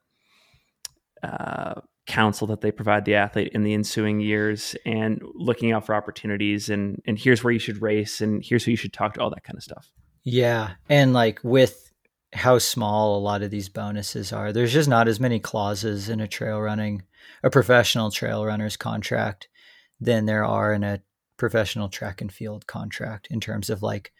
uh, 1.23 1.81
counsel 2.07 2.47
that 2.47 2.61
they 2.61 2.71
provide 2.71 3.05
the 3.05 3.15
athlete 3.15 3.51
in 3.53 3.63
the 3.63 3.73
ensuing 3.73 4.19
years 4.19 4.75
and 4.85 5.21
looking 5.33 5.71
out 5.71 5.85
for 5.85 5.95
opportunities 5.95 6.69
and 6.69 7.01
and 7.05 7.19
here's 7.19 7.43
where 7.43 7.53
you 7.53 7.59
should 7.59 7.81
race 7.81 8.21
and 8.21 8.43
here's 8.43 8.65
who 8.65 8.71
you 8.71 8.77
should 8.77 8.93
talk 8.93 9.13
to 9.13 9.21
all 9.21 9.29
that 9.29 9.43
kind 9.43 9.57
of 9.57 9.63
stuff. 9.63 9.91
Yeah. 10.23 10.71
And 10.89 11.13
like 11.13 11.39
with 11.43 11.91
how 12.33 12.57
small 12.57 13.17
a 13.17 13.19
lot 13.19 13.43
of 13.43 13.51
these 13.51 13.69
bonuses 13.69 14.31
are 14.31 14.51
there's 14.51 14.73
just 14.73 14.89
not 14.89 15.07
as 15.07 15.19
many 15.19 15.39
clauses 15.39 16.09
in 16.09 16.19
a 16.19 16.27
trail 16.27 16.59
running 16.59 17.03
a 17.43 17.49
professional 17.49 18.09
trail 18.09 18.45
runner's 18.45 18.77
contract 18.77 19.47
than 19.99 20.25
there 20.25 20.45
are 20.45 20.73
in 20.73 20.83
a 20.83 21.01
professional 21.37 21.89
track 21.89 22.21
and 22.21 22.31
field 22.31 22.67
contract 22.67 23.27
in 23.29 23.39
terms 23.39 23.69
of 23.69 23.83
like 23.83 24.11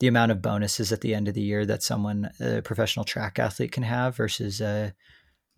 the 0.00 0.06
amount 0.06 0.32
of 0.32 0.42
bonuses 0.42 0.92
at 0.92 1.00
the 1.00 1.14
end 1.14 1.28
of 1.28 1.34
the 1.34 1.42
year 1.42 1.64
that 1.64 1.82
someone 1.82 2.30
a 2.40 2.62
professional 2.62 3.04
track 3.04 3.38
athlete 3.38 3.72
can 3.72 3.82
have 3.82 4.16
versus 4.16 4.60
a 4.60 4.94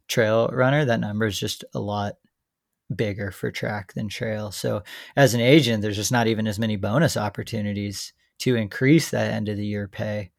trail 0.09 0.49
runner 0.53 0.85
that 0.85 1.01
number 1.01 1.27
is 1.27 1.39
just 1.39 1.65
a 1.75 1.81
lot 1.81 2.15
bigger 2.95 3.31
for 3.31 3.51
track 3.51 3.93
than 3.93 4.09
trail. 4.09 4.51
So 4.51 4.83
as 5.15 5.35
an 5.35 5.41
agent 5.41 5.83
there's 5.83 5.97
just 5.97 6.13
not 6.13 6.27
even 6.27 6.47
as 6.47 6.59
many 6.59 6.77
bonus 6.77 7.17
opportunities 7.17 8.13
to 8.41 8.57
increase 8.57 9.11
that 9.11 9.33
end 9.33 9.49
of 9.49 9.57
the 9.57 9.67
year 9.67 9.89
pay. 9.89 10.31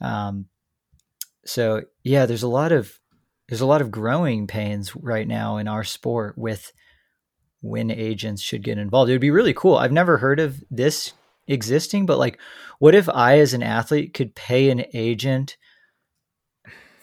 Um, 0.00 0.46
so 1.46 1.82
yeah 2.04 2.26
there's 2.26 2.42
a 2.42 2.48
lot 2.48 2.72
of 2.72 2.98
there's 3.48 3.62
a 3.62 3.66
lot 3.66 3.80
of 3.80 3.90
growing 3.90 4.46
pains 4.46 4.94
right 4.94 5.26
now 5.26 5.56
in 5.56 5.66
our 5.68 5.84
sport 5.84 6.36
with 6.36 6.72
when 7.60 7.90
agents 7.90 8.42
should 8.42 8.62
get 8.62 8.78
involved. 8.78 9.10
It 9.10 9.14
would 9.14 9.20
be 9.20 9.30
really 9.30 9.54
cool. 9.54 9.76
I've 9.76 9.92
never 9.92 10.18
heard 10.18 10.38
of 10.38 10.62
this 10.70 11.12
existing, 11.46 12.06
but 12.06 12.18
like, 12.18 12.38
what 12.78 12.94
if 12.94 13.08
I, 13.08 13.38
as 13.38 13.54
an 13.54 13.62
athlete, 13.62 14.14
could 14.14 14.34
pay 14.34 14.70
an 14.70 14.84
agent 14.92 15.56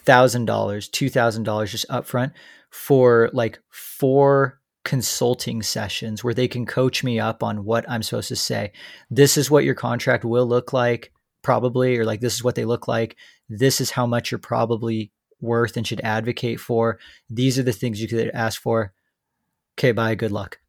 thousand 0.06 0.46
dollars, 0.46 0.88
two 0.88 1.10
thousand 1.10 1.44
dollars 1.44 1.72
just 1.72 1.88
upfront 1.90 2.32
for 2.70 3.30
like 3.34 3.60
four 3.70 4.60
consulting 4.84 5.64
sessions 5.64 6.24
where 6.24 6.34
they 6.34 6.48
can 6.48 6.66
coach 6.66 7.04
me 7.04 7.20
up 7.20 7.42
on 7.44 7.66
what 7.66 7.90
I'm 7.90 8.04
supposed 8.04 8.28
to 8.30 8.36
say. 8.36 8.72
This 9.10 9.38
is 9.38 9.50
what 9.50 9.64
your 9.64 9.76
contract 9.76 10.24
will 10.24 10.46
look 10.46 10.74
like, 10.74 11.12
probably, 11.42 11.98
or 11.98 12.06
like 12.06 12.22
this 12.22 12.36
is 12.36 12.44
what 12.44 12.56
they 12.56 12.66
look 12.66 12.88
like. 12.88 13.18
This 13.50 13.82
is 13.82 13.92
how 13.92 14.06
much 14.06 14.32
you're 14.32 14.40
probably 14.40 15.12
worth 15.42 15.76
and 15.76 15.86
should 15.86 16.02
advocate 16.02 16.60
for. 16.60 17.00
These 17.30 17.60
are 17.60 17.64
the 17.64 17.74
things 17.74 18.02
you 18.02 18.08
could 18.08 18.30
ask 18.34 18.62
for. 18.62 18.94
Okay, 19.78 19.92
bye. 19.92 20.16
Good 20.16 20.32
luck. 20.32 20.60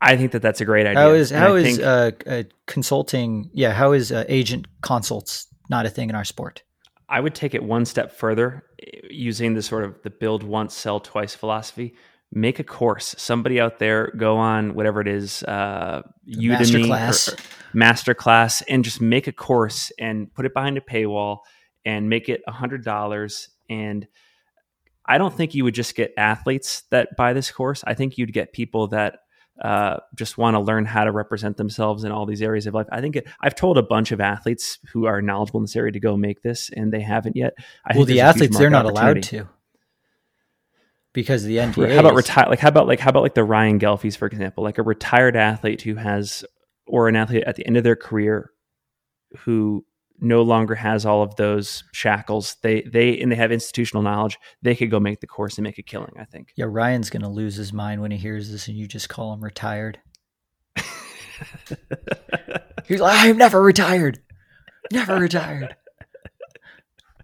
I 0.00 0.16
think 0.16 0.32
that 0.32 0.42
that's 0.42 0.60
a 0.60 0.64
great 0.64 0.86
idea. 0.86 1.02
How 1.02 1.10
is 1.10 1.30
how 1.30 1.54
is 1.54 1.76
think, 1.76 1.86
uh, 1.86 2.10
uh, 2.26 2.42
consulting? 2.66 3.50
Yeah, 3.52 3.72
how 3.72 3.92
is 3.92 4.10
uh, 4.10 4.24
agent 4.28 4.66
consults 4.80 5.46
not 5.68 5.86
a 5.86 5.90
thing 5.90 6.08
in 6.08 6.14
our 6.14 6.24
sport? 6.24 6.62
I 7.10 7.20
would 7.20 7.34
take 7.34 7.54
it 7.54 7.62
one 7.62 7.84
step 7.84 8.12
further, 8.12 8.64
using 9.10 9.54
the 9.54 9.62
sort 9.62 9.84
of 9.84 10.00
the 10.02 10.10
build 10.10 10.42
once, 10.42 10.74
sell 10.74 11.00
twice 11.00 11.34
philosophy. 11.34 11.94
Make 12.32 12.60
a 12.60 12.64
course. 12.64 13.16
Somebody 13.18 13.60
out 13.60 13.80
there 13.80 14.12
go 14.16 14.36
on 14.36 14.74
whatever 14.74 15.00
it 15.00 15.08
is, 15.08 15.42
uh, 15.42 16.02
Udemy, 16.28 16.86
masterclass, 16.86 17.46
masterclass, 17.74 18.62
and 18.68 18.84
just 18.84 19.00
make 19.00 19.26
a 19.26 19.32
course 19.32 19.90
and 19.98 20.32
put 20.32 20.46
it 20.46 20.54
behind 20.54 20.78
a 20.78 20.80
paywall 20.80 21.38
and 21.84 22.08
make 22.08 22.28
it 22.28 22.40
a 22.46 22.52
hundred 22.52 22.84
dollars. 22.84 23.48
And 23.68 24.06
I 25.04 25.18
don't 25.18 25.34
think 25.34 25.56
you 25.56 25.64
would 25.64 25.74
just 25.74 25.96
get 25.96 26.14
athletes 26.16 26.84
that 26.90 27.16
buy 27.16 27.32
this 27.32 27.50
course. 27.50 27.82
I 27.84 27.94
think 27.94 28.16
you'd 28.16 28.32
get 28.32 28.52
people 28.52 28.86
that 28.88 29.18
uh, 29.60 29.98
just 30.14 30.38
want 30.38 30.54
to 30.54 30.60
learn 30.60 30.84
how 30.84 31.04
to 31.04 31.12
represent 31.12 31.56
themselves 31.56 32.04
in 32.04 32.12
all 32.12 32.26
these 32.26 32.42
areas 32.42 32.66
of 32.66 32.74
life. 32.74 32.86
I 32.90 33.00
think 33.00 33.16
it, 33.16 33.28
I've 33.40 33.54
told 33.54 33.78
a 33.78 33.82
bunch 33.82 34.12
of 34.12 34.20
athletes 34.20 34.78
who 34.92 35.06
are 35.06 35.20
knowledgeable 35.20 35.60
in 35.60 35.64
this 35.64 35.76
area 35.76 35.92
to 35.92 36.00
go 36.00 36.16
make 36.16 36.42
this, 36.42 36.70
and 36.74 36.92
they 36.92 37.00
haven't 37.00 37.36
yet. 37.36 37.54
I 37.84 37.96
well, 37.96 38.06
the 38.06 38.20
athletes 38.20 38.56
they're 38.56 38.70
not 38.70 38.86
allowed 38.86 39.22
to 39.24 39.48
because 41.12 41.44
the 41.44 41.56
NDA. 41.56 41.94
How 41.94 42.00
about 42.00 42.14
retire? 42.14 42.46
Like 42.48 42.60
how 42.60 42.68
about 42.68 42.86
like 42.86 43.00
how 43.00 43.10
about 43.10 43.22
like 43.22 43.34
the 43.34 43.44
Ryan 43.44 43.78
Ghelfis, 43.78 44.16
for 44.16 44.26
example, 44.26 44.64
like 44.64 44.78
a 44.78 44.82
retired 44.82 45.36
athlete 45.36 45.82
who 45.82 45.96
has 45.96 46.44
or 46.86 47.08
an 47.08 47.16
athlete 47.16 47.44
at 47.46 47.56
the 47.56 47.66
end 47.66 47.76
of 47.76 47.84
their 47.84 47.96
career 47.96 48.50
who 49.40 49.84
no 50.20 50.42
longer 50.42 50.74
has 50.74 51.06
all 51.06 51.22
of 51.22 51.36
those 51.36 51.84
shackles. 51.92 52.56
They 52.62 52.82
they 52.82 53.18
and 53.20 53.32
they 53.32 53.36
have 53.36 53.52
institutional 53.52 54.02
knowledge. 54.02 54.38
They 54.62 54.74
could 54.74 54.90
go 54.90 55.00
make 55.00 55.20
the 55.20 55.26
course 55.26 55.56
and 55.58 55.64
make 55.64 55.78
a 55.78 55.82
killing. 55.82 56.12
I 56.18 56.24
think. 56.24 56.52
Yeah, 56.56 56.66
Ryan's 56.68 57.10
gonna 57.10 57.30
lose 57.30 57.56
his 57.56 57.72
mind 57.72 58.00
when 58.02 58.10
he 58.10 58.16
hears 58.18 58.50
this, 58.50 58.68
and 58.68 58.76
you 58.76 58.86
just 58.86 59.08
call 59.08 59.32
him 59.32 59.42
retired. 59.42 59.98
He's 62.86 63.00
like, 63.00 63.18
I'm 63.18 63.36
never 63.36 63.62
retired. 63.62 64.20
Never 64.92 65.16
retired. 65.16 65.76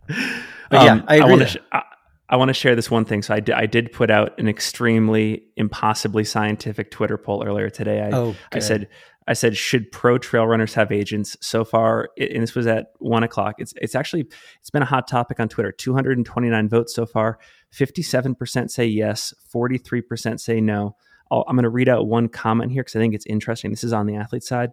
But 0.09 0.83
yeah, 0.85 0.93
um, 0.93 1.05
I, 1.09 1.21
I 1.21 1.25
want 1.27 1.43
to. 1.43 1.49
Sh- 1.49 1.57
I, 1.73 1.83
I 2.29 2.37
want 2.37 2.49
to 2.49 2.55
share 2.55 2.75
this 2.75 2.91
one 2.91 3.05
thing. 3.05 3.23
So 3.23 3.35
I, 3.35 3.41
d- 3.41 3.53
I 3.53 3.67
did 3.67 3.93
put 3.93 4.11
out 4.11 4.39
an 4.39 4.49
extremely 4.49 5.45
impossibly 5.57 6.25
scientific 6.25 6.91
Twitter 6.91 7.17
poll 7.17 7.45
earlier 7.47 7.71
today. 7.71 8.03
I, 8.03 8.11
oh, 8.11 8.35
I 8.53 8.59
said 8.59 8.89
I 9.29 9.33
said, 9.33 9.57
should 9.57 9.91
pro 9.91 10.19
trail 10.19 10.47
runners 10.47 10.75
have 10.75 10.93
agents? 10.93 11.37
So 11.41 11.65
far, 11.65 12.11
and 12.17 12.43
this 12.43 12.55
was 12.55 12.67
at 12.67 12.93
one 12.99 13.25
o'clock. 13.25 13.57
It's 13.59 13.75
it's 13.77 13.95
actually 13.95 14.27
it's 14.61 14.71
been 14.71 14.83
a 14.83 14.87
hot 14.87 15.09
topic 15.09 15.41
on 15.41 15.49
Twitter. 15.49 15.73
Two 15.73 15.95
hundred 15.95 16.17
and 16.17 16.25
twenty 16.25 16.49
nine 16.49 16.69
votes 16.69 16.95
so 16.95 17.07
far. 17.07 17.39
Fifty 17.71 18.03
seven 18.03 18.35
percent 18.35 18.71
say 18.71 18.87
yes. 18.87 19.35
Forty 19.49 19.79
three 19.79 20.01
percent 20.01 20.41
say 20.41 20.61
no. 20.61 20.97
i 21.31 21.37
am 21.49 21.57
going 21.57 21.65
to 21.65 21.69
read 21.69 21.89
out 21.89 22.07
one 22.07 22.29
comment 22.29 22.71
here 22.71 22.83
because 22.83 22.95
I 22.95 23.01
think 23.01 23.15
it's 23.15 23.27
interesting. 23.27 23.71
This 23.71 23.85
is 23.85 23.93
on 23.93 24.07
the 24.07 24.15
athlete 24.15 24.45
side. 24.45 24.71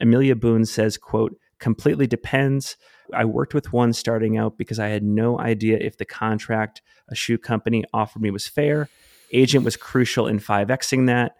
Amelia 0.00 0.36
Boone 0.36 0.64
says, 0.64 0.96
"quote 0.96 1.36
Completely 1.58 2.06
depends. 2.06 2.76
I 3.12 3.24
worked 3.24 3.52
with 3.52 3.72
one 3.72 3.92
starting 3.92 4.36
out 4.36 4.56
because 4.56 4.78
I 4.78 4.88
had 4.88 5.02
no 5.02 5.40
idea 5.40 5.78
if 5.78 5.96
the 5.96 6.04
contract 6.04 6.82
a 7.08 7.16
shoe 7.16 7.38
company 7.38 7.82
offered 7.92 8.22
me 8.22 8.30
was 8.30 8.46
fair. 8.46 8.88
Agent 9.32 9.64
was 9.64 9.76
crucial 9.76 10.28
in 10.28 10.38
5xing 10.38 11.06
that, 11.06 11.32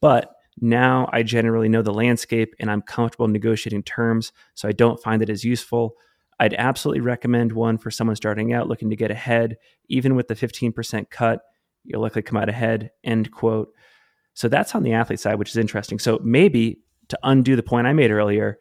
but." 0.00 0.34
Now 0.60 1.08
I 1.12 1.22
generally 1.22 1.68
know 1.68 1.82
the 1.82 1.92
landscape 1.92 2.54
and 2.60 2.70
I'm 2.70 2.82
comfortable 2.82 3.28
negotiating 3.28 3.82
terms, 3.84 4.32
so 4.54 4.68
I 4.68 4.72
don't 4.72 5.02
find 5.02 5.22
it 5.22 5.30
as 5.30 5.44
useful. 5.44 5.94
I'd 6.38 6.54
absolutely 6.54 7.00
recommend 7.00 7.52
one 7.52 7.78
for 7.78 7.90
someone 7.90 8.16
starting 8.16 8.52
out 8.52 8.68
looking 8.68 8.90
to 8.90 8.96
get 8.96 9.10
ahead. 9.10 9.56
Even 9.88 10.16
with 10.16 10.28
the 10.28 10.34
15% 10.34 11.10
cut, 11.10 11.40
you'll 11.84 12.02
likely 12.02 12.22
come 12.22 12.38
out 12.38 12.48
ahead. 12.48 12.90
End 13.04 13.30
quote. 13.30 13.72
So 14.34 14.48
that's 14.48 14.74
on 14.74 14.82
the 14.82 14.92
athlete 14.92 15.20
side, 15.20 15.38
which 15.38 15.50
is 15.50 15.56
interesting. 15.56 15.98
So 15.98 16.18
maybe 16.22 16.80
to 17.08 17.18
undo 17.22 17.56
the 17.56 17.62
point 17.62 17.86
I 17.86 17.92
made 17.92 18.10
earlier, 18.10 18.58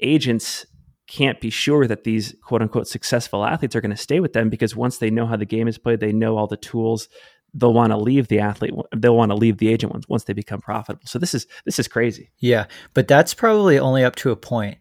agents 0.00 0.66
can't 1.08 1.40
be 1.40 1.50
sure 1.50 1.88
that 1.88 2.04
these 2.04 2.36
quote 2.44 2.62
unquote 2.62 2.86
successful 2.86 3.44
athletes 3.44 3.74
are 3.74 3.80
going 3.80 3.90
to 3.90 3.96
stay 3.96 4.20
with 4.20 4.32
them 4.32 4.48
because 4.48 4.76
once 4.76 4.98
they 4.98 5.10
know 5.10 5.26
how 5.26 5.36
the 5.36 5.44
game 5.44 5.66
is 5.66 5.78
played, 5.78 5.98
they 5.98 6.12
know 6.12 6.36
all 6.36 6.46
the 6.46 6.56
tools 6.56 7.08
they'll 7.54 7.72
want 7.72 7.92
to 7.92 7.96
leave 7.96 8.28
the 8.28 8.40
athlete 8.40 8.72
they'll 8.96 9.16
want 9.16 9.30
to 9.30 9.36
leave 9.36 9.58
the 9.58 9.68
agent 9.68 9.92
once 9.92 10.08
once 10.08 10.24
they 10.24 10.32
become 10.32 10.60
profitable. 10.60 11.06
So 11.06 11.18
this 11.18 11.34
is 11.34 11.46
this 11.64 11.78
is 11.78 11.88
crazy. 11.88 12.30
Yeah 12.38 12.66
but 12.94 13.08
that's 13.08 13.34
probably 13.34 13.78
only 13.78 14.04
up 14.04 14.16
to 14.16 14.30
a 14.30 14.36
point. 14.36 14.78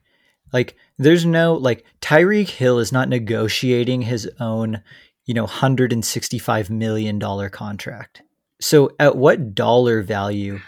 Like 0.52 0.76
there's 0.98 1.26
no 1.26 1.54
like 1.54 1.86
Tyreek 2.02 2.50
Hill 2.50 2.80
is 2.80 2.92
not 2.92 3.10
negotiating 3.10 4.04
his 4.04 4.30
own 4.40 4.82
you 5.26 5.34
know 5.34 5.44
165 5.44 6.70
million 6.70 7.20
dollar 7.20 7.50
contract. 7.50 8.22
So 8.62 8.92
at 9.00 9.16
what 9.16 9.56
dollar 9.56 10.02
value 10.02 10.60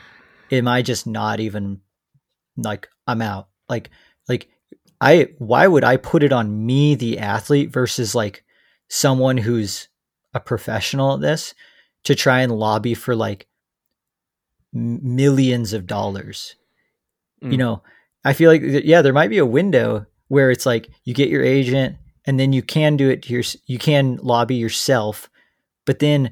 am 0.52 0.68
i 0.68 0.82
just 0.82 1.08
not 1.08 1.40
even 1.40 1.82
like 2.58 2.88
i'm 3.08 3.22
out? 3.22 3.48
Like 3.70 3.90
like 4.28 4.50
i 5.00 5.30
why 5.38 5.68
would 5.68 5.84
i 5.84 5.98
put 5.98 6.24
it 6.24 6.32
on 6.32 6.66
me 6.66 6.96
the 6.96 7.20
athlete 7.20 7.72
versus 7.72 8.14
like 8.14 8.44
someone 8.88 9.38
who's 9.38 9.88
a 10.34 10.40
professional 10.40 11.14
at 11.14 11.22
this 11.22 11.54
to 12.04 12.16
try 12.16 12.42
and 12.42 12.52
lobby 12.52 12.94
for 12.94 13.16
like 13.16 13.48
millions 14.74 15.74
of 15.74 15.88
dollars. 15.88 16.56
Mm. 17.44 17.52
You 17.52 17.58
know, 17.58 17.84
I 18.24 18.34
feel 18.34 18.52
like 18.52 18.62
yeah, 18.64 19.02
there 19.02 19.14
might 19.14 19.30
be 19.30 19.38
a 19.38 19.46
window 19.46 20.06
where 20.28 20.52
it's 20.52 20.66
like 20.66 20.90
you 21.04 21.14
get 21.14 21.30
your 21.30 21.44
agent 21.44 21.98
and 22.26 22.40
then 22.40 22.54
you 22.54 22.62
can 22.62 22.98
do 22.98 23.10
it 23.10 23.24
to 23.24 23.34
your 23.34 23.44
you 23.66 23.78
can 23.78 24.18
lobby 24.22 24.56
yourself, 24.56 25.30
but 25.86 26.00
then 26.00 26.32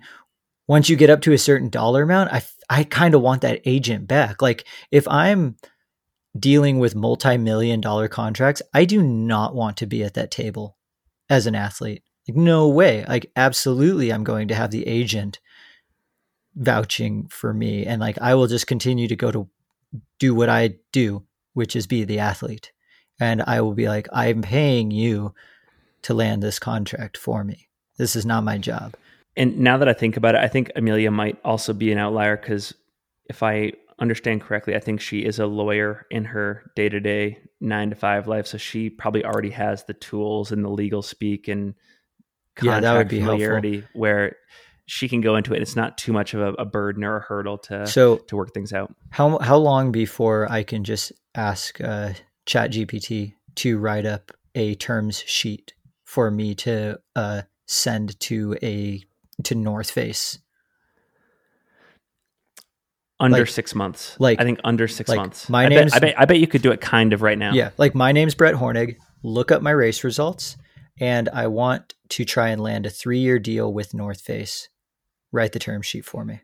once 0.67 0.87
you 0.87 0.95
get 0.95 1.09
up 1.09 1.21
to 1.21 1.33
a 1.33 1.37
certain 1.37 1.69
dollar 1.69 2.03
amount, 2.03 2.31
I 2.31 2.43
I 2.69 2.83
kind 2.83 3.15
of 3.15 3.21
want 3.21 3.41
that 3.41 3.61
agent 3.65 4.07
back. 4.07 4.41
Like 4.41 4.65
if 4.91 5.07
I'm 5.07 5.55
dealing 6.37 6.77
with 6.77 6.95
multi-million 6.95 7.81
dollar 7.81 8.07
contracts, 8.07 8.61
I 8.73 8.85
do 8.85 9.01
not 9.01 9.55
want 9.55 9.77
to 9.77 9.87
be 9.87 10.03
at 10.03 10.13
that 10.13 10.31
table 10.31 10.77
as 11.29 11.47
an 11.47 11.55
athlete. 11.55 12.03
Like 12.27 12.37
no 12.37 12.67
way. 12.67 13.03
Like 13.07 13.31
absolutely 13.35 14.13
I'm 14.13 14.23
going 14.23 14.47
to 14.49 14.55
have 14.55 14.69
the 14.69 14.87
agent 14.87 15.39
vouching 16.55 17.27
for 17.29 17.53
me 17.53 17.85
and 17.85 18.01
like 18.01 18.17
I 18.21 18.35
will 18.35 18.47
just 18.47 18.67
continue 18.67 19.07
to 19.07 19.15
go 19.15 19.31
to 19.31 19.47
do 20.19 20.35
what 20.35 20.49
I 20.49 20.75
do, 20.91 21.23
which 21.53 21.75
is 21.75 21.87
be 21.87 22.03
the 22.03 22.19
athlete. 22.19 22.71
And 23.19 23.41
I 23.41 23.61
will 23.61 23.73
be 23.73 23.87
like 23.87 24.07
I'm 24.13 24.41
paying 24.41 24.91
you 24.91 25.33
to 26.03 26.13
land 26.13 26.41
this 26.41 26.59
contract 26.59 27.17
for 27.17 27.43
me. 27.43 27.69
This 27.97 28.15
is 28.15 28.25
not 28.25 28.43
my 28.43 28.57
job. 28.57 28.95
And 29.35 29.59
now 29.59 29.77
that 29.77 29.89
I 29.89 29.93
think 29.93 30.17
about 30.17 30.35
it, 30.35 30.41
I 30.41 30.47
think 30.47 30.71
Amelia 30.75 31.11
might 31.11 31.37
also 31.43 31.73
be 31.73 31.91
an 31.91 31.97
outlier 31.97 32.37
cuz 32.37 32.73
if 33.29 33.43
I 33.43 33.73
understand 33.99 34.41
correctly, 34.41 34.75
I 34.75 34.79
think 34.79 35.01
she 35.01 35.19
is 35.19 35.39
a 35.39 35.45
lawyer 35.45 36.07
in 36.09 36.25
her 36.25 36.71
day-to-day 36.75 37.37
9 37.59 37.89
to 37.89 37.95
5 37.95 38.27
life, 38.27 38.47
so 38.47 38.57
she 38.57 38.89
probably 38.89 39.25
already 39.25 39.49
has 39.51 39.83
the 39.83 39.93
tools 39.93 40.51
and 40.51 40.63
the 40.63 40.69
legal 40.69 41.01
speak 41.01 41.47
and 41.47 41.75
yeah, 42.61 42.79
that 42.79 42.97
would 42.97 43.07
be 43.07 43.19
familiarity 43.19 43.79
helpful. 43.79 44.01
where 44.01 44.35
she 44.89 45.07
can 45.07 45.21
go 45.21 45.35
into 45.35 45.53
it. 45.53 45.61
It's 45.61 45.75
not 45.75 45.99
too 45.99 46.11
much 46.11 46.33
of 46.33 46.41
a, 46.41 46.53
a, 46.53 46.65
burden 46.65 47.03
or 47.03 47.17
a 47.17 47.21
hurdle 47.21 47.59
to 47.59 47.85
so 47.85 48.17
to 48.17 48.35
work 48.35 48.55
things 48.55 48.73
out. 48.73 48.93
How 49.11 49.37
how 49.37 49.55
long 49.57 49.91
before 49.91 50.51
I 50.51 50.63
can 50.63 50.83
just 50.83 51.11
ask 51.35 51.79
uh, 51.79 52.13
Chat 52.47 52.71
GPT 52.71 53.35
to 53.57 53.77
write 53.77 54.07
up 54.07 54.31
a 54.55 54.73
terms 54.73 55.23
sheet 55.27 55.73
for 56.05 56.31
me 56.31 56.55
to 56.55 56.99
uh, 57.15 57.43
send 57.67 58.19
to 58.21 58.57
a 58.63 59.03
to 59.43 59.53
North 59.53 59.91
Face? 59.91 60.39
Under 63.19 63.39
like, 63.39 63.47
six 63.47 63.75
months. 63.75 64.15
Like 64.19 64.41
I 64.41 64.43
think 64.43 64.59
under 64.63 64.87
six 64.87 65.07
like 65.07 65.17
months. 65.17 65.49
My 65.49 65.69
bet, 65.69 65.93
I 65.93 65.99
bet 65.99 66.19
I 66.19 66.25
bet 66.25 66.39
you 66.39 66.47
could 66.47 66.63
do 66.63 66.71
it 66.71 66.81
kind 66.81 67.13
of 67.13 67.21
right 67.21 67.37
now. 67.37 67.53
Yeah, 67.53 67.69
like 67.77 67.93
my 67.93 68.11
name's 68.11 68.33
Brett 68.33 68.55
Hornig. 68.55 68.95
Look 69.21 69.51
up 69.51 69.61
my 69.61 69.71
race 69.71 70.03
results, 70.03 70.57
and 70.99 71.29
I 71.29 71.45
want 71.45 71.93
to 72.09 72.25
try 72.25 72.49
and 72.49 72.59
land 72.59 72.87
a 72.87 72.89
three 72.89 73.19
year 73.19 73.37
deal 73.37 73.71
with 73.71 73.93
North 73.93 74.21
Face 74.21 74.67
write 75.31 75.53
the 75.53 75.59
term 75.59 75.81
sheet 75.81 76.05
for 76.05 76.25
me. 76.25 76.41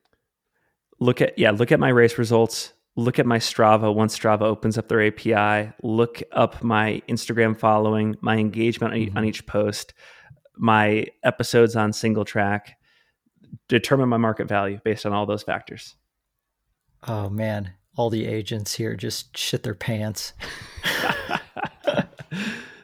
Look 1.00 1.22
at 1.22 1.38
yeah, 1.38 1.52
look 1.52 1.72
at 1.72 1.80
my 1.80 1.90
race 1.90 2.18
results. 2.18 2.74
Look 2.98 3.20
at 3.20 3.26
my 3.26 3.40
Strava 3.40 3.94
once 3.94 4.18
Strava 4.18 4.44
opens 4.44 4.78
up 4.78 4.88
their 4.88 5.06
API. 5.06 5.74
Look 5.84 6.24
up 6.32 6.64
my 6.64 7.02
Instagram 7.10 7.58
following, 7.58 8.16
my 8.22 8.38
engagement 8.38 8.94
mm-hmm. 8.94 9.18
on 9.18 9.26
each 9.26 9.46
post, 9.46 9.94
my 10.56 11.06
episodes 11.24 11.76
on 11.76 11.92
single 11.92 12.24
track. 12.24 12.78
Determine 13.68 14.08
my 14.08 14.18
market 14.18 14.48
value 14.48 14.80
based 14.84 15.06
on 15.06 15.12
all 15.12 15.26
those 15.26 15.44
factors. 15.44 15.96
Oh 17.08 17.30
man, 17.30 17.74
all 17.98 18.10
the 18.10 18.26
agents 18.26 18.74
here 18.76 18.96
just 18.96 19.38
shit 19.38 19.64
their 19.64 19.76
pants. 19.76 20.34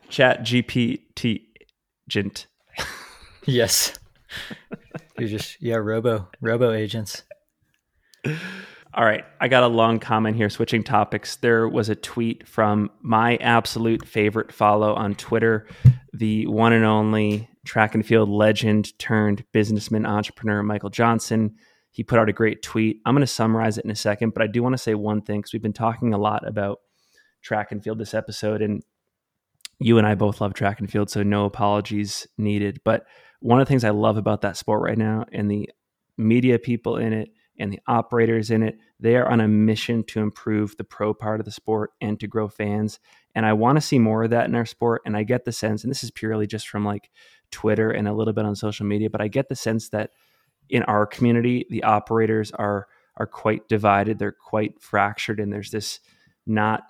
Chat 0.09 0.41
GPT 0.41 1.43
gent. 2.09 2.47
yes. 3.45 3.97
You're 5.17 5.29
just 5.29 5.61
yeah, 5.61 5.75
robo 5.75 6.29
robo 6.41 6.71
agents. 6.71 7.23
All 8.93 9.05
right, 9.05 9.23
I 9.39 9.47
got 9.47 9.63
a 9.63 9.67
long 9.67 9.99
comment 9.99 10.35
here. 10.35 10.49
Switching 10.49 10.83
topics, 10.83 11.37
there 11.37 11.67
was 11.67 11.87
a 11.87 11.95
tweet 11.95 12.45
from 12.45 12.91
my 13.01 13.37
absolute 13.37 14.05
favorite 14.05 14.51
follow 14.51 14.93
on 14.93 15.15
Twitter, 15.15 15.65
the 16.13 16.45
one 16.47 16.73
and 16.73 16.83
only 16.83 17.49
track 17.65 17.95
and 17.95 18.05
field 18.05 18.27
legend 18.27 18.97
turned 18.99 19.45
businessman 19.53 20.05
entrepreneur 20.05 20.61
Michael 20.61 20.89
Johnson. 20.89 21.55
He 21.91 22.03
put 22.03 22.19
out 22.19 22.29
a 22.29 22.33
great 22.33 22.61
tweet. 22.61 23.01
I'm 23.05 23.15
going 23.15 23.21
to 23.21 23.27
summarize 23.27 23.77
it 23.77 23.85
in 23.85 23.91
a 23.91 23.95
second, 23.95 24.33
but 24.33 24.43
I 24.43 24.47
do 24.47 24.61
want 24.61 24.73
to 24.73 24.77
say 24.77 24.93
one 24.93 25.21
thing 25.21 25.39
because 25.39 25.53
we've 25.53 25.61
been 25.61 25.73
talking 25.73 26.13
a 26.13 26.17
lot 26.17 26.45
about 26.47 26.79
track 27.41 27.71
and 27.71 27.83
field 27.83 27.97
this 27.97 28.13
episode, 28.13 28.61
and 28.61 28.83
you 29.79 29.97
and 29.97 30.07
I 30.07 30.15
both 30.15 30.41
love 30.41 30.53
track 30.53 30.79
and 30.79 30.91
field, 30.91 31.09
so 31.09 31.23
no 31.23 31.45
apologies 31.45 32.27
needed. 32.37 32.81
But 32.83 33.05
one 33.41 33.59
of 33.59 33.67
the 33.67 33.69
things 33.69 33.83
I 33.83 33.89
love 33.89 34.17
about 34.17 34.41
that 34.41 34.57
sport 34.57 34.81
right 34.81 34.97
now 34.97 35.25
and 35.31 35.49
the 35.49 35.69
media 36.17 36.59
people 36.59 36.97
in 36.97 37.11
it 37.11 37.29
and 37.59 37.71
the 37.71 37.79
operators 37.87 38.49
in 38.49 38.63
it, 38.63 38.77
they 38.99 39.15
are 39.15 39.27
on 39.27 39.41
a 39.41 39.47
mission 39.47 40.03
to 40.05 40.19
improve 40.19 40.77
the 40.77 40.83
pro 40.83 41.13
part 41.13 41.39
of 41.39 41.45
the 41.45 41.51
sport 41.51 41.91
and 41.99 42.19
to 42.19 42.27
grow 42.27 42.47
fans. 42.47 42.99
And 43.35 43.45
I 43.45 43.53
want 43.53 43.77
to 43.77 43.81
see 43.81 43.99
more 43.99 44.23
of 44.23 44.29
that 44.29 44.47
in 44.47 44.55
our 44.55 44.65
sport. 44.65 45.01
And 45.05 45.17
I 45.17 45.23
get 45.23 45.45
the 45.45 45.51
sense, 45.51 45.83
and 45.83 45.91
this 45.91 46.03
is 46.03 46.11
purely 46.11 46.47
just 46.47 46.67
from 46.67 46.85
like 46.85 47.09
Twitter 47.51 47.91
and 47.91 48.07
a 48.07 48.13
little 48.13 48.33
bit 48.33 48.45
on 48.45 48.55
social 48.55 48.85
media, 48.85 49.09
but 49.09 49.21
I 49.21 49.27
get 49.27 49.49
the 49.49 49.55
sense 49.55 49.89
that 49.89 50.11
in 50.69 50.83
our 50.83 51.05
community, 51.05 51.65
the 51.69 51.83
operators 51.83 52.51
are 52.51 52.87
are 53.17 53.27
quite 53.27 53.67
divided. 53.67 54.17
They're 54.17 54.31
quite 54.31 54.81
fractured, 54.81 55.39
and 55.39 55.51
there's 55.51 55.71
this 55.71 55.99
not 56.47 56.83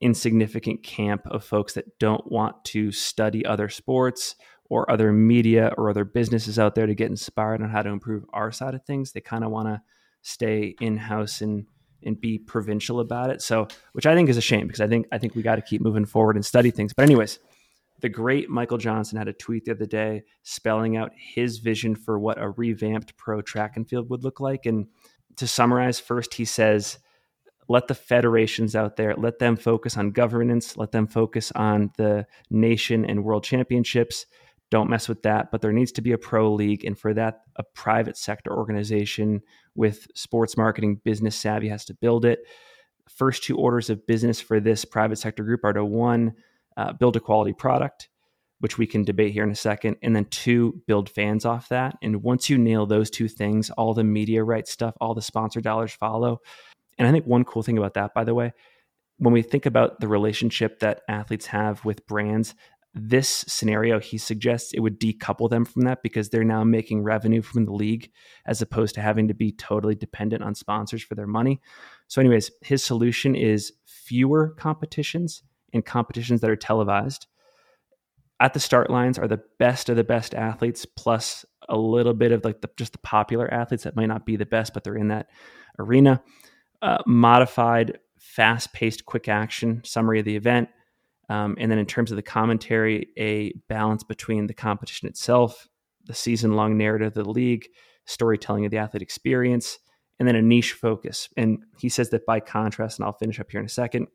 insignificant 0.00 0.82
camp 0.82 1.26
of 1.26 1.44
folks 1.44 1.74
that 1.74 1.98
don't 1.98 2.30
want 2.30 2.64
to 2.64 2.90
study 2.90 3.44
other 3.44 3.68
sports 3.68 4.36
or 4.68 4.90
other 4.90 5.12
media 5.12 5.72
or 5.78 5.88
other 5.88 6.04
businesses 6.04 6.58
out 6.58 6.74
there 6.74 6.86
to 6.86 6.94
get 6.94 7.10
inspired 7.10 7.62
on 7.62 7.70
how 7.70 7.82
to 7.82 7.88
improve 7.88 8.24
our 8.32 8.52
side 8.52 8.74
of 8.74 8.84
things. 8.84 9.12
They 9.12 9.20
kind 9.20 9.44
of 9.44 9.50
want 9.50 9.68
to 9.68 9.82
stay 10.22 10.74
in 10.80 10.96
house 10.96 11.40
and 11.40 11.66
and 12.04 12.20
be 12.20 12.38
provincial 12.38 13.00
about 13.00 13.30
it. 13.30 13.42
So, 13.42 13.66
which 13.92 14.06
I 14.06 14.14
think 14.14 14.28
is 14.28 14.36
a 14.36 14.42
shame 14.42 14.66
because 14.66 14.80
I 14.80 14.86
think 14.86 15.06
I 15.10 15.18
think 15.18 15.34
we 15.34 15.42
got 15.42 15.56
to 15.56 15.62
keep 15.62 15.80
moving 15.80 16.04
forward 16.04 16.36
and 16.36 16.44
study 16.44 16.70
things. 16.70 16.92
But 16.92 17.04
anyways, 17.04 17.38
the 18.00 18.08
great 18.08 18.48
Michael 18.48 18.78
Johnson 18.78 19.18
had 19.18 19.28
a 19.28 19.32
tweet 19.32 19.64
the 19.64 19.72
other 19.72 19.86
day 19.86 20.22
spelling 20.42 20.96
out 20.96 21.12
his 21.16 21.58
vision 21.58 21.96
for 21.96 22.18
what 22.18 22.40
a 22.40 22.50
revamped 22.50 23.16
pro 23.16 23.42
track 23.42 23.76
and 23.76 23.88
field 23.88 24.10
would 24.10 24.22
look 24.22 24.40
like. 24.40 24.66
And 24.66 24.86
to 25.36 25.46
summarize, 25.46 25.98
first 25.98 26.34
he 26.34 26.44
says, 26.44 26.98
let 27.68 27.86
the 27.86 27.94
federations 27.94 28.74
out 28.74 28.96
there 28.96 29.14
let 29.14 29.38
them 29.38 29.56
focus 29.56 29.96
on 29.96 30.10
governance, 30.10 30.76
let 30.76 30.92
them 30.92 31.06
focus 31.06 31.52
on 31.54 31.90
the 31.98 32.26
nation 32.50 33.04
and 33.04 33.24
world 33.24 33.44
championships 33.44 34.26
don't 34.70 34.90
mess 34.90 35.08
with 35.08 35.22
that. 35.22 35.50
But 35.50 35.60
there 35.60 35.72
needs 35.72 35.92
to 35.92 36.02
be 36.02 36.12
a 36.12 36.18
pro 36.18 36.52
league. 36.52 36.84
And 36.84 36.98
for 36.98 37.14
that, 37.14 37.42
a 37.56 37.64
private 37.74 38.16
sector 38.16 38.52
organization 38.52 39.40
with 39.74 40.06
sports 40.14 40.56
marketing 40.56 41.00
business 41.04 41.36
savvy 41.36 41.68
has 41.68 41.84
to 41.86 41.94
build 41.94 42.24
it. 42.24 42.40
First 43.08 43.44
two 43.44 43.56
orders 43.56 43.88
of 43.90 44.06
business 44.06 44.40
for 44.40 44.60
this 44.60 44.84
private 44.84 45.16
sector 45.16 45.42
group 45.42 45.64
are 45.64 45.72
to 45.72 45.84
one, 45.84 46.34
uh, 46.76 46.92
build 46.92 47.16
a 47.16 47.20
quality 47.20 47.54
product, 47.54 48.08
which 48.60 48.76
we 48.76 48.86
can 48.86 49.04
debate 49.04 49.32
here 49.32 49.44
in 49.44 49.50
a 49.50 49.56
second. 49.56 49.96
And 50.02 50.14
then 50.14 50.26
two, 50.26 50.82
build 50.86 51.08
fans 51.08 51.44
off 51.44 51.68
that. 51.70 51.96
And 52.02 52.22
once 52.22 52.50
you 52.50 52.58
nail 52.58 52.86
those 52.86 53.08
two 53.08 53.28
things, 53.28 53.70
all 53.70 53.94
the 53.94 54.04
media 54.04 54.44
rights 54.44 54.70
stuff, 54.70 54.94
all 55.00 55.14
the 55.14 55.22
sponsor 55.22 55.60
dollars 55.60 55.92
follow. 55.92 56.40
And 56.98 57.08
I 57.08 57.12
think 57.12 57.26
one 57.26 57.44
cool 57.44 57.62
thing 57.62 57.78
about 57.78 57.94
that, 57.94 58.12
by 58.14 58.24
the 58.24 58.34
way, 58.34 58.52
when 59.18 59.32
we 59.32 59.42
think 59.42 59.66
about 59.66 60.00
the 60.00 60.08
relationship 60.08 60.80
that 60.80 61.02
athletes 61.08 61.46
have 61.46 61.84
with 61.84 62.06
brands, 62.06 62.54
this 62.94 63.44
scenario, 63.46 64.00
he 64.00 64.18
suggests 64.18 64.72
it 64.72 64.80
would 64.80 64.98
decouple 64.98 65.50
them 65.50 65.64
from 65.64 65.82
that 65.82 66.02
because 66.02 66.30
they're 66.30 66.44
now 66.44 66.64
making 66.64 67.02
revenue 67.02 67.42
from 67.42 67.64
the 67.64 67.72
league 67.72 68.10
as 68.46 68.62
opposed 68.62 68.94
to 68.94 69.00
having 69.00 69.28
to 69.28 69.34
be 69.34 69.52
totally 69.52 69.94
dependent 69.94 70.42
on 70.42 70.54
sponsors 70.54 71.02
for 71.02 71.14
their 71.14 71.26
money. 71.26 71.60
So, 72.08 72.20
anyways, 72.20 72.50
his 72.62 72.82
solution 72.82 73.34
is 73.34 73.72
fewer 73.84 74.54
competitions 74.58 75.42
and 75.72 75.84
competitions 75.84 76.40
that 76.40 76.50
are 76.50 76.56
televised. 76.56 77.26
At 78.40 78.54
the 78.54 78.60
start 78.60 78.88
lines 78.88 79.18
are 79.18 79.28
the 79.28 79.42
best 79.58 79.88
of 79.88 79.96
the 79.96 80.04
best 80.04 80.34
athletes, 80.34 80.86
plus 80.86 81.44
a 81.68 81.76
little 81.76 82.14
bit 82.14 82.32
of 82.32 82.44
like 82.44 82.62
the, 82.62 82.70
just 82.76 82.92
the 82.92 82.98
popular 82.98 83.52
athletes 83.52 83.84
that 83.84 83.96
might 83.96 84.06
not 84.06 84.24
be 84.24 84.36
the 84.36 84.46
best, 84.46 84.72
but 84.72 84.84
they're 84.84 84.96
in 84.96 85.08
that 85.08 85.28
arena. 85.78 86.22
Uh, 86.80 86.98
modified, 87.06 87.98
fast 88.18 88.72
paced, 88.72 89.04
quick 89.04 89.28
action 89.28 89.82
summary 89.84 90.20
of 90.20 90.24
the 90.24 90.36
event 90.36 90.68
um, 91.28 91.56
and 91.58 91.70
then 91.70 91.78
in 91.78 91.86
terms 91.86 92.10
of 92.10 92.16
the 92.16 92.22
commentary, 92.22 93.08
a 93.18 93.52
balance 93.68 94.02
between 94.02 94.46
the 94.46 94.54
competition 94.54 95.08
itself, 95.08 95.68
the 96.06 96.14
season 96.14 96.54
long 96.54 96.76
narrative 96.76 97.08
of 97.08 97.24
the 97.24 97.30
league, 97.30 97.68
storytelling 98.06 98.64
of 98.64 98.70
the 98.70 98.78
athlete 98.78 99.02
experience, 99.02 99.78
and 100.18 100.26
then 100.26 100.36
a 100.36 100.42
niche 100.42 100.72
focus. 100.72 101.28
And 101.36 101.58
he 101.78 101.88
says 101.88 102.10
that 102.10 102.26
by 102.26 102.40
contrast, 102.40 102.98
and 102.98 103.06
I'll 103.06 103.12
finish 103.12 103.38
up 103.38 103.50
here 103.50 103.60
in 103.60 103.66
a 103.66 103.70
second, 103.70 104.08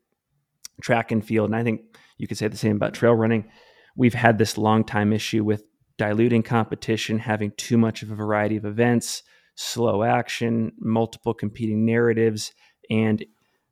track 0.82 1.12
and 1.12 1.24
field, 1.24 1.50
and 1.50 1.56
I 1.56 1.62
think 1.62 1.82
you 2.18 2.26
could 2.26 2.36
say 2.36 2.48
the 2.48 2.56
same 2.56 2.76
about 2.76 2.94
trail 2.94 3.14
running. 3.14 3.48
We've 3.96 4.14
had 4.14 4.38
this 4.38 4.58
long 4.58 4.84
time 4.84 5.12
issue 5.12 5.44
with 5.44 5.62
diluting 5.96 6.42
competition, 6.42 7.20
having 7.20 7.52
too 7.56 7.78
much 7.78 8.02
of 8.02 8.10
a 8.10 8.16
variety 8.16 8.56
of 8.56 8.64
events, 8.64 9.22
slow 9.54 10.02
action, 10.02 10.72
multiple 10.78 11.32
competing 11.32 11.86
narratives, 11.86 12.52
and 12.90 13.24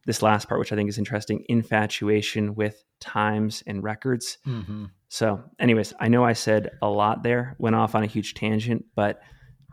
this 0.07 0.23
last 0.23 0.49
part, 0.49 0.59
which 0.59 0.73
I 0.73 0.77
think 0.77 0.89
is 0.89 0.99
interesting, 0.99 1.45
infatuation 1.49 2.55
with 2.55 2.83
times 3.01 3.63
and 3.67 3.83
records. 3.83 4.39
Mm-hmm. 4.47 4.87
So, 5.09 5.43
anyways, 5.59 5.93
I 6.01 6.09
know 6.09 6.25
I 6.25 6.33
said 6.33 6.71
a 6.81 6.89
lot 6.89 7.23
there, 7.23 7.55
went 7.59 7.77
off 7.77 7.95
on 7.95 8.03
a 8.03 8.07
huge 8.07 8.35
tangent, 8.35 8.85
but 8.97 9.21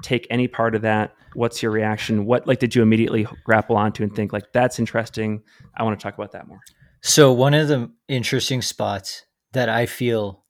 take 0.03 0.27
any 0.29 0.47
part 0.47 0.75
of 0.75 0.81
that. 0.83 1.13
What's 1.33 1.61
your 1.61 1.71
reaction? 1.71 2.25
What 2.25 2.47
like 2.47 2.59
did 2.59 2.75
you 2.75 2.81
immediately 2.81 3.27
grapple 3.45 3.77
onto 3.77 4.03
and 4.03 4.15
think 4.15 4.33
like 4.33 4.51
that's 4.53 4.79
interesting? 4.79 5.41
I 5.77 5.83
want 5.83 5.99
to 5.99 6.03
talk 6.03 6.15
about 6.15 6.31
that 6.33 6.47
more. 6.47 6.59
So 7.01 7.31
one 7.31 7.53
of 7.53 7.67
the 7.67 7.91
interesting 8.07 8.61
spots 8.61 9.23
that 9.53 9.69
I 9.69 9.85
feel 9.85 10.43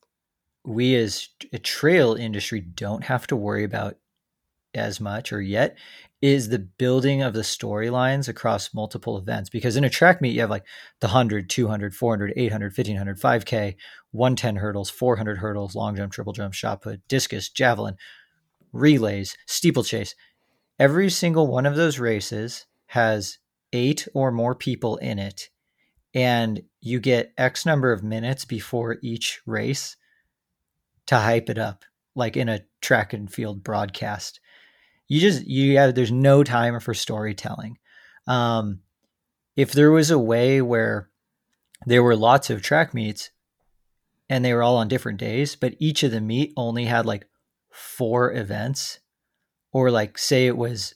we 0.65 0.95
as 0.95 1.27
a 1.53 1.59
trail 1.59 2.15
industry 2.15 2.59
don't 2.59 3.03
have 3.03 3.27
to 3.27 3.35
worry 3.35 3.63
about 3.63 3.97
as 4.73 4.99
much 4.99 5.33
or 5.33 5.41
yet 5.41 5.77
is 6.21 6.49
the 6.49 6.59
building 6.59 7.21
of 7.21 7.33
the 7.33 7.41
storylines 7.41 8.27
across 8.27 8.73
multiple 8.73 9.17
events. 9.17 9.49
Because 9.49 9.77
in 9.77 9.83
a 9.83 9.89
track 9.89 10.21
meet 10.21 10.33
you 10.33 10.41
have 10.41 10.49
like 10.49 10.65
the 10.99 11.07
100 11.07 11.49
200 11.49 11.95
400 11.95 12.33
800 12.35 12.65
1500 12.77 13.19
5k 13.19 13.75
110 14.11 14.55
hurdles 14.57 14.89
400 14.89 15.37
hurdles 15.37 15.75
long 15.75 15.95
jump 15.95 16.11
triple 16.11 16.33
jump 16.33 16.53
shot 16.53 16.81
put 16.81 17.07
discus 17.07 17.49
javelin 17.49 17.95
relays 18.73 19.37
steeplechase. 19.45 20.15
Every 20.77 21.09
single 21.09 21.47
one 21.47 21.65
of 21.65 21.75
those 21.75 21.99
races 21.99 22.65
has 22.87 23.37
eight 23.71 24.07
or 24.13 24.31
more 24.31 24.55
people 24.55 24.97
in 24.97 25.19
it 25.19 25.49
and 26.13 26.61
you 26.81 26.99
get 26.99 27.33
x 27.37 27.65
number 27.65 27.91
of 27.91 28.03
minutes 28.03 28.45
before 28.45 28.97
each 29.03 29.41
race 29.45 29.95
to 31.05 31.17
hype 31.17 31.49
it 31.49 31.57
up 31.57 31.85
like 32.15 32.35
in 32.35 32.49
a 32.49 32.61
track 32.81 33.13
and 33.13 33.31
field 33.31 33.63
broadcast 33.63 34.39
you 35.09 35.19
just 35.19 35.45
you 35.45 35.77
have 35.77 35.95
there's 35.95 36.11
no 36.11 36.43
time 36.43 36.79
for 36.79 36.93
storytelling. 36.93 37.77
Um 38.27 38.79
if 39.55 39.73
there 39.73 39.91
was 39.91 40.09
a 40.09 40.19
way 40.19 40.61
where 40.61 41.09
there 41.85 42.03
were 42.03 42.15
lots 42.15 42.49
of 42.49 42.61
track 42.61 42.93
meets 42.93 43.31
and 44.29 44.45
they 44.45 44.53
were 44.53 44.63
all 44.63 44.77
on 44.77 44.87
different 44.87 45.17
days 45.17 45.55
but 45.55 45.75
each 45.79 46.03
of 46.03 46.11
the 46.11 46.21
meet 46.21 46.53
only 46.55 46.85
had 46.85 47.05
like 47.05 47.27
four 47.71 48.33
events 48.33 48.99
or 49.73 49.91
like 49.91 50.17
say 50.17 50.47
it 50.47 50.55
was 50.55 50.95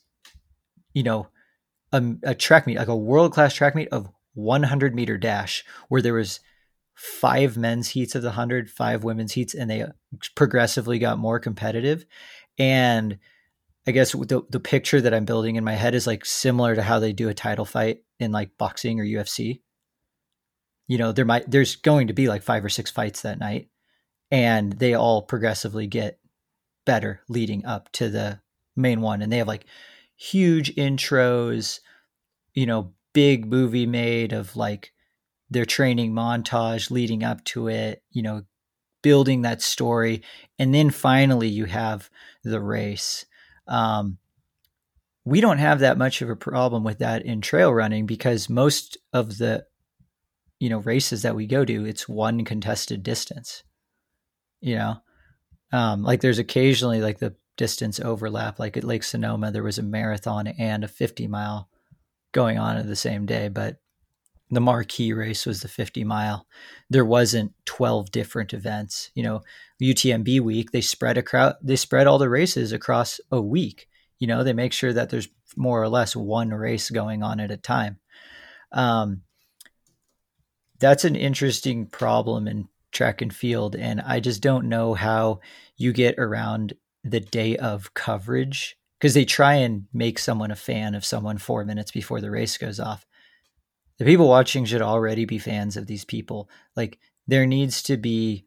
you 0.94 1.03
know 1.03 1.27
a, 1.91 2.03
a 2.23 2.35
track 2.35 2.65
meet 2.68 2.77
like 2.77 2.88
a 2.88 2.95
world 2.95 3.34
class 3.34 3.53
track 3.53 3.76
meet 3.76 3.90
of 3.90 4.10
100 4.34 4.95
meter 4.95 5.18
dash 5.18 5.64
where 5.90 6.02
there 6.02 6.14
was 6.14 6.40
five 6.95 7.57
men's 7.57 7.90
heats 7.90 8.15
of 8.15 8.22
the 8.22 8.30
100 8.30 8.69
five 8.69 9.03
women's 9.03 9.34
heats 9.34 9.53
and 9.53 9.69
they 9.69 9.85
progressively 10.35 10.99
got 10.99 11.18
more 11.18 11.40
competitive. 11.40 12.06
And 12.57 13.18
I 13.85 13.91
guess 13.91 14.14
the 14.14 14.43
the 14.49 14.60
picture 14.60 15.01
that 15.01 15.14
I'm 15.14 15.26
building 15.26 15.57
in 15.57 15.64
my 15.64 15.73
head 15.73 15.93
is 15.93 16.07
like 16.07 16.26
similar 16.26 16.76
to 16.76 16.81
how 16.81 16.99
they 16.99 17.11
do 17.11 17.30
a 17.30 17.34
title 17.34 17.65
fight 17.65 18.03
in 18.19 18.31
like 18.31 18.57
boxing 18.57 18.99
or 18.99 19.03
UFC. 19.03 19.61
You 20.88 20.97
know, 20.97 21.11
there 21.11 21.26
might 21.26 21.49
there's 21.49 21.76
going 21.76 22.07
to 22.07 22.14
be 22.14 22.27
like 22.27 22.43
five 22.43 22.64
or 22.64 22.69
six 22.69 22.91
fights 22.91 23.22
that 23.22 23.39
night, 23.39 23.68
and 24.31 24.73
they 24.73 24.93
all 24.93 25.22
progressively 25.22 25.88
get 25.88 26.19
better 26.85 27.22
leading 27.27 27.65
up 27.65 27.91
to 27.93 28.10
the 28.10 28.39
main 28.76 29.01
one, 29.01 29.22
and 29.22 29.31
they 29.31 29.38
have 29.38 29.47
like 29.47 29.65
huge 30.15 30.73
intros, 30.76 31.80
you 32.53 32.65
know, 32.65 32.93
big 33.14 33.45
movie 33.45 33.85
made 33.85 34.31
of 34.31 34.55
like 34.55 34.93
their 35.49 35.65
training 35.65 36.14
montage 36.14 36.89
leading 36.89 37.23
up 37.23 37.43
to 37.43 37.68
it, 37.68 38.01
you 38.11 38.22
know, 38.22 38.43
building 39.01 39.41
that 39.41 39.61
story, 39.61 40.22
and 40.57 40.73
then 40.73 40.89
finally 40.89 41.49
you 41.49 41.65
have 41.65 42.10
the 42.45 42.61
race 42.61 43.26
um, 43.68 44.18
we 45.26 45.41
don't 45.41 45.60
have 45.60 45.80
that 45.80 45.98
much 45.98 46.22
of 46.22 46.30
a 46.30 46.35
problem 46.35 46.84
with 46.84 46.99
that 46.99 47.26
in 47.26 47.41
trail 47.41 47.73
running 47.73 48.06
because 48.06 48.49
most 48.49 48.98
of 49.14 49.38
the 49.38 49.65
you 50.60 50.69
know 50.69 50.80
races 50.80 51.22
that 51.22 51.35
we 51.35 51.48
go 51.48 51.64
to 51.65 51.85
it's 51.85 52.07
one 52.07 52.45
contested 52.45 53.03
distance 53.03 53.64
you 54.64 54.77
know? 54.77 54.98
Um, 55.72 56.03
like 56.03 56.22
there's 56.22 56.40
occasionally 56.40 57.02
like 57.02 57.19
the 57.19 57.35
distance 57.57 57.99
overlap. 57.99 58.60
Like 58.60 58.77
at 58.77 58.84
lake 58.84 59.03
sonoma 59.03 59.52
there 59.52 59.64
was 59.64 59.77
a 59.77 59.84
marathon 59.84 60.48
and 60.48 60.84
a 60.84 60.88
50 60.88 61.27
mile 61.27 61.69
going 62.31 62.57
on 62.57 62.77
at 62.77 62.88
the 62.88 62.95
same 62.95 63.27
day 63.27 63.48
but 63.48 63.77
the 64.53 64.61
marquee 64.61 65.13
race 65.13 65.45
was 65.45 65.61
the 65.61 65.67
50 65.67 66.03
mile. 66.03 66.47
There 66.89 67.05
wasn't 67.05 67.53
12 67.65 68.11
different 68.11 68.53
events. 68.53 69.11
You 69.15 69.23
know 69.23 69.41
utmb 69.81 70.39
week 70.41 70.71
they 70.71 70.80
spread 70.80 71.17
a 71.17 71.23
crowd 71.23 71.55
they 71.61 71.75
spread 71.75 72.07
all 72.07 72.17
the 72.17 72.30
races 72.30 72.71
across 72.71 73.19
a 73.31 73.41
week. 73.41 73.88
You 74.19 74.27
know 74.27 74.43
they 74.43 74.53
make 74.53 74.73
sure 74.73 74.93
that 74.93 75.09
there's 75.09 75.30
more 75.55 75.81
or 75.81 75.89
less 75.89 76.15
one 76.15 76.49
race 76.49 76.89
going 76.89 77.23
on 77.23 77.39
at 77.39 77.51
a 77.51 77.57
time. 77.57 77.99
Um, 78.71 79.21
that's 80.80 81.05
an 81.05 81.15
interesting 81.15 81.85
problem 81.85 82.47
in 82.47 82.67
track 82.91 83.21
and 83.21 83.34
field 83.34 83.75
and 83.75 83.99
i 84.01 84.19
just 84.19 84.41
don't 84.41 84.69
know 84.69 84.93
how 84.93 85.39
you 85.77 85.91
get 85.91 86.15
around 86.19 86.73
the 87.03 87.19
day 87.19 87.57
of 87.57 87.93
coverage 87.95 88.77
because 88.99 89.13
they 89.13 89.25
try 89.25 89.55
and 89.55 89.85
make 89.93 90.19
someone 90.19 90.51
a 90.51 90.55
fan 90.55 90.93
of 90.93 91.03
someone 91.03 91.38
four 91.38 91.65
minutes 91.65 91.91
before 91.91 92.21
the 92.21 92.30
race 92.30 92.57
goes 92.57 92.80
off 92.80 93.05
the 93.98 94.06
people 94.06 94.28
watching 94.28 94.65
should 94.65 94.82
already 94.82 95.26
be 95.26 95.38
fans 95.38 95.78
of 95.78 95.88
these 95.88 96.06
people. 96.06 96.49
Like 96.76 96.99
there 97.28 97.45
needs 97.45 97.84
to 97.84 97.98
be 97.98 98.45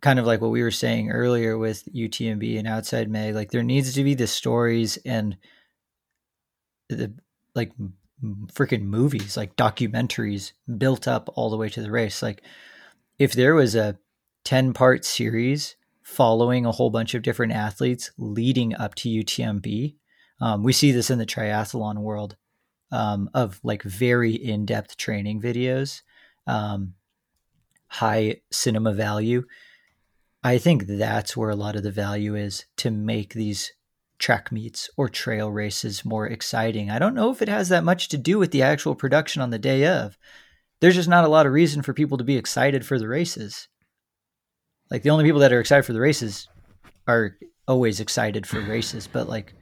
kind 0.00 0.18
of 0.18 0.26
like 0.26 0.40
what 0.40 0.50
we 0.50 0.62
were 0.62 0.70
saying 0.70 1.10
earlier 1.10 1.56
with 1.56 1.88
UTMB 1.94 2.58
and 2.58 2.68
Outside 2.68 3.10
Mag, 3.10 3.34
like 3.34 3.50
there 3.50 3.62
needs 3.62 3.94
to 3.94 4.04
be 4.04 4.14
the 4.14 4.26
stories 4.26 4.98
and 5.04 5.36
the 6.88 7.14
like 7.54 7.72
freaking 8.52 8.82
movies, 8.82 9.36
like 9.36 9.56
documentaries 9.56 10.52
built 10.78 11.08
up 11.08 11.30
all 11.34 11.50
the 11.50 11.56
way 11.56 11.68
to 11.68 11.82
the 11.82 11.90
race. 11.90 12.22
Like 12.22 12.42
if 13.18 13.32
there 13.32 13.54
was 13.54 13.74
a 13.74 13.98
10 14.44 14.72
part 14.72 15.04
series 15.04 15.76
following 16.02 16.66
a 16.66 16.72
whole 16.72 16.90
bunch 16.90 17.14
of 17.14 17.22
different 17.22 17.52
athletes 17.52 18.10
leading 18.18 18.74
up 18.74 18.94
to 18.96 19.08
UTMB, 19.08 19.94
um, 20.40 20.62
we 20.62 20.72
see 20.72 20.92
this 20.92 21.10
in 21.10 21.18
the 21.18 21.26
triathlon 21.26 21.98
world 21.98 22.36
um, 22.92 23.30
of 23.34 23.60
like 23.62 23.82
very 23.82 24.32
in 24.32 24.66
depth 24.66 24.96
training 24.96 25.40
videos, 25.40 26.02
um, 26.46 26.94
high 27.88 28.40
cinema 28.50 28.92
value. 28.92 29.44
I 30.42 30.58
think 30.58 30.86
that's 30.86 31.36
where 31.36 31.50
a 31.50 31.56
lot 31.56 31.76
of 31.76 31.82
the 31.82 31.90
value 31.90 32.34
is 32.34 32.66
to 32.78 32.90
make 32.90 33.32
these 33.34 33.72
track 34.18 34.52
meets 34.52 34.90
or 34.96 35.08
trail 35.08 35.50
races 35.50 36.04
more 36.04 36.26
exciting. 36.26 36.90
I 36.90 36.98
don't 36.98 37.14
know 37.14 37.30
if 37.30 37.42
it 37.42 37.48
has 37.48 37.68
that 37.70 37.84
much 37.84 38.08
to 38.08 38.18
do 38.18 38.38
with 38.38 38.52
the 38.52 38.62
actual 38.62 38.94
production 38.94 39.42
on 39.42 39.50
the 39.50 39.58
day 39.58 39.86
of. 39.86 40.16
There's 40.80 40.94
just 40.94 41.08
not 41.08 41.24
a 41.24 41.28
lot 41.28 41.46
of 41.46 41.52
reason 41.52 41.82
for 41.82 41.94
people 41.94 42.18
to 42.18 42.24
be 42.24 42.36
excited 42.36 42.84
for 42.84 42.98
the 42.98 43.08
races. 43.08 43.68
Like 44.90 45.02
the 45.02 45.10
only 45.10 45.24
people 45.24 45.40
that 45.40 45.52
are 45.52 45.60
excited 45.60 45.84
for 45.84 45.92
the 45.92 46.00
races 46.00 46.48
are 47.06 47.36
always 47.66 48.00
excited 48.00 48.46
for 48.46 48.60
races, 48.60 49.06
but 49.06 49.28
like 49.28 49.54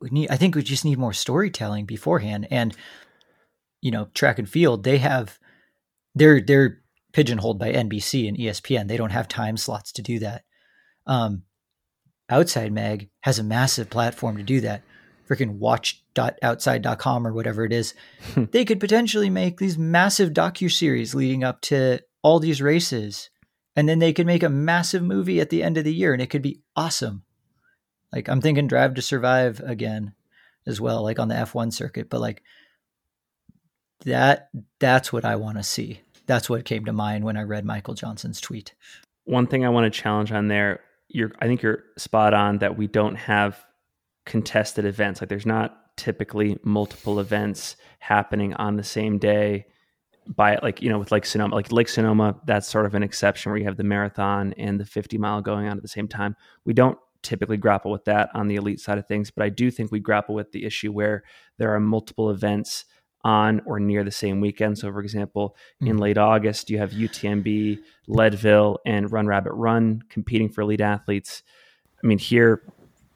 we 0.00 0.10
need 0.10 0.30
I 0.30 0.36
think 0.36 0.54
we 0.54 0.62
just 0.62 0.84
need 0.84 0.98
more 0.98 1.12
storytelling 1.12 1.86
beforehand 1.86 2.46
and 2.50 2.76
you 3.86 3.92
know, 3.92 4.08
track 4.14 4.38
and 4.38 4.48
field, 4.48 4.82
they 4.82 4.98
have 4.98 5.38
they're 6.16 6.40
they're 6.40 6.80
pigeonholed 7.12 7.58
by 7.58 7.72
NBC 7.72 8.28
and 8.28 8.36
ESPN. 8.36 8.88
They 8.88 8.96
don't 8.96 9.10
have 9.10 9.28
time 9.28 9.56
slots 9.56 9.92
to 9.92 10.02
do 10.02 10.18
that. 10.18 10.42
Um, 11.06 11.42
Outside 12.28 12.72
Mag 12.72 13.08
has 13.20 13.38
a 13.38 13.44
massive 13.44 13.88
platform 13.88 14.38
to 14.38 14.42
do 14.42 14.60
that. 14.62 14.82
Freaking 15.28 15.58
watch.outside.com 15.58 17.26
or 17.26 17.32
whatever 17.32 17.64
it 17.64 17.72
is. 17.72 17.94
Hmm. 18.34 18.44
they 18.50 18.64
could 18.64 18.80
potentially 18.80 19.30
make 19.30 19.58
these 19.58 19.78
massive 19.78 20.30
docu 20.30 20.70
series 20.70 21.14
leading 21.14 21.44
up 21.44 21.60
to 21.62 22.00
all 22.22 22.40
these 22.40 22.60
races. 22.60 23.30
And 23.76 23.88
then 23.88 24.00
they 24.00 24.12
could 24.12 24.26
make 24.26 24.42
a 24.42 24.48
massive 24.48 25.02
movie 25.02 25.40
at 25.40 25.50
the 25.50 25.62
end 25.62 25.78
of 25.78 25.84
the 25.84 25.94
year 25.94 26.12
and 26.12 26.20
it 26.20 26.30
could 26.30 26.42
be 26.42 26.60
awesome. 26.74 27.22
Like 28.12 28.28
I'm 28.28 28.40
thinking 28.40 28.66
Drive 28.66 28.94
to 28.94 29.02
Survive 29.02 29.60
again 29.60 30.14
as 30.66 30.80
well, 30.80 31.02
like 31.02 31.18
on 31.18 31.28
the 31.28 31.34
F1 31.34 31.72
circuit, 31.72 32.08
but 32.10 32.20
like 32.20 32.42
that 34.04 34.50
that's 34.78 35.12
what 35.12 35.24
I 35.24 35.36
want 35.36 35.58
to 35.58 35.62
see. 35.62 36.00
That's 36.26 36.50
what 36.50 36.64
came 36.64 36.84
to 36.86 36.92
mind 36.92 37.24
when 37.24 37.36
I 37.36 37.42
read 37.42 37.64
Michael 37.64 37.94
Johnson's 37.94 38.40
tweet. 38.40 38.74
One 39.24 39.46
thing 39.46 39.64
I 39.64 39.68
want 39.68 39.92
to 39.92 40.00
challenge 40.00 40.32
on 40.32 40.48
there 40.48 40.80
you're 41.08 41.32
I 41.40 41.46
think 41.46 41.62
you're 41.62 41.84
spot 41.96 42.34
on 42.34 42.58
that 42.58 42.76
we 42.76 42.86
don't 42.86 43.16
have 43.16 43.64
contested 44.24 44.84
events. 44.84 45.20
Like 45.20 45.28
there's 45.28 45.46
not 45.46 45.96
typically 45.96 46.58
multiple 46.62 47.20
events 47.20 47.76
happening 48.00 48.54
on 48.54 48.76
the 48.76 48.84
same 48.84 49.18
day 49.18 49.66
by 50.28 50.58
like 50.62 50.82
you 50.82 50.88
know 50.88 50.98
with 50.98 51.12
like 51.12 51.24
Sonoma 51.24 51.54
like 51.54 51.70
Lake 51.70 51.88
Sonoma 51.88 52.36
that's 52.44 52.68
sort 52.68 52.86
of 52.86 52.94
an 52.94 53.02
exception 53.02 53.50
where 53.50 53.58
you 53.58 53.64
have 53.64 53.76
the 53.76 53.84
marathon 53.84 54.52
and 54.54 54.80
the 54.80 54.84
50 54.84 55.16
mile 55.18 55.40
going 55.40 55.66
on 55.66 55.76
at 55.76 55.82
the 55.82 55.88
same 55.88 56.08
time. 56.08 56.36
We 56.64 56.74
don't 56.74 56.98
typically 57.26 57.56
grapple 57.56 57.90
with 57.90 58.04
that 58.04 58.30
on 58.34 58.46
the 58.46 58.56
elite 58.56 58.80
side 58.80 58.98
of 58.98 59.06
things, 59.06 59.30
but 59.30 59.44
I 59.44 59.48
do 59.48 59.70
think 59.70 59.90
we 59.90 60.00
grapple 60.00 60.34
with 60.34 60.52
the 60.52 60.64
issue 60.64 60.92
where 60.92 61.24
there 61.58 61.74
are 61.74 61.80
multiple 61.80 62.30
events 62.30 62.84
on 63.24 63.60
or 63.66 63.80
near 63.80 64.04
the 64.04 64.10
same 64.10 64.40
weekend. 64.40 64.78
So, 64.78 64.92
for 64.92 65.00
example, 65.00 65.56
mm-hmm. 65.82 65.88
in 65.90 65.98
late 65.98 66.16
August, 66.16 66.70
you 66.70 66.78
have 66.78 66.92
UTMB, 66.92 67.80
Leadville, 68.06 68.78
and 68.86 69.10
Run 69.10 69.26
Rabbit 69.26 69.52
Run 69.52 70.02
competing 70.08 70.48
for 70.48 70.60
elite 70.60 70.80
athletes. 70.80 71.42
I 72.02 72.06
mean, 72.06 72.18
here 72.18 72.62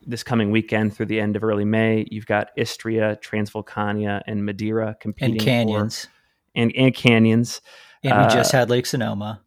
this 0.05 0.25
coming 0.25 0.51
weekend 0.51 0.97
through 0.97 1.07
the 1.07 1.21
end 1.21 1.37
of 1.37 1.45
early 1.45 1.65
May, 1.65 2.07
you've 2.11 2.27
got 2.27 2.51
Istria, 2.57 3.19
Transvolcania, 3.23 4.23
and 4.27 4.45
Madeira 4.45 4.97
competing 4.99 5.37
and 5.37 5.45
canyons, 5.45 6.05
for, 6.07 6.11
and 6.57 6.73
and 6.75 6.95
canyons. 6.95 7.61
And 8.03 8.19
we 8.19 8.25
uh, 8.25 8.31
just 8.31 8.51
had 8.51 8.69
Lake 8.71 8.87
Sonoma 8.87 9.43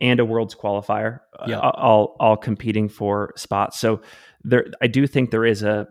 and 0.00 0.20
a 0.20 0.24
world's 0.24 0.54
qualifier, 0.54 1.20
uh, 1.38 1.46
yep. 1.46 1.58
uh, 1.62 1.70
all 1.70 2.16
all 2.18 2.36
competing 2.36 2.88
for 2.88 3.32
spots. 3.36 3.78
So 3.78 4.00
there, 4.42 4.66
I 4.82 4.86
do 4.86 5.06
think 5.06 5.30
there 5.30 5.44
is 5.44 5.62
a 5.62 5.86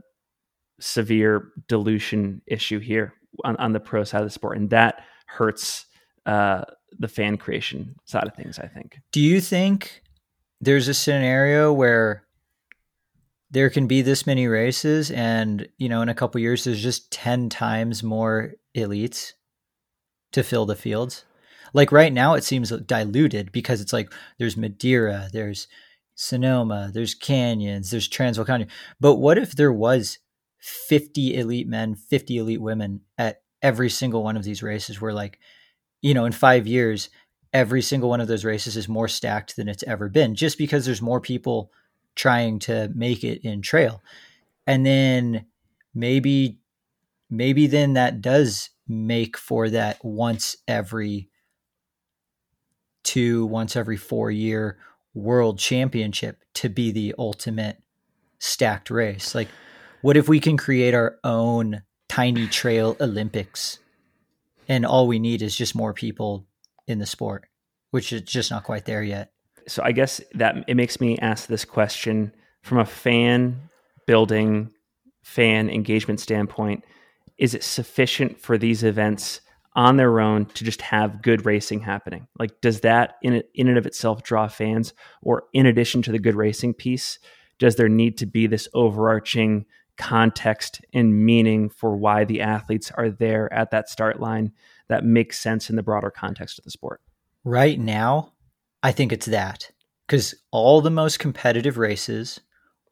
severe 0.79 1.51
dilution 1.67 2.41
issue 2.47 2.79
here 2.79 3.13
on, 3.43 3.55
on 3.57 3.73
the 3.73 3.79
pro 3.79 4.03
side 4.03 4.21
of 4.21 4.27
the 4.27 4.31
sport, 4.31 4.57
and 4.57 4.69
that 4.71 5.03
hurts 5.27 5.85
uh, 6.25 6.63
the 6.99 7.07
fan 7.07 7.37
creation 7.37 7.95
side 8.05 8.27
of 8.27 8.35
things. 8.35 8.59
I 8.59 8.67
think. 8.67 8.99
Do 9.11 9.21
you 9.21 9.39
think 9.39 10.01
there's 10.61 10.87
a 10.87 10.93
scenario 10.93 11.71
where 11.71 12.23
there 13.51 13.69
can 13.69 13.87
be 13.87 14.01
this 14.01 14.25
many 14.25 14.47
races, 14.47 15.11
and 15.11 15.67
you 15.77 15.87
know, 15.87 16.01
in 16.01 16.09
a 16.09 16.15
couple 16.15 16.41
years, 16.41 16.63
there's 16.63 16.83
just 16.83 17.11
ten 17.11 17.49
times 17.49 18.03
more 18.03 18.53
elites 18.75 19.33
to 20.33 20.43
fill 20.43 20.65
the 20.65 20.75
fields? 20.75 21.25
Like 21.73 21.91
right 21.91 22.13
now, 22.13 22.35
it 22.35 22.43
seems 22.43 22.69
diluted 22.69 23.51
because 23.51 23.81
it's 23.81 23.93
like 23.93 24.13
there's 24.37 24.55
Madeira, 24.55 25.29
there's 25.33 25.67
Sonoma, 26.15 26.91
there's 26.93 27.15
canyons, 27.15 27.89
there's 27.89 28.07
Transvolcania. 28.07 28.69
But 28.99 29.15
what 29.15 29.37
if 29.37 29.53
there 29.53 29.73
was 29.73 30.19
50 30.59 31.37
elite 31.37 31.67
men, 31.67 31.95
50 31.95 32.37
elite 32.37 32.61
women 32.61 33.01
at 33.17 33.41
every 33.61 33.89
single 33.89 34.23
one 34.23 34.37
of 34.37 34.43
these 34.43 34.61
races 34.61 35.01
where 35.01 35.13
like, 35.13 35.39
you 36.01 36.13
know, 36.13 36.25
in 36.25 36.31
five 36.31 36.67
years, 36.67 37.09
every 37.51 37.81
single 37.81 38.09
one 38.09 38.21
of 38.21 38.27
those 38.27 38.45
races 38.45 38.77
is 38.77 38.87
more 38.87 39.07
stacked 39.07 39.55
than 39.55 39.67
it's 39.67 39.83
ever 39.83 40.09
been 40.09 40.35
just 40.35 40.57
because 40.57 40.85
there's 40.85 41.01
more 41.01 41.21
people 41.21 41.71
trying 42.15 42.59
to 42.59 42.91
make 42.93 43.23
it 43.23 43.41
in 43.43 43.61
trail. 43.61 44.01
And 44.67 44.85
then 44.85 45.45
maybe, 45.93 46.59
maybe 47.29 47.67
then 47.67 47.93
that 47.93 48.21
does 48.21 48.69
make 48.87 49.37
for 49.37 49.69
that 49.69 50.03
once 50.03 50.55
every 50.67 51.29
two, 53.03 53.45
once 53.45 53.75
every 53.75 53.97
four 53.97 54.31
year 54.31 54.77
world 55.13 55.59
championship 55.59 56.43
to 56.55 56.69
be 56.69 56.91
the 56.91 57.13
ultimate 57.17 57.77
stacked 58.39 58.89
race. 58.89 59.35
Like, 59.35 59.47
what 60.01 60.17
if 60.17 60.27
we 60.27 60.39
can 60.39 60.57
create 60.57 60.93
our 60.93 61.17
own 61.23 61.83
tiny 62.09 62.47
trail 62.47 62.97
Olympics 62.99 63.79
and 64.67 64.85
all 64.85 65.07
we 65.07 65.19
need 65.19 65.41
is 65.41 65.55
just 65.55 65.75
more 65.75 65.93
people 65.93 66.45
in 66.87 66.99
the 66.99 67.05
sport, 67.05 67.45
which 67.91 68.11
is 68.11 68.21
just 68.21 68.51
not 68.51 68.63
quite 68.63 68.85
there 68.85 69.03
yet? 69.03 69.31
So 69.67 69.81
I 69.83 69.91
guess 69.93 70.19
that 70.33 70.65
it 70.67 70.75
makes 70.75 70.99
me 70.99 71.17
ask 71.19 71.47
this 71.47 71.63
question 71.63 72.33
from 72.61 72.79
a 72.79 72.85
fan 72.85 73.69
building, 74.05 74.71
fan 75.23 75.69
engagement 75.69 76.19
standpoint. 76.19 76.83
Is 77.37 77.53
it 77.53 77.63
sufficient 77.63 78.39
for 78.39 78.57
these 78.57 78.83
events 78.83 79.41
on 79.75 79.97
their 79.97 80.19
own 80.19 80.45
to 80.45 80.63
just 80.63 80.81
have 80.81 81.21
good 81.21 81.45
racing 81.45 81.81
happening? 81.81 82.27
Like, 82.37 82.61
does 82.61 82.81
that 82.81 83.15
in 83.21 83.43
in 83.53 83.67
and 83.67 83.77
of 83.77 83.85
itself 83.85 84.23
draw 84.23 84.47
fans, 84.47 84.93
or 85.21 85.43
in 85.53 85.65
addition 85.65 86.01
to 86.03 86.11
the 86.11 86.19
good 86.19 86.35
racing 86.35 86.73
piece, 86.73 87.19
does 87.59 87.75
there 87.75 87.89
need 87.89 88.17
to 88.17 88.25
be 88.25 88.47
this 88.47 88.67
overarching 88.73 89.65
context 89.97 90.81
and 90.93 91.25
meaning 91.25 91.69
for 91.69 91.95
why 91.95 92.23
the 92.25 92.41
athletes 92.41 92.91
are 92.91 93.09
there 93.09 93.51
at 93.53 93.71
that 93.71 93.89
start 93.89 94.19
line 94.19 94.51
that 94.87 95.05
makes 95.05 95.39
sense 95.39 95.69
in 95.69 95.75
the 95.75 95.83
broader 95.83 96.09
context 96.09 96.57
of 96.57 96.65
the 96.65 96.71
sport. 96.71 97.01
Right 97.43 97.79
now, 97.79 98.33
I 98.81 98.91
think 98.91 99.11
it's 99.11 99.27
that 99.27 99.71
because 100.07 100.35
all 100.51 100.81
the 100.81 100.91
most 100.91 101.19
competitive 101.19 101.77
races 101.77 102.39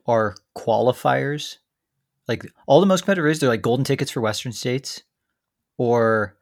are 0.05 0.35
qualifiers. 0.55 1.57
Like 2.27 2.45
all 2.67 2.79
the 2.79 2.85
most 2.85 3.01
competitive 3.01 3.25
races, 3.25 3.39
they're 3.41 3.49
like 3.49 3.61
golden 3.61 3.83
tickets 3.83 4.11
for 4.11 4.21
Western 4.21 4.51
states 4.51 5.03
or 5.77 6.37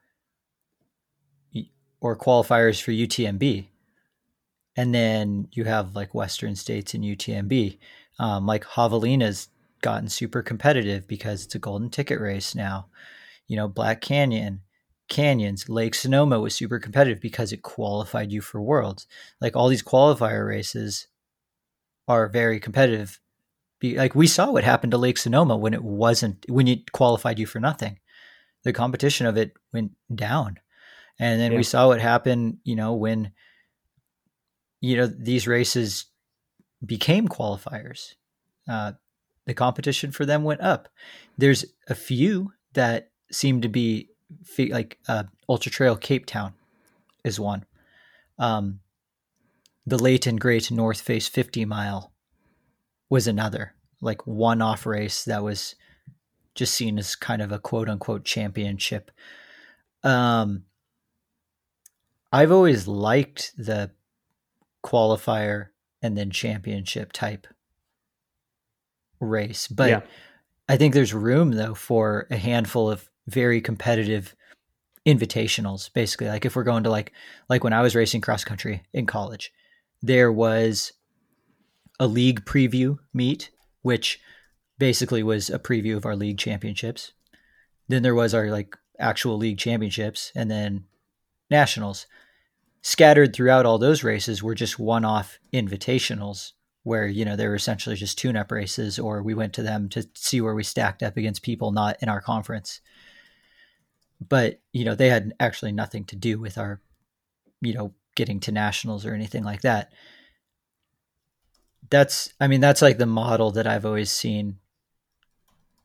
or 2.01 2.17
qualifiers 2.17 2.81
for 2.81 2.91
UTMB. 2.91 3.67
And 4.75 4.93
then 4.93 5.47
you 5.51 5.65
have 5.65 5.95
like 5.95 6.13
Western 6.13 6.55
states 6.55 6.93
and 6.93 7.03
UTMB. 7.03 7.77
Um, 8.19 8.45
like 8.45 8.63
Javelina's 8.65 9.49
gotten 9.81 10.09
super 10.09 10.41
competitive 10.41 11.07
because 11.07 11.45
it's 11.45 11.55
a 11.55 11.59
golden 11.59 11.89
ticket 11.89 12.19
race 12.19 12.55
now. 12.55 12.87
You 13.47 13.55
know, 13.55 13.67
Black 13.67 14.01
Canyon, 14.01 14.61
Canyons, 15.09 15.69
Lake 15.69 15.95
Sonoma 15.95 16.39
was 16.39 16.53
super 16.53 16.79
competitive 16.79 17.21
because 17.21 17.51
it 17.51 17.63
qualified 17.63 18.31
you 18.31 18.41
for 18.41 18.61
worlds. 18.61 19.07
Like 19.41 19.55
all 19.55 19.67
these 19.67 19.83
qualifier 19.83 20.47
races 20.47 21.07
are 22.07 22.27
very 22.27 22.59
competitive. 22.59 23.19
Like 23.81 24.15
we 24.15 24.27
saw 24.27 24.51
what 24.51 24.63
happened 24.63 24.91
to 24.91 24.97
Lake 24.97 25.17
Sonoma 25.17 25.57
when 25.57 25.73
it 25.73 25.83
wasn't 25.83 26.45
when 26.49 26.67
it 26.67 26.91
qualified 26.91 27.39
you 27.39 27.45
for 27.45 27.59
nothing. 27.59 27.99
The 28.63 28.73
competition 28.73 29.25
of 29.25 29.37
it 29.37 29.53
went 29.73 29.91
down. 30.13 30.59
And 31.19 31.39
then 31.39 31.51
yeah. 31.51 31.57
we 31.57 31.63
saw 31.63 31.87
what 31.87 32.01
happened, 32.01 32.57
you 32.63 32.75
know, 32.75 32.93
when 32.93 33.31
you 34.81 34.95
know 34.95 35.07
these 35.07 35.47
races 35.47 36.05
became 36.85 37.27
qualifiers. 37.27 38.13
Uh, 38.67 38.93
the 39.45 39.53
competition 39.53 40.11
for 40.11 40.25
them 40.25 40.43
went 40.43 40.61
up. 40.61 40.89
There's 41.37 41.65
a 41.87 41.95
few 41.95 42.53
that 42.73 43.09
seem 43.31 43.61
to 43.61 43.69
be 43.69 44.09
like 44.57 44.99
uh, 45.07 45.23
Ultra 45.47 45.71
Trail 45.71 45.95
Cape 45.95 46.25
Town 46.25 46.53
is 47.23 47.39
one. 47.39 47.65
Um, 48.37 48.79
the 49.85 50.21
and 50.27 50.39
Great 50.39 50.69
North 50.69 51.01
Face 51.01 51.27
50 51.27 51.65
mile 51.65 52.13
was 53.09 53.27
another, 53.27 53.73
like 54.01 54.25
one 54.27 54.61
off 54.61 54.85
race 54.85 55.25
that 55.25 55.43
was 55.43 55.75
just 56.53 56.75
seen 56.75 56.99
as 56.99 57.15
kind 57.15 57.41
of 57.41 57.51
a 57.51 57.59
quote 57.59 57.89
unquote 57.89 58.23
championship. 58.23 59.11
Um, 60.03 60.65
I've 62.31 62.51
always 62.51 62.87
liked 62.87 63.53
the 63.57 63.91
qualifier 64.83 65.67
and 66.01 66.17
then 66.17 66.29
championship 66.29 67.11
type 67.11 67.47
race, 69.19 69.67
but 69.67 69.89
yeah. 69.89 70.01
I 70.67 70.77
think 70.77 70.93
there's 70.93 71.13
room 71.13 71.51
though 71.51 71.73
for 71.73 72.27
a 72.29 72.37
handful 72.37 72.89
of 72.89 73.09
very 73.27 73.61
competitive 73.61 74.35
invitationals 75.07 75.91
basically 75.93 76.27
like 76.27 76.45
if 76.45 76.55
we're 76.55 76.63
going 76.63 76.83
to 76.83 76.89
like 76.89 77.13
like 77.47 77.63
when 77.63 77.73
I 77.73 77.81
was 77.81 77.95
racing 77.95 78.21
cross 78.21 78.43
country 78.43 78.83
in 78.93 79.05
college 79.05 79.51
there 80.01 80.31
was 80.31 80.91
a 81.99 82.07
league 82.07 82.45
preview 82.45 82.97
meet 83.13 83.49
which 83.81 84.19
basically 84.77 85.23
was 85.23 85.49
a 85.49 85.57
preview 85.57 85.95
of 85.95 86.05
our 86.05 86.15
league 86.15 86.37
championships 86.37 87.13
then 87.87 88.03
there 88.03 88.15
was 88.15 88.33
our 88.33 88.51
like 88.51 88.77
actual 88.99 89.37
league 89.37 89.57
championships 89.57 90.31
and 90.35 90.51
then 90.51 90.83
nationals. 91.49 92.07
Scattered 92.81 93.35
throughout 93.35 93.65
all 93.65 93.77
those 93.77 94.03
races 94.03 94.41
were 94.41 94.55
just 94.55 94.79
one-off 94.79 95.39
invitationals 95.53 96.53
where 96.83 97.07
you 97.07 97.25
know 97.25 97.35
they 97.35 97.47
were 97.47 97.55
essentially 97.55 97.95
just 97.95 98.17
tune-up 98.17 98.51
races 98.51 98.97
or 98.97 99.21
we 99.21 99.33
went 99.33 99.53
to 99.53 99.61
them 99.61 99.89
to 99.89 100.07
see 100.13 100.39
where 100.39 100.55
we 100.55 100.63
stacked 100.63 101.03
up 101.03 101.17
against 101.17 101.43
people 101.43 101.71
not 101.71 101.97
in 102.01 102.09
our 102.09 102.21
conference. 102.21 102.79
But 104.27 104.61
you 104.71 104.85
know 104.85 104.95
they 104.95 105.09
had 105.09 105.33
actually 105.39 105.71
nothing 105.71 106.05
to 106.05 106.15
do 106.15 106.39
with 106.39 106.57
our 106.57 106.81
you 107.61 107.73
know 107.73 107.93
getting 108.15 108.39
to 108.41 108.51
nationals 108.51 109.05
or 109.05 109.13
anything 109.13 109.43
like 109.43 109.61
that. 109.61 109.91
That's 111.89 112.33
i 112.39 112.47
mean 112.47 112.61
that's 112.61 112.81
like 112.81 112.97
the 112.97 113.05
model 113.05 113.51
that 113.51 113.67
i've 113.67 113.85
always 113.85 114.11
seen. 114.11 114.59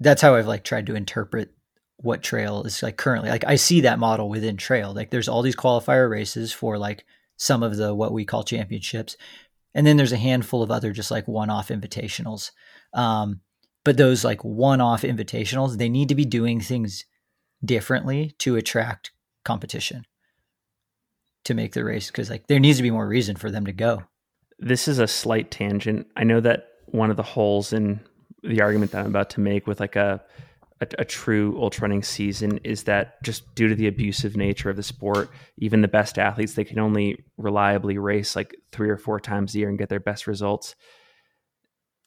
That's 0.00 0.22
how 0.22 0.36
i've 0.36 0.46
like 0.46 0.64
tried 0.64 0.86
to 0.86 0.94
interpret 0.94 1.53
what 1.98 2.22
trail 2.22 2.64
is 2.64 2.82
like 2.82 2.96
currently 2.96 3.30
like 3.30 3.44
i 3.46 3.56
see 3.56 3.80
that 3.80 3.98
model 3.98 4.28
within 4.28 4.56
trail 4.56 4.92
like 4.92 5.10
there's 5.10 5.28
all 5.28 5.42
these 5.42 5.56
qualifier 5.56 6.10
races 6.10 6.52
for 6.52 6.76
like 6.76 7.04
some 7.36 7.62
of 7.62 7.76
the 7.76 7.94
what 7.94 8.12
we 8.12 8.24
call 8.24 8.42
championships 8.42 9.16
and 9.74 9.86
then 9.86 9.96
there's 9.96 10.12
a 10.12 10.16
handful 10.16 10.62
of 10.62 10.70
other 10.70 10.92
just 10.92 11.10
like 11.10 11.26
one-off 11.28 11.68
invitationals 11.68 12.50
um, 12.94 13.40
but 13.84 13.96
those 13.96 14.24
like 14.24 14.44
one-off 14.44 15.02
invitationals 15.02 15.78
they 15.78 15.88
need 15.88 16.08
to 16.08 16.14
be 16.14 16.24
doing 16.24 16.60
things 16.60 17.04
differently 17.64 18.34
to 18.38 18.56
attract 18.56 19.12
competition 19.44 20.04
to 21.44 21.54
make 21.54 21.72
the 21.72 21.84
race 21.84 22.08
because 22.08 22.30
like 22.30 22.46
there 22.46 22.58
needs 22.58 22.78
to 22.78 22.82
be 22.82 22.90
more 22.90 23.06
reason 23.06 23.36
for 23.36 23.50
them 23.50 23.66
to 23.66 23.72
go. 23.72 24.02
This 24.58 24.88
is 24.88 24.98
a 24.98 25.06
slight 25.06 25.50
tangent. 25.50 26.06
I 26.16 26.24
know 26.24 26.40
that 26.40 26.68
one 26.86 27.10
of 27.10 27.16
the 27.16 27.22
holes 27.22 27.72
in 27.72 28.00
the 28.42 28.60
argument 28.60 28.90
that 28.90 29.00
i'm 29.00 29.06
about 29.06 29.30
to 29.30 29.40
make 29.40 29.66
with 29.66 29.80
like 29.80 29.96
a 29.96 30.22
a, 30.80 30.86
a, 30.98 31.04
true 31.04 31.56
ultra 31.60 31.82
running 31.82 32.02
season 32.02 32.58
is 32.64 32.82
that 32.84 33.22
just 33.22 33.54
due 33.54 33.68
to 33.68 33.74
the 33.74 33.86
abusive 33.86 34.36
nature 34.36 34.70
of 34.70 34.76
the 34.76 34.82
sport 34.82 35.30
even 35.58 35.82
the 35.82 35.88
best 35.88 36.18
athletes 36.18 36.54
they 36.54 36.64
can 36.64 36.78
only 36.78 37.24
reliably 37.36 37.96
race 37.96 38.34
like 38.34 38.54
three 38.72 38.90
or 38.90 38.96
four 38.96 39.20
times 39.20 39.54
a 39.54 39.58
year 39.58 39.68
and 39.68 39.78
get 39.78 39.88
their 39.88 40.00
best 40.00 40.26
results 40.26 40.74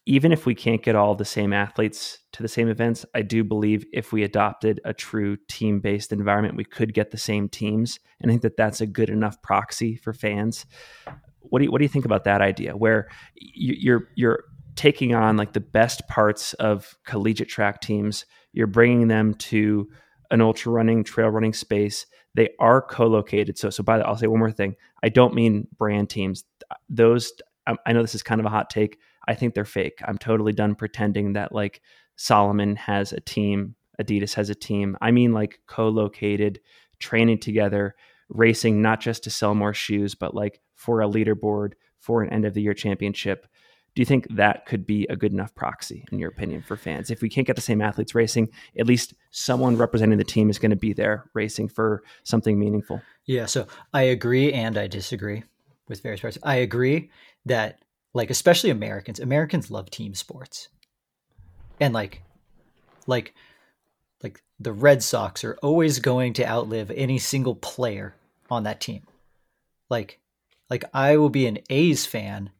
even 0.08 0.32
if 0.32 0.46
we 0.46 0.56
can't 0.56 0.82
get 0.82 0.96
all 0.96 1.16
the 1.16 1.26
same 1.26 1.52
athletes 1.52 2.20
to 2.32 2.42
the 2.42 2.48
same 2.48 2.70
events, 2.70 3.06
I 3.14 3.24
do 3.24 3.44
believe 3.44 3.86
if 3.92 4.14
we 4.14 4.24
adopted 4.24 4.80
a 4.86 4.94
true 4.94 5.36
team 5.50 5.82
based 5.82 6.14
environment, 6.14 6.56
we 6.56 6.64
could 6.64 6.94
get 6.94 7.12
the 7.12 7.18
same 7.18 7.50
teams. 7.50 8.00
And 8.22 8.32
I 8.32 8.34
think 8.34 8.42
that 8.44 8.56
that's 8.56 8.80
a 8.80 8.88
good 8.88 9.10
enough 9.10 9.42
proxy 9.42 9.98
for 9.98 10.14
fans. 10.14 10.66
What 11.42 11.60
do 11.60 11.66
you, 11.66 11.72
what 11.72 11.80
do 11.80 11.84
you 11.84 11.90
think 11.90 12.06
about 12.06 12.24
that 12.24 12.40
idea 12.40 12.78
where 12.78 13.10
you're, 13.36 14.08
you're 14.16 14.46
taking 14.76 15.14
on 15.14 15.36
like 15.36 15.52
the 15.52 15.60
best 15.60 16.08
parts 16.08 16.54
of 16.54 16.96
collegiate 17.06 17.50
track 17.50 17.82
teams, 17.82 18.26
you're 18.58 18.68
bringing 18.68 19.08
them 19.08 19.34
to 19.36 19.90
an 20.32 20.42
ultra 20.42 20.72
running, 20.72 21.04
trail 21.04 21.30
running 21.30 21.54
space. 21.54 22.06
They 22.36 22.50
are 22.60 22.82
co-located. 22.82 23.58
So, 23.58 23.70
so 23.70 23.84
by 23.84 23.98
the, 23.98 24.06
I'll 24.06 24.18
say 24.18 24.28
one 24.28 24.40
more 24.40 24.52
thing. 24.52 24.76
I 25.04 25.10
don't 25.10 25.34
mean 25.34 25.68
brand 25.78 26.10
teams. 26.10 26.44
Those, 26.90 27.32
um, 27.66 27.78
I 27.86 27.94
know 27.94 28.02
this 28.02 28.16
is 28.16 28.24
kind 28.24 28.42
of 28.42 28.46
a 28.46 28.50
hot 28.50 28.70
take 28.70 29.00
I 29.28 29.36
think 29.36 29.54
they're 29.54 29.66
fake. 29.66 30.00
I'm 30.06 30.18
totally 30.18 30.54
done 30.54 30.76
pretending 30.76 31.34
that 31.34 31.52
like 31.52 31.82
Salomon 32.16 32.76
has 32.78 33.12
a 33.12 33.20
team, 33.20 33.76
Adidas 34.02 34.34
has 34.36 34.50
a 34.50 34.56
team. 34.56 34.98
I 35.02 35.12
mean 35.12 35.34
like 35.34 35.60
co-located, 35.68 36.62
training 37.00 37.40
together, 37.40 37.96
racing 38.30 38.82
not 38.82 39.02
just 39.02 39.24
to 39.26 39.30
sell 39.30 39.54
more 39.54 39.74
shoes, 39.74 40.16
but 40.16 40.34
like 40.34 40.62
for 40.76 41.02
a 41.02 41.08
leaderboard, 41.08 41.74
for 42.00 42.24
an 42.24 42.30
end 42.32 42.46
of 42.46 42.54
the 42.54 42.62
year 42.62 42.74
championship. 42.74 43.48
Do 43.98 44.02
you 44.02 44.06
think 44.06 44.28
that 44.36 44.68
could 44.68 44.86
be 44.86 45.08
a 45.10 45.16
good 45.16 45.34
enough 45.34 45.56
proxy, 45.56 46.06
in 46.12 46.20
your 46.20 46.30
opinion, 46.30 46.62
for 46.62 46.78
fans? 46.78 47.10
If 47.10 47.24
we 47.24 47.30
can't 47.30 47.48
get 47.48 47.56
the 47.56 47.64
same 47.64 47.82
athletes 47.82 48.14
racing, 48.14 48.50
at 48.78 48.86
least 48.86 49.16
someone 49.32 49.76
representing 49.76 50.20
the 50.20 50.24
team 50.24 50.52
is 50.52 50.60
going 50.60 50.70
to 50.70 50.76
be 50.76 50.94
there 50.94 51.32
racing 51.34 51.70
for 51.70 52.04
something 52.22 52.60
meaningful. 52.60 53.02
Yeah, 53.26 53.48
so 53.48 53.66
I 53.96 54.04
agree 54.04 54.54
and 54.54 54.78
I 54.78 54.86
disagree 54.86 55.46
with 55.88 56.04
various 56.04 56.22
parts. 56.22 56.38
I 56.44 56.58
agree 56.58 57.10
that 57.48 57.80
like 58.14 58.30
especially 58.30 58.70
Americans. 58.70 59.20
Americans 59.20 59.72
love 59.72 59.90
team 59.90 60.14
sports. 60.14 60.68
And 61.80 61.92
like 61.92 62.22
like 63.08 63.34
like 64.22 64.44
the 64.60 64.74
Red 64.74 65.02
Sox 65.02 65.44
are 65.44 65.58
always 65.64 65.98
going 65.98 66.34
to 66.34 66.48
outlive 66.48 66.92
any 66.92 67.18
single 67.18 67.56
player 67.56 68.14
on 68.48 68.62
that 68.62 68.80
team. 68.80 69.08
Like 69.90 70.20
like 70.70 70.84
I 70.94 71.18
will 71.18 71.32
be 71.32 71.48
an 71.48 71.58
A's 71.72 72.06
fan 72.06 72.52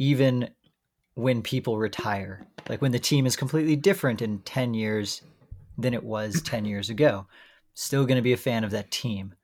even 0.00 0.48
when 1.14 1.42
people 1.42 1.78
retire. 1.78 2.46
Like 2.68 2.80
when 2.80 2.90
the 2.90 2.98
team 2.98 3.26
is 3.26 3.36
completely 3.36 3.76
different 3.76 4.22
in 4.22 4.38
10 4.40 4.72
years 4.74 5.22
than 5.78 5.94
it 5.94 6.02
was 6.02 6.42
10 6.44 6.64
years 6.64 6.90
ago. 6.90 7.26
Still 7.74 8.06
going 8.06 8.16
to 8.16 8.22
be 8.22 8.32
a 8.32 8.38
fan 8.38 8.64
of 8.64 8.72
that 8.72 8.90
team. 8.90 9.34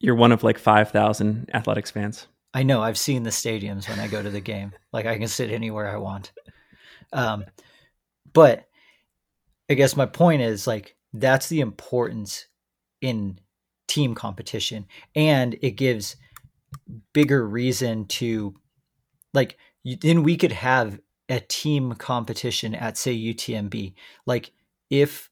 You're 0.00 0.14
one 0.14 0.32
of 0.32 0.42
like 0.42 0.58
5,000 0.58 1.50
athletics 1.52 1.90
fans. 1.90 2.26
I 2.54 2.62
know 2.62 2.82
I've 2.82 2.98
seen 2.98 3.22
the 3.22 3.30
stadiums 3.30 3.88
when 3.88 4.00
I 4.00 4.08
go 4.08 4.22
to 4.22 4.30
the 4.30 4.40
game. 4.40 4.72
Like 4.90 5.04
I 5.04 5.18
can 5.18 5.28
sit 5.28 5.50
anywhere 5.50 5.86
I 5.86 5.98
want. 5.98 6.32
Um, 7.12 7.44
but 8.32 8.66
I 9.68 9.74
guess 9.74 9.96
my 9.96 10.06
point 10.06 10.40
is 10.40 10.66
like 10.66 10.96
that's 11.12 11.50
the 11.50 11.60
importance 11.60 12.46
in 13.02 13.38
team 13.86 14.14
competition, 14.14 14.86
and 15.14 15.58
it 15.60 15.72
gives 15.72 16.16
bigger 17.12 17.46
reason 17.46 18.06
to 18.06 18.54
like. 19.34 19.58
Then 20.00 20.22
we 20.22 20.36
could 20.36 20.52
have 20.52 21.00
a 21.28 21.40
team 21.40 21.94
competition 21.94 22.74
at 22.74 22.96
say 22.96 23.16
UTMB. 23.16 23.94
Like 24.26 24.52
if 24.90 25.30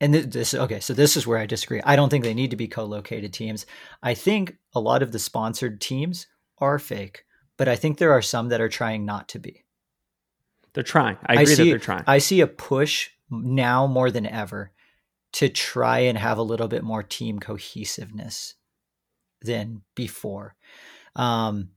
and 0.00 0.14
this 0.14 0.54
okay 0.54 0.80
so 0.80 0.92
this 0.92 1.16
is 1.16 1.26
where 1.26 1.38
i 1.38 1.46
disagree. 1.46 1.80
I 1.84 1.96
don't 1.96 2.08
think 2.08 2.24
they 2.24 2.34
need 2.34 2.50
to 2.50 2.56
be 2.56 2.68
co-located 2.68 3.32
teams. 3.32 3.66
I 4.02 4.14
think 4.14 4.56
a 4.74 4.80
lot 4.80 5.02
of 5.02 5.12
the 5.12 5.18
sponsored 5.18 5.80
teams 5.80 6.26
are 6.58 6.78
fake 6.78 7.24
but 7.56 7.68
i 7.68 7.76
think 7.76 7.98
there 7.98 8.12
are 8.12 8.22
some 8.22 8.48
that 8.48 8.60
are 8.60 8.68
trying 8.68 9.04
not 9.04 9.28
to 9.30 9.38
be. 9.38 9.64
They're 10.72 10.82
trying. 10.82 11.16
I 11.24 11.34
agree 11.34 11.42
I 11.42 11.44
see, 11.44 11.56
that 11.56 11.70
they're 11.70 11.78
trying. 11.78 12.04
I 12.06 12.18
see 12.18 12.40
a 12.40 12.46
push 12.48 13.10
now 13.30 13.86
more 13.86 14.10
than 14.10 14.26
ever 14.26 14.72
to 15.34 15.48
try 15.48 16.00
and 16.00 16.18
have 16.18 16.38
a 16.38 16.42
little 16.42 16.68
bit 16.68 16.82
more 16.82 17.02
team 17.02 17.38
cohesiveness 17.38 18.54
than 19.42 19.82
before. 19.94 20.56
Um 21.14 21.70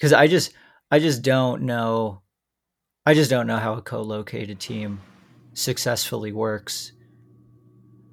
because 0.00 0.14
i 0.14 0.26
just 0.26 0.54
i 0.90 0.98
just 0.98 1.20
don't 1.20 1.62
know 1.62 2.22
i 3.04 3.12
just 3.12 3.28
don't 3.28 3.46
know 3.46 3.58
how 3.58 3.74
a 3.74 3.82
co-located 3.82 4.58
team 4.58 5.00
successfully 5.52 6.32
works 6.32 6.92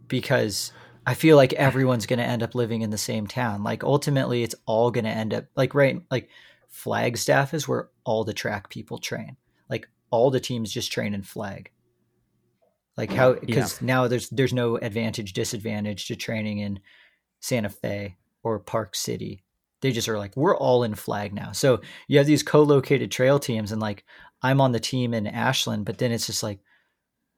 because 0.08 0.72
I 1.08 1.14
feel 1.14 1.38
like 1.38 1.54
everyone's 1.54 2.06
going 2.06 2.20
to 2.20 2.26
end 2.26 2.44
up 2.44 2.54
living 2.54 2.82
in 2.82 2.90
the 2.90 2.98
same 2.98 3.28
town. 3.28 3.64
Like 3.64 3.84
ultimately, 3.86 4.44
it's 4.44 4.56
all 4.66 4.92
going 4.92 5.06
to 5.06 5.10
end 5.10 5.34
up 5.34 5.46
like 5.56 5.74
right 5.74 6.02
like 6.12 6.30
Flagstaff 6.68 7.54
is 7.54 7.66
where 7.66 7.90
all 8.04 8.26
the 8.26 8.34
track 8.34 8.70
people 8.70 8.98
train. 8.98 9.38
Like 9.70 9.88
all 10.12 10.32
the 10.32 10.42
teams 10.42 10.70
just 10.70 10.92
train 10.92 11.14
in 11.14 11.24
Flag. 11.24 11.72
Like 12.98 13.12
how 13.12 13.36
because 13.36 13.80
yeah. 13.82 13.86
now 13.86 14.08
there's 14.10 14.30
there's 14.32 14.54
no 14.54 14.76
advantage 14.76 15.32
disadvantage 15.32 16.08
to 16.08 16.18
training 16.18 16.60
in 16.60 16.82
Santa 17.40 17.70
Fe 17.70 18.18
or 18.44 18.60
Park 18.60 18.94
City. 18.94 19.44
They 19.82 19.92
just 19.92 20.10
are 20.10 20.18
like 20.18 20.36
we're 20.36 20.58
all 20.58 20.84
in 20.84 20.96
Flag 20.96 21.34
now. 21.34 21.52
So 21.52 21.82
you 22.08 22.18
have 22.18 22.28
these 22.28 22.44
co-located 22.44 23.12
trail 23.12 23.40
teams, 23.40 23.72
and 23.72 23.82
like 23.82 24.04
I'm 24.42 24.62
on 24.62 24.72
the 24.72 24.80
team 24.80 25.14
in 25.14 25.28
Ashland, 25.28 25.86
but 25.86 25.98
then 25.98 26.12
it's 26.12 26.28
just 26.28 26.44
like, 26.44 26.60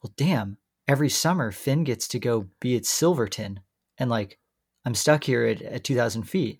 well, 0.02 0.14
damn, 0.18 0.58
every 0.88 1.10
summer 1.10 1.52
Finn 1.52 1.84
gets 1.84 2.08
to 2.10 2.20
go 2.20 2.48
be 2.60 2.76
at 2.76 2.86
Silverton 2.86 3.62
and 3.98 4.10
like 4.10 4.40
I'm 4.86 4.96
stuck 4.96 5.24
here 5.24 5.46
at, 5.46 5.62
at 5.62 5.84
2000 5.84 6.24
feet. 6.24 6.60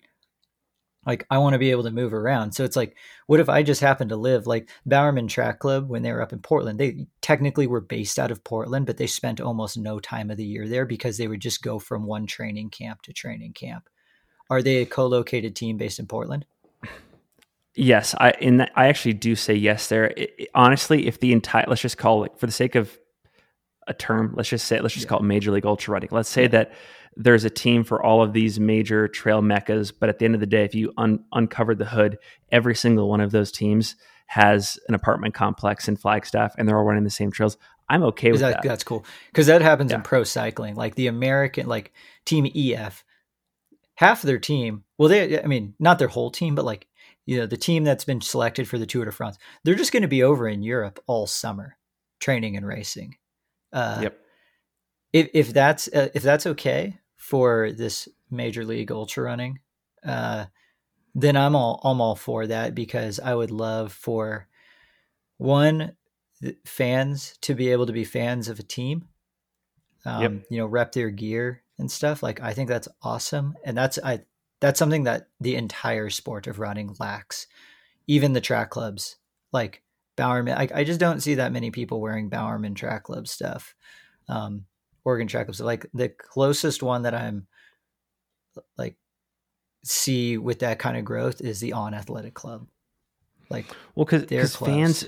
Like 1.06 1.26
I 1.30 1.38
want 1.38 1.54
to 1.54 1.58
be 1.58 1.70
able 1.70 1.84
to 1.84 1.90
move 1.90 2.12
around. 2.12 2.52
So 2.52 2.62
it's 2.62 2.76
like, 2.76 2.94
what 3.26 3.40
if 3.40 3.48
I 3.48 3.62
just 3.62 3.80
happen 3.80 4.10
to 4.10 4.16
live 4.16 4.46
like 4.46 4.68
Bowerman 4.84 5.28
Track 5.28 5.58
Club 5.58 5.88
when 5.88 6.02
they 6.02 6.12
were 6.12 6.20
up 6.20 6.32
in 6.32 6.40
Portland? 6.40 6.78
They 6.78 7.06
technically 7.22 7.66
were 7.66 7.80
based 7.80 8.18
out 8.18 8.30
of 8.30 8.44
Portland, 8.44 8.86
but 8.86 8.98
they 8.98 9.06
spent 9.06 9.40
almost 9.40 9.78
no 9.78 9.98
time 9.98 10.30
of 10.30 10.36
the 10.36 10.44
year 10.44 10.68
there 10.68 10.84
because 10.84 11.16
they 11.16 11.26
would 11.26 11.40
just 11.40 11.62
go 11.62 11.78
from 11.78 12.04
one 12.04 12.26
training 12.26 12.68
camp 12.68 13.00
to 13.02 13.14
training 13.14 13.54
camp. 13.54 13.88
Are 14.50 14.62
they 14.62 14.78
a 14.78 14.86
co-located 14.86 15.56
team 15.56 15.76
based 15.76 15.98
in 15.98 16.06
Portland? 16.06 16.44
Yes, 17.76 18.14
I 18.18 18.32
in 18.40 18.56
that, 18.58 18.72
I 18.74 18.88
actually 18.88 19.14
do 19.14 19.36
say 19.36 19.54
yes 19.54 19.88
there. 19.88 20.08
It, 20.08 20.34
it, 20.38 20.48
honestly, 20.54 21.06
if 21.06 21.20
the 21.20 21.32
entire 21.32 21.64
let's 21.68 21.80
just 21.80 21.96
call 21.96 22.24
it 22.24 22.36
for 22.36 22.46
the 22.46 22.52
sake 22.52 22.74
of 22.74 22.98
a 23.90 23.94
term. 23.94 24.32
Let's 24.36 24.48
just 24.48 24.66
say 24.66 24.80
let's 24.80 24.94
just 24.94 25.04
yeah. 25.04 25.10
call 25.10 25.18
it 25.18 25.24
Major 25.24 25.50
League 25.50 25.66
Ultra 25.66 25.92
Running. 25.92 26.08
Let's 26.12 26.30
say 26.30 26.42
yeah. 26.42 26.48
that 26.48 26.72
there's 27.16 27.44
a 27.44 27.50
team 27.50 27.84
for 27.84 28.02
all 28.02 28.22
of 28.22 28.32
these 28.32 28.58
major 28.58 29.08
trail 29.08 29.42
meccas, 29.42 29.92
but 29.92 30.08
at 30.08 30.18
the 30.18 30.24
end 30.24 30.34
of 30.34 30.40
the 30.40 30.46
day, 30.46 30.64
if 30.64 30.74
you 30.74 30.92
un- 30.96 31.24
uncovered 31.32 31.78
the 31.78 31.84
hood, 31.84 32.16
every 32.50 32.74
single 32.74 33.08
one 33.08 33.20
of 33.20 33.32
those 33.32 33.50
teams 33.50 33.96
has 34.26 34.78
an 34.88 34.94
apartment 34.94 35.34
complex 35.34 35.88
in 35.88 35.96
Flagstaff, 35.96 36.54
and 36.56 36.68
they're 36.68 36.78
all 36.78 36.84
running 36.84 37.04
the 37.04 37.10
same 37.10 37.32
trails. 37.32 37.56
I'm 37.88 38.04
okay 38.04 38.30
with 38.30 38.40
that, 38.40 38.62
that. 38.62 38.68
That's 38.68 38.84
cool 38.84 39.04
because 39.26 39.48
that 39.48 39.60
happens 39.60 39.90
yeah. 39.90 39.96
in 39.96 40.02
pro 40.02 40.22
cycling. 40.22 40.76
Like 40.76 40.94
the 40.94 41.08
American, 41.08 41.66
like 41.66 41.92
Team 42.24 42.46
EF, 42.54 43.04
half 44.00 44.22
of 44.22 44.26
their 44.26 44.38
team. 44.38 44.82
Well, 44.96 45.10
they, 45.10 45.42
I 45.42 45.46
mean, 45.46 45.74
not 45.78 45.98
their 45.98 46.08
whole 46.08 46.30
team, 46.30 46.54
but 46.54 46.64
like 46.64 46.88
you 47.26 47.36
know, 47.36 47.46
the 47.46 47.58
team 47.58 47.84
that's 47.84 48.06
been 48.06 48.22
selected 48.22 48.66
for 48.66 48.78
the 48.78 48.86
Tour 48.86 49.04
de 49.04 49.12
France, 49.12 49.36
they're 49.62 49.74
just 49.74 49.92
going 49.92 50.02
to 50.02 50.08
be 50.08 50.22
over 50.22 50.48
in 50.48 50.62
Europe 50.62 50.98
all 51.06 51.26
summer, 51.26 51.76
training 52.18 52.56
and 52.56 52.66
racing. 52.66 53.16
Uh, 53.72 54.00
yep. 54.04 54.18
If 55.12 55.28
if 55.34 55.52
that's 55.52 55.86
uh, 55.88 56.08
if 56.14 56.22
that's 56.22 56.46
okay 56.46 56.98
for 57.16 57.72
this 57.72 58.08
major 58.30 58.64
league 58.64 58.90
ultra 58.90 59.22
running, 59.22 59.58
uh, 60.04 60.46
then 61.14 61.36
I'm 61.36 61.54
all 61.54 61.80
I'm 61.84 62.00
all 62.00 62.16
for 62.16 62.46
that 62.46 62.74
because 62.74 63.20
I 63.20 63.34
would 63.34 63.50
love 63.50 63.92
for 63.92 64.48
one 65.36 65.92
fans 66.64 67.36
to 67.42 67.54
be 67.54 67.70
able 67.70 67.84
to 67.84 67.92
be 67.92 68.04
fans 68.04 68.48
of 68.48 68.58
a 68.58 68.62
team. 68.62 69.08
Um, 70.06 70.22
yep. 70.22 70.32
You 70.48 70.58
know, 70.58 70.66
rep 70.66 70.92
their 70.92 71.10
gear 71.10 71.62
and 71.80 71.90
stuff. 71.90 72.22
Like 72.22 72.40
I 72.40 72.52
think 72.52 72.68
that's 72.68 72.88
awesome, 73.02 73.56
and 73.64 73.76
that's 73.76 73.98
I 74.02 74.20
that's 74.60 74.78
something 74.78 75.04
that 75.04 75.28
the 75.40 75.56
entire 75.56 76.10
sport 76.10 76.46
of 76.46 76.58
running 76.58 76.94
lacks. 77.00 77.46
Even 78.06 78.32
the 78.32 78.40
track 78.40 78.70
clubs, 78.70 79.16
like 79.52 79.82
Bowerman, 80.16 80.58
I, 80.58 80.68
I 80.74 80.84
just 80.84 81.00
don't 81.00 81.20
see 81.20 81.36
that 81.36 81.52
many 81.52 81.70
people 81.70 82.00
wearing 82.00 82.28
Bowerman 82.28 82.74
track 82.74 83.04
club 83.04 83.28
stuff. 83.28 83.74
Um, 84.28 84.66
Oregon 85.04 85.28
track 85.28 85.46
clubs, 85.46 85.60
like 85.60 85.86
the 85.94 86.08
closest 86.08 86.82
one 86.82 87.02
that 87.02 87.14
I'm 87.14 87.46
like 88.76 88.96
see 89.84 90.38
with 90.38 90.58
that 90.60 90.78
kind 90.78 90.96
of 90.96 91.04
growth 91.04 91.40
is 91.40 91.60
the 91.60 91.72
on 91.72 91.94
athletic 91.94 92.34
club. 92.34 92.66
Like, 93.48 93.66
well, 93.94 94.04
because 94.04 94.56
fans 94.56 95.06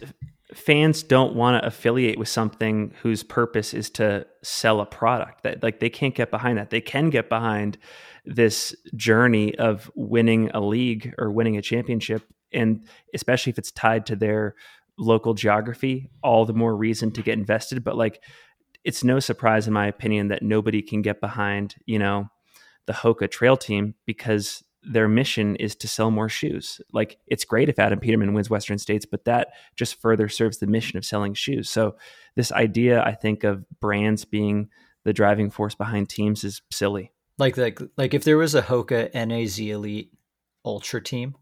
fans 0.54 1.02
don't 1.02 1.34
want 1.34 1.60
to 1.62 1.66
affiliate 1.66 2.18
with 2.18 2.28
something 2.28 2.92
whose 3.02 3.22
purpose 3.22 3.74
is 3.74 3.90
to 3.90 4.26
sell 4.42 4.80
a 4.80 4.86
product 4.86 5.42
that 5.42 5.62
like 5.62 5.80
they 5.80 5.90
can't 5.90 6.14
get 6.14 6.30
behind 6.30 6.58
that. 6.58 6.70
They 6.70 6.80
can 6.80 7.10
get 7.10 7.28
behind 7.28 7.78
this 8.24 8.74
journey 8.94 9.54
of 9.56 9.90
winning 9.94 10.50
a 10.50 10.60
league 10.60 11.14
or 11.18 11.30
winning 11.30 11.56
a 11.56 11.62
championship 11.62 12.22
and 12.52 12.86
especially 13.14 13.50
if 13.50 13.58
it's 13.58 13.72
tied 13.72 14.06
to 14.06 14.16
their 14.16 14.54
local 14.98 15.34
geography 15.34 16.10
all 16.22 16.44
the 16.44 16.52
more 16.52 16.76
reason 16.76 17.10
to 17.12 17.22
get 17.22 17.38
invested. 17.38 17.82
But 17.82 17.96
like 17.96 18.22
it's 18.84 19.04
no 19.04 19.20
surprise 19.20 19.66
in 19.66 19.72
my 19.72 19.86
opinion 19.86 20.28
that 20.28 20.42
nobody 20.42 20.82
can 20.82 21.02
get 21.02 21.20
behind 21.20 21.76
you 21.86 21.98
know 21.98 22.28
the 22.86 22.92
hoka 22.92 23.30
trail 23.30 23.56
team 23.56 23.94
because 24.06 24.62
their 24.82 25.08
mission 25.08 25.56
is 25.56 25.76
to 25.76 25.88
sell 25.88 26.10
more 26.10 26.28
shoes. 26.28 26.80
Like 26.92 27.18
it's 27.26 27.44
great 27.44 27.68
if 27.68 27.78
Adam 27.78 27.98
mm-hmm. 27.98 28.04
Peterman 28.04 28.34
wins 28.34 28.50
Western 28.50 28.78
States, 28.78 29.06
but 29.06 29.24
that 29.24 29.48
just 29.76 30.00
further 30.00 30.28
serves 30.28 30.58
the 30.58 30.66
mission 30.66 30.98
of 30.98 31.04
selling 31.04 31.34
shoes. 31.34 31.70
So 31.70 31.96
this 32.36 32.52
idea, 32.52 33.02
I 33.02 33.14
think, 33.14 33.44
of 33.44 33.64
brands 33.80 34.24
being 34.24 34.68
the 35.04 35.12
driving 35.12 35.50
force 35.50 35.74
behind 35.74 36.08
teams 36.08 36.44
is 36.44 36.62
silly. 36.70 37.12
Like 37.38 37.56
like 37.56 37.80
like 37.96 38.14
if 38.14 38.24
there 38.24 38.38
was 38.38 38.54
a 38.54 38.62
Hoka 38.62 39.12
NAZ 39.14 39.58
Elite 39.58 40.12
Ultra 40.64 41.00
team. 41.00 41.36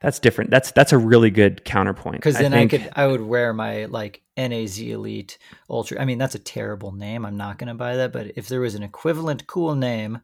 That's 0.00 0.18
different. 0.18 0.50
That's 0.50 0.70
that's 0.72 0.92
a 0.92 0.98
really 0.98 1.30
good 1.30 1.64
counterpoint. 1.64 2.16
Because 2.16 2.36
then 2.36 2.52
I, 2.52 2.58
think... 2.58 2.74
I 2.74 2.78
could 2.78 2.92
I 2.94 3.06
would 3.06 3.22
wear 3.22 3.54
my 3.54 3.86
like 3.86 4.22
NAZ 4.36 4.78
Elite 4.78 5.38
Ultra. 5.70 6.00
I 6.00 6.04
mean, 6.04 6.18
that's 6.18 6.34
a 6.34 6.38
terrible 6.38 6.92
name. 6.92 7.24
I'm 7.24 7.38
not 7.38 7.56
going 7.58 7.68
to 7.68 7.74
buy 7.74 7.96
that. 7.96 8.12
But 8.12 8.32
if 8.36 8.48
there 8.48 8.60
was 8.60 8.74
an 8.74 8.82
equivalent 8.82 9.46
cool 9.46 9.74
name 9.74 10.20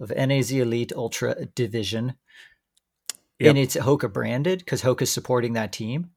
of 0.00 0.10
NAZ 0.10 0.52
Elite 0.52 0.92
Ultra 0.94 1.46
Division, 1.46 2.14
yep. 3.38 3.50
and 3.50 3.58
it's 3.58 3.76
Hoka 3.76 4.12
branded 4.12 4.60
because 4.60 4.82
Hoka's 4.82 5.12
supporting 5.12 5.54
that 5.54 5.72
team, 5.72 6.10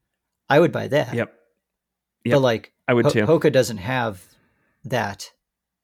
I 0.49 0.59
would 0.59 0.71
buy 0.71 0.87
that. 0.87 1.13
Yep. 1.13 1.33
yep. 2.25 2.35
But 2.35 2.41
like, 2.41 2.73
I 2.87 2.93
would 2.93 3.09
too. 3.09 3.25
Hoka 3.25 3.51
doesn't 3.51 3.77
have 3.77 4.23
that, 4.85 5.31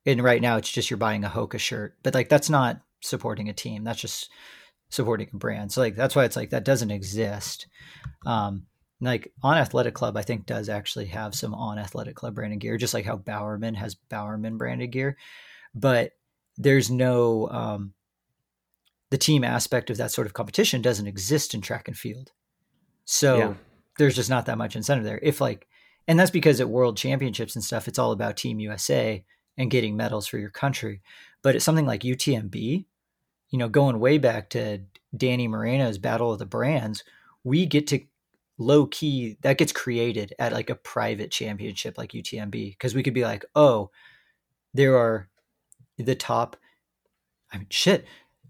and 0.05 0.23
right 0.23 0.41
now 0.41 0.57
it's 0.57 0.71
just 0.71 0.89
you're 0.89 0.97
buying 0.97 1.23
a 1.23 1.29
Hoka 1.29 1.59
shirt. 1.59 1.95
But 2.03 2.13
like, 2.13 2.29
that's 2.29 2.49
not 2.49 2.81
supporting 3.01 3.49
a 3.49 3.53
team. 3.53 3.83
That's 3.83 4.01
just 4.01 4.29
supporting 4.89 5.29
a 5.33 5.37
brand. 5.37 5.71
So 5.71 5.81
like, 5.81 5.95
that's 5.95 6.15
why 6.15 6.25
it's 6.25 6.35
like 6.35 6.49
that 6.51 6.65
doesn't 6.65 6.91
exist. 6.91 7.67
Um, 8.25 8.67
like 9.01 9.31
on 9.43 9.57
athletic 9.57 9.93
club 9.93 10.15
i 10.15 10.21
think 10.21 10.45
does 10.45 10.69
actually 10.69 11.05
have 11.05 11.35
some 11.35 11.53
on 11.53 11.77
athletic 11.77 12.15
club 12.15 12.35
branded 12.35 12.59
gear 12.59 12.77
just 12.77 12.93
like 12.93 13.05
how 13.05 13.15
bowerman 13.15 13.75
has 13.75 13.95
bowerman 13.95 14.57
branded 14.57 14.91
gear 14.91 15.17
but 15.73 16.13
there's 16.57 16.89
no 16.89 17.49
um, 17.49 17.93
the 19.11 19.17
team 19.17 19.43
aspect 19.43 19.89
of 19.89 19.97
that 19.97 20.11
sort 20.11 20.27
of 20.27 20.33
competition 20.33 20.81
doesn't 20.81 21.07
exist 21.07 21.53
in 21.53 21.61
track 21.61 21.87
and 21.87 21.97
field. 21.97 22.31
So 23.05 23.37
yeah. 23.37 23.53
there's 23.97 24.15
just 24.15 24.29
not 24.29 24.45
that 24.47 24.57
much 24.57 24.75
incentive 24.75 25.05
there. 25.05 25.19
If 25.21 25.39
like, 25.39 25.67
and 26.07 26.19
that's 26.19 26.31
because 26.31 26.59
at 26.59 26.69
world 26.69 26.97
championships 26.97 27.55
and 27.55 27.63
stuff, 27.63 27.87
it's 27.87 27.99
all 27.99 28.11
about 28.11 28.37
Team 28.37 28.59
USA 28.59 29.23
and 29.57 29.71
getting 29.71 29.95
medals 29.95 30.27
for 30.27 30.37
your 30.37 30.49
country. 30.49 31.01
But 31.41 31.55
it's 31.55 31.65
something 31.65 31.85
like 31.85 32.01
UTMB, 32.01 32.85
you 33.49 33.59
know, 33.59 33.69
going 33.69 33.99
way 33.99 34.17
back 34.17 34.49
to 34.51 34.79
Danny 35.15 35.47
Moreno's 35.47 35.97
Battle 35.97 36.33
of 36.33 36.39
the 36.39 36.45
Brands, 36.45 37.03
we 37.43 37.65
get 37.65 37.87
to 37.87 38.01
low 38.57 38.85
key 38.87 39.37
that 39.41 39.57
gets 39.57 39.71
created 39.71 40.33
at 40.39 40.53
like 40.53 40.69
a 40.69 40.75
private 40.75 41.31
championship 41.31 41.97
like 41.97 42.11
UTMB 42.11 42.51
because 42.51 42.95
we 42.95 43.03
could 43.03 43.13
be 43.13 43.23
like, 43.23 43.45
oh, 43.55 43.91
there 44.73 44.97
are 44.97 45.29
the 45.97 46.15
top, 46.15 46.57
I 47.51 47.57
mean, 47.57 47.67
shit, 47.69 48.05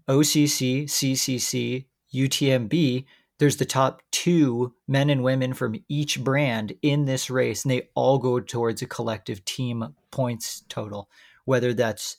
OCC, 0.08 0.84
CCC, 0.84 1.86
UTMB, 2.14 3.04
there's 3.38 3.56
the 3.56 3.64
top 3.64 4.02
two 4.10 4.74
men 4.88 5.10
and 5.10 5.22
women 5.22 5.52
from 5.52 5.76
each 5.88 6.22
brand 6.22 6.72
in 6.82 7.04
this 7.04 7.28
race, 7.28 7.64
and 7.64 7.70
they 7.70 7.88
all 7.94 8.18
go 8.18 8.40
towards 8.40 8.80
a 8.82 8.86
collective 8.86 9.44
team 9.44 9.94
points 10.10 10.64
total, 10.68 11.10
whether 11.44 11.74
that's 11.74 12.16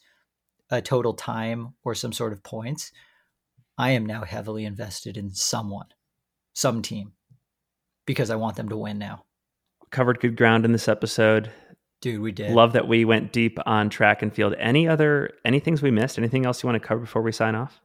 a 0.69 0.81
total 0.81 1.13
time 1.13 1.73
or 1.83 1.95
some 1.95 2.13
sort 2.13 2.33
of 2.33 2.43
points. 2.43 2.91
I 3.77 3.91
am 3.91 4.05
now 4.05 4.23
heavily 4.23 4.65
invested 4.65 5.17
in 5.17 5.31
someone, 5.31 5.87
some 6.53 6.81
team, 6.81 7.13
because 8.05 8.29
I 8.29 8.35
want 8.35 8.55
them 8.55 8.69
to 8.69 8.77
win 8.77 8.97
now. 8.97 9.23
Covered 9.89 10.19
good 10.19 10.35
ground 10.35 10.65
in 10.65 10.71
this 10.71 10.87
episode. 10.87 11.51
Dude, 12.01 12.21
we 12.21 12.31
did. 12.31 12.51
Love 12.51 12.73
that 12.73 12.87
we 12.87 13.05
went 13.05 13.33
deep 13.33 13.57
on 13.65 13.89
track 13.89 14.21
and 14.21 14.33
field. 14.33 14.53
Any 14.59 14.87
other 14.87 15.31
any 15.43 15.59
things 15.59 15.81
we 15.81 15.91
missed? 15.91 16.17
Anything 16.17 16.45
else 16.45 16.61
you 16.61 16.67
want 16.67 16.81
to 16.81 16.87
cover 16.87 17.01
before 17.01 17.21
we 17.21 17.31
sign 17.31 17.55
off? 17.55 17.81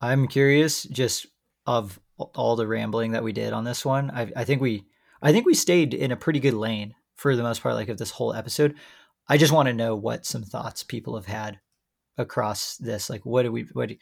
I'm 0.00 0.28
curious 0.28 0.82
just 0.84 1.26
of 1.66 1.98
all 2.18 2.56
the 2.56 2.66
rambling 2.66 3.12
that 3.12 3.24
we 3.24 3.32
did 3.32 3.52
on 3.52 3.64
this 3.64 3.84
one. 3.84 4.10
I, 4.10 4.30
I 4.36 4.44
think 4.44 4.60
we 4.60 4.84
I 5.22 5.32
think 5.32 5.46
we 5.46 5.54
stayed 5.54 5.94
in 5.94 6.12
a 6.12 6.16
pretty 6.16 6.40
good 6.40 6.54
lane 6.54 6.94
for 7.16 7.36
the 7.36 7.42
most 7.42 7.62
part, 7.62 7.74
like 7.74 7.88
of 7.88 7.98
this 7.98 8.10
whole 8.10 8.34
episode. 8.34 8.74
I 9.28 9.36
just 9.36 9.52
want 9.52 9.68
to 9.68 9.74
know 9.74 9.94
what 9.94 10.26
some 10.26 10.42
thoughts 10.42 10.82
people 10.82 11.14
have 11.14 11.26
had 11.26 11.60
across 12.18 12.76
this. 12.76 13.08
Like, 13.08 13.24
what 13.24 13.42
do 13.42 13.52
we? 13.52 13.62
What 13.72 13.90
do, 13.90 13.96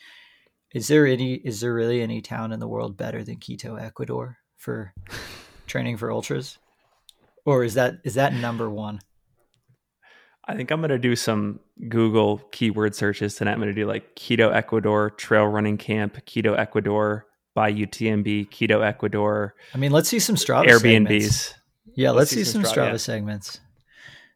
is 0.72 0.88
there 0.88 1.06
any? 1.06 1.34
Is 1.34 1.60
there 1.60 1.74
really 1.74 2.02
any 2.02 2.20
town 2.20 2.52
in 2.52 2.60
the 2.60 2.68
world 2.68 2.96
better 2.96 3.22
than 3.22 3.36
Quito, 3.36 3.76
Ecuador, 3.76 4.38
for 4.56 4.92
training 5.66 5.96
for 5.96 6.10
ultras, 6.10 6.58
or 7.44 7.64
is 7.64 7.74
that 7.74 7.98
is 8.04 8.14
that 8.14 8.32
number 8.32 8.70
one? 8.70 9.00
I 10.48 10.56
think 10.56 10.70
I'm 10.70 10.80
going 10.80 10.88
to 10.88 10.98
do 10.98 11.14
some 11.14 11.60
Google 11.88 12.38
keyword 12.52 12.94
searches 12.94 13.34
tonight. 13.34 13.52
I'm 13.52 13.58
going 13.58 13.68
to 13.68 13.74
do 13.74 13.86
like 13.86 14.14
Quito 14.14 14.50
Ecuador 14.50 15.10
trail 15.10 15.44
running 15.44 15.76
camp, 15.76 16.24
Quito 16.24 16.54
Ecuador 16.54 17.26
by 17.54 17.70
UTMB, 17.70 18.50
Quito 18.50 18.80
Ecuador. 18.80 19.54
I 19.74 19.78
mean, 19.78 19.92
let's 19.92 20.08
see 20.08 20.18
some 20.18 20.36
Strava 20.36 20.66
Airbnbs. 20.66 20.80
Segments. 20.80 21.54
Yeah, 21.94 22.10
let's, 22.12 22.16
let's 22.16 22.30
see, 22.30 22.44
see, 22.44 22.52
some 22.52 22.62
Strava, 22.62 22.72
Strava 22.72 22.90
yeah. 22.92 22.96
segments. 22.96 23.60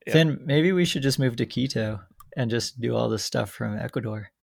Yeah. 0.06 0.12
Finn, 0.12 0.40
maybe 0.44 0.72
we 0.72 0.84
should 0.84 1.02
just 1.02 1.18
move 1.18 1.36
to 1.36 1.46
Quito 1.46 2.00
and 2.36 2.50
just 2.50 2.78
do 2.78 2.94
all 2.94 3.08
this 3.08 3.24
stuff 3.24 3.50
from 3.50 3.78
Ecuador. 3.78 4.32